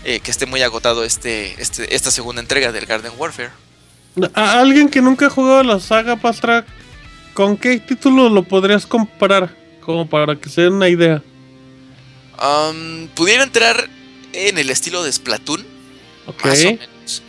[0.04, 3.50] eh, que esté muy agotado este, este esta segunda entrega del Garden Warfare.
[4.34, 6.64] A alguien que nunca ha jugado la saga, Pastra,
[7.34, 9.56] ¿con qué título lo podrías comparar?
[9.80, 11.22] Como para que se den una idea.
[12.40, 13.88] Um, pudiera entrar
[14.32, 15.77] en el estilo de Splatoon.
[16.28, 16.44] Ok.
[16.44, 17.22] Más o menos.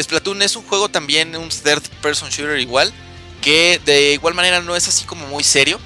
[0.00, 2.92] Splatoon es un juego también, un third person shooter igual,
[3.42, 5.80] que de igual manera no es así como muy serio,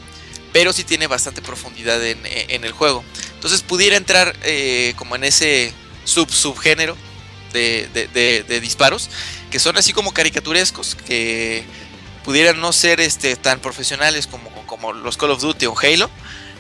[0.53, 3.03] pero sí tiene bastante profundidad en, en el juego.
[3.35, 5.73] Entonces pudiera entrar eh, como en ese
[6.05, 6.97] sub subgénero
[7.53, 7.89] de,
[8.47, 9.09] de- disparos,
[9.51, 11.65] que son así como caricaturescos, que
[12.25, 16.11] pudieran no ser este, tan profesionales como los Call of Duty o Halo,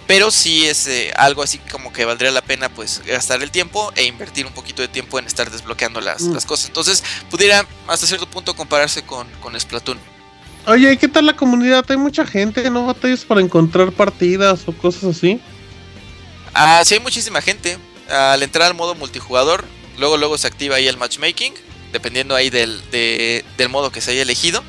[0.06, 3.92] pero sí es eh, algo así como que valdría la pena pues gastar el tiempo
[3.96, 6.34] e invertir un poquito de tiempo en estar desbloqueando las, Mm.
[6.34, 6.66] las cosas.
[6.66, 9.98] Entonces pudiera hasta cierto punto compararse con, con Splatoon.
[10.66, 11.84] Oye, ¿y qué tal la comunidad?
[11.90, 12.86] Hay mucha gente, ¿no?
[12.86, 15.40] Batallas para encontrar partidas o cosas así.
[16.54, 17.78] Ah, sí hay muchísima gente.
[18.08, 19.64] Al entrar al modo multijugador,
[19.98, 21.54] luego luego se activa ahí el matchmaking,
[21.92, 24.62] dependiendo ahí del, de- del modo que se haya elegido.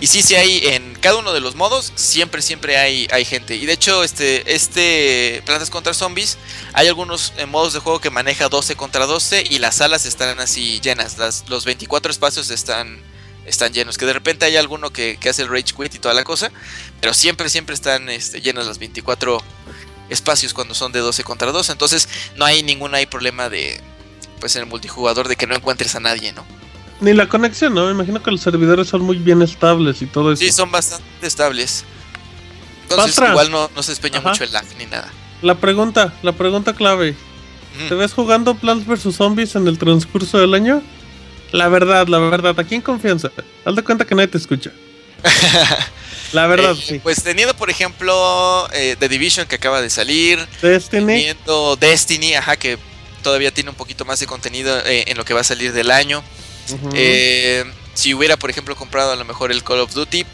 [0.00, 3.56] Y sí, sí hay en cada uno de los modos, siempre, siempre hay, hay gente.
[3.56, 6.38] Y de hecho, este, este Plantas contra Zombies,
[6.72, 10.40] hay algunos eh, modos de juego que maneja 12 contra 12 y las salas están
[10.40, 11.18] así llenas.
[11.18, 12.98] Las, los 24 espacios están,
[13.44, 13.98] están llenos.
[13.98, 16.50] Que de repente hay alguno que, que hace el Rage Quit y toda la cosa.
[17.02, 19.42] Pero siempre, siempre están este, llenas las 24
[20.08, 21.72] espacios cuando son de 12 contra 12.
[21.72, 23.78] Entonces no hay ningún hay problema de,
[24.40, 26.46] pues en el multijugador de que no encuentres a nadie, ¿no?
[27.00, 27.86] Ni la conexión, ¿no?
[27.86, 30.42] Me imagino que los servidores son muy bien estables y todo eso.
[30.44, 31.84] Sí, son bastante estables.
[32.88, 34.30] Entonces igual no, no se despeña Ajá.
[34.30, 35.10] mucho el lag ni nada.
[35.42, 37.14] La pregunta, la pregunta clave.
[37.88, 40.82] ¿Te ves jugando Plants vs Zombies en el transcurso del año?
[41.52, 43.30] La verdad, la verdad, aquí en confianza.
[43.64, 44.70] Haz de cuenta que nadie te escucha.
[46.32, 46.98] La verdad, Eh, sí.
[47.00, 51.06] Pues teniendo, por ejemplo, eh, The Division que acaba de salir, Destiny.
[51.06, 52.78] teniendo Destiny, ajá, que
[53.22, 55.90] todavía tiene un poquito más de contenido eh, en lo que va a salir del
[55.90, 56.22] año.
[56.94, 57.64] Eh,
[57.94, 60.24] si hubiera, por ejemplo, comprado a lo mejor el Call of Duty,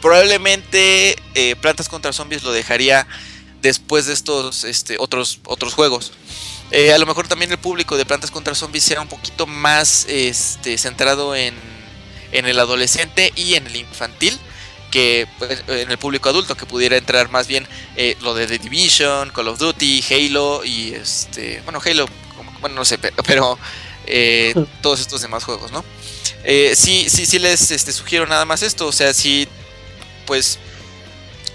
[0.00, 3.06] probablemente eh, Plantas contra Zombies lo dejaría
[3.62, 6.12] después de estos este, otros, otros juegos.
[6.70, 10.06] Eh, a lo mejor también el público de Plantas contra Zombies sea un poquito más
[10.08, 11.54] este, centrado en,
[12.32, 14.38] en el adolescente y en el infantil
[14.90, 17.66] que pues, en el público adulto que pudiera entrar más bien
[18.20, 22.08] lo de The Division, Call of Duty, Halo y este bueno Halo
[22.60, 23.58] bueno no sé pero,
[24.06, 25.84] eh, todos estos demás juegos no
[26.44, 29.48] eh, sí sí sí les este, sugiero nada más esto o sea si
[30.26, 30.58] pues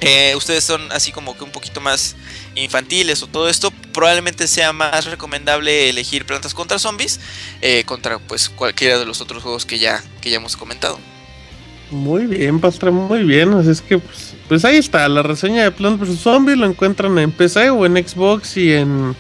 [0.02, 2.16] eh, ustedes son así como que un poquito más
[2.56, 7.20] infantiles o todo esto probablemente sea más recomendable elegir Plantas contra Zombies
[7.62, 10.98] eh, contra pues cualquiera de los otros juegos que ya que ya hemos comentado
[11.92, 13.54] Muy bien, Pastra, muy bien.
[13.54, 15.08] Así es que, pues, pues ahí está.
[15.10, 19.14] La reseña de Plants vs Zombies lo encuentran en PC o en Xbox y en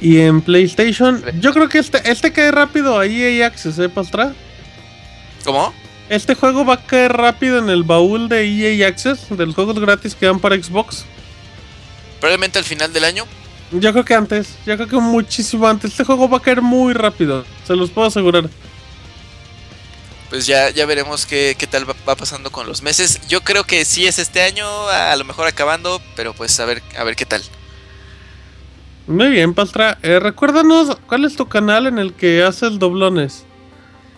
[0.00, 1.22] y en PlayStation.
[1.40, 4.34] Yo creo que este, este cae rápido a EA Access, ¿eh, Pastra?
[5.44, 5.72] ¿Cómo?
[6.08, 9.78] Este juego va a caer rápido en el baúl de EA Access, de los juegos
[9.78, 11.04] gratis que dan para Xbox.
[12.20, 13.24] Probablemente al final del año.
[13.72, 15.92] Yo creo que antes, yo creo que muchísimo antes.
[15.92, 18.48] Este juego va a caer muy rápido, se los puedo asegurar.
[20.28, 23.20] Pues ya, ya veremos qué, qué tal va, va pasando con los meses.
[23.28, 26.82] Yo creo que sí es este año, a lo mejor acabando, pero pues a ver,
[26.96, 27.42] a ver qué tal.
[29.06, 29.98] Muy bien, Pastra.
[30.02, 33.44] Eh, recuérdanos cuál es tu canal en el que haces doblones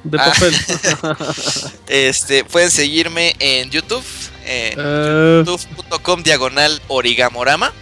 [0.05, 0.33] de Ah.
[0.33, 0.55] papel.
[1.89, 4.05] Este, pueden seguirme en YouTube,
[4.45, 7.73] en Eh, youtube.com diagonal origamorama.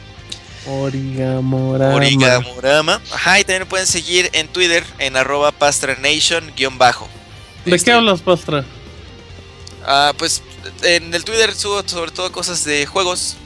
[0.67, 1.95] Origamorama.
[1.95, 3.01] Origamorama.
[3.13, 7.07] Ajá, y también pueden seguir en Twitter en arroba pastranation guion bajo.
[7.67, 8.65] ¿De qué hablas, Pastra?
[9.87, 10.43] Ah, pues
[10.83, 13.37] en el Twitter subo sobre todo cosas de juegos.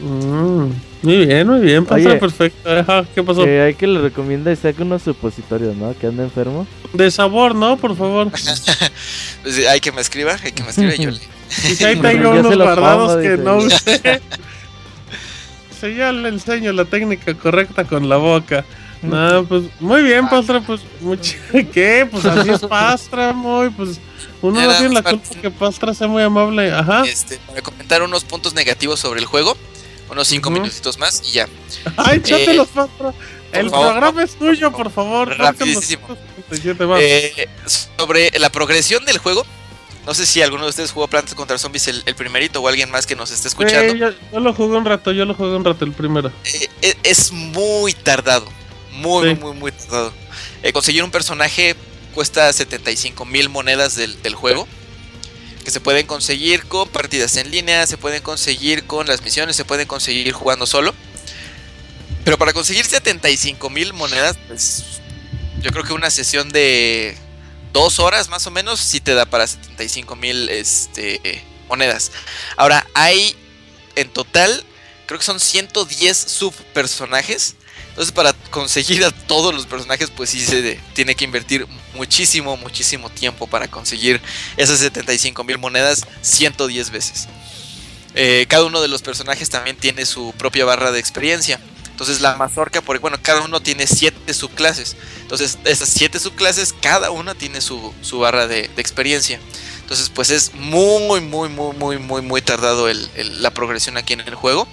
[0.00, 0.70] Mm,
[1.02, 2.20] muy bien, muy bien, Pastra, Oye.
[2.20, 2.70] perfecto.
[2.70, 3.44] Ajá, ¿qué pasó?
[3.44, 5.96] Que hay que le recomienda y saque unos supositorios, ¿no?
[5.98, 6.66] Que anda enfermo.
[6.92, 7.76] De sabor, ¿no?
[7.76, 8.30] Por favor.
[9.42, 11.20] Pues, hay que me escriba, hay que me escriba y yo le.
[11.80, 13.42] Y ahí tengo unos guardados pongo, que dice.
[13.44, 14.20] no usé.
[15.80, 18.64] Sí, ya le enseño la técnica correcta con la boca.
[19.02, 21.34] No, pues muy bien, Pastra, pues mucho...
[21.72, 22.08] ¿Qué?
[22.10, 24.00] Pues así es Pastra, muy, pues
[24.42, 27.04] uno no tiene la culpa que Pastra sea muy amable, ajá.
[27.04, 29.56] Este, para comentar unos puntos negativos sobre el juego.
[30.10, 30.58] Unos 5 Ujú.
[30.60, 31.48] minutitos más y ya.
[31.96, 33.12] Ay, Eh, Pastra.
[33.52, 35.36] El favor, programa es tuyo, por favor.
[35.38, 36.06] Rapidísimo.
[36.48, 37.00] 57 más.
[37.00, 39.44] Eh, sobre la progresión del juego.
[40.04, 42.90] No sé si alguno de ustedes jugó Plantas contra Zombies el, el primerito o alguien
[42.90, 43.94] más que nos esté escuchando.
[43.94, 46.30] Yo, yo lo jugué un rato, yo lo jugué un rato el primero.
[46.44, 48.46] Eh, eh, es muy tardado.
[48.92, 49.34] Muy, Sí.
[49.40, 50.12] muy, muy tardado.
[50.62, 51.74] Eh, conseguir un personaje
[52.14, 54.68] cuesta 75 mil monedas del, del juego.
[55.66, 59.64] Que se pueden conseguir con partidas en línea, se pueden conseguir con las misiones, se
[59.64, 60.94] pueden conseguir jugando solo.
[62.24, 64.84] Pero para conseguir 75 mil monedas, pues
[65.60, 67.16] yo creo que una sesión de
[67.72, 72.12] dos horas más o menos sí te da para 75 mil este, monedas.
[72.56, 73.34] Ahora, hay
[73.96, 74.62] en total,
[75.06, 77.56] creo que son 110 subpersonajes.
[77.88, 83.10] Entonces, para conseguir a todos los personajes, pues sí se tiene que invertir muchísimo, muchísimo
[83.10, 84.20] tiempo para conseguir
[84.56, 87.28] esas 75 mil monedas 110 veces.
[88.14, 91.60] Eh, cada uno de los personajes también tiene su propia barra de experiencia.
[91.90, 94.96] Entonces, la mazorca, por, bueno, cada uno tiene 7 subclases.
[95.22, 99.40] Entonces, esas 7 subclases, cada una tiene su, su barra de, experiencia.
[99.80, 102.86] Entonces, pues es muy, muy, muy, muy, muy, muy tardado
[103.16, 104.68] la progresión aquí en el juego.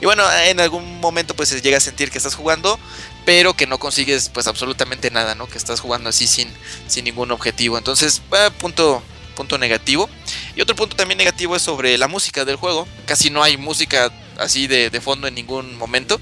[0.00, 2.78] Y bueno, en algún momento pues se llega a sentir que estás jugando,
[3.26, 5.48] pero que no consigues pues absolutamente nada, ¿no?
[5.48, 6.48] Que estás jugando así sin,
[6.86, 7.76] sin ningún objetivo.
[7.76, 9.02] Entonces, eh, punto,
[9.34, 10.08] punto negativo.
[10.54, 12.86] Y otro punto también negativo es sobre la música del juego.
[13.04, 16.20] Casi no hay música así de, de fondo en ningún momento.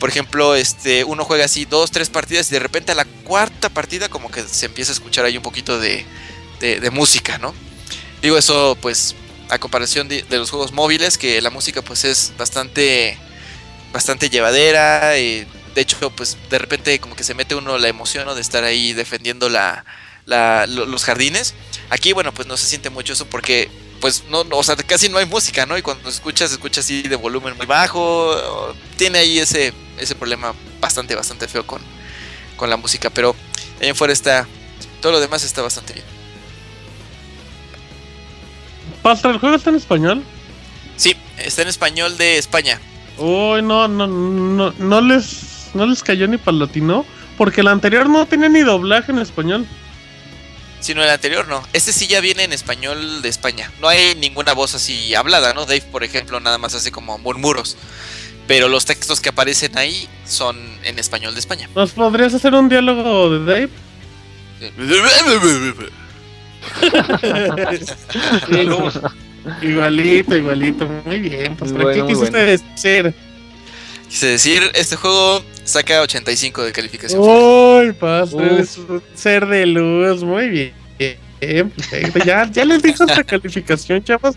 [0.00, 3.68] Por ejemplo, este, uno juega así dos, tres partidas y de repente a la cuarta
[3.68, 6.04] partida como que se empieza a escuchar ahí un poquito de,
[6.60, 7.54] de- música, ¿no?
[8.22, 9.14] Digo eso pues
[9.50, 13.18] a comparación de, los juegos móviles, que la música pues es bastante,
[13.92, 15.18] bastante llevadera.
[15.18, 18.34] Y de hecho pues de repente como que se mete uno la emoción ¿no?
[18.34, 19.84] de estar ahí defendiendo la,
[20.26, 21.54] la- lo- los jardines.
[21.90, 23.70] Aquí bueno pues no se siente mucho eso porque
[24.00, 25.78] pues no, no, o sea, casi no hay música, ¿no?
[25.78, 28.34] Y cuando escuchas, escuchas así de volumen muy bajo.
[28.96, 31.80] Tiene ahí ese, ese problema bastante, bastante feo con,
[32.56, 33.10] con la música.
[33.10, 33.36] Pero
[33.80, 34.48] ahí en fuera está.
[35.00, 36.06] Todo lo demás está bastante bien.
[39.02, 40.24] Pastra, ¿el juego está en español?
[40.96, 42.80] Sí, está en español de España.
[43.16, 47.04] Uy, no, no, no, no les, no les cayó ni para latino.
[47.38, 49.66] Porque el anterior no tenía ni doblaje en español.
[50.80, 51.62] Sino el anterior no.
[51.72, 53.70] Este sí ya viene en español de España.
[53.80, 55.64] No hay ninguna voz así hablada, ¿no?
[55.64, 57.76] Dave, por ejemplo, nada más hace como murmuros.
[58.48, 61.68] Pero los textos que aparecen ahí son en español de España.
[61.74, 63.70] ¿Nos podrías hacer un diálogo de Dave?
[69.62, 70.88] igualito, igualito.
[71.04, 72.46] Muy bien, pues bueno, ¿qué quisiste bueno.
[72.46, 73.14] decir?
[74.12, 77.18] Quise decir, este juego saca 85 de calificación.
[77.22, 78.52] Uy, Pastra, Uf.
[78.52, 80.22] eres un ser de luz.
[80.22, 80.72] Muy bien.
[82.26, 84.36] Ya, ya les dijo esta calificación, chavos.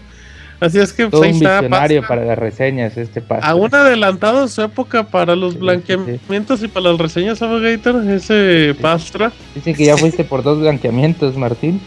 [0.62, 1.60] Así es que pues, Todo ahí un está.
[1.60, 2.16] visionario Pastra.
[2.16, 3.46] para las reseñas este paso.
[3.46, 9.34] Aún adelantado de su época para los blanqueamientos y para las reseñas, Gator, ese Pastra.
[9.56, 11.82] Dice que ya fuiste por dos blanqueamientos, Martín.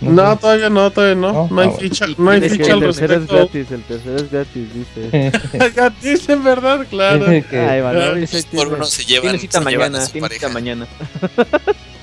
[0.00, 1.48] No, todavía no, todavía no.
[1.50, 3.36] No, hay ah, ficha, no hay ficha al el tercero es respecto.
[3.36, 5.32] gratis, el tercero es gratis, dice.
[5.76, 7.26] ya dicen verdad, claro.
[7.26, 10.46] Ay, Manuel, dice Por uno se llevan, se llevan mañana, a su tiene pareja.
[10.48, 10.86] cita mañana.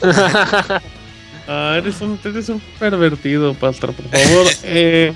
[1.49, 4.47] Ah, eres un, eres un pervertido, Pastra, por favor.
[4.63, 5.13] Eh,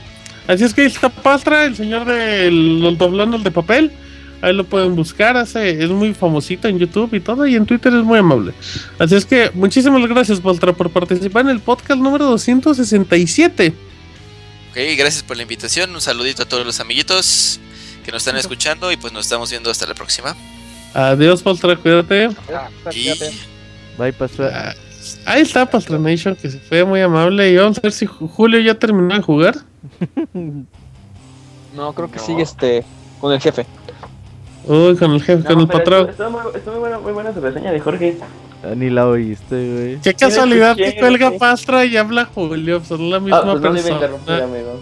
[0.48, 3.91] así es que ahí está Pastra, el señor de los doblanos de papel.
[4.42, 7.94] Ahí lo pueden buscar, hace, es muy famosito en YouTube y todo, y en Twitter
[7.94, 8.54] es muy amable.
[8.98, 13.74] Así es que muchísimas gracias, Pastra, por participar en el podcast número 267.
[14.72, 15.94] Ok, gracias por la invitación.
[15.94, 17.60] Un saludito a todos los amiguitos
[18.04, 20.36] que nos están escuchando y pues nos estamos viendo hasta la próxima.
[20.94, 22.30] Adiós, Pastra, cuídate.
[22.94, 23.10] Y
[23.98, 24.76] Bye, Pastra.
[25.26, 27.50] Ahí está Pastranation, que se fue muy amable.
[27.52, 29.56] Y vamos a ver si Ju- Julio ya terminó de jugar.
[31.76, 32.84] No, creo que sigue este
[33.22, 33.66] con el jefe.
[34.68, 36.10] Uy, con el jefe, con el patrón.
[36.10, 38.18] Estuvo muy, muy buena, muy buena su reseña de Jorge.
[38.64, 39.98] Ah, Ni la oíste, güey.
[40.02, 41.38] Qué casualidad que cuelga sí.
[41.40, 44.44] Pastra y habla Julio, son la misma Ah, pues no le iba a persona.
[44.44, 44.80] amigo.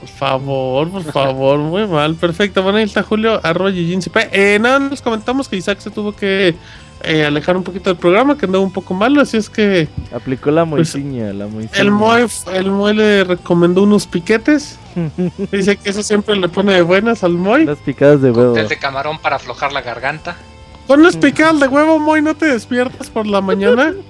[0.00, 2.62] Por favor, por favor, muy mal, perfecto.
[2.62, 4.28] Bueno, ahí está Julio, arroba Yijinsipe.
[4.32, 6.54] Eh, nada, nos comentamos que Isaac se tuvo que
[7.02, 10.50] eh, alejar un poquito del programa, que andaba un poco malo, así es que Aplicó
[10.50, 11.80] la Pues, moiciña, la moiciña.
[11.80, 14.78] el Moy, el Moy le recomendó unos piquetes.
[15.52, 17.64] Dice que eso siempre le pone de buenas al Moy.
[17.64, 18.54] Las picadas de huevo.
[18.54, 20.36] De camarón para aflojar la garganta.
[20.86, 23.94] Con unas picadas de huevo, Moy, ¿no te despiertas por la mañana?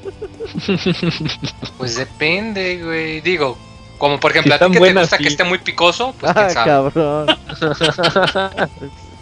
[1.79, 3.21] Pues depende, güey.
[3.21, 3.57] Digo,
[3.99, 5.23] como por ejemplo, Si a ti que te gusta sí.
[5.23, 6.91] que esté muy picoso, pues Ah, quién sabe.
[6.93, 7.27] cabrón.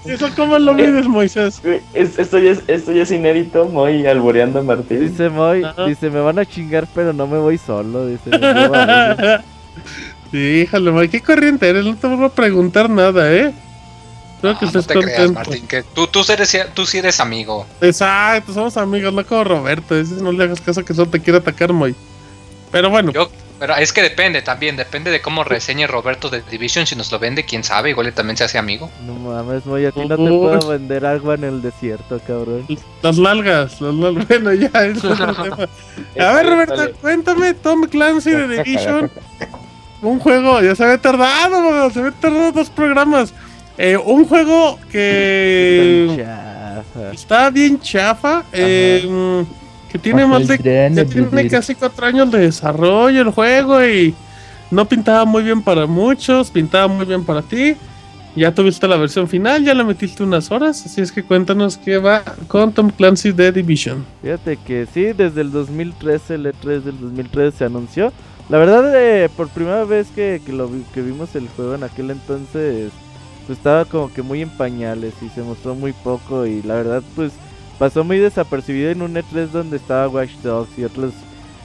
[0.08, 1.60] ¿Eso cómo lo mides, Moisés?
[1.94, 5.00] Esto, ya es, esto ya es inédito, muy alboreando a Martín.
[5.00, 5.86] Dice Moy, Ajá.
[5.86, 8.06] dice, me van a chingar, pero no me voy solo.
[8.06, 8.30] Dice.
[10.30, 13.50] Sí, híjole, Moy, qué corriente eres, no te vuelvo a preguntar nada, ¿eh?
[14.34, 15.32] Espero que No, no te creas, contento.
[15.32, 17.66] Martín, que tú, tú, eres, tú sí eres amigo.
[17.80, 19.96] Exacto, somos amigos, no como Roberto.
[19.98, 21.94] Ese no le hagas caso que solo te quiere atacar, Moy.
[22.70, 26.86] Pero bueno, Yo, pero es que depende también, depende de cómo reseñe Roberto de Division.
[26.86, 28.90] Si nos lo vende, quién sabe, igual también se hace amigo.
[29.04, 32.66] No mames, Moy, a ti no te puedo vender agua en el desierto, cabrón.
[33.02, 34.26] las nalgas, las nalgas.
[34.28, 35.68] Bueno, ya, es otro tema.
[36.28, 39.10] A ver, Roberto, cuéntame, Tom Clancy de Division.
[40.02, 43.32] Un juego, ya se había tardado, se había tardado dos programas.
[43.76, 47.12] Eh, un juego que Chafa.
[47.12, 49.44] está bien chafa, eh,
[49.90, 50.56] que tiene Bajo más de
[50.94, 54.14] ya tiene casi cuatro años de desarrollo el juego y
[54.70, 57.74] no pintaba muy bien para muchos, pintaba muy bien para ti.
[58.36, 61.98] Ya tuviste la versión final, ya le metiste unas horas, así es que cuéntanos qué
[61.98, 64.04] va con Tom Clancy de Division.
[64.22, 68.12] Fíjate que sí, desde el 2013, el E3 del 2013 se anunció.
[68.48, 71.82] La verdad, eh, por primera vez que, que, lo vi- que vimos el juego en
[71.82, 72.90] aquel entonces,
[73.46, 77.02] pues estaba como que muy en pañales y se mostró muy poco y la verdad
[77.16, 77.32] pues
[77.78, 81.12] pasó muy desapercibido en un E3 donde estaba Watch Dogs y otras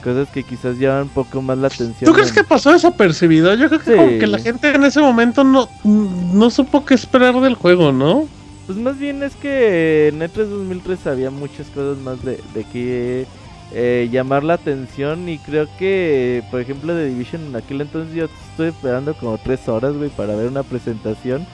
[0.02, 2.04] cosas que quizás llaman un poco más la atención.
[2.04, 3.54] ¿Tú crees en- que pasó desapercibido?
[3.54, 3.96] Yo creo que Sí.
[3.96, 8.28] como que la gente en ese momento no, no supo qué esperar del juego, ¿no?
[8.66, 13.26] Pues más bien es que en E3 2003 había muchas cosas más de, de que
[13.72, 18.26] eh, llamar la atención y creo que, por ejemplo, de Division en aquel entonces yo
[18.50, 21.46] estuve esperando como tres horas, güey, para ver una presentación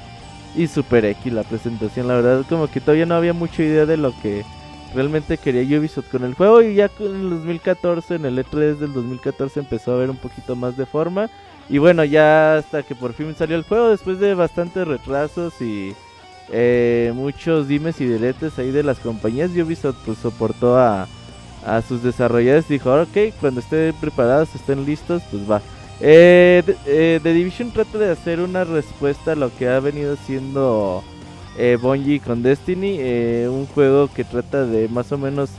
[0.56, 3.96] y super X la presentación, la verdad como que todavía no había mucha idea de
[3.96, 4.44] lo que
[4.94, 8.92] realmente quería Ubisoft con el juego y ya con el 2014, en el E3 del
[8.92, 11.30] 2014 empezó a ver un poquito más de forma
[11.68, 15.94] Y bueno, ya hasta que por fin salió el juego, después de bastantes retrasos y
[16.52, 21.06] eh, muchos dimes y diretes ahí de las compañías, Ubisoft pues soportó a,
[21.64, 22.68] a sus desarrolladores.
[22.68, 25.62] Dijo, ok, cuando estén preparados, estén listos, pues va.
[26.02, 31.04] Eh, eh, The Division trata de hacer una respuesta a lo que ha venido siendo
[31.58, 31.78] eh,
[32.24, 32.96] con Destiny.
[32.98, 35.50] eh, un juego que trata de más o menos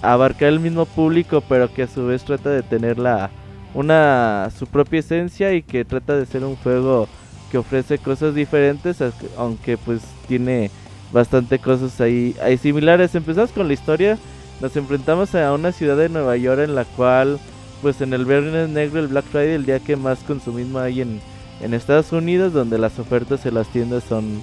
[0.00, 3.30] abarcar el mismo público, pero que a su vez trata de tener la,
[3.74, 7.06] una su propia esencia y que trata de ser un juego
[7.50, 8.96] que ofrece cosas diferentes,
[9.36, 10.70] aunque pues tiene
[11.12, 13.14] bastante cosas ahí similares.
[13.14, 14.18] Empezamos con la historia,
[14.60, 17.38] nos enfrentamos a una ciudad de Nueva York en la cual
[17.82, 21.20] pues en el Viernes Negro, el Black Friday, el día que más consumismo hay en,
[21.60, 24.40] en Estados Unidos, donde las ofertas en las tiendas son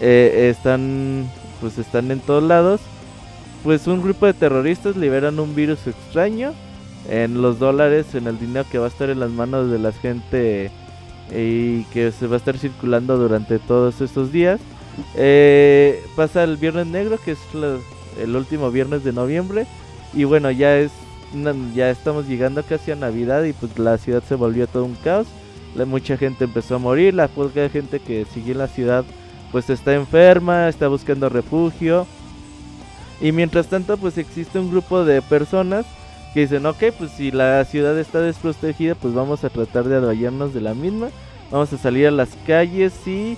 [0.00, 1.28] eh, están
[1.60, 2.80] pues están en todos lados.
[3.64, 6.52] Pues un grupo de terroristas liberan un virus extraño
[7.10, 9.92] en los dólares, en el dinero que va a estar en las manos de la
[9.92, 10.70] gente
[11.34, 14.60] y que se va a estar circulando durante todos estos días.
[15.14, 17.76] Eh, pasa el Viernes Negro, que es la-
[18.22, 19.66] el último viernes de noviembre.
[20.14, 20.90] Y bueno, ya es
[21.74, 25.26] ya estamos llegando casi a Navidad y pues la ciudad se volvió todo un caos.
[25.86, 29.04] Mucha gente empezó a morir, la poca gente que sigue en la ciudad
[29.52, 32.06] pues está enferma, está buscando refugio.
[33.20, 35.86] Y mientras tanto pues existe un grupo de personas
[36.32, 40.54] que dicen, ok, pues si la ciudad está desprotegida, pues vamos a tratar de adueñarnos
[40.54, 41.08] de la misma.
[41.50, 43.36] Vamos a salir a las calles y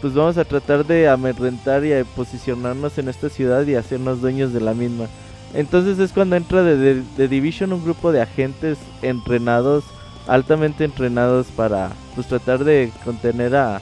[0.00, 4.60] pues vamos a tratar de amedrentar y posicionarnos en esta ciudad y hacernos dueños de
[4.60, 5.06] la misma.
[5.54, 9.84] Entonces es cuando entra de, de Division un grupo de agentes entrenados,
[10.26, 13.80] altamente entrenados para pues tratar de contener a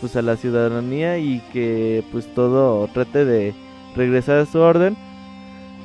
[0.00, 3.54] pues a la ciudadanía y que pues todo trate de
[3.96, 4.96] regresar a su orden.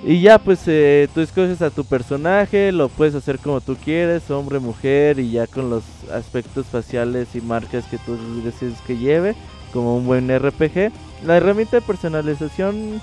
[0.06, 4.30] Y ya pues eh, tú escoges a tu personaje, lo puedes hacer como tú quieres,
[4.32, 9.34] hombre, mujer, y ya con los aspectos faciales y marcas que tú decides que lleve,
[9.72, 10.92] como un buen RPG.
[11.26, 13.02] La herramienta de personalización,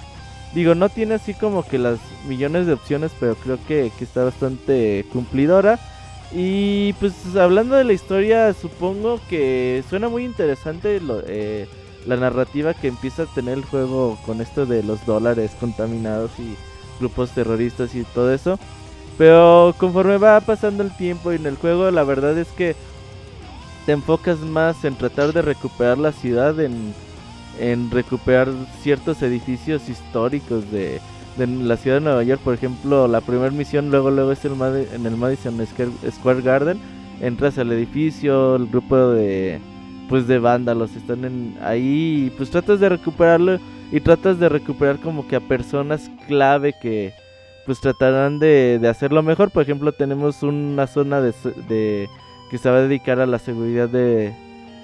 [0.52, 4.24] digo, no tiene así como que las millones de opciones, pero creo que, que está
[4.24, 5.78] bastante cumplidora.
[6.32, 11.68] Y pues hablando de la historia, supongo que suena muy interesante lo- eh,
[12.06, 16.56] la narrativa que empieza a tener el juego con esto de los dólares contaminados y
[17.00, 18.58] grupos terroristas y todo eso.
[19.16, 22.76] Pero conforme va pasando el tiempo y en el juego, la verdad es que
[23.84, 26.94] te enfocas más en tratar de recuperar la ciudad, en,
[27.60, 28.48] en recuperar
[28.82, 31.00] ciertos edificios históricos de,
[31.36, 32.40] de la ciudad de Nueva York.
[32.42, 35.58] Por ejemplo, la primera misión luego luego es el Madi- en el Madison
[36.10, 36.78] Square Garden.
[37.20, 39.58] Entras al edificio, el grupo de
[40.08, 43.60] pues de vándalos están en ahí y pues tratas de recuperarlo
[43.92, 47.12] y tratas de recuperar como que a personas clave que
[47.66, 49.50] pues tratarán de, de hacerlo mejor.
[49.50, 51.32] Por ejemplo, tenemos una zona de,
[51.68, 52.08] de-
[52.50, 54.32] que se va a dedicar a la seguridad de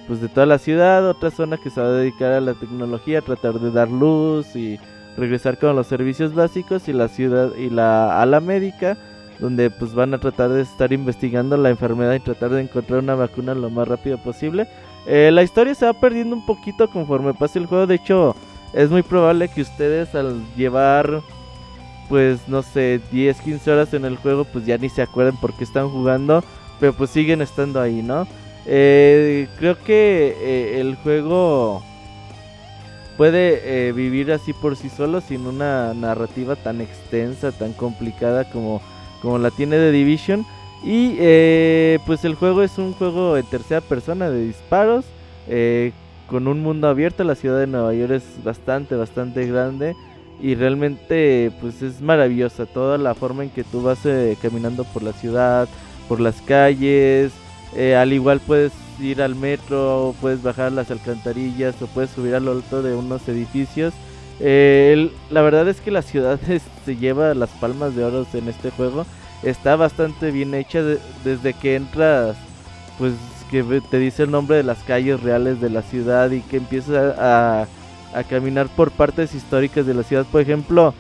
[0.07, 3.21] pues de toda la ciudad, otra zona que se va a dedicar a la tecnología,
[3.23, 4.79] tratar de dar luz y
[5.17, 8.97] regresar con los servicios básicos y la ciudad y la ala médica
[9.39, 13.15] donde pues van a tratar de estar investigando la enfermedad y tratar de encontrar una
[13.15, 14.67] vacuna lo más rápido posible.
[15.07, 18.35] Eh, la historia se va perdiendo un poquito conforme pase el juego, de hecho
[18.73, 21.23] es muy probable que ustedes al llevar
[22.09, 25.55] pues no sé 10, 15 horas en el juego pues ya ni se acuerden por
[25.55, 26.43] qué están jugando,
[26.81, 28.27] pero pues siguen estando ahí, ¿no?
[28.69, 31.85] Eh, creo que eh, el juego
[33.17, 38.83] puede eh, vivir así por sí solo sin una narrativa tan extensa, tan complicada como,
[39.23, 40.45] como la tiene The Division.
[40.85, 45.05] Y eh, pues el juego es un juego en tercera persona de disparos,
[46.29, 47.23] con un mundo abierto.
[47.25, 49.95] La ciudad de Nueva York es bastante, bastante grande.
[50.41, 54.01] Y realmente pues es maravillosa toda la forma en que tú vas
[54.43, 55.67] caminando por la ciudad,
[56.09, 57.33] por las calles.
[57.75, 62.49] Eh, al igual puedes ir al metro, puedes bajar las alcantarillas o puedes subir al
[62.49, 63.93] alto de unos edificios.
[64.41, 66.39] Eh, la verdad es que la ciudad
[66.85, 69.07] se lleva las palmas de oro en este juego.
[69.43, 72.37] Está bastante bien hecha de- desde que entras,
[72.99, 73.13] pues
[73.51, 77.17] que te dice el nombre de las calles reales de la ciudad y que empiezas
[77.19, 77.67] a,
[78.31, 80.25] caminar por partes históricas de la ciudad.
[80.33, 80.95] Por ejemplo,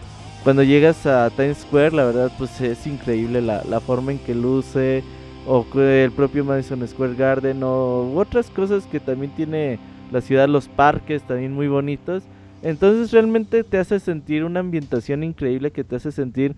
[0.44, 5.02] cuando llegas a Times Square, la verdad pues es increíble la forma en que luce
[5.46, 9.78] o el propio Madison Square Garden o otras cosas que también tiene
[10.10, 12.24] la ciudad, los parques también muy bonitos.
[12.62, 16.54] Entonces realmente te hace sentir una ambientación increíble que te hace sentir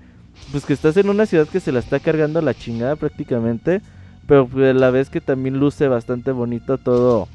[0.53, 3.83] pues que estás en una ciudad que se la está cargando la chingada prácticamente,
[4.27, 7.29] pero pues, a la vez que también luce bastante bonito todo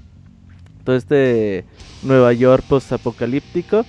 [0.84, 1.65] todo este
[2.03, 3.85] Nueva York post apocalíptico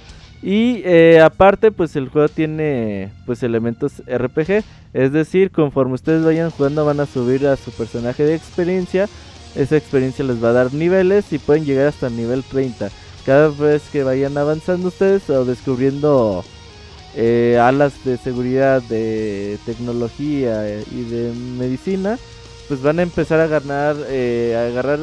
[0.46, 4.62] y eh, aparte pues el juego tiene pues elementos RPG,
[4.92, 9.08] es decir, conforme ustedes vayan jugando van a subir a su personaje de experiencia
[9.54, 12.90] Esa experiencia les va a dar niveles y pueden llegar hasta el nivel 30.
[13.24, 16.44] Cada vez que vayan avanzando ustedes o descubriendo
[17.16, 22.18] eh, alas de seguridad, de tecnología eh, y de medicina,
[22.68, 25.00] pues van a empezar a ganar, a agarrar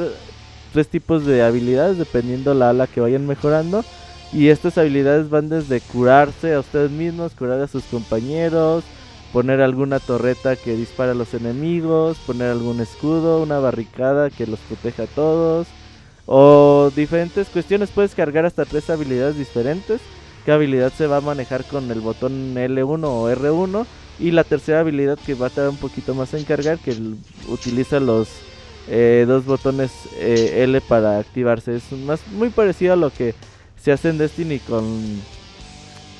[0.71, 3.83] tres tipos de habilidades dependiendo la ala que vayan mejorando.
[4.33, 8.83] Y estas habilidades van desde curarse a ustedes mismos, curar a sus compañeros,
[9.33, 14.59] poner alguna torreta que dispara a los enemigos, poner algún escudo, una barricada que los
[14.59, 15.67] proteja a todos,
[16.25, 17.89] o diferentes cuestiones.
[17.89, 19.99] Puedes cargar hasta tres habilidades diferentes.
[20.45, 23.85] Cada habilidad se va a manejar con el botón L1 o R1.
[24.19, 26.95] Y la tercera habilidad que va a tardar un poquito más en cargar, que
[27.49, 28.29] utiliza los
[28.87, 31.75] eh, dos botones eh, L para activarse.
[31.75, 33.33] Es más muy parecido a lo que
[33.83, 35.21] se hace en Destiny con,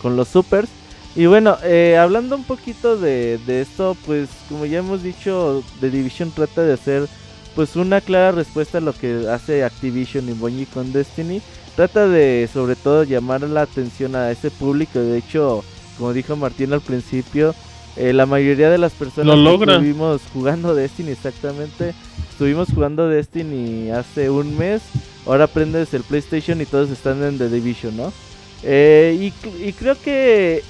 [0.02, 0.70] con los supers.
[1.16, 5.90] Y bueno, eh, hablando un poquito de, de, esto, pues como ya hemos dicho, The
[5.90, 7.08] Division trata de hacer
[7.56, 11.42] pues una clara respuesta a lo que hace Activision y Bungie con Destiny.
[11.76, 15.00] Trata de sobre todo llamar la atención a ese público.
[15.00, 15.64] De hecho,
[15.98, 17.54] como dijo Martín al principio,
[17.98, 21.94] eh, la mayoría de las personas que estuvimos jugando Destiny exactamente,
[22.30, 24.82] estuvimos jugando Destiny hace un mes.
[25.26, 28.12] Ahora prendes el PlayStation y todos están en The Division, ¿no?
[28.64, 30.64] Eh, y, y creo que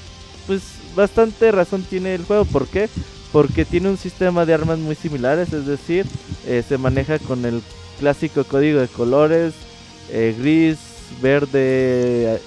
[0.48, 0.62] pues
[0.96, 2.46] bastante razón tiene el juego.
[2.46, 2.90] ¿Por qué?
[3.32, 6.06] Porque tiene un sistema de armas muy similares, es decir,
[6.46, 7.62] eh, se maneja con el
[8.00, 9.54] clásico código de colores,
[10.10, 10.78] eh, gris,
[11.22, 12.42] verde,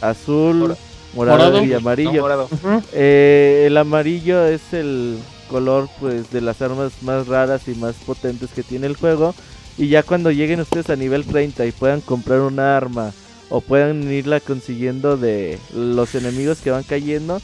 [0.00, 0.74] azul,
[1.14, 2.48] morado, y amarillo.
[2.92, 5.18] Eh, el amarillo es el
[5.48, 9.32] color pues de las armas más raras y más potentes que tiene el juego.
[9.78, 13.12] Y ya cuando lleguen ustedes a nivel 30 y puedan comprar un arma
[13.50, 17.40] o puedan irla consiguiendo de los enemigos que van cayendo,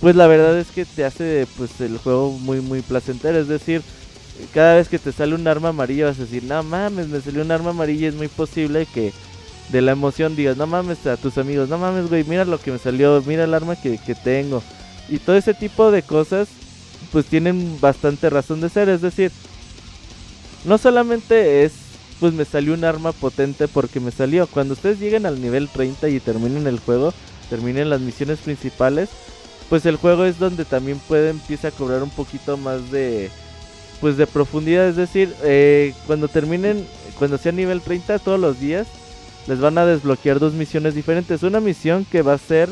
[0.00, 3.82] pues la verdad es que te hace pues el juego muy muy placentero, es decir,
[4.52, 7.42] cada vez que te sale un arma amarilla vas a decir, no mames, me salió
[7.42, 9.12] un arma amarilla, es muy posible que
[9.70, 12.72] de la emoción digas, no mames a tus amigos, no mames güey, mira lo que
[12.72, 14.62] me salió, mira el arma que, que tengo.
[15.08, 16.48] Y todo ese tipo de cosas
[17.10, 19.32] pues tienen bastante razón de ser, es decir,
[20.64, 21.72] no solamente es
[22.22, 24.46] pues me salió un arma potente porque me salió.
[24.46, 27.12] Cuando ustedes lleguen al nivel 30 y terminen el juego,
[27.50, 29.08] terminen las misiones principales,
[29.68, 33.28] pues el juego es donde también puede empieza a cobrar un poquito más de
[34.00, 36.86] pues de profundidad, es decir, eh, cuando terminen,
[37.18, 38.86] cuando sea nivel 30 todos los días,
[39.48, 41.42] les van a desbloquear dos misiones diferentes.
[41.42, 42.68] Una misión que va a ser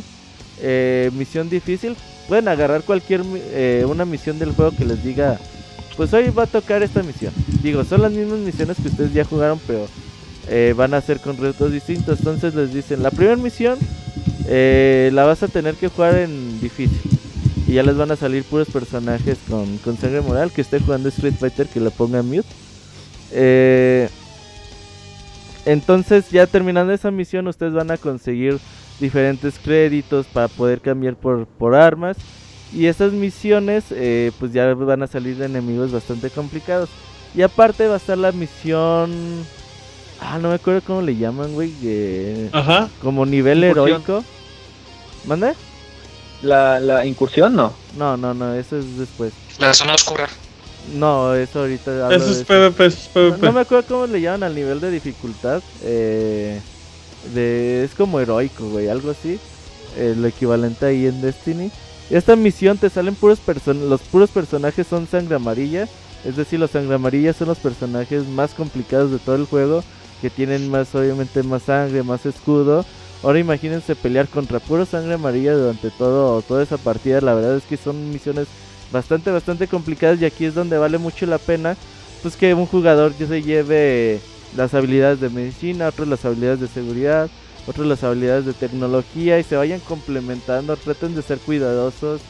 [0.60, 1.96] eh, misión difícil.
[2.28, 5.40] Pueden agarrar cualquier eh, una misión del juego que les diga
[5.96, 7.32] pues hoy va a tocar esta misión.
[7.62, 9.86] Digo, son las mismas misiones que ustedes ya jugaron, pero
[10.48, 12.18] eh, van a ser con retos distintos.
[12.18, 13.78] Entonces les dicen, la primera misión
[14.46, 17.00] eh, la vas a tener que jugar en difícil.
[17.66, 20.50] Y ya les van a salir puros personajes con, con sangre moral.
[20.50, 22.48] Que esté jugando Street Fighter, que le ponga mute.
[23.32, 24.08] Eh,
[25.66, 28.58] entonces ya terminando esa misión, ustedes van a conseguir
[28.98, 32.16] diferentes créditos para poder cambiar por, por armas.
[32.72, 36.88] Y esas misiones, eh, pues ya van a salir de enemigos bastante complicados.
[37.34, 39.44] Y aparte va a estar la misión.
[40.20, 41.72] Ah, no me acuerdo cómo le llaman, güey.
[42.52, 42.88] Ajá.
[43.02, 44.24] Como nivel heroico.
[45.24, 45.54] ¿Mande?
[46.42, 47.72] La, la incursión, no.
[47.96, 49.32] No, no, no, eso es después.
[49.58, 50.28] La zona oscura.
[50.94, 52.14] No, eso ahorita.
[52.14, 53.46] Eso es PvP, es PvP.
[53.46, 55.62] No, me acuerdo cómo le llaman al nivel de dificultad.
[55.82, 56.60] Eh,
[57.34, 59.38] de, es como heroico, güey, algo así.
[59.96, 61.70] Eh, lo equivalente ahí en Destiny.
[62.10, 65.88] Esta misión te salen puros personajes, los puros personajes son sangre amarilla,
[66.24, 69.84] es decir, los sangre amarilla son los personajes más complicados de todo el juego,
[70.20, 72.84] que tienen más, obviamente, más sangre, más escudo.
[73.22, 77.64] Ahora imagínense pelear contra puro sangre amarilla durante todo, toda esa partida, la verdad es
[77.64, 78.48] que son misiones
[78.90, 81.76] bastante, bastante complicadas y aquí es donde vale mucho la pena,
[82.22, 84.20] pues que un jugador ya se lleve
[84.56, 87.30] las habilidades de medicina, otros las habilidades de seguridad,
[87.66, 92.20] otros las habilidades de tecnología y se vayan complementando, traten de ser cuidadosos.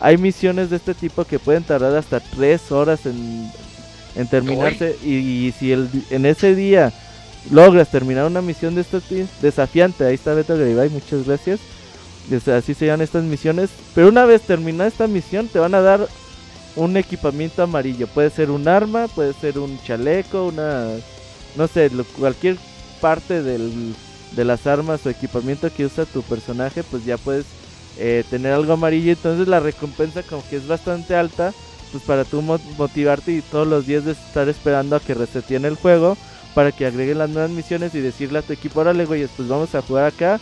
[0.00, 3.50] Hay misiones de este tipo que pueden tardar hasta 3 horas en,
[4.14, 6.92] en terminarse y, si el, en ese día
[7.50, 11.60] logras terminar una misión de este desafiante, ahí está Beto Garibay, muchas gracias.
[12.46, 13.70] Así se llaman estas misiones.
[13.94, 16.06] Pero una vez terminada esta misión, te van a dar
[16.76, 18.06] un equipamiento amarillo.
[18.06, 20.88] Puede ser un arma, puede ser un chaleco, una.
[21.56, 22.56] No sé, cualquier
[23.00, 23.94] parte del
[24.32, 27.46] de las armas o equipamiento que usa tu personaje, pues ya puedes
[27.98, 29.12] eh, tener algo amarillo.
[29.12, 31.52] Entonces la recompensa como que es bastante alta,
[31.92, 35.76] pues para tú motivarte y todos los días de estar esperando a que reseteen el
[35.76, 36.16] juego
[36.54, 39.74] para que agreguen las nuevas misiones y decirle a tu equipo, órale güey, pues vamos
[39.74, 40.40] a jugar acá.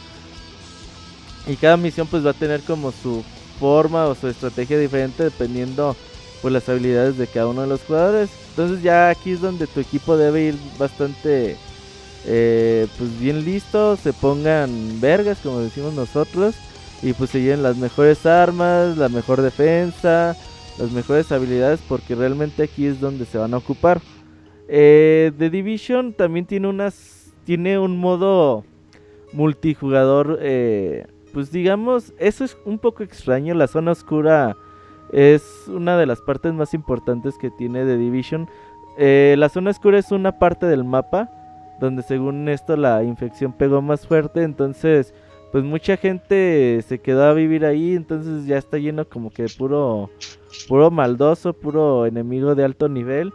[1.46, 3.22] Y cada misión pues va a tener como su
[3.60, 5.96] forma o su estrategia diferente dependiendo
[6.42, 8.30] pues las habilidades de cada uno de los jugadores.
[8.50, 11.56] Entonces ya aquí es donde tu equipo debe ir bastante
[12.26, 16.56] eh, pues bien listo, se pongan vergas como decimos nosotros
[17.02, 20.36] y pues se lleven las mejores armas, la mejor defensa,
[20.78, 24.00] las mejores habilidades porque realmente aquí es donde se van a ocupar.
[24.68, 28.64] Eh, The Division también tiene unas tiene un modo
[29.32, 34.56] multijugador eh, pues digamos eso es un poco extraño la zona oscura
[35.12, 38.48] es una de las partes más importantes que tiene The Division
[38.98, 41.30] eh, la zona oscura es una parte del mapa
[41.80, 45.14] donde según esto la infección pegó más fuerte entonces
[45.52, 50.10] pues mucha gente se quedó a vivir ahí entonces ya está lleno como que puro
[50.68, 53.32] puro maldoso puro enemigo de alto nivel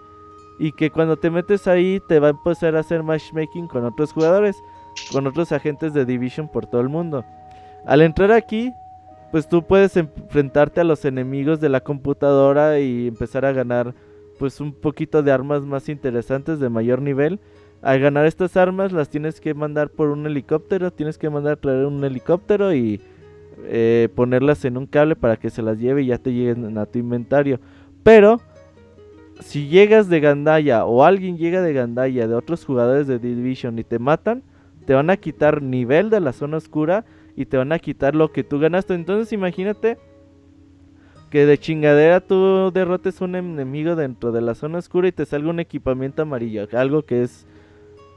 [0.62, 4.14] y que cuando te metes ahí te va a empezar a hacer matchmaking con otros
[4.14, 4.56] jugadores,
[5.12, 7.26] con otros agentes de Division por todo el mundo.
[7.84, 8.72] Al entrar aquí,
[9.32, 13.96] pues tú puedes enfrentarte a los enemigos de la computadora y empezar a ganar
[14.38, 17.40] pues un poquito de armas más interesantes de mayor nivel.
[17.82, 21.86] Al ganar estas armas las tienes que mandar por un helicóptero, tienes que mandar traer
[21.86, 23.02] un helicóptero y
[23.64, 26.86] eh, ponerlas en un cable para que se las lleve y ya te lleguen a
[26.86, 27.60] tu inventario.
[28.04, 28.40] Pero
[29.40, 33.84] si llegas de Gandaya o alguien llega de Gandaya de otros jugadores de Division y
[33.84, 34.44] te matan,
[34.86, 37.06] te van a quitar nivel de la zona oscura
[37.36, 38.94] y te van a quitar lo que tú ganaste.
[38.94, 39.98] Entonces imagínate
[41.32, 45.50] que de chingadera tú derrotes un enemigo dentro de la zona oscura y te salga
[45.50, 47.48] un equipamiento amarillo, algo que es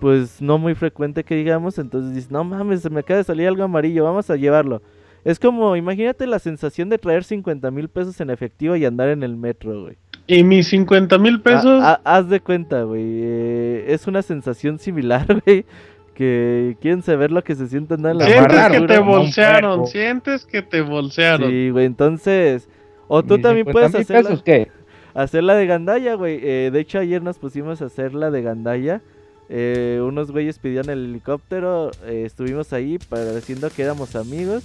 [0.05, 3.49] pues no muy frecuente que digamos, entonces dices, no mames, se me acaba de salir
[3.49, 4.83] algo amarillo, vamos a llevarlo.
[5.25, 9.23] Es como, imagínate la sensación de traer 50 mil pesos en efectivo y andar en
[9.23, 9.97] el metro, güey.
[10.27, 11.83] ¿Y mis 50 mil pesos?
[12.05, 13.01] haz de cuenta, güey.
[13.03, 15.65] eh, es una sensación similar, güey.
[16.13, 19.87] Que quieren saber lo que se siente andar en la Sientes barra, que te bolsearon,
[19.87, 21.49] sientes que te bolsearon.
[21.51, 22.69] Sí, güey, entonces...
[23.09, 24.69] O tú ¿Mis también 50 puedes mil hacerla, pesos qué?
[25.15, 26.41] hacerla de gandalla, güey.
[26.43, 29.01] Eh, de hecho, ayer nos pusimos a hacerla de gandalla.
[29.49, 31.91] Eh, unos güeyes pidieron el helicóptero.
[32.07, 34.65] eh, estuvimos ahí pareciendo que éramos amigos.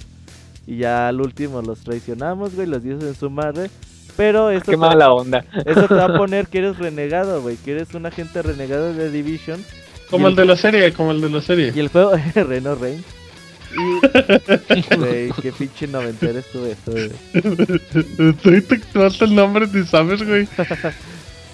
[0.67, 2.67] Y ya al último los traicionamos, güey.
[2.67, 3.69] Los dioses en su madre.
[4.17, 5.45] Pero esto Qué te- mala onda.
[5.65, 7.55] Eso te va a poner que eres renegado, güey.
[7.57, 9.63] Que eres un agente renegado de Division.
[10.09, 11.71] Como el de la serie, como el de la serie.
[11.75, 13.05] Y el juego, Reno Reigns.
[13.71, 14.95] Y.
[14.97, 17.11] Güey, qué pinche noventero estuve esto, güey.
[18.43, 18.83] Ahorita que
[19.17, 20.47] te el nombre, ni sabes, güey.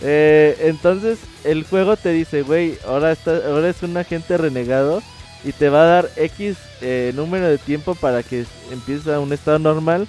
[0.01, 5.01] Eh, entonces, el juego te dice, güey, ahora, está, ahora es un agente renegado.
[5.43, 9.31] Y te va a dar X eh, número de tiempo para que empieces a un
[9.31, 10.07] estado normal.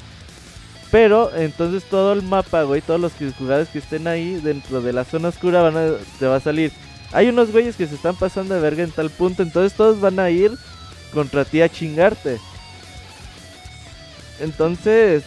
[0.91, 5.05] Pero entonces todo el mapa, güey, todos los jugadores que estén ahí dentro de la
[5.05, 6.73] zona oscura van a, te va a salir.
[7.13, 10.19] Hay unos güeyes que se están pasando de verga en tal punto, entonces todos van
[10.19, 10.53] a ir
[11.13, 12.39] contra ti a chingarte.
[14.41, 15.25] Entonces,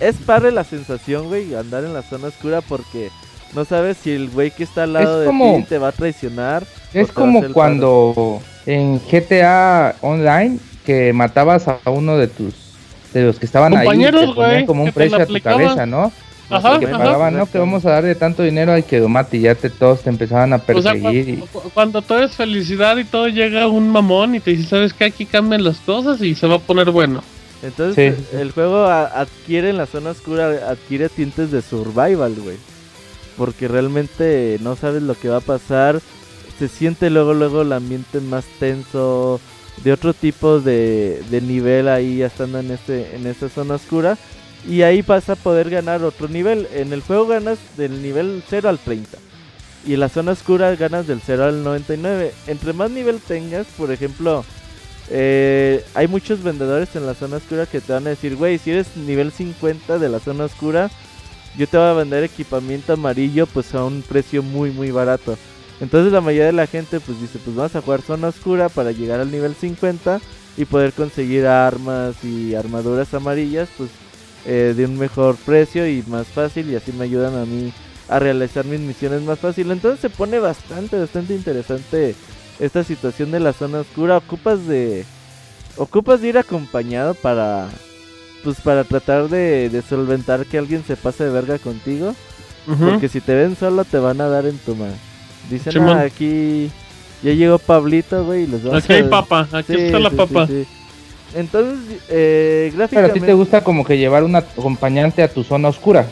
[0.00, 3.10] es padre la sensación, güey, andar en la zona oscura porque
[3.54, 5.92] no sabes si el güey que está al lado de como- ti te va a
[5.92, 6.64] traicionar.
[6.92, 12.54] Es como cuando en GTA Online que matabas a uno de tus
[13.12, 16.10] de los que estaban ahí te ponían como un precio a tu cabeza, ¿no?
[16.50, 16.98] Ajá, que ajá.
[16.98, 19.70] pagaban, no, que vamos a darle tanto dinero al que lo mate y ya te,
[19.70, 21.42] todos te empezaban a O sea, perseguir.
[21.72, 25.04] cuando todo es felicidad y todo llega un mamón y te dice, ¿sabes qué?
[25.06, 27.22] Aquí cambian las cosas y se va a poner bueno.
[27.62, 32.56] Entonces, Sí, el juego adquiere en la zona oscura, adquiere tintes de survival, güey.
[33.36, 36.00] Porque realmente no sabes lo que va a pasar.
[36.58, 39.40] Se siente luego, luego el ambiente más tenso.
[39.82, 44.16] De otro tipo de, nivel ahí estando en, este, en esta zona oscura.
[44.68, 46.68] Y ahí vas a poder ganar otro nivel.
[46.72, 49.18] En el juego ganas del nivel 0 al 30.
[49.86, 52.32] Y en la zona oscura ganas del 0 al 99.
[52.46, 54.44] Entre más nivel tengas, por ejemplo,
[55.10, 58.70] eh, hay muchos vendedores en la zona oscura que te van a decir, güey, si
[58.70, 60.90] eres nivel 50 de la zona oscura,
[61.56, 65.36] yo te voy a vender equipamiento amarillo pues a un precio muy muy barato.
[65.80, 68.92] Entonces la mayoría de la gente pues dice, pues vamos a jugar zona oscura para
[68.92, 70.20] llegar al nivel 50
[70.56, 73.90] y poder conseguir armas y armaduras amarillas pues
[74.46, 77.72] eh, de un mejor precio y más fácil y así me ayudan a mí
[78.08, 79.70] a realizar mis misiones más fácil.
[79.70, 82.14] Entonces se pone bastante, bastante interesante
[82.60, 84.18] esta situación de la zona oscura.
[84.18, 85.04] Ocupas de
[85.76, 87.68] ocupas de ir acompañado para
[88.44, 92.14] pues para tratar de, de solventar que alguien se pase de verga contigo.
[92.78, 94.94] Porque si te ven solo te van a dar en tu mano.
[95.50, 95.76] Dicen.
[95.86, 96.70] "Ah, aquí
[97.22, 99.10] ya llegó Pablito, güey, y los vamos Aquí hay a...
[99.10, 100.46] papa, aquí Sí, está la sí, papa.
[100.46, 100.64] sí.
[101.34, 103.26] Entonces, eh, Pero a ti gráficamente...
[103.26, 106.06] te gusta como que llevar un acompañante a tu zona oscura.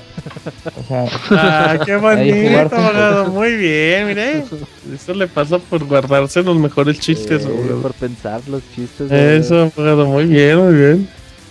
[0.78, 3.30] O sea, Ah, qué Ahí bonito.
[3.30, 4.44] Muy bien, mire.
[4.92, 9.10] Eso le pasa por guardarse los mejores chistes, eh, por pensar los chistes.
[9.12, 11.08] Eso, abogado, muy bien, muy bien.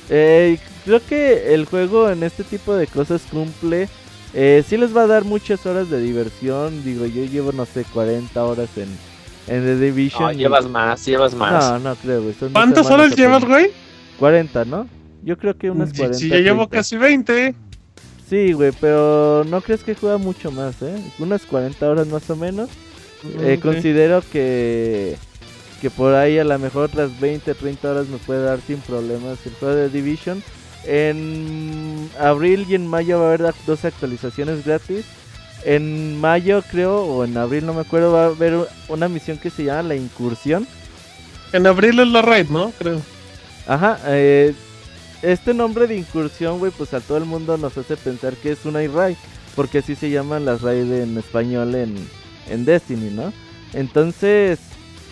[0.10, 3.88] Eh, creo que el juego en este tipo de cosas cumple
[4.34, 6.86] Eh, sí les va a dar muchas horas de diversión.
[6.86, 8.88] Digo, yo llevo, no sé, 40 horas en,
[9.53, 10.24] en The Division.
[10.24, 11.70] No, y- llevas más, llevas más.
[11.72, 12.34] No, no creo, güey.
[12.53, 13.72] ¿Cuántas horas llevas, güey?
[14.20, 14.88] 40, ¿no?
[15.24, 16.18] Yo creo que unas Sí, 40.
[16.18, 16.78] sí, yo llevo 30.
[16.78, 17.56] casi 20.
[18.30, 20.95] Sí, güey, pero no crees que juega mucho más, ¿eh?
[21.20, 22.70] Unas 40 horas más o menos.
[23.41, 23.60] Eh.
[23.62, 25.18] Considero que,
[25.82, 29.45] que por ahí a lo mejor otras 20, 30 horas me puede dar sin problemas
[29.45, 30.41] el juego de Division.
[30.86, 35.06] En abril y en mayo va a haber ac- dos actualizaciones gratis.
[35.64, 39.49] En mayo creo, o en abril no me acuerdo, va a haber una misión que
[39.52, 40.68] se llama La Incursión.
[41.53, 42.72] En abril es la raid, ¿no?
[42.80, 43.02] Creo.
[43.68, 44.56] Ajá, eh,
[45.22, 48.66] este nombre de incursión, güey, pues a todo el mundo nos hace pensar que es
[48.66, 49.18] una raid,
[49.56, 51.95] porque así se llaman las raid en español en,
[52.49, 53.32] en Destiny, ¿no?
[53.74, 54.58] Entonces,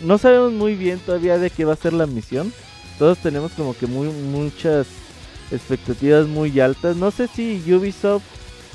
[0.04, 2.52] no sabemos muy bien todavía de qué va a ser la misión.
[2.98, 4.88] Todos tenemos como que muy muchas
[5.52, 6.96] expectativas muy altas.
[6.96, 8.24] No sé si Ubisoft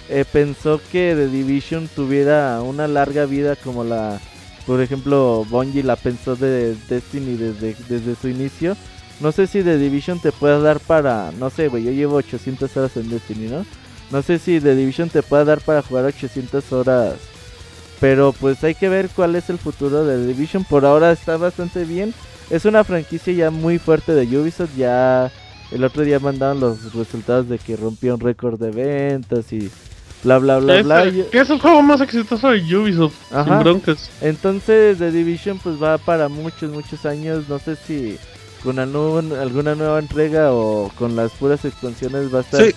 [0.09, 4.21] eh, pensó que The Division tuviera una larga vida como la,
[4.67, 8.77] por ejemplo, Bungie la pensó de Destiny desde, desde su inicio.
[9.21, 12.77] No sé si The Division te pueda dar para, no sé, güey, yo llevo 800
[12.77, 13.65] horas en Destiny, ¿no?
[14.11, 17.15] No sé si The Division te pueda dar para jugar 800 horas.
[18.01, 20.65] Pero pues hay que ver cuál es el futuro de The Division.
[20.65, 22.13] Por ahora está bastante bien.
[22.51, 24.77] Es una franquicia ya muy fuerte de Ubisoft.
[24.77, 25.33] Ya
[25.71, 29.71] el otro día mandaron los resultados de que rompió un récord de ventas y
[30.23, 31.05] bla bla bla bla.
[31.09, 33.45] Yo- que es el juego más exitoso de Ubisoft, Ajá.
[33.45, 34.11] sin broncas.
[34.21, 37.49] Entonces The Division pues va para muchos, muchos años.
[37.49, 38.17] No sé si
[38.63, 42.75] con alguna nueva entrega o con las puras expansiones va a estar Sí.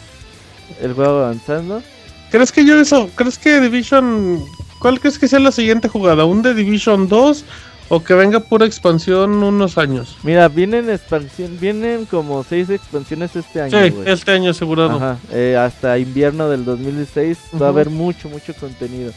[0.82, 1.82] el juego avanzando.
[2.30, 4.44] ¿Crees que Ubisoft, crees que Division,
[4.80, 6.26] cuál crees que sea la siguiente jugada?
[6.26, 7.46] ¿Un de Division 2
[7.90, 10.18] o que venga pura expansión unos años?
[10.24, 13.84] Mira, vienen expansión, vienen como seis expansiones este año.
[13.84, 14.10] Sí, güey.
[14.10, 15.18] este año asegurado.
[15.32, 19.12] Eh, hasta invierno del 2016 va a haber mucho, mucho contenido.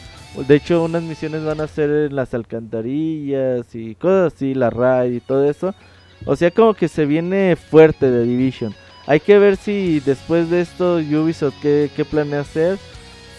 [0.47, 5.13] De hecho, unas misiones van a ser en las alcantarillas y cosas así, la raid
[5.13, 5.75] y todo eso.
[6.25, 8.73] O sea, como que se viene fuerte de Division.
[9.07, 12.77] Hay que ver si después de esto Ubisoft qué, qué planea hacer.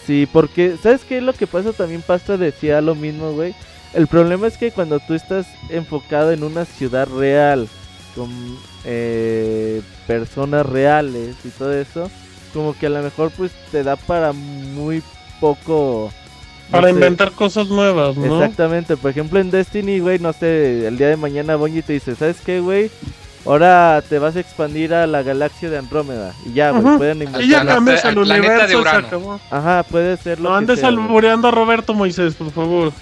[0.05, 1.21] Sí, porque, ¿sabes qué?
[1.21, 3.55] Lo que pasa también, Pasta decía lo mismo, güey.
[3.93, 7.67] El problema es que cuando tú estás enfocado en una ciudad real,
[8.15, 8.29] con
[8.85, 12.09] eh, personas reales y todo eso,
[12.53, 15.03] como que a lo mejor pues te da para muy
[15.39, 16.11] poco...
[16.67, 18.35] no Para sé, inventar cosas nuevas, ¿no?
[18.43, 22.15] Exactamente, por ejemplo en Destiny, güey, no sé, el día de mañana Bungie te dice,
[22.15, 22.89] ¿sabes qué, güey?
[23.45, 26.33] Ahora te vas a expandir a la galaxia de Andrómeda.
[26.45, 27.43] Y ya, güey, pueden Y inventar.
[27.49, 29.07] ya Al cambias al universo de y se Urano.
[29.07, 29.39] acabó.
[29.51, 31.27] Ajá, puede ser lo No que andes sea, güey.
[31.47, 32.93] a Roberto Moisés, por favor.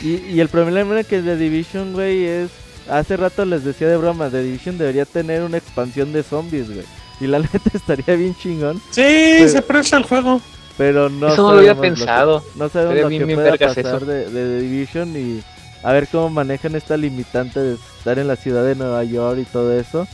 [0.00, 2.50] Y, y el problema que The Division, güey, es...
[2.88, 6.84] Hace rato les decía de broma, The Division debería tener una expansión de zombies, güey.
[7.20, 8.78] Y la neta estaría bien chingón.
[8.90, 10.40] Sí, Pero- se presta el juego.
[10.78, 12.42] Pero no Eso no lo había que- pensado.
[12.54, 13.98] no sabemos lo bien, que pueda pasar eso.
[14.00, 15.42] de, de The Division y
[15.82, 19.44] a ver cómo manejan esta limitante de estar en la ciudad de Nueva York y
[19.44, 20.06] todo eso.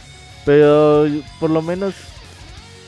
[0.45, 1.07] Pero
[1.39, 1.95] por lo menos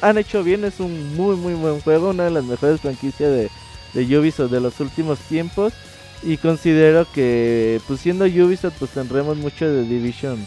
[0.00, 3.50] han hecho bien, es un muy muy buen juego, una de las mejores franquicias de,
[3.94, 5.72] de Ubisoft de los últimos tiempos.
[6.22, 10.38] Y considero que pues siendo Ubisoft pues tendremos mucho de Division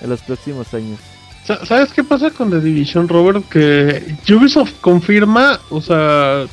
[0.00, 0.98] en los próximos años.
[1.46, 3.48] Sa- ¿Sabes qué pasa con The Division, Robert?
[3.48, 6.44] Que Ubisoft confirma, o sea,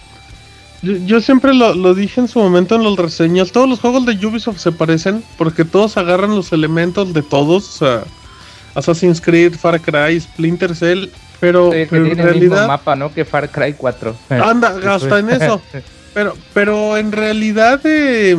[0.82, 4.06] yo, yo siempre lo, lo dije en su momento en las reseñas, todos los juegos
[4.06, 8.04] de Ubisoft se parecen porque todos agarran los elementos de todos, o sea,
[8.76, 11.06] Assassin's Creed, Far Cry, Splinter Cell,
[11.40, 12.68] pero, Sí, que pero en tiene el mismo realidad...
[12.68, 13.14] mapa, ¿no?
[13.14, 14.16] Que Far Cry 4.
[14.30, 15.62] Anda, hasta en eso.
[16.14, 18.38] Pero, pero en realidad de,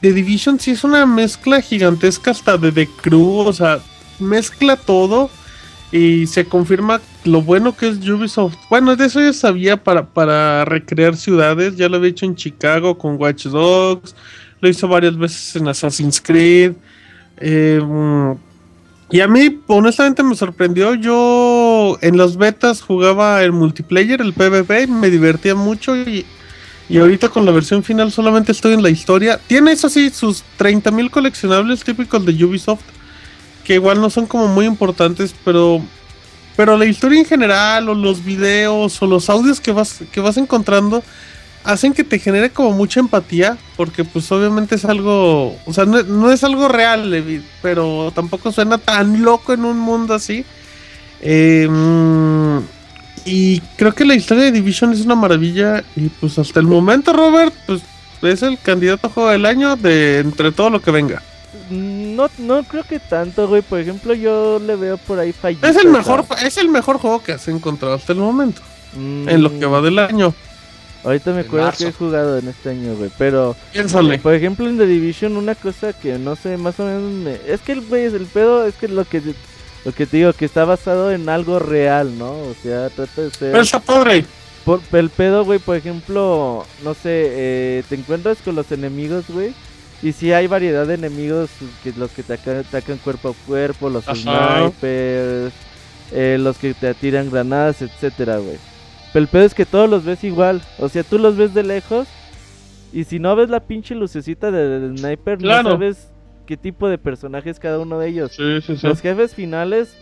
[0.00, 3.80] de Division sí es una mezcla gigantesca hasta de The Crew, o sea,
[4.18, 5.30] mezcla todo
[5.90, 8.56] y se confirma lo bueno que es Ubisoft.
[8.70, 12.96] Bueno, de eso ya sabía para, para recrear ciudades, ya lo había hecho en Chicago
[12.96, 14.14] con Watch Dogs,
[14.60, 16.72] lo hizo varias veces en Assassin's Creed.
[17.38, 17.80] eh,
[19.12, 20.94] y a mí, honestamente, me sorprendió.
[20.94, 26.24] Yo en las betas jugaba el multiplayer, el PvP, me divertía mucho y,
[26.88, 29.38] y ahorita con la versión final solamente estoy en la historia.
[29.46, 32.82] Tiene eso sí, sus 30.000 coleccionables típicos de Ubisoft,
[33.64, 35.80] que igual no son como muy importantes, pero,
[36.56, 40.36] pero la historia en general, o los videos, o los audios que vas, que vas
[40.36, 41.02] encontrando,
[41.64, 46.02] hacen que te genere como mucha empatía, porque pues obviamente es algo, o sea, no,
[46.02, 50.44] no es algo real, evi- pero tampoco suena tan loco en un mundo así.
[51.20, 51.68] Eh,
[53.24, 57.12] y creo que la historia de Division es una maravilla y pues hasta el momento
[57.12, 57.82] Robert, pues
[58.22, 61.22] es el candidato a juego del año de entre todo lo que venga.
[61.70, 63.62] No, no creo que tanto, güey.
[63.62, 65.74] Por ejemplo, yo le veo por ahí fallitas.
[65.74, 68.60] Es el mejor, es el mejor juego que has encontrado hasta el momento,
[68.94, 70.34] Mm, en lo que va del año.
[71.04, 73.10] Ahorita me acuerdo que he jugado en este año, güey.
[73.18, 74.18] Pero, Piénsale.
[74.18, 77.40] por ejemplo, en The Division, una cosa que no sé, más o menos me...
[77.46, 79.20] Es que el, güey, el pedo es que lo que
[79.84, 82.30] lo que te digo, que está basado en algo real, ¿no?
[82.32, 83.50] O sea, trata de ser...
[83.52, 84.24] Pero está padre.
[84.64, 89.52] Por, el pedo, güey, por ejemplo, no sé, eh, te encuentras con los enemigos, güey.
[90.02, 91.50] Y si hay variedad de enemigos,
[91.82, 94.14] que los que te atacan, atacan cuerpo a cuerpo, los Ajá.
[94.70, 95.52] snipers,
[96.12, 98.56] eh, los que te tiran granadas, etcétera, güey.
[99.12, 100.62] Pero el pedo es que todos los ves igual.
[100.78, 102.06] O sea, tú los ves de lejos.
[102.92, 105.62] Y si no ves la pinche lucecita de- del sniper, Claro.
[105.64, 106.08] no sabes
[106.46, 108.32] qué tipo de personaje es cada uno de ellos.
[108.32, 108.86] Sí, sí, sí.
[108.86, 109.94] Los jefes finales,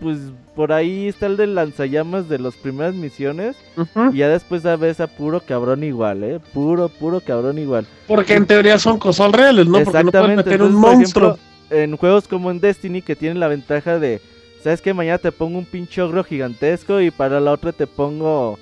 [0.00, 0.18] pues
[0.54, 3.56] por ahí está el de lanzallamas de las primeras misiones.
[3.76, 4.12] Ujú.
[4.12, 6.40] Y ya después ves a puro cabrón igual, ¿eh?
[6.52, 7.86] Puro, puro cabrón igual.
[8.06, 9.82] Porque en teoría son cosas reales, ¿no?
[9.82, 11.26] Porque no pueden meter un por monstruo.
[11.34, 14.20] ejemplo, en juegos como en Destiny que tienen la ventaja de,
[14.62, 14.94] ¿sabes qué?
[14.94, 18.58] Mañana te pongo un pinche ogro gigantesco y para la otra te pongo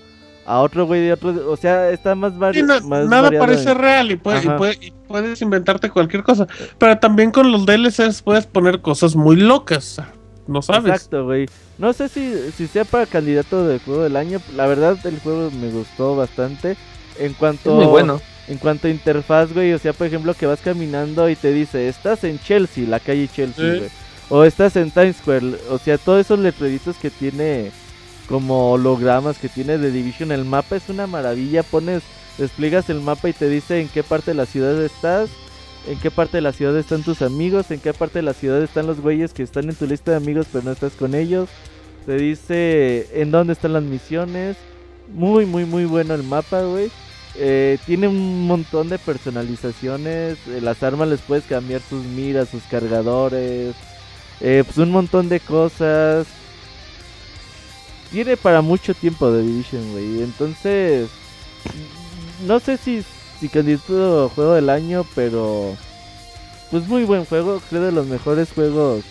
[0.46, 3.46] a otro güey de otro, o sea, está más, vari- Sí, na- más nada variado
[3.46, 4.56] parece real y, puede- y Ajá.
[4.56, 6.46] puede- y puedes inventarte cualquier cosa.
[6.78, 10.00] Pero también con los DLCs puedes poner cosas muy locas.
[10.46, 10.92] No sabes.
[10.92, 11.46] Exacto, güey.
[11.78, 14.40] No sé si, si sea para candidato del juego del año.
[14.54, 16.76] La verdad, el juego me gustó bastante.
[17.18, 18.20] En cuanto, Es muy bueno.
[18.46, 19.72] En cuanto a interfaz, güey.
[19.72, 23.26] O sea, por ejemplo, que vas caminando y te dice, estás en Chelsea, la calle
[23.34, 23.78] Chelsea, Sí.
[23.78, 23.90] güey.
[24.28, 25.56] O estás en Times Square.
[25.70, 27.70] O sea, todos esos letreritos que tiene
[28.28, 30.32] como hologramas que tiene de Division.
[30.32, 31.62] El mapa es una maravilla.
[31.62, 32.02] Pones,
[32.38, 35.30] despliegas el mapa y te dice en qué parte de la ciudad estás.
[35.86, 38.62] En qué parte de la ciudad están tus amigos, en qué parte de la ciudad
[38.62, 41.50] están los güeyes que están en tu lista de amigos pero no estás con ellos.
[42.06, 44.56] Te dice en dónde están las misiones.
[45.12, 46.90] Muy, muy, muy bueno el mapa, güey.
[47.34, 50.38] Eh, tiene un montón de personalizaciones.
[50.48, 53.74] eh, las armas les puedes cambiar sus miras, sus cargadores.
[54.40, 56.26] eh, pues un montón de cosas.
[58.14, 60.22] Tiene para mucho tiempo de Division, güey.
[60.22, 61.08] Entonces,
[62.46, 63.04] no sé si,
[63.40, 65.76] si candidato juego del año, pero
[66.70, 67.60] pues muy buen juego.
[67.68, 69.02] Creo de los mejores juegos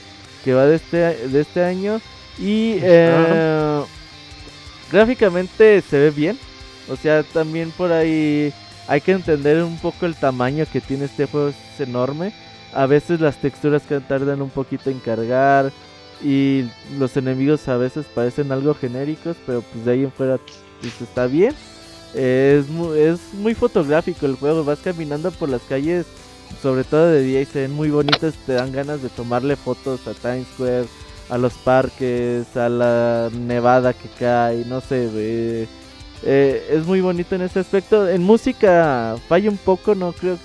[0.45, 0.97] que va de este,
[1.27, 1.99] de este año.
[2.39, 3.83] Y eh,
[4.89, 6.39] gráficamente se ve bien.
[6.87, 8.53] O sea, también por ahí
[8.87, 11.49] hay que entender un poco el tamaño que tiene este juego.
[11.49, 12.31] Es enorme.
[12.73, 15.73] A veces las texturas que tardan un poquito en cargar.
[16.23, 16.65] Y
[16.97, 19.35] los enemigos a veces parecen algo genéricos.
[19.45, 20.39] Pero pues de ahí en fuera
[20.81, 21.53] pues, está bien.
[22.13, 24.63] Es muy, es muy fotográfico el juego.
[24.63, 26.05] Vas caminando por las calles.
[26.61, 28.33] Sobre todo de día y se ven muy bonitas.
[28.45, 30.85] Te dan ganas de tomarle fotos a Times Square.
[31.29, 32.55] A los parques.
[32.55, 34.63] A la nevada que cae.
[34.65, 35.67] No sé.
[36.25, 38.07] Eh, es muy bonito en ese aspecto.
[38.07, 40.37] En música falla un poco, no creo.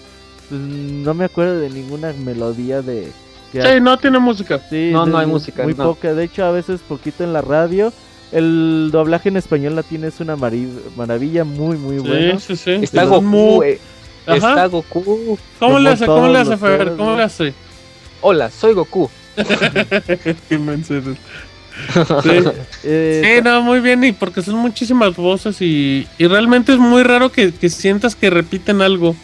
[0.48, 3.12] pues, no me acuerdo de ninguna melodía de.
[3.52, 4.60] Que Sí, no tiene música.
[4.70, 5.84] Sí, No, no hay música, Muy no.
[5.84, 6.14] poca.
[6.14, 7.92] De hecho, a veces poquito en la radio.
[8.30, 12.38] El doblaje en español latino es una maravilla muy, muy bueno.
[12.40, 12.84] Sí, sí, sí.
[12.84, 13.80] Está Es Goku, muy- eh,
[14.26, 14.36] Ajá.
[14.50, 15.38] está Goku.
[15.58, 16.04] ¿Cómo le hace?
[16.04, 16.92] ¿Cómo le hace, Fer?
[16.96, 17.54] ¿Cómo le hace?
[18.20, 19.08] Hola, soy Goku.
[20.48, 21.16] Qué menso eres.
[22.22, 22.30] Sí.
[22.84, 27.02] Eh, Sí, no, muy bien, y porque son muchísimas voces y, y realmente es muy
[27.04, 29.14] raro que, que sientas que repiten algo.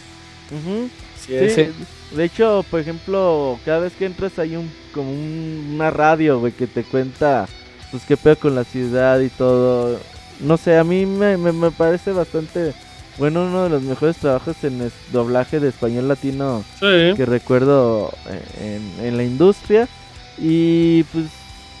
[1.27, 1.67] Sí, sí.
[2.15, 6.53] De hecho, por ejemplo, cada vez que entras hay un como un- una radio, güey,
[6.53, 7.47] que te cuenta
[7.91, 9.99] pues qué pedo con la ciudad y todo.
[10.41, 12.73] No sé, a mí me, me, me parece bastante
[13.17, 17.13] bueno, uno de los mejores trabajos en doblaje de español latino Sí.
[17.15, 19.87] que recuerdo eh, en, en la industria.
[20.37, 21.25] Y pues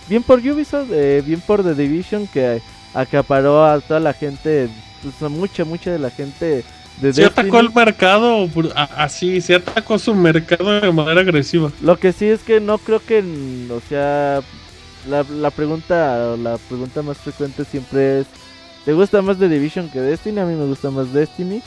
[0.07, 2.61] bien por Ubisoft, eh, bien por The Division que
[2.93, 4.69] acaparó a toda la gente,
[5.03, 6.63] pues a mucha, mucha de la gente
[7.01, 11.71] de Se atacó el mercado a- así, se atacó su mercado de manera agresiva.
[11.81, 13.19] Lo que sí es que no creo que,
[13.71, 14.41] o sea,
[15.09, 18.27] la, la pregunta la pregunta más frecuente siempre es,
[18.85, 20.39] ¿te gusta más The Division que Destiny?
[20.39, 21.61] A mí me gusta más Destiny.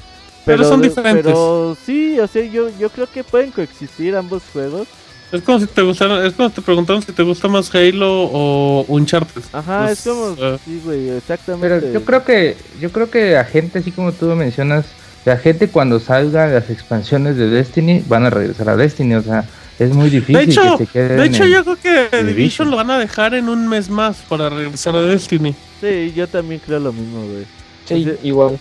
[0.44, 1.26] Pero son diferentes.
[1.26, 4.88] Pero sí, o sea, yo, yo creo que pueden coexistir ambos juegos.
[5.30, 8.22] Es como si te gustaran, es como si te preguntaran si te gusta más Halo
[8.32, 9.42] o Uncharted.
[9.52, 11.68] Ajá, Pues, es como, eh, sí, güey, exactamente.
[11.80, 14.86] Pero yo creo que yo creo que la gente, así como tú mencionas,
[15.28, 19.44] la gente cuando salgan las expansiones de Destiny van a regresar a Destiny, o sea,
[19.78, 22.26] es muy difícil De hecho, que se queden de hecho en- yo creo que Division.
[22.26, 25.54] Division lo van a dejar en un mes más para regresar a Destiny.
[25.80, 27.44] Sí, yo también creo lo mismo, güey.
[27.86, 28.58] Sí, O sea, igual.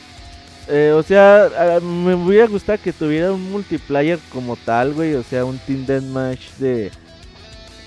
[0.68, 1.50] eh, o sea,
[1.82, 5.16] me hubiera gustado que tuviera un multiplayer como tal, güey.
[5.16, 6.92] O sea, un Team Deathmatch de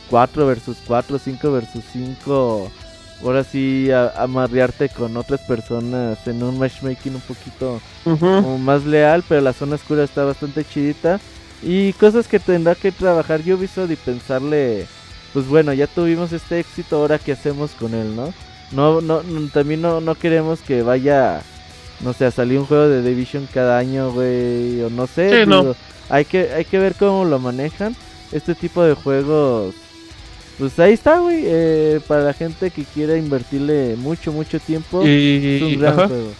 [0.09, 2.71] 4 versus 4, 5 versus 5.
[3.23, 7.81] Ahora sí, a- amarrearte con otras personas en un matchmaking un poquito
[8.59, 11.21] más leal, pero la zona oscura está bastante chidita.
[11.63, 14.87] Y cosas que tendrá que trabajar Ubisoft y pensarle,
[15.35, 18.33] pues bueno, ya tuvimos este éxito, ahora qué hacemos con él, ¿no?
[18.73, 21.43] No, no, no- también no, no queremos que vaya
[22.03, 25.43] no sé, salió un juego de Division cada año, güey, o no sé.
[25.45, 25.61] Sí, no.
[25.61, 25.77] digo,
[26.09, 27.95] hay, que, hay que ver cómo lo manejan.
[28.33, 29.75] Este tipo de juegos,
[30.61, 35.01] pues ahí está, güey, eh, para la gente que quiera invertirle mucho, mucho tiempo.
[35.05, 36.07] es un Y, gran ajá.
[36.09, 36.31] juego.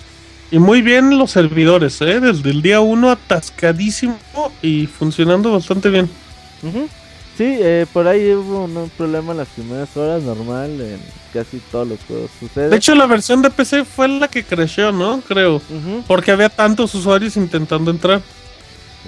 [0.53, 2.21] y muy bien los servidores, ¿eh?
[2.21, 4.17] Desde el día 1 atascadísimo
[4.63, 6.09] y funcionando bastante bien.
[6.63, 6.87] Ujú.
[7.39, 10.99] Sí, eh, por ahí hubo un, un problema en las primeras horas, normal, en
[11.33, 12.69] casi todos los juegos sucede.
[12.69, 15.23] De hecho, la versión de PC fue la que creció, ¿no?
[15.27, 15.63] Creo.
[16.07, 18.21] Porque había tantos usuarios intentando entrar.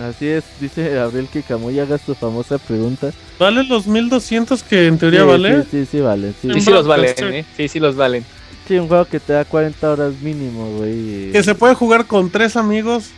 [0.00, 3.10] Así es, dice Gabriel que Camuy haga su famosa pregunta.
[3.38, 5.62] ¿Vale los 1200 que en teoría Sí, vale?
[5.62, 6.32] Sí, sí, sí, vale.
[6.40, 6.52] Sí.
[6.52, 7.14] Sí, sí los valen.
[7.18, 7.44] ¿eh?
[7.56, 8.24] Sí, sí los valen.
[8.66, 11.30] Sí, un juego que te da 40 horas mínimo, güey.
[11.32, 13.10] Que se puede jugar con tres amigos.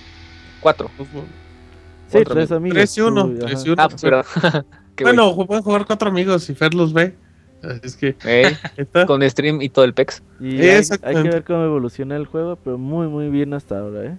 [0.60, 0.90] Cuatro.
[2.08, 2.76] Sí, Otro tres amigos.
[2.76, 3.26] Tres y uno.
[3.26, 3.82] Uy, tres y uno.
[3.82, 4.22] Ah, pues, pero...
[5.00, 7.14] bueno, pueden jugar cuatro amigos y Fer los ve.
[7.82, 8.14] Es que
[9.06, 10.22] con stream y todo el pex.
[10.40, 14.04] Y hay, hay que ver cómo evoluciona el juego, pero muy, muy bien hasta ahora,
[14.04, 14.16] ¿eh?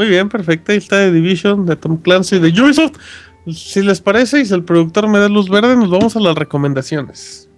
[0.00, 0.72] Muy bien, perfecto.
[0.72, 2.96] Ahí está de Division, de Tom Clancy, de Ubisoft.
[3.52, 6.34] Si les parece y si el productor me da luz verde, nos vamos a las
[6.34, 7.50] recomendaciones.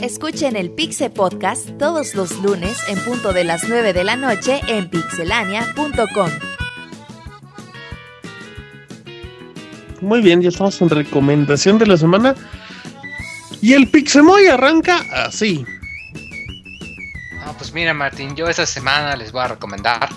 [0.00, 4.60] Escuchen el Pixe Podcast todos los lunes en punto de las 9 de la noche
[4.66, 6.30] en pixelania.com.
[10.00, 12.34] Muy bien, ya estamos en recomendación de la semana.
[13.60, 15.66] Y el Pixemoy arranca así.
[17.44, 20.08] No, pues mira, Martín, yo esta semana les voy a recomendar.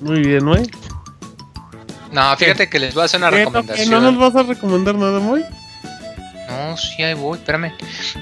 [0.00, 0.56] Muy bien, ¿no?
[2.10, 3.90] No, fíjate que les voy a hacer una ¿Qué, no, que recomendación.
[3.90, 5.44] no nos vas a recomendar nada, muy?
[6.48, 7.72] No, sí, ahí voy, espérame.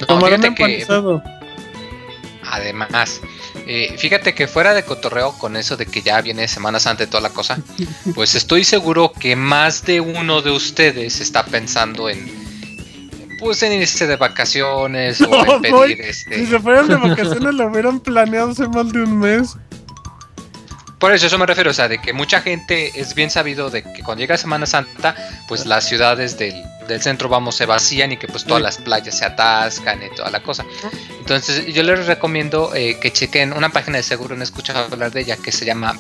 [0.09, 0.87] No, fíjate que,
[2.45, 3.21] además,
[3.67, 7.07] eh, fíjate que fuera de cotorreo con eso de que ya viene Semana Santa y
[7.07, 7.59] toda la cosa,
[8.15, 12.31] pues estoy seguro que más de uno de ustedes está pensando en,
[13.39, 15.97] pues en irse de vacaciones o No, en pedir voy.
[15.99, 16.39] este.
[16.39, 19.57] Si se fueran de vacaciones lo hubieran planeado hace más de un mes.
[21.03, 23.83] Por eso, eso me refiero, o sea, de que mucha gente es bien sabido de
[23.83, 25.17] que cuando llega Semana Santa,
[25.49, 29.19] pues las ciudades del, del centro, vamos, se vacían y que pues todas las playas
[29.19, 30.65] se atascan y toda la cosa.
[31.19, 35.11] Entonces, yo les recomiendo eh, que chequen una página de seguro, no he escuchado hablar
[35.11, 35.99] de ella, que se llama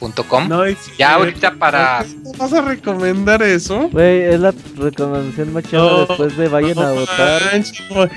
[0.00, 0.48] bestday.com.
[0.48, 1.14] No, es Ya cierto.
[1.14, 2.04] ahorita para...
[2.24, 3.88] ¿No ¿Vas a recomendar eso?
[3.90, 7.42] Güey, es la recomendación más No, después de vayan a votar.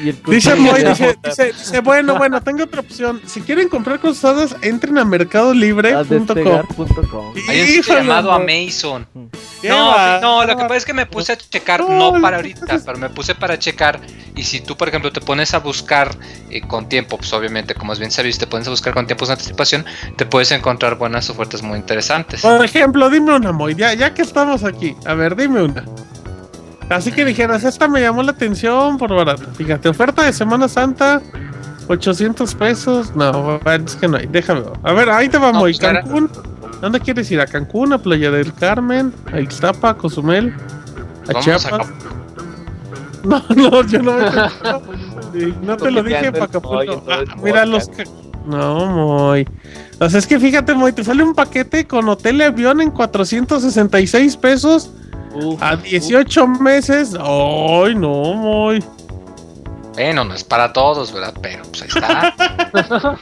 [0.04, 3.22] Y el Dice de dice, dice, dice, bueno, bueno, tengo otra opción.
[3.26, 7.34] Si quieren comprar cosas, entren a mercadolibre.com.
[7.48, 8.32] Hay un llamado.
[8.32, 9.08] Amazon.
[9.62, 10.20] ¿Qué No, va?
[10.22, 12.98] no, lo ¿Qué que pasa es que me puse a checar, No, para ahorita, pero
[12.98, 14.00] me puse para checar.
[14.36, 16.16] Y si tú, por ejemplo, te pones a buscar
[16.50, 19.06] eh, con tiempo, pues obviamente, como es bien sabido, si te pones a buscar con
[19.06, 19.86] tiempos de anticipación,
[20.16, 22.42] te puedes encontrar buenas ofertas muy interesantes.
[22.42, 24.96] Por ejemplo, dime una, Moy, ya, ya que estamos aquí.
[25.06, 25.84] A ver, dime una.
[26.90, 29.46] Así que dijeras, esta me llamó la atención por barata.
[29.56, 31.22] Fíjate, oferta de Semana Santa,
[31.88, 33.16] 800 pesos.
[33.16, 34.62] No, es que no hay, déjame.
[34.84, 35.72] A ver, ahí te va, No, Moy.
[35.74, 36.30] pues, cara- Cancún.
[36.82, 37.42] ¿Dónde quieres ir?
[37.42, 37.92] ¿A Cancún?
[37.94, 39.14] ¿A Playa del Carmen?
[39.34, 39.90] ¿A Ixtapa?
[39.90, 40.54] ¿A Cozumel?
[41.28, 41.88] ¿A Vamos Chiapas?
[41.90, 42.10] a
[43.28, 44.26] No, no, yo no me.
[45.62, 47.04] No te lo dije para Acapulco.
[47.08, 47.88] Ah, mira los.
[48.46, 49.48] No, Moy.
[50.00, 52.92] O sea, es que fíjate, Moy, te sale un paquete con hotel y avión en
[52.92, 54.92] 466 pesos
[55.34, 57.16] Uf, a 18 meses.
[57.20, 58.84] Ay, no, Moy.
[59.94, 61.34] Bueno, no es para todos, ¿verdad?
[61.42, 63.18] Pero pues ahí está.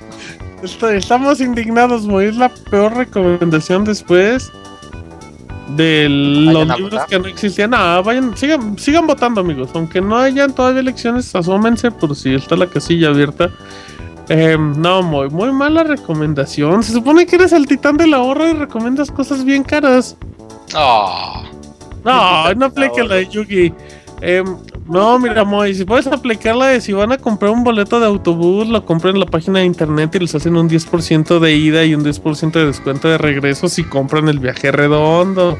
[0.95, 2.25] Estamos indignados, Moy.
[2.25, 4.51] Es la peor recomendación después
[5.75, 7.07] de los libros votar.
[7.07, 7.73] que no existían.
[7.73, 9.69] Ah, vayan, sigan, sigan votando, amigos.
[9.73, 13.49] Aunque no hayan todavía elecciones, asómense por si está la casilla abierta.
[14.29, 16.83] Em, no, muy, muy mala recomendación.
[16.83, 20.17] Se supone que eres el titán del ahorro y recomiendas cosas bien caras.
[20.75, 21.43] Oh,
[22.03, 23.73] No, no aplique la de Yugi.
[24.21, 24.45] Em,
[24.87, 28.05] no, mira, Moy, si puedes aplicar la de si van a comprar un boleto de
[28.05, 31.85] autobús, lo compren en la página de internet y les hacen un 10% de ida
[31.85, 35.57] y un 10% de descuento de regreso si compran el viaje redondo.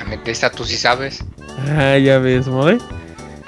[0.00, 1.24] ah, metiste tú si sabes.
[1.76, 2.78] Ah, ya ves, Moy.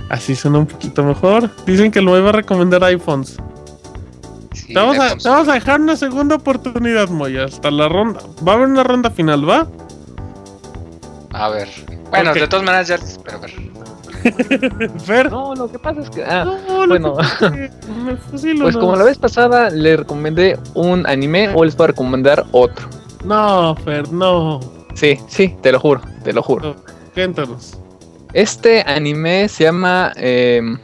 [0.09, 1.51] Así suena un poquito mejor.
[1.67, 3.37] Dicen que Moy va a recomendar iPhones.
[4.57, 8.21] Sí, Te vamos, a, te vamos a dejar una segunda oportunidad, Moy, hasta la ronda.
[8.47, 9.67] Va a haber una ronda final, ¿va?
[11.33, 11.69] A ver.
[12.11, 13.53] Bueno, de todas maneras ya les espero ver.
[15.05, 15.31] Fer.
[15.31, 16.25] No, lo que pasa es que.
[16.25, 17.17] Ah, No, lo bueno.
[17.39, 17.71] que-
[18.05, 18.81] me fusilo, pues no.
[18.81, 22.89] como la vez pasada le recomendé un anime, o les puedo recomendar otro.
[23.25, 24.61] No, Fer, no.
[24.95, 26.77] Sí, sí, te lo juro, te lo juro.
[27.15, 27.75] Cuéntanos.
[28.33, 30.79] Este anime se llama em,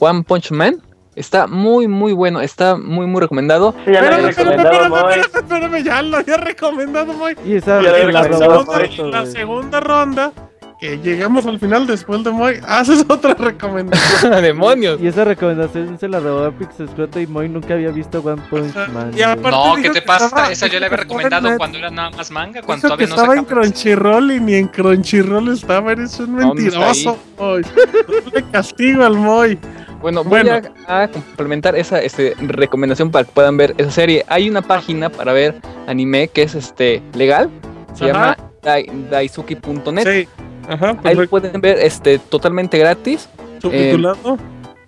[0.00, 0.82] One Punch Man.
[1.16, 2.40] Está muy, muy bueno.
[2.40, 3.74] Está muy, muy recomendado.
[3.84, 7.36] Sí, ya lo había Espérame, espérame, recomendado, espérame, espérame, espérame, ya lo había recomendado, Moy.
[7.46, 10.32] Y esa Ya En la, la segunda, la segunda ronda,
[10.80, 14.32] que llegamos al final después de Moy, haces otra recomendación.
[14.42, 15.00] ¡Demonios!
[15.00, 18.74] Y esa recomendación se la robó a Pixescroto y Moy nunca había visto One Punch
[18.92, 19.12] Man.
[19.16, 20.26] Y aparte No, ¿qué te pasa?
[20.26, 23.06] estaba- Esa yo le había recomendado Net- cuando era nada más manga, cuando Dijo que
[23.06, 23.44] todavía no estaba en.
[23.44, 27.62] Crunchyroll y ni en Crunchyroll estaba, eres un mentiroso, Moy.
[28.34, 29.58] Le castigo al Moy.
[30.04, 30.68] Bueno, voy Bueno.
[30.86, 34.22] A, a complementar esa este, recomendación para que puedan ver esa serie.
[34.28, 35.54] Hay una página para ver
[35.86, 37.48] anime que es este legal.
[37.94, 38.12] Se Ajá.
[38.12, 40.06] llama dai- daisuki.net.
[40.06, 40.28] Sí.
[40.68, 43.30] Ajá, Ahí lo pueden ver este, totalmente gratis.
[43.62, 44.36] Subtitulado.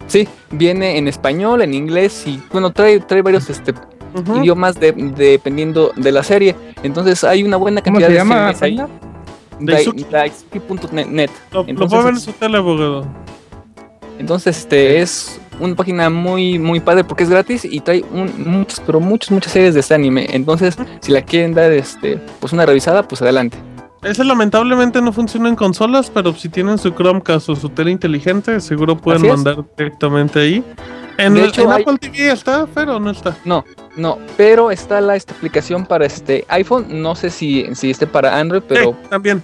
[0.06, 3.72] Sí, viene en español, en inglés y bueno, trae, trae varios este,
[4.38, 6.55] idiomas de- dependiendo de la serie.
[6.82, 8.52] Entonces hay una buena ¿Cómo cantidad se de llama?
[8.60, 8.80] ahí.
[9.60, 10.05] Daisuki.
[10.10, 11.30] Daisuki.net.
[11.52, 13.06] Lo, lo ver en su tele, abogado.
[14.18, 18.80] Entonces, este es una página muy, muy padre porque es gratis y trae un, muchas,
[18.80, 20.26] pero muchas, muchas series de este anime.
[20.30, 23.56] Entonces, si la quieren dar, este, pues una revisada, pues adelante.
[24.02, 28.60] Ese lamentablemente no funciona en consolas, pero si tienen su Chromecast o su tele inteligente,
[28.60, 30.64] seguro pueden mandar directamente ahí.
[31.18, 33.36] En, De el- hecho, en hay- Apple TV está, pero no está.
[33.44, 33.64] No,
[33.97, 36.86] no, pero está la esta aplicación para este iPhone.
[37.02, 39.43] No sé si, si esté para Android, pero, Sí, también.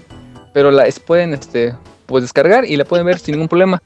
[0.52, 1.74] pero la es- pueden este,
[2.06, 3.82] pues descargar y la pueden ver sin ningún problema.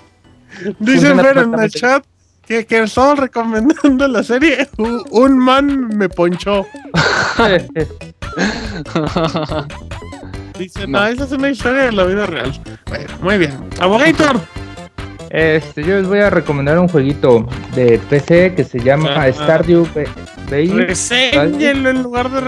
[0.78, 2.04] Dice Fer en el chat
[2.46, 4.68] que, que estaba recomendando la serie.
[4.78, 6.66] Un, un man me ponchó.
[10.58, 11.00] Dice, no.
[11.00, 11.06] No.
[11.06, 12.52] esa es una historia de la vida real.
[12.86, 13.52] Bueno, muy bien.
[13.80, 14.40] Abogator.
[15.36, 19.30] Este, yo les voy a recomendar un jueguito de PC que se llama.
[19.30, 19.86] Stardew
[20.50, 20.68] Valley.
[20.68, 22.40] Reséñelo en lugar de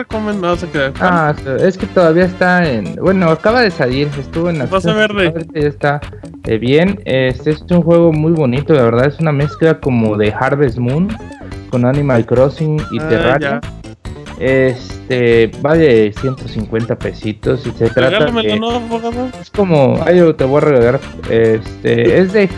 [0.73, 0.93] queda.
[0.99, 2.97] Ah, es que todavía está en.
[2.97, 5.35] Bueno, acaba de salir, estuvo en Vas a verle.
[5.53, 6.01] Ya está
[6.47, 6.99] eh, bien.
[7.05, 9.05] Este es un juego muy bonito, la verdad.
[9.05, 11.09] Es una mezcla como de Harvest Moon
[11.71, 13.61] con Animal Crossing y Ah, Terraria.
[14.39, 18.29] Este vale 150 pesitos y se trata.
[19.41, 20.01] Es como.
[20.05, 21.01] Ay, yo te voy a regalar.
[21.29, 22.19] Este.
[22.21, 22.49] Es de.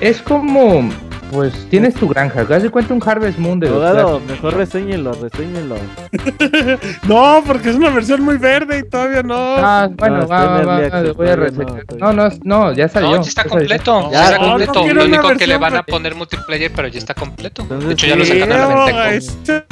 [0.00, 0.88] Es como.
[1.30, 2.46] Pues tienes tu granja.
[2.48, 5.76] Haz de cuenta un Harvest Moon de Abogado, mejor reséñelo, reséñelo.
[7.06, 9.36] No, porque es una versión muy verde y todavía no.
[9.36, 11.84] Ah, bueno, No, va, va, access, voy a reseñar.
[11.98, 13.10] No, no, no, ya salió.
[13.10, 14.10] No, ya está completo.
[14.10, 14.94] Ya, Ya está completo.
[14.94, 17.60] Lo único que le van a poner multiplayer, pero ya está completo.
[17.62, 19.66] Entonces, De hecho, ya lo sacaron a la venta.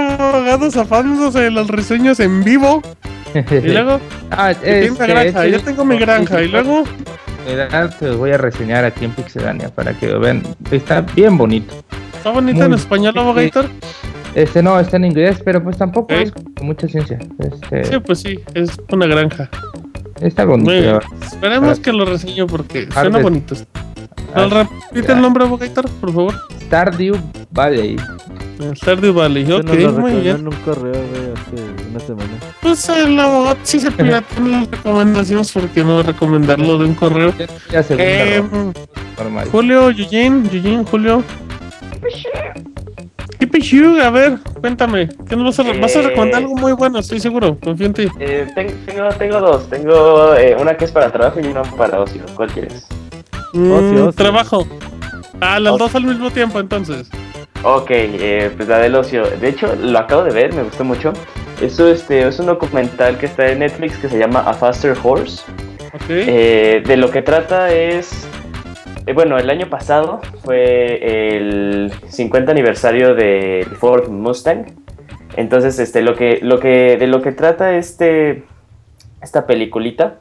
[0.00, 2.82] Este abogado zafándose de las reseñas en vivo.
[3.34, 4.00] Y luego,
[4.30, 5.46] ah, tiene una granja.
[5.46, 6.42] este, Yo tengo mi granja.
[6.42, 6.84] Y luego,
[7.98, 10.42] te voy a reseñar aquí en Pixelania para que lo vean.
[10.70, 11.74] Está bien bonito.
[12.16, 13.68] ¿está bonito en español, abogator?
[14.34, 17.18] Este no, está en inglés, pero pues tampoco es con mucha ciencia.
[17.38, 19.50] Este, Sí, pues sí, es una granja.
[20.20, 21.00] Está bonito.
[21.20, 23.56] Esperemos que lo reseño porque suena bonito.
[24.34, 26.34] Repite el nombre, abogator, por favor.
[26.62, 27.16] Stardew
[27.50, 27.96] Valley.
[28.76, 29.50] Stardew Valley.
[29.52, 30.36] Ok, lo muy bien.
[30.36, 32.28] en un correo, güey, hace una semana.
[32.60, 37.32] Pues el abogado sí se pirata en las recomendaciones porque no recomendarlo de un correo.
[37.70, 38.42] Ya segunda Eh.
[39.50, 41.22] Julio, Eugene, Eugene, Julio.
[43.38, 43.98] ¿Qué pichu?
[44.00, 45.08] A ver, cuéntame.
[45.28, 46.98] ¿Qué nos vas a, vas a Eh, recomendar algo muy bueno?
[47.00, 47.58] Estoy seguro.
[47.62, 48.08] Confío en ti.
[48.20, 49.68] Eh, ten- tengo, tengo dos.
[49.68, 52.22] Tengo eh, una que es para trabajo y una para ocio.
[52.36, 52.86] ¿Cuál quieres?
[53.52, 54.12] Mm, Ocio, ocio.
[54.12, 54.66] Trabajo.
[55.40, 55.86] Ah, las Ocio.
[55.86, 57.08] dos al mismo tiempo, entonces.
[57.64, 59.24] Ok, eh, pues la del ocio.
[59.24, 61.12] De hecho, lo acabo de ver, me gustó mucho.
[61.60, 65.42] Eso este, es un documental que está en Netflix que se llama A Faster Horse.
[65.94, 66.02] Ok.
[66.08, 68.26] Eh, de lo que trata es.
[69.06, 74.66] eh, bueno, el año pasado fue el 50 aniversario de Ford Mustang.
[75.36, 78.42] Entonces, este, lo que, lo que, de lo que trata este,
[79.22, 80.18] esta peliculita,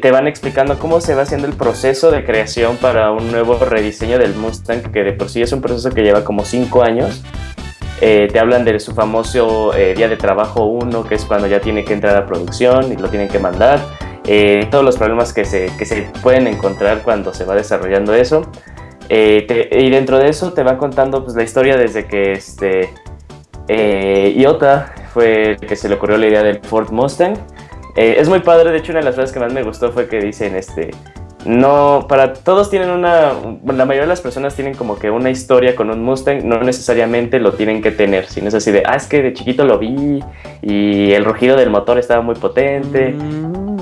[0.00, 4.18] te van explicando cómo se va haciendo el proceso de creación para un nuevo rediseño
[4.18, 7.22] del Mustang, que de por sí es un proceso que lleva como 5 años.
[8.00, 11.60] Eh, te hablan de su famoso eh, día de trabajo 1, que es cuando ya
[11.60, 13.78] tiene que entrar a producción y lo tienen que mandar.
[14.26, 18.42] Eh, todos los problemas que se, que se pueden encontrar cuando se va desarrollando eso.
[19.08, 22.90] Eh, te- y dentro de eso te va contando pues, la historia desde que este,
[23.68, 27.34] eh, Iota fue el que se le ocurrió la idea del Ford Mustang.
[27.96, 30.08] Eh, es muy padre, de hecho una de las frases que más me gustó fue
[30.08, 30.90] que dicen, este,
[31.44, 33.32] no, para todos tienen una,
[33.66, 37.40] la mayoría de las personas tienen como que una historia con un Mustang, no necesariamente
[37.40, 40.22] lo tienen que tener, sino es así de, ah, es que de chiquito lo vi
[40.62, 43.14] y el rugido del motor estaba muy potente.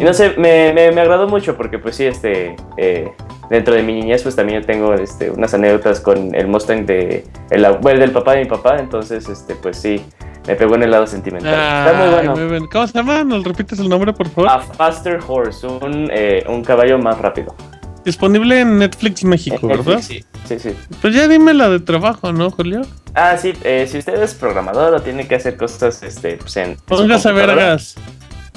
[0.01, 3.13] Y no sé, me, me, me agradó mucho porque pues sí, este, eh,
[3.51, 7.27] dentro de mi niñez pues también yo tengo este, unas anécdotas con el Mustang de,
[7.51, 10.03] el, del papá de mi papá, entonces este, pues sí,
[10.47, 11.53] me pegó en el lado sentimental.
[11.53, 12.35] Está muy bueno.
[12.35, 12.67] muy bien.
[12.73, 13.25] ¿Cómo se llama?
[13.25, 14.51] ¿Nos repites el nombre, por favor?
[14.51, 17.55] A Faster Horse, un, eh, un caballo más rápido.
[18.03, 20.01] Disponible en Netflix México, ¿verdad?
[20.01, 20.25] Sí.
[20.47, 20.75] Sí, sí.
[21.03, 22.81] Pues ya dime la de trabajo, ¿no, Julio?
[23.15, 26.77] Ah, sí, eh, si usted es programador o tiene que hacer cosas este, pues en.
[26.87, 27.97] Póngase vergas.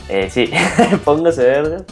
[0.09, 0.51] Eh, sí,
[1.05, 1.83] póngase vergas.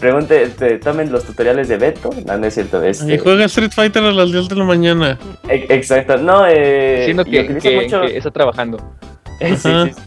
[0.00, 2.10] Pregunte, este, tomen los tutoriales de Beto.
[2.26, 2.82] No, no es cierto.
[2.82, 5.18] Este, Y juega Street Fighter a las 10 de la mañana.
[5.48, 6.96] e- Exacto, no, eh.
[6.98, 8.78] Diciendo y que, que- mucho- que está trabajando.
[9.40, 10.02] Eh, sí, sí, sí.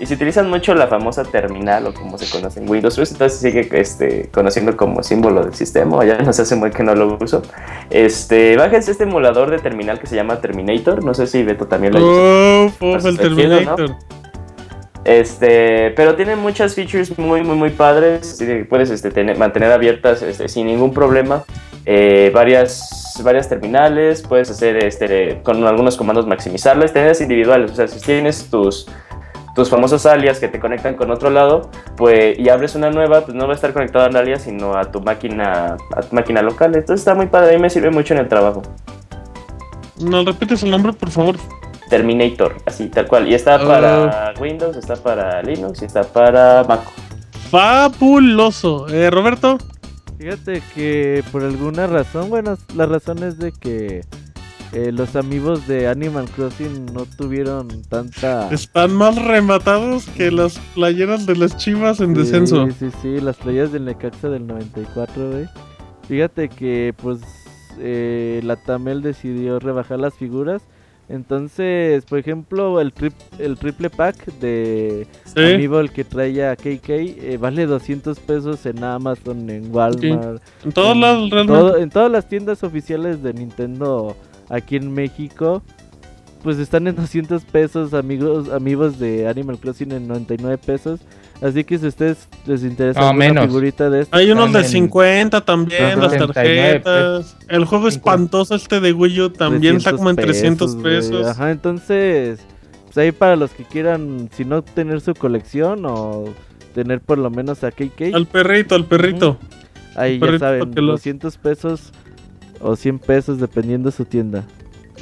[0.00, 3.68] Y se utilizan mucho la famosa terminal o como se conoce en Windows, entonces sigue
[3.72, 7.18] este, conociendo como símbolo del sistema, o ya no se hace muy que no lo
[7.20, 7.42] uso.
[7.90, 11.92] Este, bájense este emulador de terminal que se llama Terminator, no sé si Beto también
[11.92, 12.00] lo
[12.66, 12.74] usa.
[12.78, 13.94] Pues el Terminator.
[15.04, 18.38] Este, pero tiene muchas features muy, muy, muy padres.
[18.68, 21.44] Puedes este, tener- mantener abiertas este, sin ningún problema
[21.86, 24.22] eh, varias, varias terminales.
[24.22, 26.92] Puedes hacer este, con algunos comandos maximizarlas.
[26.92, 27.72] Tenerlas individuales.
[27.72, 28.86] O sea, si tienes tus,
[29.54, 33.34] tus famosos alias que te conectan con otro lado pues, y abres una nueva, pues
[33.34, 36.74] no va a estar conectada al alias, sino a tu máquina, a tu máquina local.
[36.74, 37.54] Entonces está muy padre.
[37.54, 38.62] A mí me sirve mucho en el trabajo.
[39.98, 41.36] ¿No repites el nombre, por favor?
[41.90, 43.28] Terminator, así tal cual.
[43.28, 43.66] Y está Ah.
[43.66, 46.80] para Windows, está para Linux y está para Mac.
[47.50, 48.88] Fabuloso.
[48.88, 49.58] Eh, Roberto.
[50.18, 54.02] Fíjate que por alguna razón, bueno, la razón es de que
[54.72, 58.48] eh, los amigos de Animal Crossing no tuvieron tanta...
[58.52, 62.68] Están más rematados que las playeras de las chivas en Sí, descenso.
[62.78, 65.48] Sí, sí, las playas del Necaxa del 94, güey.
[66.06, 67.18] Fíjate que, pues,
[67.80, 70.62] eh, la Tamel decidió rebajar las figuras.
[71.10, 75.40] Entonces, por ejemplo, el, trip, el triple pack de Sí.
[75.54, 80.40] Amiibo, el que trae a KK, eh, vale 200 pesos en Amazon, en Walmart.
[80.64, 81.60] En todos en lados, realmente.
[81.60, 84.16] todo- en todas las tiendas oficiales de Nintendo
[84.48, 85.62] aquí en México.
[86.42, 91.00] Pues están en 200 pesos, amigos, amigos de Animal Crossing en 99 pesos.
[91.42, 93.46] Así que si a ustedes les interesa No, menos.
[93.46, 95.96] figurita de esta, Hay unos de en 50 también, Ajá.
[95.96, 97.36] las 79 tarjetas.
[97.48, 100.84] El juego espantoso este de Wii U también está 300 como en 300 güey.
[100.84, 101.26] pesos.
[101.26, 102.40] Ajá, entonces,
[102.84, 106.24] pues ahí para los que quieran, si no tener su colección o
[106.74, 109.38] tener por lo menos a KK, Al perrito, al perrito.
[109.96, 111.90] ahí ya perrito saben, los- 200 pesos
[112.60, 114.44] o 100 pesos dependiendo su tienda.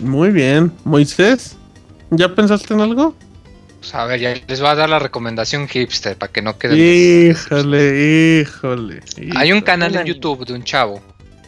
[0.00, 0.70] Muy bien.
[0.84, 1.56] Moisés,
[2.10, 3.14] ¿ya pensaste en algo?
[3.80, 6.78] Pues, a ver, ya les voy a dar la recomendación hipster para que no queden.
[7.30, 9.00] Híjole, híjole.
[9.36, 9.62] Hay un híjole.
[9.64, 11.00] canal en YouTube de un chavo.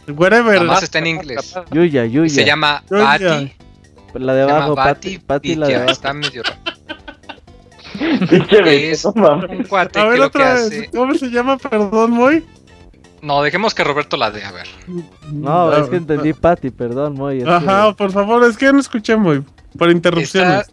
[0.07, 0.53] Whatever.
[0.55, 1.53] Nada más está en inglés.
[1.71, 2.29] Yuya, Y Yuya.
[2.33, 2.83] se llama.
[2.89, 3.53] Bati.
[4.13, 5.91] la de abajo, Pati, Pati la de abajo.
[5.91, 6.57] Está medio raro.
[8.65, 10.63] Es un cuate A que ver lo que otra vez.
[10.67, 10.89] hace.
[10.91, 11.57] ¿Cómo se llama?
[11.57, 12.45] Perdón, Moy.
[13.21, 14.67] No, dejemos que Roberto la dé, a ver.
[15.31, 17.43] No, es que entendí Pati, perdón, Moy.
[17.43, 19.41] que- Ajá, por favor, es que ya no escuché, Moy.
[19.77, 20.71] Por Está, interrupciones.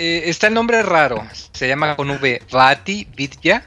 [0.00, 1.22] Eh, está el nombre raro.
[1.52, 2.42] Se llama con V.
[2.50, 3.66] Bati Vidya.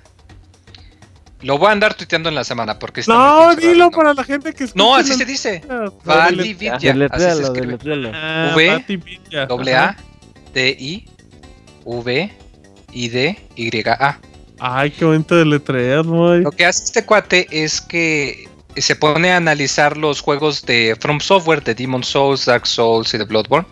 [1.42, 4.24] Lo voy a andar tuiteando en la semana porque está No, raro dilo para la
[4.24, 4.84] gente que escucha.
[4.84, 5.62] No, así el- se dice.
[6.08, 6.76] Ah, dele- Vidya.
[6.76, 7.78] Así se escribe.
[8.14, 9.00] Ah, V.
[9.48, 9.76] Doble.
[9.76, 9.98] A,
[10.54, 11.06] D, I,
[11.84, 12.32] V,
[12.94, 14.20] I, D, Y, A.
[14.60, 16.06] Ay, qué bonito de letrear.
[16.06, 18.48] Lo que hace este cuate es que
[18.78, 23.18] se pone a analizar los juegos de From Software, de Demon Souls, Dark Souls y
[23.18, 23.68] de Bloodborne.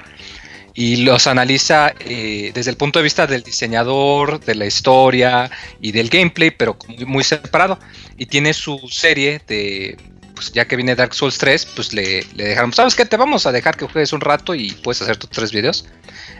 [0.74, 5.52] Y los analiza eh, desde el punto de vista del diseñador, de la historia
[5.82, 7.78] y del gameplay, pero muy, separado.
[8.18, 9.98] Y tiene su serie de,
[10.34, 13.06] pues ya que viene Dark Souls 3, pues le, le dejaron, ¿sabes qué?
[13.06, 15.86] Te vamos a dejar que juegues un rato y puedes hacer tus tres videos.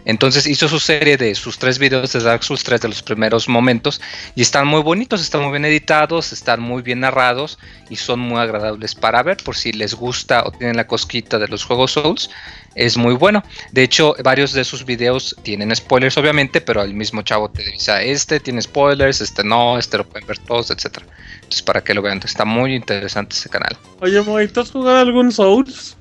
[0.06, 3.48] Entonces hizo su serie de sus tres videos de Dark Souls 3 de los primeros
[3.48, 4.02] momentos
[4.36, 8.40] y están muy bonitos, están muy bien editados, están muy bien narrados y son muy
[8.40, 12.30] agradables para ver por si les gusta o tienen la cosquita de los juegos Souls.
[12.76, 13.44] Es muy bueno.
[13.72, 18.12] De hecho, varios de sus videos tienen spoilers, obviamente, pero el mismo chavo te dice,
[18.12, 21.06] este tiene spoilers, este no, este lo pueden ver todos, etcétera.
[21.36, 23.78] Entonces, para que lo vean, está muy interesante ese canal.
[24.00, 25.98] Oye, Moy, ¿tú has jugado algún Souls?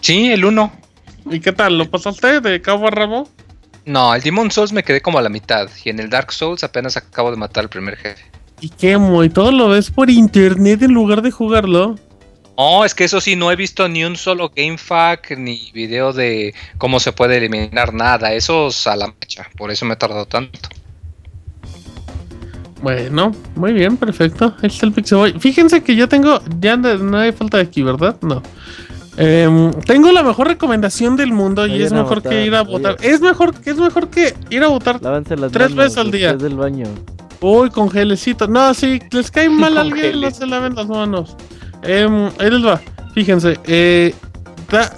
[0.00, 0.72] Sí, el 1.
[1.30, 1.78] ¿Y qué tal?
[1.78, 3.28] ¿Lo pasaste de cabo a rabo?
[3.84, 5.68] No, el Demon Souls me quedé como a la mitad.
[5.84, 8.24] Y en el Dark Souls apenas acabo de matar al primer jefe.
[8.60, 9.28] ¿Y qué, Moy?
[9.28, 11.96] ¿Todo lo ves por internet en lugar de jugarlo?
[12.58, 16.54] No, es que eso sí, no he visto ni un solo GameFAQ ni video de
[16.78, 18.32] cómo se puede eliminar nada.
[18.34, 19.48] Eso es a la mecha.
[19.56, 20.68] Por eso me he tardado tanto.
[22.82, 24.54] Bueno, muy bien, perfecto.
[24.60, 25.34] Ahí está el Pixel Boy.
[25.38, 26.40] Fíjense que yo tengo.
[26.60, 28.16] Ya no no hay falta de aquí, ¿verdad?
[28.22, 28.42] No.
[29.16, 32.96] Em, tengo la mejor recomendación del mundo y es mejor votar, que ir a votar.
[33.02, 36.32] Es mejor, es mejor que ir a votar las Tres manos veces al día.
[36.34, 36.86] del baño.
[37.40, 38.48] Uy, con gelecito.
[38.48, 41.36] No, si les cae mal a alguien, no se laven las manos.
[41.82, 42.80] Em, ahí les va.
[43.14, 44.14] Fíjense, eh,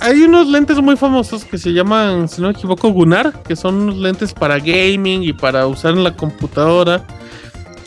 [0.01, 3.75] hay unos lentes muy famosos que se llaman, si no me equivoco, Gunnar, que son
[3.75, 7.05] unos lentes para gaming y para usar en la computadora.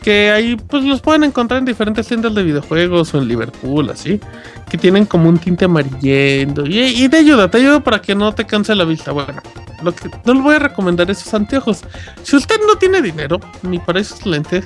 [0.03, 4.21] que ahí pues los pueden encontrar en diferentes tiendas de videojuegos o en Liverpool, así,
[4.69, 8.45] que tienen como un tinte amarillento y, te ayuda, te ayuda para que no te
[8.45, 9.11] canse la vista.
[9.11, 9.41] Bueno,
[9.83, 11.81] lo que no les voy a recomendar esos anteojos.
[12.23, 14.63] Si usted no tiene dinero, ni para esos lentes,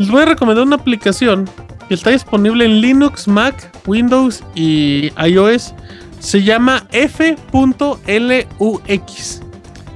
[0.00, 1.48] les voy a recomendar una aplicación
[1.94, 5.74] está disponible en Linux, Mac, Windows y iOS.
[6.18, 7.40] Se llama F.lux.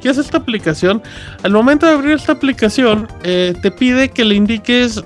[0.03, 1.03] ¿Qué es esta aplicación?
[1.43, 5.03] Al momento de abrir esta aplicación, eh, te pide que le indiques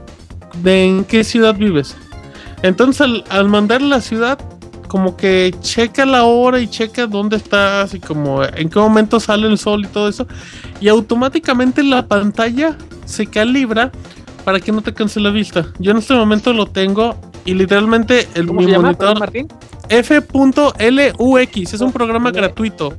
[0.62, 1.96] de en qué ciudad vives.
[2.62, 4.38] Entonces, al, al mandar la ciudad,
[4.90, 9.46] como que checa la hora y checa dónde estás y como en qué momento sale
[9.46, 10.26] el sol y todo eso.
[10.80, 13.92] Y automáticamente la pantalla se calibra
[14.50, 15.68] para que no te canse la vista.
[15.78, 17.14] Yo en este momento lo tengo
[17.44, 19.46] y literalmente el ¿Cómo mi se llama, monitor Martín?
[19.88, 22.98] F.lux es un programa gratuito.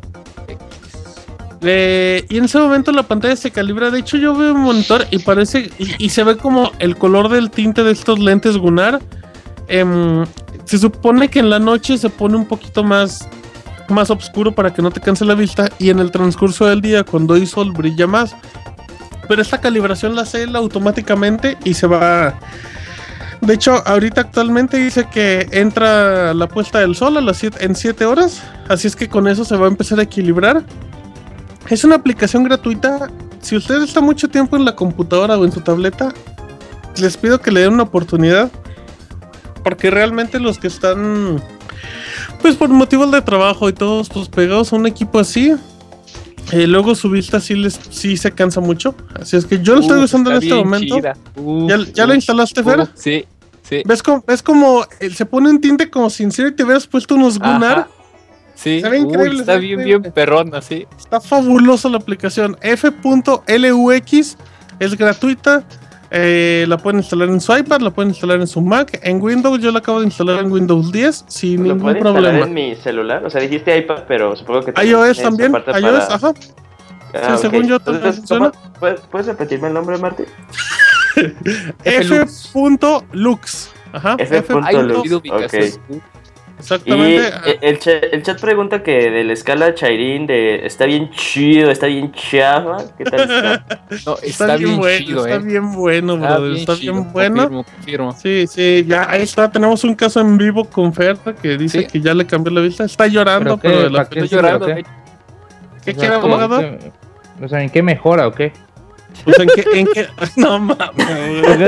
[1.62, 3.92] Eh, y en ese momento la pantalla se calibra.
[3.92, 5.70] De hecho, yo veo un monitor y parece.
[5.78, 9.02] Y, y se ve como el color del tinte de estos lentes Gunnar.
[9.68, 10.24] Em,
[10.64, 13.28] se supone que en la noche se pone un poquito más.
[13.90, 15.70] Más oscuro para que no te canse la vista.
[15.80, 18.38] Y en el transcurso del día, cuando hay sol, brilla más.
[19.32, 22.38] Pero esta calibración la hace él automáticamente y se va.
[23.40, 27.74] De hecho, ahorita actualmente dice que entra la puesta del sol a las siete- en
[27.74, 28.44] 7 horas.
[28.68, 30.66] Así es que con eso se va a empezar a equilibrar.
[31.70, 33.10] Es una aplicación gratuita.
[33.40, 36.12] Si usted está mucho tiempo en la computadora o en su tableta,
[36.98, 38.52] les pido que le den una oportunidad.
[39.64, 41.42] Porque realmente los que están,
[42.42, 45.54] pues por motivos de trabajo y todos pues pegados a un equipo así,
[46.52, 48.96] eh, luego su vista sí, les, sí se cansa mucho.
[49.20, 50.98] Así es que yo lo estoy Uf, usando en está este bien momento.
[51.36, 52.88] Uf, ¿Ya, ya lo instalaste, Fer?
[52.96, 53.26] Sí,
[53.64, 53.82] sí.
[53.86, 57.16] ¿Ves como, ves como eh, se pone un tinte como sincero y te hubieras puesto
[57.16, 57.80] unos Gunnar?
[57.80, 57.88] Ajá.
[58.56, 60.00] Sí, ve uy, increíble, está bien, increíble.
[60.02, 60.86] bien perrona, sí.
[60.98, 62.56] Está fabulosa la aplicación.
[62.62, 64.38] F.lux
[64.80, 65.64] es gratuita.
[66.12, 69.00] Eh, la pueden instalar en su iPad, la pueden instalar en su Mac.
[69.02, 72.40] En Windows, yo la acabo de instalar en Windows 10 sin ¿Lo ningún problema.
[72.46, 73.26] en mi celular?
[73.26, 76.34] O sea, dijiste iPad, pero supongo que iOS también, iOS, para- ajá.
[77.14, 78.52] Ah, Sí, según yo, también Entonces, funciona.
[78.52, 80.26] ¿cómo- ¿puedes, puedes repetirme el nombre, Martín?
[81.84, 83.70] F.lux.
[83.94, 84.16] Ajá.
[84.18, 85.26] F.lux, Ay, no olvido ok.
[85.26, 85.72] ubicación.
[86.62, 87.28] Y Exactamente.
[87.48, 91.72] eh, el, cha- el chat pregunta que de la escala Chairin de está bien chido,
[91.72, 92.78] está bien chafa.
[92.98, 93.66] ¿Qué tal está?
[94.06, 95.44] No, está, bien, bueno, chido, está eh.
[95.44, 96.50] bien bueno, Está brother.
[96.50, 97.36] bien Está chido, bien bueno.
[97.36, 98.12] Confirmo, confirmo.
[98.14, 99.52] Sí, sí, ya ahí está.
[99.52, 101.88] Tenemos un caso en vivo con Ferta que dice Sí.
[101.88, 102.84] que ya le cambió la vista.
[102.86, 103.84] Está llorando, ¿Pero pero, qué?
[103.84, 104.42] de la ¿Para qué felicidad.
[104.42, 104.74] llorando, ¿Qué?
[104.76, 106.78] de- ¿Qué O sea, quiere, ¿cómo abogado?
[107.44, 108.54] O sea, ¿en qué mejora o qué?
[109.24, 110.08] Pues en que, en que,
[110.38, 111.62] no mames, en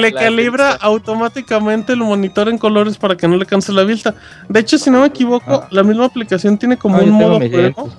[0.00, 4.14] le calibra automáticamente el monitor en colores para que no le canse la vista.
[4.48, 5.68] De hecho, si no me equivoco, Ah.
[5.70, 7.90] la misma aplicación tiene como Ah, un modo juego.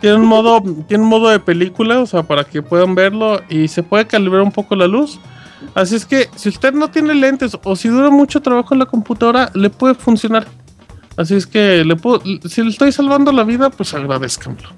[0.00, 3.68] Tiene un modo, tiene un modo de película, o sea, para que puedan verlo y
[3.68, 5.18] se puede calibrar un poco la luz.
[5.74, 8.86] Así es que si usted no tiene lentes o si dura mucho trabajo en la
[8.86, 10.46] computadora, le puede funcionar.
[11.16, 14.68] Así es que le puedo, si le estoy salvando la vida, pues agradezcanlo.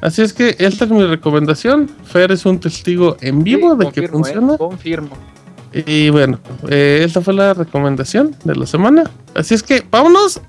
[0.00, 1.88] Así es que esta es mi recomendación.
[2.04, 4.58] Fer es un testigo en vivo Sí, de que confirmo, eh, funciona.
[4.58, 5.16] confirmo.
[5.72, 9.04] Y bueno, eh, esta fue la recomendación de la semana.
[9.34, 10.40] Así es que vámonos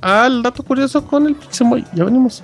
[0.00, 1.84] al dato curioso con el Pixemoy.
[1.94, 2.42] Ya venimos.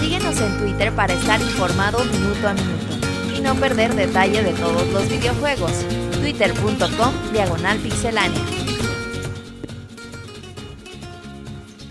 [0.00, 4.86] Síguenos en Twitter para estar informado minuto a minuto y no perder detalle de todos
[4.92, 5.72] los videojuegos.
[6.20, 8.40] Twitter.com Diagonal Pixelánea.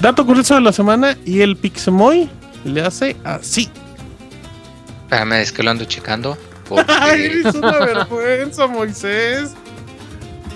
[0.01, 2.29] Dato curioso de la semana y el Pixemoy
[2.65, 3.69] le hace así.
[5.03, 6.37] Espérame, es que lo ando checando.
[6.71, 9.53] Ay, Porque eres una vergüenza, Moisés.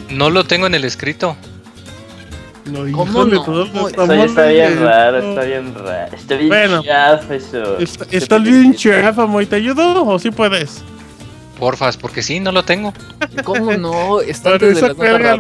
[0.10, 1.36] no lo tengo en el escrito.
[2.66, 3.66] No, ¿Cómo híjole, no?
[3.66, 6.16] ya estamos está bien raro, está bien raro.
[6.16, 6.82] Está bien Bueno.
[6.84, 7.78] chafa eso.
[7.78, 9.46] Está, está bien chafa, Moy.
[9.46, 10.84] ¿Te ayudo o sí puedes?
[11.60, 12.94] Porfas, porque sí, no lo tengo.
[13.44, 14.22] ¿Cómo no?
[14.22, 15.34] Está antes de las notas cuelga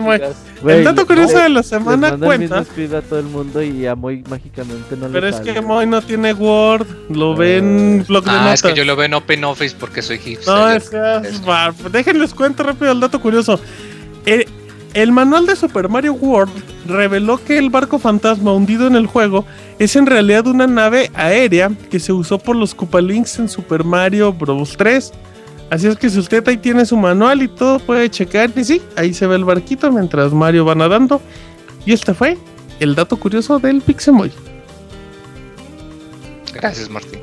[0.67, 2.97] el dato curioso de la semana manda el mismo cuenta.
[2.97, 5.53] a todo el mundo y a Moy mágicamente no le Pero es sale.
[5.53, 8.53] que Moy no tiene Word, lo ve en blog de Ah, notas.
[8.55, 10.53] es que yo lo veo en Open Office porque soy hipster.
[10.53, 13.59] No, es que es bar- Déjenles cuento rápido el dato curioso.
[14.25, 14.47] El,
[14.93, 16.53] el manual de Super Mario World
[16.87, 19.45] reveló que el barco fantasma hundido en el juego
[19.77, 24.31] es en realidad una nave aérea que se usó por los Koopalinks en Super Mario
[24.33, 24.75] Bros.
[24.77, 25.11] 3.
[25.69, 28.51] Así es que si usted ahí tiene su manual y todo, puede checar.
[28.55, 31.21] Y sí, ahí se ve el barquito mientras Mario va nadando.
[31.85, 32.37] Y este fue
[32.79, 34.31] el dato curioso del Pixemoy.
[36.53, 37.19] Gracias, Martín.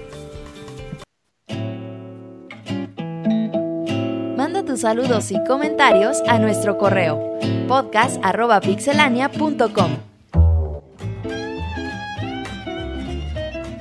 [4.37, 7.39] Manda tus saludos y comentarios a nuestro correo
[7.69, 10.12] podcast.pixelania.com.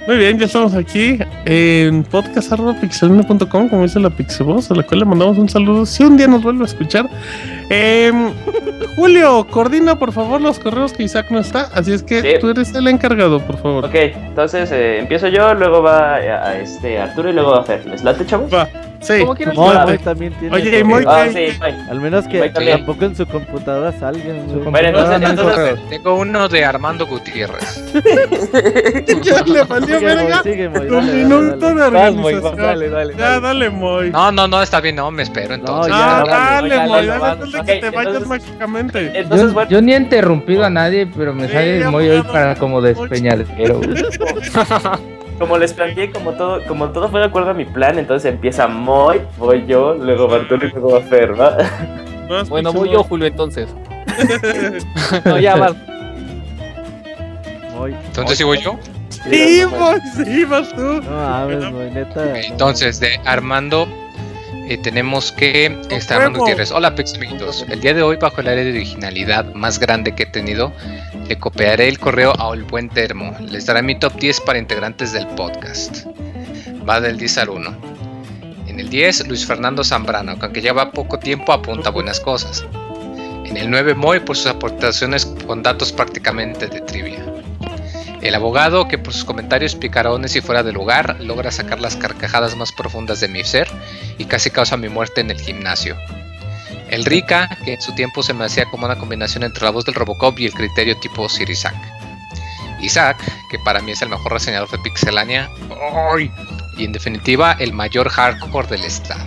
[0.08, 5.06] Muy bien, ya estamos aquí en podcast.pixelino.com, como dice la Pixeboss, a la cual le
[5.06, 7.08] mandamos un saludo si un día nos vuelve a escuchar.
[7.70, 8.32] Em,
[8.96, 12.28] Julio, coordina por favor los correos que Isaac no está, así es que Sí.
[12.42, 13.86] tú eres el encargado, por favor.
[13.86, 17.64] Ok, entonces eh, empiezo yo, luego va a, a este Arturo y luego va a
[17.64, 17.86] Fer.
[17.86, 18.52] ¿Les late, chavos?
[18.52, 18.68] Va,
[19.02, 19.20] sí.
[19.20, 19.56] Como quieras.
[19.56, 20.56] Moy, también tiene.
[20.56, 20.84] Oye, y.
[20.84, 21.76] Moy, Ah, ¿qué- sí, bye.
[21.90, 22.78] Al menos que Moy también.
[22.78, 23.92] tampoco en su computadora.
[24.00, 27.84] Bueno, entonces, No, Tengo uno de Armando Gutiérrez.
[29.24, 30.44] ya le valió Sigue, Moy, verga.
[30.44, 31.82] sigue, Moy, Un dale, dale, minuto dale.
[31.84, 32.42] de Vas, Moy, organización.
[32.44, 33.42] vas, dale, dale, Ya, dale.
[33.42, 34.12] dale, Moy.
[34.12, 35.92] No, no, no, está bien, no, me espero entonces.
[35.92, 39.12] No, Ah, ya, dale, dale, Moy, dale, antes de Ok, que te vayas entonces- mágicamente.
[39.20, 42.22] Entonces, Yo, bueno, yo ni he interrumpido a nadie, pero me Sí, sale muy hoy
[42.24, 43.78] para como despeñadero.
[43.80, 43.90] güey.
[45.42, 48.68] como les planteé, como todo, como todo fue de acuerdo a mi plan, entonces empieza
[48.68, 51.58] Moy, voy yo, luego va Arturo y luego va Fer, ¿va?
[52.30, 53.68] Vas, Bueno, voy yo, Julio, entonces.
[55.26, 55.56] No, ya.
[57.76, 57.96] Moy.
[58.06, 58.78] Entonces sigo yo.
[59.10, 60.82] Sí, Moy, sí, vas tú.
[61.02, 62.24] No mames, Moy, neta.
[62.24, 62.36] no.
[62.36, 63.88] Entonces, de Armando,
[64.72, 66.40] eh, tenemos que Armando huevo.
[66.40, 66.72] Gutiérrez.
[66.72, 67.66] Hola, Pixamitos.
[67.70, 70.72] El día de hoy, bajo el área de originalidad más grande que he tenido,
[71.28, 73.36] le copiaré el correo a El Buen Termo.
[73.42, 76.06] Les daré mi top 10 para integrantes del podcast.
[76.88, 77.78] Va del 10 al 1.
[78.68, 82.66] En el 10, Luis Fernando Zambrano, que aunque lleva poco tiempo, apunta buenas cosas.
[83.44, 87.41] En el 9, Moy por sus aportaciones con datos prácticamente de trivia.
[88.22, 92.56] El abogado, que por sus comentarios picarones y fuera de lugar, logra sacar las carcajadas
[92.56, 93.68] más profundas de mi ser
[94.20, 95.98] y casi causa mi muerte en el gimnasio.
[96.90, 99.86] El Rika, que en su tiempo se me hacía como una combinación entre la voz
[99.86, 101.76] del Robocop y el criterio tipo Sir Isaac.
[102.82, 103.18] Isaac,
[103.50, 105.50] que para mí es el mejor reseñador de Pixelania.
[106.14, 106.32] ¡Ay!
[106.78, 109.26] Y en definitiva, el mayor hardcore del staff.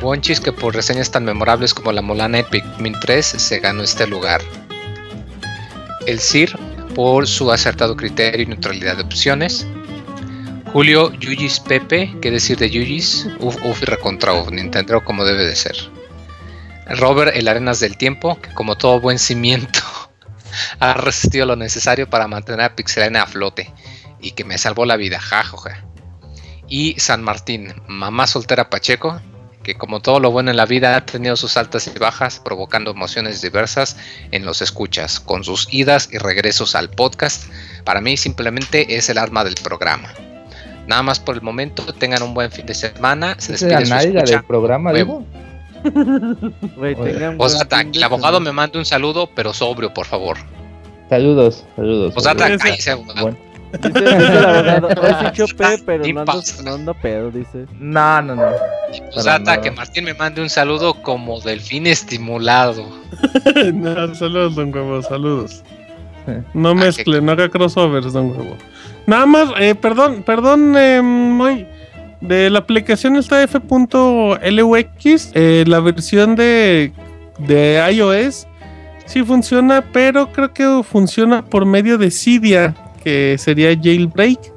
[0.00, 4.06] Bonchis, que por reseñas tan memorables como la Molana de Pikmin 3 se ganó este
[4.06, 4.42] lugar.
[6.06, 6.58] El Sir,
[6.94, 9.66] por su acertado criterio y neutralidad de opciones.
[10.72, 13.28] Julio Yuyis Pepe, ¿qué decir de Yuyis?
[13.40, 15.76] Uf, uf recontra uf, Nintendo como debe de ser.
[16.86, 19.80] Robert, el Arenas del Tiempo, que como todo buen cimiento
[20.80, 23.72] ha resistido lo necesario para mantener a Pixelania a flote
[24.20, 25.84] y que me salvó la vida, jajoja.
[26.68, 29.20] Y San Martín, mamá soltera Pacheco,
[29.64, 32.92] que como todo lo bueno en la vida ha tenido sus altas y bajas, provocando
[32.92, 33.96] emociones diversas
[34.30, 37.46] en los escuchas, con sus idas y regresos al podcast.
[37.84, 40.10] Para mí simplemente es el arma del programa.
[40.86, 43.34] Nada más por el momento, tengan un buen fin de semana.
[43.38, 44.36] Se ¿Es la despide su escucha.
[44.36, 45.26] del programa, digo?
[45.84, 50.38] El abogado me mande un saludo, pero sobrio, por favor.
[51.10, 52.14] Saludos, saludos.
[52.22, 52.62] Saludos.
[52.62, 53.20] cállese, abogado.
[53.20, 53.36] Bueno.
[53.82, 57.66] Dice, dice el abogado, hoy sí chopé, pero Ni no ando, no ando pedo, dice.
[57.78, 58.52] No, no, no.
[59.12, 59.60] Posdata, nada.
[59.60, 62.86] que Martín me mande un saludo como delfín estimulado.
[63.74, 65.62] no, saludos, don Huevo, saludos.
[66.54, 68.56] No Ah, mezcle, no haga crossovers, don Huevo.
[69.06, 71.66] Nada más, eh, perdón, perdón, eh.
[72.20, 73.90] De la aplicación está f.lux,
[75.34, 76.90] eh, la versión de,
[77.38, 78.46] de iOS
[79.06, 84.52] sí funciona, pero creo que funciona por medio de Cydia, que sería jailbreak.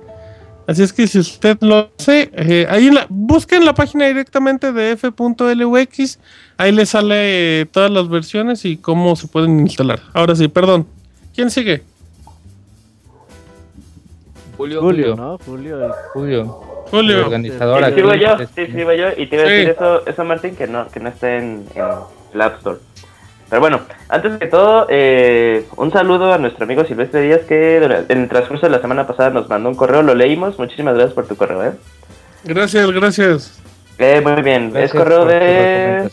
[0.68, 4.74] Así es que si usted lo hace, eh, ahí en la, busquen la página directamente
[4.74, 6.20] de f.lux,
[6.58, 10.00] ahí le sale eh, todas las versiones y cómo se pueden instalar.
[10.14, 10.86] Ahora sí, perdón.
[11.34, 11.84] ¿Quién sigue?
[14.58, 14.82] Julio.
[14.82, 15.16] Julio.
[15.16, 15.38] ¿no?
[15.38, 15.86] Julio.
[15.86, 15.92] el-
[16.90, 19.54] Julio, organizador Sí, yo, sí, yo, y te iba a Sí.
[19.54, 21.86] decir eso, eso Martín, que no, que no esté en, en
[22.34, 22.78] el App Store.
[23.50, 28.12] Pero bueno, antes de todo, eh, un saludo a nuestro amigo Silvestre Díaz, que durante-
[28.14, 31.14] en el transcurso de la semana pasada nos mandó un correo, lo leímos, muchísimas gracias
[31.14, 31.72] por tu correo, ¿eh?
[32.44, 33.60] Gracias, gracias.
[33.98, 36.10] Eh, muy bien, gracias es correo de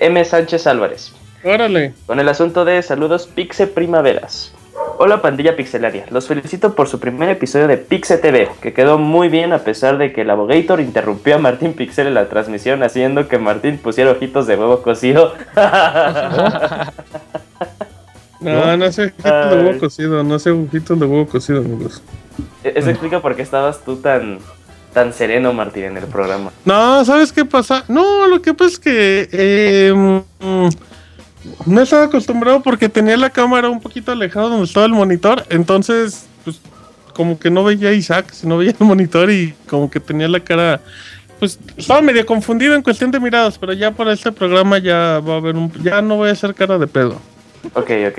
[0.00, 0.24] M.
[0.24, 1.12] Sánchez Álvarez.
[1.44, 1.94] Órale.
[2.06, 4.54] Con el asunto de saludos Pixe Primaveras.
[5.00, 9.28] Hola pandilla pixelaria, los felicito por su primer episodio de Pixe TV, que quedó muy
[9.28, 13.28] bien a pesar de que el abogator interrumpió a Martín Pixel en la transmisión haciendo
[13.28, 15.34] que Martín pusiera ojitos de huevo cocido.
[18.40, 22.00] No, no hace ojitos de huevo cocido, no hace ojitos de huevo cocido, amigos.
[22.62, 24.38] Eso explica por qué estabas tú tan,
[24.94, 26.52] tan sereno, Martín, en el programa.
[26.64, 27.84] No, ¿sabes qué pasa?
[27.88, 30.68] No, lo que pasa es que eh, mm,
[31.66, 36.26] no estaba acostumbrado porque tenía la cámara un poquito alejada donde estaba el monitor, entonces,
[36.44, 36.60] pues,
[37.14, 40.40] como que no veía a Isaac, no veía el monitor y como que tenía la
[40.40, 40.80] cara,
[41.38, 45.34] pues, estaba medio confundido en cuestión de miradas, pero ya para este programa ya va
[45.34, 47.20] a haber un, ya no voy a hacer cara de pedo.
[47.74, 48.18] Ok, ok.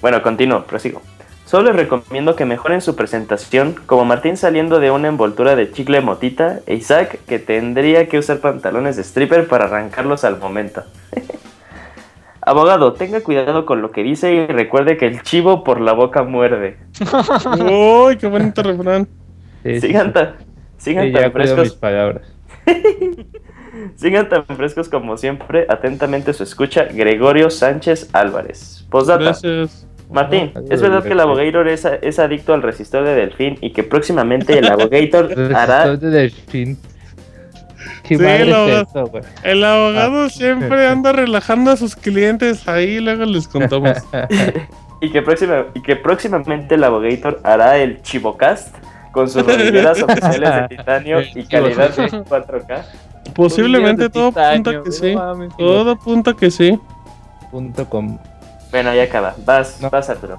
[0.00, 1.02] Bueno, continúo, prosigo.
[1.48, 6.02] Solo les recomiendo que mejoren su presentación, como Martín saliendo de una envoltura de chicle
[6.02, 10.84] motita e Isaac que tendría que usar pantalones de stripper para arrancarlos al momento.
[12.48, 16.22] Abogado, tenga cuidado con lo que dice y recuerde que el chivo por la boca
[16.22, 16.78] muerde.
[17.60, 19.06] Uy, qué bonito refrán.
[19.62, 20.36] Sí, Sigan, tan,
[20.78, 22.22] sigan Sí, tan mis frescos, palabras.
[23.96, 25.66] sigan tan frescos como siempre.
[25.68, 28.86] Atentamente su escucha, Gregorio Sánchez Álvarez.
[28.88, 29.24] Postdata.
[29.24, 29.86] Gracias.
[30.10, 33.82] Martín, ¿es verdad que el abogator es, es adicto al resistor de delfín y que
[33.82, 36.78] próximamente el abogator hará Resistor de delfín.
[38.08, 39.22] ¿Qué Sí, madre lo- es eso, güey?
[39.42, 42.66] El abogado siempre anda relajando a sus clientes.
[42.66, 43.98] Ahí luego les contamos.
[45.00, 48.74] y que, próxima, y que próximamente el abogator hará el Chivocast
[49.12, 52.82] con sus rodilleras oficiales de titanio y calidad de 4K.
[53.34, 55.14] Posiblemente todo apunta que sí.
[55.58, 56.78] Todo apunta que sí.
[57.50, 58.18] Punto com.
[58.70, 59.34] Bueno, ya acaba.
[59.44, 59.90] Vas, No.
[59.90, 60.38] vas Arturo.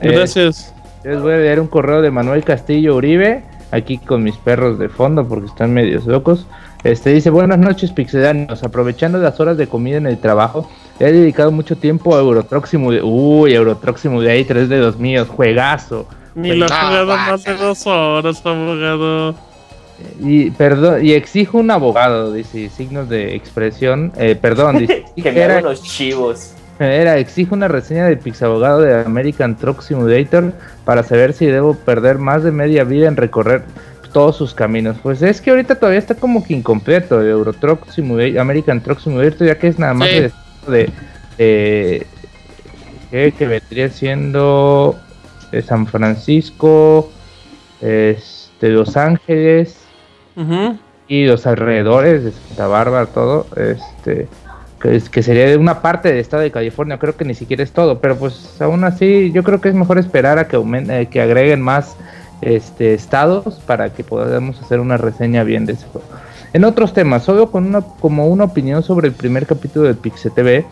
[0.00, 0.72] Eh, Gracias.
[1.04, 4.88] Les voy a leer un correo de Manuel Castillo Uribe, aquí con mis perros de
[4.88, 6.46] fondo porque están medios locos.
[6.86, 11.50] Este dice, buenas noches pixedanos, aprovechando las horas de comida en el trabajo, he dedicado
[11.50, 13.10] mucho tiempo a Eurotruck Simulator.
[13.10, 16.06] Uy, Eurotruck Simulator 3 de los míos, juegazo.
[16.36, 19.34] Ni lo he jugado más de dos horas, abogado.
[20.20, 25.40] Y perdón, y exijo un abogado, dice, signos de expresión, eh, perdón, dice, Que me
[25.40, 26.52] era, los chivos.
[26.78, 30.52] era, exijo una reseña del Pixabogado de American Truck Simulator
[30.84, 33.64] para saber si debo perder más de media vida en recorrer
[34.16, 34.96] todos sus caminos.
[35.02, 38.98] Pues es que ahorita todavía está como que incompleto el Euro Truck Simulator, American Truck
[38.98, 40.20] Simulator, ya que es nada más Sí.
[40.68, 40.90] de,
[41.36, 42.06] de-
[43.36, 44.96] que vendría siendo
[45.52, 47.10] de San Francisco,
[47.82, 49.76] este, Los Ángeles
[51.08, 54.28] y los alrededores de Santa Bárbara, todo, este,
[54.80, 57.98] que, sería de una parte del estado de California, creo que ni siquiera es todo,
[58.00, 61.20] pero pues aún así yo creo que es mejor esperar a que aumen- eh, que
[61.20, 61.96] agreguen más
[62.40, 66.06] este estados para que podamos hacer una reseña bien de ese juego.
[66.52, 70.32] En otros temas, solo con una, como una opinión sobre el primer capítulo de Pixel
[70.32, 70.66] TV,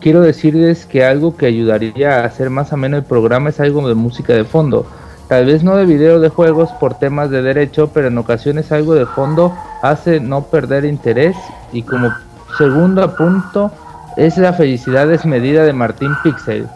[0.00, 3.94] quiero decirles que algo que ayudaría a hacer más ameno el programa es algo de
[3.94, 4.86] música de fondo.
[5.28, 8.94] Tal vez no de video de juegos por temas de derecho, pero en ocasiones algo
[8.94, 11.36] de fondo hace no perder interés.
[11.72, 12.10] Y como
[12.58, 13.70] segundo punto,
[14.16, 16.66] es la felicidad desmedida de Martín Pixel.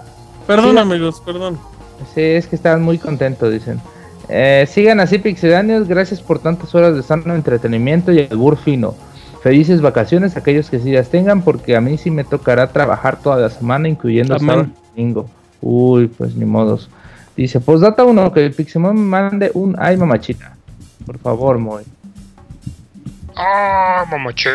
[0.47, 0.79] Perdón, Sí.
[0.79, 1.59] amigos, perdón.
[2.15, 3.81] Sí, es que están muy contentos, dicen.
[4.29, 5.89] Eh, sigan así, Pixelanios.
[5.89, 8.95] Gracias por tantas horas de sano entretenimiento y albur fino.
[9.43, 13.21] Felices vacaciones a aquellos que sí las tengan, porque a mí sí me tocará trabajar
[13.21, 15.31] toda la semana, incluyendo sábado y domingo.
[15.61, 16.91] Uy, pues ni modos.
[17.37, 20.57] Dice, pues data uno, que el me mande un ay mamachita.
[21.05, 21.85] Por favor, Moy.
[23.37, 24.51] Ah, mamache.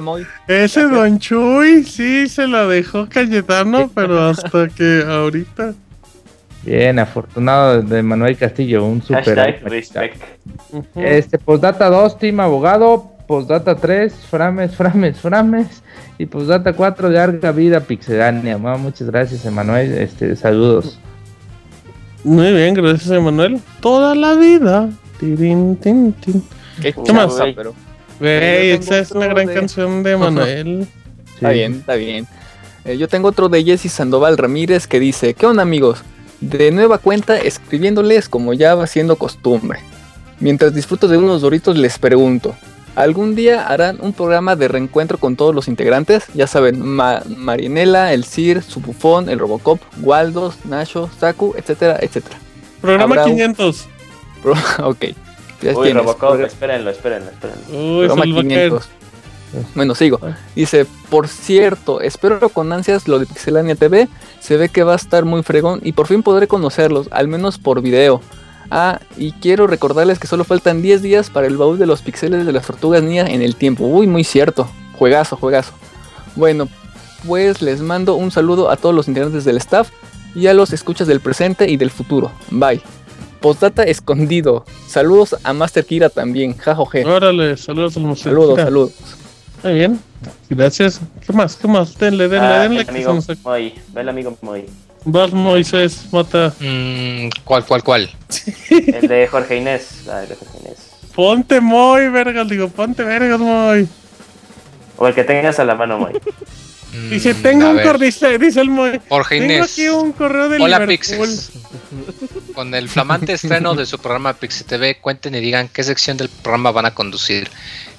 [0.00, 0.26] Moy.
[0.46, 5.74] Ese Don Chuy sí se la dejó Cayetano, pero hasta que ahorita.
[6.64, 9.36] Bien, afortunado de Manuel Castillo, un super.
[9.36, 10.22] Hashtag respect.
[10.94, 13.08] Este, postdata 2, Team Abogado.
[13.26, 15.82] Postdata 3, Frames, Frames, Frames.
[16.18, 18.58] Y postdata 4, larga vida pixelánea.
[18.58, 19.92] Ma, muchas gracias, Emanuel.
[19.92, 21.00] Este, saludos.
[22.22, 23.60] Muy bien, gracias, Emanuel.
[23.80, 24.88] Toda la vida.
[25.18, 26.44] Tirin, tin, tin.
[26.80, 27.34] Qué ¿Qué más?
[27.56, 27.74] pero
[28.22, 30.86] Güey, esa es una gran de- canción de Emanuel.
[31.34, 32.26] Está bien, está bien.
[32.84, 36.02] Eh, yo tengo otro de Jesse Sandoval Ramírez que dice, ¿qué onda amigos?
[36.40, 39.80] De nueva cuenta escribiéndoles como ya va siendo costumbre.
[40.40, 42.54] Mientras disfruto de unos doritos les pregunto,
[42.96, 46.24] ¿algún día harán un programa de reencuentro con todos los integrantes?
[46.34, 52.36] Ya saben, Ma- Marinela, el Sir, su bufón, el Robocop, Waldos, Nacho, Saku, etcétera, etcétera.
[52.80, 53.86] Programa Habrá un- 500.
[54.42, 54.54] Pro-
[54.88, 55.04] ok.
[55.62, 57.62] Ya Uy, tienes, Robocop, espérenlo, espérenlo, espérenlo.
[57.68, 58.68] Uy, Programa se lo va a caer.
[58.70, 58.90] 500.
[59.74, 60.18] Bueno, sigo.
[60.56, 64.08] Dice, por cierto, espero con ansias lo de Pixelania TV.
[64.40, 67.58] Se ve que va a estar muy fregón y por fin podré conocerlos, al menos
[67.58, 68.20] por video.
[68.70, 72.46] Ah, y quiero recordarles que solo faltan 10 días para el baúl de los pixeles
[72.46, 73.84] de las tortugas niñas en el tiempo.
[73.84, 74.66] Uy, muy cierto.
[74.94, 75.72] Juegazo, juegazo.
[76.36, 76.68] Bueno,
[77.26, 79.90] pues les mando un saludo a todos los integrantes del staff
[80.34, 82.32] y a los escuchas del presente y del futuro.
[82.50, 82.80] Bye.
[83.42, 84.64] Postdata escondido.
[84.88, 86.56] Saludos a Master Kira también.
[86.56, 87.04] Jajoje.
[87.04, 88.32] Órale, saludos al museo.
[88.32, 88.92] Saludos, saludos.
[89.64, 90.00] Muy bien.
[90.48, 91.00] Gracias.
[91.26, 91.56] ¿Qué más?
[91.56, 91.98] ¿Qué más?
[91.98, 92.80] Denle, denle, Ah, denle.
[92.80, 94.64] el se amigo nos Moy, el amigo Moy.
[95.04, 96.52] Vas, Moisés, mata.
[96.60, 98.10] Mm, ¿Cuál, cuál, cuál?
[98.70, 100.04] El de Jorge Inés.
[100.08, 100.76] Ah, el de Jorge Inés.
[101.14, 102.48] Ponte Moy, vergas.
[102.48, 103.88] Digo, ponte vergas, Moy.
[104.96, 106.12] O el que tengas a la mano, Moy.
[106.94, 109.00] Mm, Dice, tengo a un correo, dice, dice el Moy.
[109.08, 109.72] Jorge Tengo Inés.
[109.72, 110.86] aquí un correo de Hola Liverpool.
[110.88, 111.50] Pixels.
[112.62, 116.28] Con el flamante estreno de su programa Pixel TV, cuenten y digan qué sección del
[116.28, 117.50] programa van a conducir.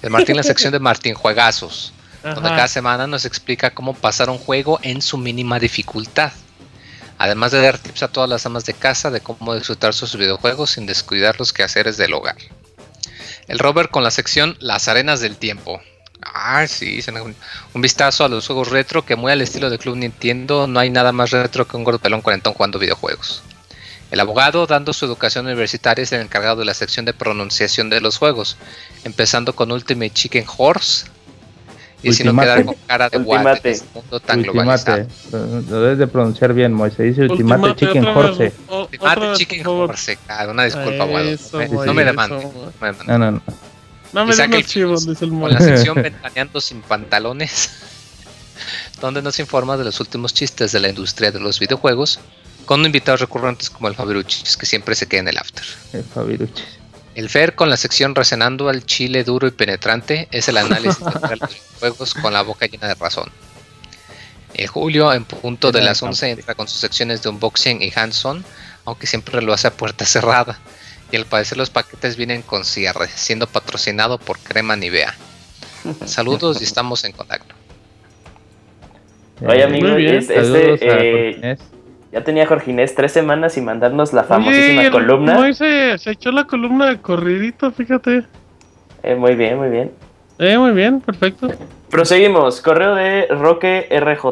[0.02, 1.92] El Martín, la sección de Martín Juegazos,
[2.24, 6.32] donde cada semana nos explica cómo pasar un juego en su mínima dificultad.
[7.18, 10.70] además de dar tips a todas las amas de casa de cómo disfrutar sus videojuegos
[10.70, 12.38] sin descuidar los quehaceres del hogar.
[13.50, 15.82] El rover con la sección Las Arenas del Tiempo.
[16.22, 17.36] Ah, sí, un,
[17.74, 20.90] un vistazo a los juegos retro que muy al estilo de Club Nintendo, no hay
[20.90, 23.44] nada más retro que un gordo pelón cuarentón jugando videojuegos.
[24.14, 28.00] El abogado, dando su educación universitaria, es el encargado de la sección de pronunciación de
[28.00, 28.58] los juegos,
[29.06, 31.08] empezando con Ultimate Chicken Horse,
[32.04, 35.08] y si no quedar con cara de guate en este mundo tan Ultimate.
[35.32, 37.18] Lo debes de pronunciar bien, Moisés.
[37.18, 38.54] Dice Ultimate, Ultimate Chicken Horse.
[38.68, 41.36] Ultimate Chicken Horse, claro, una disculpa, Guado.
[41.84, 42.48] No me demande.
[43.08, 43.42] No, no, no.
[44.14, 47.72] No me den chivo, dice el Con la sección Ventaneando sin pantalones,
[49.02, 52.20] donde nos informa de los últimos chistes de la industria de los videojuegos,
[52.66, 55.64] con invitados recurrentes como el Fabiruchis, que siempre se queda en el after.
[55.94, 56.84] El Fabiruchis.
[57.16, 61.36] El Fer con la sección Recenando al chile duro y penetrante es el análisis de
[61.36, 63.30] los juegos con la boca llena de razón.
[64.56, 68.44] El Julio en punto de las 11 entra con sus secciones de unboxing y hands-on,
[68.86, 70.60] aunque siempre lo hace a puerta cerrada.
[71.12, 75.16] Y al parecer los paquetes vienen con cierre, siendo patrocinado por Crema Nivea.
[76.06, 77.54] Saludos y estamos en contacto.
[79.46, 81.58] Oye amigo, este, este
[82.14, 85.34] ya tenía Jorginés tres semanas sin mandarnos la famosísima Oye, columna.
[85.34, 88.24] Moy se, se, echó la columna de corridito, fíjate.
[89.02, 89.92] Eh, muy bien, muy bien.
[90.38, 91.50] Eh, muy bien, perfecto.
[91.90, 92.62] Proseguimos.
[92.62, 94.26] Correo de Roque RJ.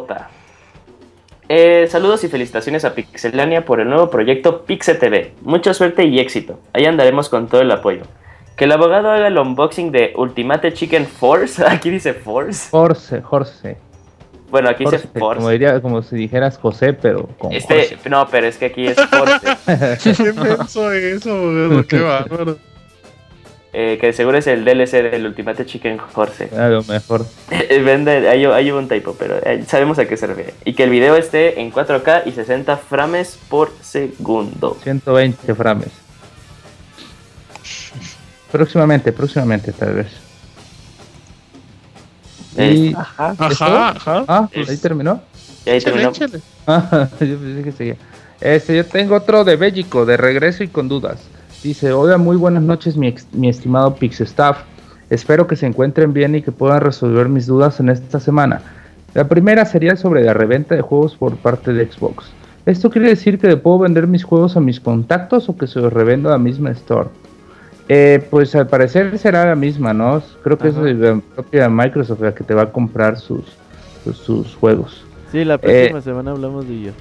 [1.48, 5.32] Eh, saludos y felicitaciones a Pixelania por el nuevo proyecto Pixe TV.
[5.42, 6.60] Mucha suerte y éxito.
[6.72, 8.02] Ahí andaremos con todo el apoyo.
[8.56, 11.64] Que el abogado haga el unboxing de Ultimate Chicken Force.
[11.66, 12.68] Aquí dice Force.
[12.70, 13.76] Force, Force.
[14.52, 15.38] Bueno, aquí Force, dice Force.
[15.38, 18.10] Como, diría, como si dijeras José, pero con este, Force.
[18.10, 19.40] No, pero es que aquí es Force.
[20.22, 21.86] ¿Qué pensó eso, boludo?
[21.86, 22.58] Qué bárbaro.
[23.72, 26.50] Eh, que seguro es el DLC del Ultimate Chicken Force.
[26.54, 27.24] A lo mejor.
[27.70, 30.52] Vende, ahí hubo un typo, pero eh, sabemos a qué se refiere.
[30.66, 34.76] Y que el video esté en 4K y 60 frames por segundo.
[34.82, 35.88] 120 frames.
[38.50, 40.21] Próximamente, próximamente tal vez.
[42.56, 42.94] Y...
[42.94, 44.24] Ajá, ajá, ajá.
[44.28, 45.20] Ah, pues ahí terminó.
[45.64, 46.10] Y ahí terminó.
[46.10, 46.40] Échale.
[46.66, 47.96] Ah, yo pensé que seguía.
[48.40, 51.18] Este, yo tengo otro de Bélico, de regreso y con dudas.
[51.62, 54.58] Dice, hola, muy buenas noches, mi, ex- mi estimado Pixestaff.
[55.10, 58.62] Espero que se encuentren bien y que puedan resolver mis dudas en esta semana.
[59.14, 62.26] La primera sería sobre la reventa de juegos por parte de Xbox.
[62.64, 65.80] ¿Esto quiere decir que le puedo vender mis juegos a mis contactos o que se
[65.80, 67.08] los revendo a la misma store?
[67.88, 70.22] Eh, pues al parecer será la misma, ¿no?
[70.42, 70.88] Creo que Ajá.
[70.88, 73.44] es la propia Microsoft la que te va a comprar sus,
[74.04, 75.04] sus, sus juegos.
[75.32, 76.92] Sí, la próxima semana hablamos de ello.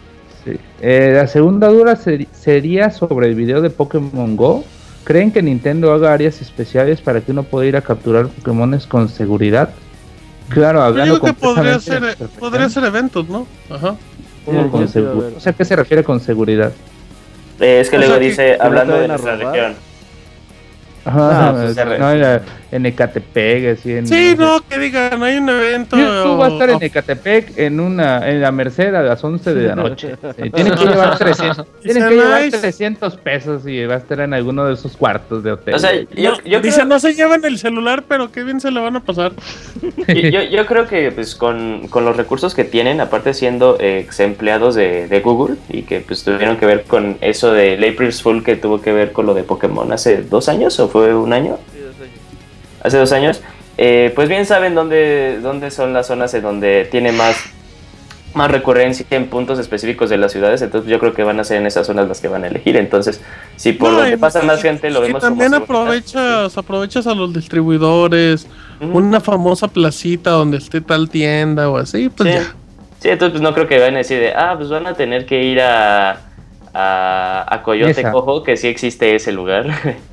[0.43, 0.57] Sí.
[0.81, 4.63] Eh, la segunda duda sería sobre el video de Pokémon Go.
[5.03, 9.07] ¿Creen que Nintendo haga áreas especiales para que uno pueda ir a capturar Pokémones con
[9.09, 9.69] seguridad?
[10.49, 12.39] Claro, Yo hablando digo que podría ser, de perfección.
[12.39, 13.47] podría ser eventos, ¿no?
[13.69, 13.95] Ajá.
[14.45, 14.69] ¿Cómo Sí,
[15.01, 15.33] con.
[15.37, 16.71] O sea, ¿qué se refiere con seguridad?
[17.59, 19.73] Eh, es que O luego que- dice, hablando de nuestra región.
[21.03, 22.11] Ajá, pues, no,
[22.71, 24.07] en, Ecatepec, así en...
[24.07, 25.97] Sí, no, que digan, hay un evento.
[25.97, 29.53] Tú vas a estar o- en Ecatepec en una en la Merced a las 11
[29.53, 30.15] de la noche.
[30.37, 32.57] Eh, Tienen que llevar 300, tienen que Dice, llevar nice.
[32.59, 35.73] 300 pesos y va a estar en alguno de esos cuartos de hotel.
[35.75, 38.59] O sea, yo, No, yo dice, creo, no se llevan el celular, pero qué bien
[38.61, 39.33] se le van a pasar.
[40.07, 43.99] yo, yo- yo creo que pues con, con los recursos que tienen, aparte siendo eh,
[43.99, 48.21] ex empleados de, de Google y que pues tuvieron que ver con eso de April's
[48.21, 51.33] Fool que tuvo que ver con lo de Pokémon hace dos años o fue un
[51.33, 51.57] año,
[52.83, 53.41] hace dos años,
[53.77, 57.37] eh, pues bien saben dónde, dónde son las zonas en donde tiene más,
[58.33, 61.57] más recurrencia en puntos específicos de las ciudades, entonces yo creo que van a ser
[61.57, 63.21] en esas zonas las que van a elegir, entonces
[63.55, 67.33] si por No, donde pasa más gente lo vemos también como aprovechas, aprovechas a los
[67.33, 68.47] distribuidores,
[68.81, 72.35] una famosa placita donde esté tal tienda o así, pues Sí.
[72.35, 72.55] ya.
[72.99, 75.25] Sí, entonces pues no creo que vayan a decir de, ah, pues van a tener
[75.25, 76.21] que ir a,
[76.73, 78.11] a, a Coyote Esa.
[78.11, 79.65] Cojo, que sí existe ese lugar.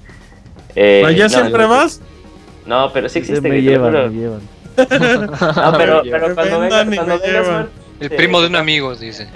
[0.81, 2.01] Eh, ¿Allá no, siempre no, vas?
[2.67, 3.41] No, pero sí existe.
[3.41, 4.11] me que te lo llevan, juro.
[4.11, 4.41] me llevan.
[5.73, 6.03] No, pero,
[6.37, 7.05] cuando venga, cuando.
[7.51, 7.69] Mar,
[8.01, 8.15] El Sí.
[8.17, 9.27] primo de un amigo, dice.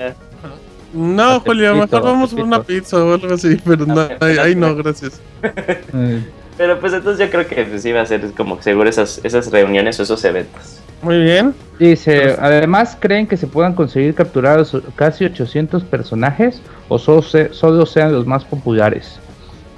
[0.92, 4.36] No, A Julio, mejor vamos a por una pizza o algo así, pero no, ahí,
[4.38, 5.20] ahí no, gracias.
[5.42, 6.22] Eh,
[6.58, 9.50] Pero pues entonces yo creo que pues, sí va a ser como seguro esas, esas
[9.50, 10.78] reuniones o esos eventos.
[11.00, 11.54] Muy bien.
[11.78, 17.52] Dice, además, ¿creen que se puedan conseguir capturar los casi 800 personajes o solo, se-
[17.54, 19.18] solo sean los más populares?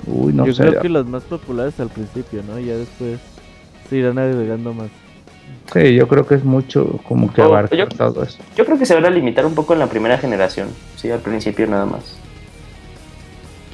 [0.07, 0.67] Uy, no Yo sé.
[0.67, 2.59] creo que los más populares al principio, ¿no?
[2.59, 3.19] Ya después
[3.89, 4.89] se irán agregando más.
[5.73, 8.39] Sí, yo creo que es mucho como que Oh, abarca yo- todo eso.
[8.57, 10.69] Yo creo que se van a limitar un poco en la primera generación.
[10.97, 12.17] Sí, al principio nada más.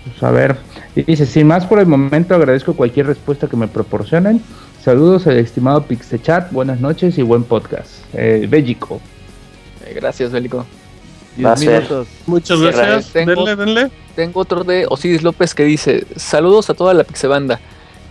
[0.04, 0.56] Pues, a ver,
[0.96, 4.40] y dice, sin más por el momento, agradezco cualquier respuesta que me proporcionen.
[4.82, 7.90] Saludos al estimado Pixechat, buenas noches y buen podcast.
[8.14, 9.00] Eh, Bélico.
[9.84, 10.64] Eh, gracias, Bélico.
[11.44, 11.82] Va a 10 ser.
[11.82, 12.08] minutos.
[12.26, 13.12] Muchas Sí, gracias.
[13.12, 13.90] tengo- Denle, denle.
[14.16, 17.60] Tengo otro de Osiris López que dice: Saludos a toda la Pixebanda.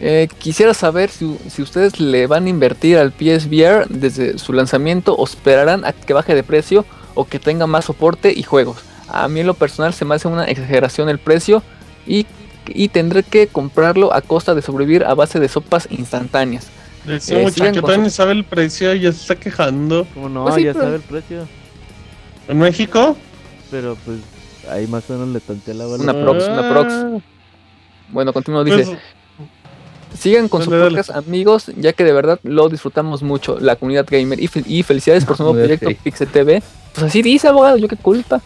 [0.01, 5.13] Eh, quisiera saber si, si ustedes le van a invertir al PSVR desde su lanzamiento
[5.13, 6.85] o esperarán a que baje de precio
[7.15, 8.77] o que tenga más soporte y juegos.
[9.09, 11.63] A mí en lo personal se me hace una exageración el precio
[12.07, 12.25] y,
[12.67, 16.67] y tendré que comprarlo a costa de sobrevivir a base de sopas instantáneas.
[17.05, 20.05] Ese Eh, muchacho ni su- sabe el precio y ya se está quejando.
[20.13, 21.47] Como no, Pues sí, ya pero- sabe el precio.
[22.49, 23.15] ¿En México?
[23.71, 24.19] Pero pues
[24.69, 26.03] ahí más o menos le tanteé la bola.
[26.03, 26.93] Una prox, una prox.
[28.09, 28.83] Bueno, continúo, dice.
[28.85, 28.97] pues,
[30.19, 30.97] Sigan con su Dale, dale.
[30.97, 34.39] podcast, amigos, ya que de verdad lo disfrutamos mucho, la comunidad gamer.
[34.41, 35.87] Y, fel- y felicidades por su nuevo proyecto.
[36.03, 36.63] Pixel TV.
[36.93, 38.41] Pues así dice, abogado, yo qué culpa.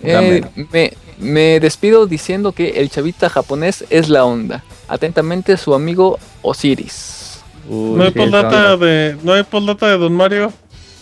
[0.00, 4.62] Eh, me, me despido diciendo que el chavita japonés es la onda.
[4.88, 7.40] Atentamente, su amigo Osiris.
[7.68, 8.76] Uy, no hay sí, postdata está.
[8.76, 10.52] de, no hay postdata de Don Mario.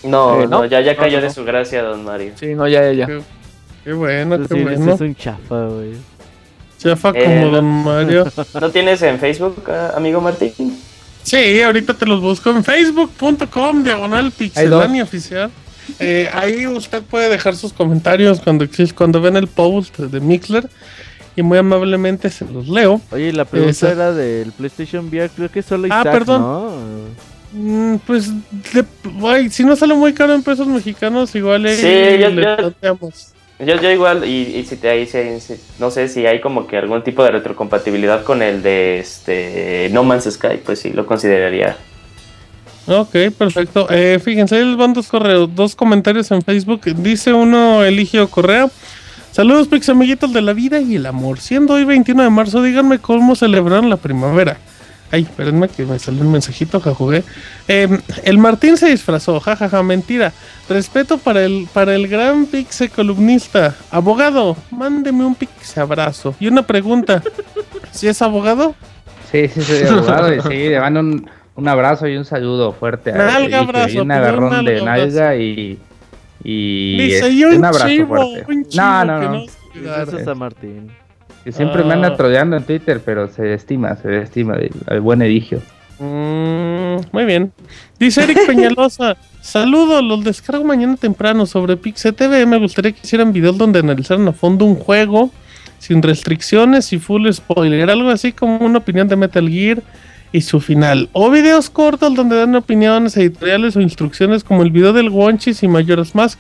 [0.05, 0.65] No, Eh, no, no.
[0.67, 2.33] ya, ya cayó no, de su gracia, don Mario.
[2.37, 3.07] Sí, no, ya, ya.
[3.07, 3.21] Qué,
[3.85, 4.95] qué bueno, qué bueno.
[4.95, 5.93] es un chafa, güey.
[6.79, 7.51] Chafa Eh, como no.
[7.51, 8.27] Don Mario.
[8.61, 10.79] ¿No tienes en Facebook, ah, amigo Martín?
[11.25, 15.51] Sí, ahorita te los busco en facebook.com, diagonal pixelania oficial.
[15.99, 20.69] Eh, ahí usted puede dejar sus comentarios cuando, cuando ven el post de Mixler
[21.35, 23.01] y muy amablemente se los leo.
[23.11, 23.93] Oye, la pregunta Esa.
[23.93, 26.41] era del PlayStation VR, creo que solo Ah, Isaac, perdón.
[26.43, 26.71] ¿no?
[27.53, 28.31] Mm, pues,
[28.73, 28.85] de-
[29.27, 32.43] ay, si no sale muy caro en pesos mexicanos, igual ahí Sí, yo- le
[32.83, 32.99] yo-.
[33.61, 36.67] Yo, yo igual, y, y si te ahí si- si- no sé si hay como
[36.69, 41.07] que algún tipo de retrocompatibilidad con el de este No Man's Sky, pues sí, lo
[41.07, 41.77] consideraría.
[42.87, 43.87] Ok, perfecto.
[43.91, 46.83] Eh, fíjense, ahí les van dos correos, dos comentarios en Facebook.
[46.97, 48.69] Dice uno, Eligio Correa.
[49.33, 51.39] Saludos, pix amiguitos de la vida y el amor.
[51.41, 54.57] Siendo hoy 21 de marzo, díganme cómo celebraron la primavera.
[55.11, 57.25] Ay, espérenme que me salió un mensajito que jugué.
[57.67, 57.89] Eh,
[58.25, 60.33] el Martín se disfrazó, jajaja, mentira.
[60.69, 63.75] Respeto para el, para el gran pixe columnista.
[63.91, 66.35] Abogado, mándeme un pixe abrazo.
[66.39, 67.23] Y una pregunta.
[67.91, 68.75] ¿Si es abogado?
[69.33, 73.11] Sí, sí, soy abogado y sí, le mando un, un abrazo y un saludo fuerte.
[73.13, 75.79] a- Nalga abrazo, y un agarrón de nalga nalga y.
[76.45, 76.99] Y.
[76.99, 78.45] Dice, este, un un abrazo chivo, fuerte.
[78.53, 79.29] un chivo No, no, no.
[79.75, 80.91] no es a Martín.
[81.45, 81.97] Que siempre me Ah.
[81.97, 85.61] anda troleando en Twitter, pero se estima, se estima el, el buen Eligio.
[85.99, 87.53] Mm, muy bien.
[87.99, 89.17] Dice Eric Peñalosa.
[89.41, 92.47] Saludos, los descargo mañana temprano sobre Pixel TV.
[92.47, 95.31] Me gustaría que hicieran videos donde analizaran a fondo un juego
[95.79, 97.89] sin restricciones y full spoiler.
[97.91, 99.83] Algo así como una opinión de Metal Gear
[100.33, 101.09] y su final.
[101.13, 105.69] O videos cortos donde dan opiniones editoriales o instrucciones como el video del Wonchis y
[105.69, 106.39] Majora's Mask.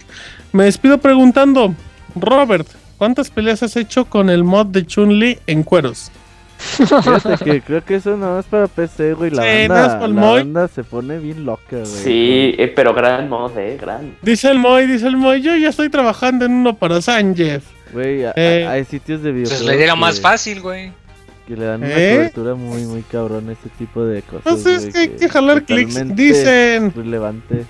[0.52, 1.75] Me despido preguntando,
[2.15, 2.67] Robert,
[2.99, 6.10] ¿cuántas peleas has hecho con el mod de Chun-Li en cueros?
[6.59, 9.31] Fíjate que creo que eso no es para PC, güey.
[9.31, 10.41] La, Sí, banda, para el la Moy.
[10.41, 11.86] banda se pone bien loca, güey.
[11.86, 14.17] Sí, eh, pero gran mod, eh, gran.
[14.23, 17.65] Dice el Moy, dice el Moy, yo ya estoy trabajando en uno para San Jeff.
[17.93, 20.93] Güey, a- Eh, hay sitios de videojuegos Pues idea era que- más fácil, güey.
[21.47, 22.15] Que le dan una ¿Eh?
[22.17, 24.43] cobertura muy, muy cabrón a este tipo de cosas.
[24.43, 26.15] Pues es güey, que hay que jalar clics.
[26.17, 27.65] Dicen, Relevante.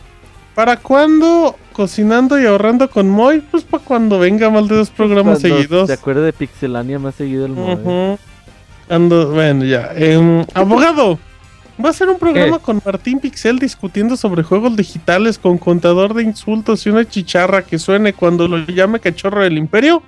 [0.58, 3.44] ¿Para cuándo cocinando y ahorrando con Moy?
[3.48, 5.86] Pues para cuando venga más de dos programas Cuando seguidos.
[5.86, 8.18] ¿Se acuerda de Pixelania más seguido el Moy?
[8.88, 9.92] Ando, bueno, ya.
[9.94, 11.20] Em, abogado,
[11.82, 16.24] va a ser un programa con Martín Pixel discutiendo sobre juegos digitales con contador de
[16.24, 20.02] insultos y una chicharra que suene cuando lo llame cachorro del imperio.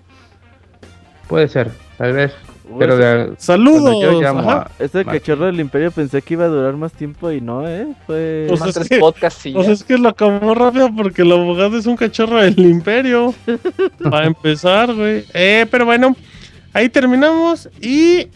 [1.28, 2.32] Puede ser, tal vez.
[2.78, 4.24] Pero de- Saludos.
[4.24, 5.04] a- Vale.
[5.04, 7.86] cachorro del imperio pensé que iba a durar más tiempo y no, ¿eh?
[8.06, 8.46] Fue...
[8.48, 9.72] Pues Más es tres que- podcasts y Pues ya.
[9.72, 13.34] es que lo acabó rápido porque el abogado es un cachorro del imperio.
[14.10, 15.24] Para empezar, güey.
[15.34, 16.14] Eh, pero bueno,
[16.72, 17.68] ahí terminamos.
[17.80, 18.28] Y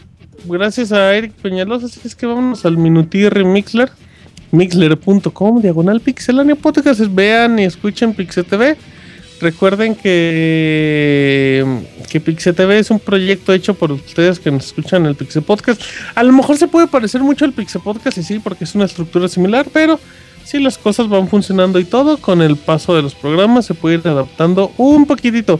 [0.45, 3.89] gracias a Eric Peñalosa, así es que vámonos al minutirri Mixler.
[4.51, 7.01] Mixler.com, diagonal pixelania podcast.
[7.13, 8.77] Vean y escuchen Pixel TV.
[9.41, 11.65] Recuerden que,
[12.09, 15.43] que Pixel TV es un proyecto hecho por ustedes que nos escuchan en el Pixel
[15.43, 15.81] Podcast.
[16.15, 18.85] A lo mejor se puede parecer mucho al Pixel Podcast y sí, porque es una
[18.85, 19.99] estructura similar, pero
[20.43, 23.95] si las cosas van funcionando y todo, con el paso de los programas se puede
[23.95, 25.59] ir adaptando un poquitito.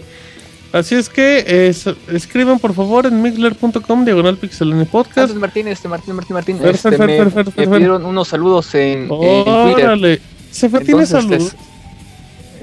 [0.72, 5.34] Así es que es- escriban por favor en mixler.com diagonal pixelania podcast.
[5.36, 9.04] Martín, este Martín, Martín, Martín, Fer, este, Fer, me, Fer, me pidieron unos saludos en,
[9.04, 9.86] en Twitter.
[9.86, 10.22] Órale,
[10.52, 11.48] se fue, tiene Entonces, salud.
[11.48, 11.75] este,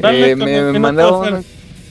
[0.02, 1.44] Dale, eh, me mandaron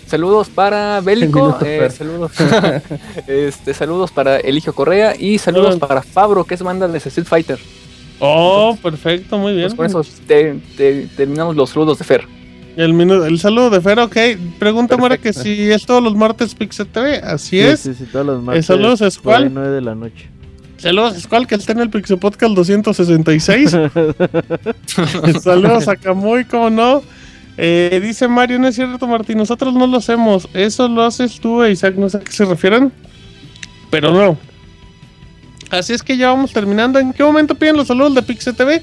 [0.08, 2.32] saludos para Bélico, eh, saludos,
[3.28, 7.58] este, saludos para Eligio Correa y saludos para Fabro, que es banda de Street Fighter.
[8.20, 9.72] Oh, perfecto, muy bien.
[9.74, 12.28] Pues con eso te- te- terminamos los saludos de Fer.
[12.78, 14.18] El, saludo de Fer, ok.
[14.60, 17.18] Pregunta Mara que si es todos los martes Pixel TV.
[17.18, 17.80] Así Sí, es.
[17.80, 18.66] sí, sí, todos los martes.
[18.66, 19.44] saludos a Squall.
[19.46, 20.30] ahí, 9 de la noche.
[20.78, 23.72] Saludos a Squall que está en el Pixel Podcast 266.
[25.42, 27.02] Saludos a Camuy, cómo no.
[27.58, 30.48] Eh, dice Mario, no es cierto, Martín, nosotros no lo hacemos.
[30.54, 32.92] Eso lo haces tú, e Isaac, no sé a qué se refieren.
[33.90, 34.38] Pero no.
[35.70, 37.00] Así es que ya vamos terminando.
[37.00, 38.82] ¿En qué momento piden los saludos de Pixel TV?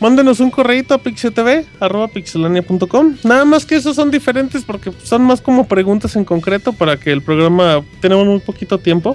[0.00, 3.16] Mándenos un correíto a pixeltv, arroba pixelania.com.
[3.22, 7.12] Nada más que esos son diferentes porque son más como preguntas en concreto para que
[7.12, 9.14] el programa tenemos muy poquito tiempo.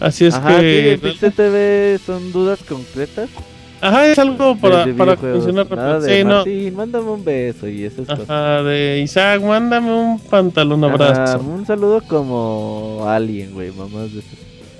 [0.00, 0.98] Así es Ajá, que...
[1.00, 3.30] Pixel TV son dudas concretas.
[3.80, 6.00] Ajá, es algo para, para funcionar rápido.
[6.02, 6.76] Sí, no.
[6.76, 8.28] Mándame un beso y esas cosas.
[8.28, 11.22] Ajá, de Isaac, mándame un pantalón abrazo.
[11.22, 14.22] Ajá, un saludo como alien, güey, mamás de.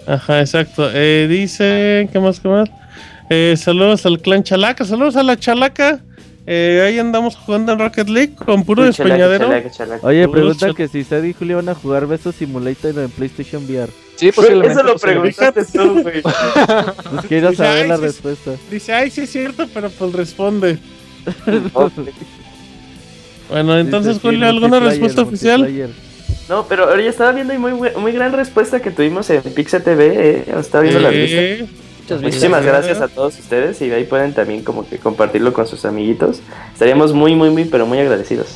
[0.07, 0.89] Ajá, exacto.
[0.93, 2.71] Eh, dice, ¿qué más, qué más?
[3.29, 6.01] Eh, saludos al clan Chalaca, saludos a la Chalaca.
[6.49, 9.49] Eh, ahí andamos jugando en Rocket League con puro chalaca, despeñadero.
[10.03, 13.91] Oye, chal- que si Sadie y Julio van a jugar Beso Simulator en PlayStation VR.
[14.15, 14.73] Sí, posiblemente.
[14.73, 16.23] Eso lo preguntaste tú, güey.
[17.11, 18.53] Pues quiero Dice, saber "Ay, la sí, respuesta.
[18.71, 20.79] Dice, ay, sí es cierto, pero pues responde.
[23.49, 25.69] Bueno, entonces, Dice, sí, Julio, ¿alguna respuesta oficial?
[26.49, 30.07] No, pero ya estaba viendo y muy, muy gran respuesta que tuvimos en Pixel TV,
[30.31, 30.45] eh.
[30.59, 31.67] Estaba viendo la lista.
[32.07, 35.85] Muchas Muchísimas gracias a todos ustedes y ahí pueden también como que compartirlo con sus
[35.85, 36.41] amiguitos.
[36.73, 38.47] Estaríamos muy, muy, muy, pero muy agradecidos.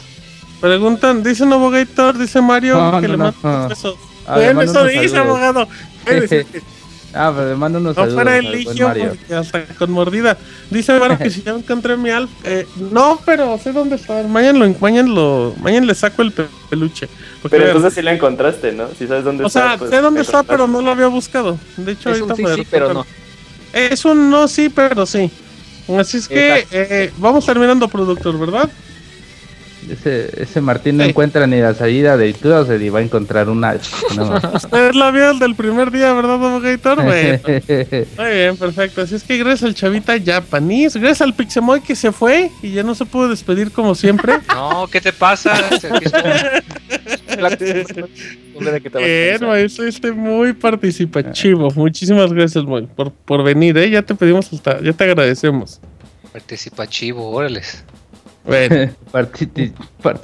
[0.60, 3.48] Preguntan, dice un abogator, dice Mario, No, que no, le no, manda no.
[3.56, 3.94] unos besos.
[4.26, 5.66] Ah, Bueno, eso dice, abogado.
[7.12, 9.08] Ah, pero le mando unos No saludos fuera al el buen ligio, Mario.
[9.08, 10.38] porque hasta con mordida.
[10.70, 12.30] Dice Mario que si ya encontré mi alf.
[12.44, 14.22] Eh, no, pero sé dónde está.
[14.28, 17.08] Mañana lo, mañana lo, mañana le saco el pe- peluche.
[17.42, 18.86] Porque, Pero entonces sí lo encontraste, ¿no?
[18.96, 19.70] Si sabes dónde o está.
[19.70, 21.58] sea, pues, sé dónde está, pero no lo había buscado.
[21.78, 23.06] De hecho, Es un ahorita sí, me sí, pero no.
[23.72, 25.30] Es un no, sí, pero sí.
[25.98, 28.68] Así es que eh, vamos terminando, productor, ¿verdad?
[29.90, 31.10] Ese, ese Martín no Sí.
[31.10, 33.74] encuentra ni la salida de Itudos y va a encontrar una.
[34.14, 34.34] No.
[34.54, 37.02] Usted la vio el del primer día, ¿verdad, abogator?
[37.02, 37.38] Bueno.
[38.18, 39.00] Muy bien, perfecto.
[39.02, 42.82] Así es que gracias al chavita Japanese, gracias al Pixemoy que se fue y ya
[42.82, 44.38] no se pudo despedir como siempre.
[44.54, 45.54] No, ¿qué te pasa?
[47.46, 48.04] Aquí estoy.
[48.54, 49.48] ¿Dónde era que te vas a Bien, pensar?
[49.48, 51.70] Moy, fuiste muy participativo.
[51.74, 53.90] Muchísimas gracias, Moy, por, por venir, ¿eh?
[53.90, 55.80] Ya te pedimos hasta, ya te agradecemos.
[56.32, 57.84] Participativo, órales.
[58.44, 58.90] Bueno.
[59.12, 60.20] Part-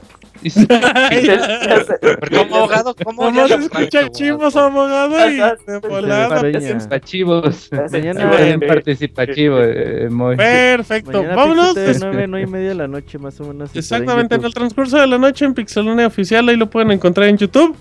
[0.54, 0.66] como
[2.56, 3.24] abogado, ¿cómo?
[3.30, 6.28] Nomás Ya- escucha chivos, abogado, y de volada.
[6.40, 7.70] Participativos.
[7.90, 10.36] Mañana- participativo, eh, muy.
[10.36, 11.74] Perfecto, vámonos.
[11.74, 13.70] TV, nueve, nueve y media de la noche, más o menos.
[13.74, 17.36] Exactamente, en el transcurso de la noche en Pixelone Oficial, ahí lo pueden encontrar en
[17.38, 17.76] YouTube.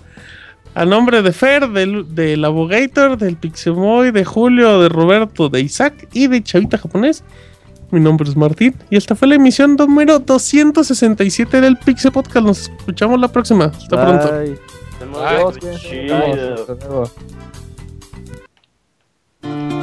[0.74, 6.06] A nombre de Fer, del, del Abogator, del Pixemoy, de Julio, de Roberto, de Isaac
[6.12, 7.24] y de Chavita Japonés.
[7.90, 12.46] Mi nombre es Martín y esta fue la emisión número 267 del Pixel Podcast.
[12.46, 13.66] Nos escuchamos la próxima.
[13.66, 14.32] Hasta pronto.
[14.32, 14.58] Bye.
[19.42, 19.75] Muy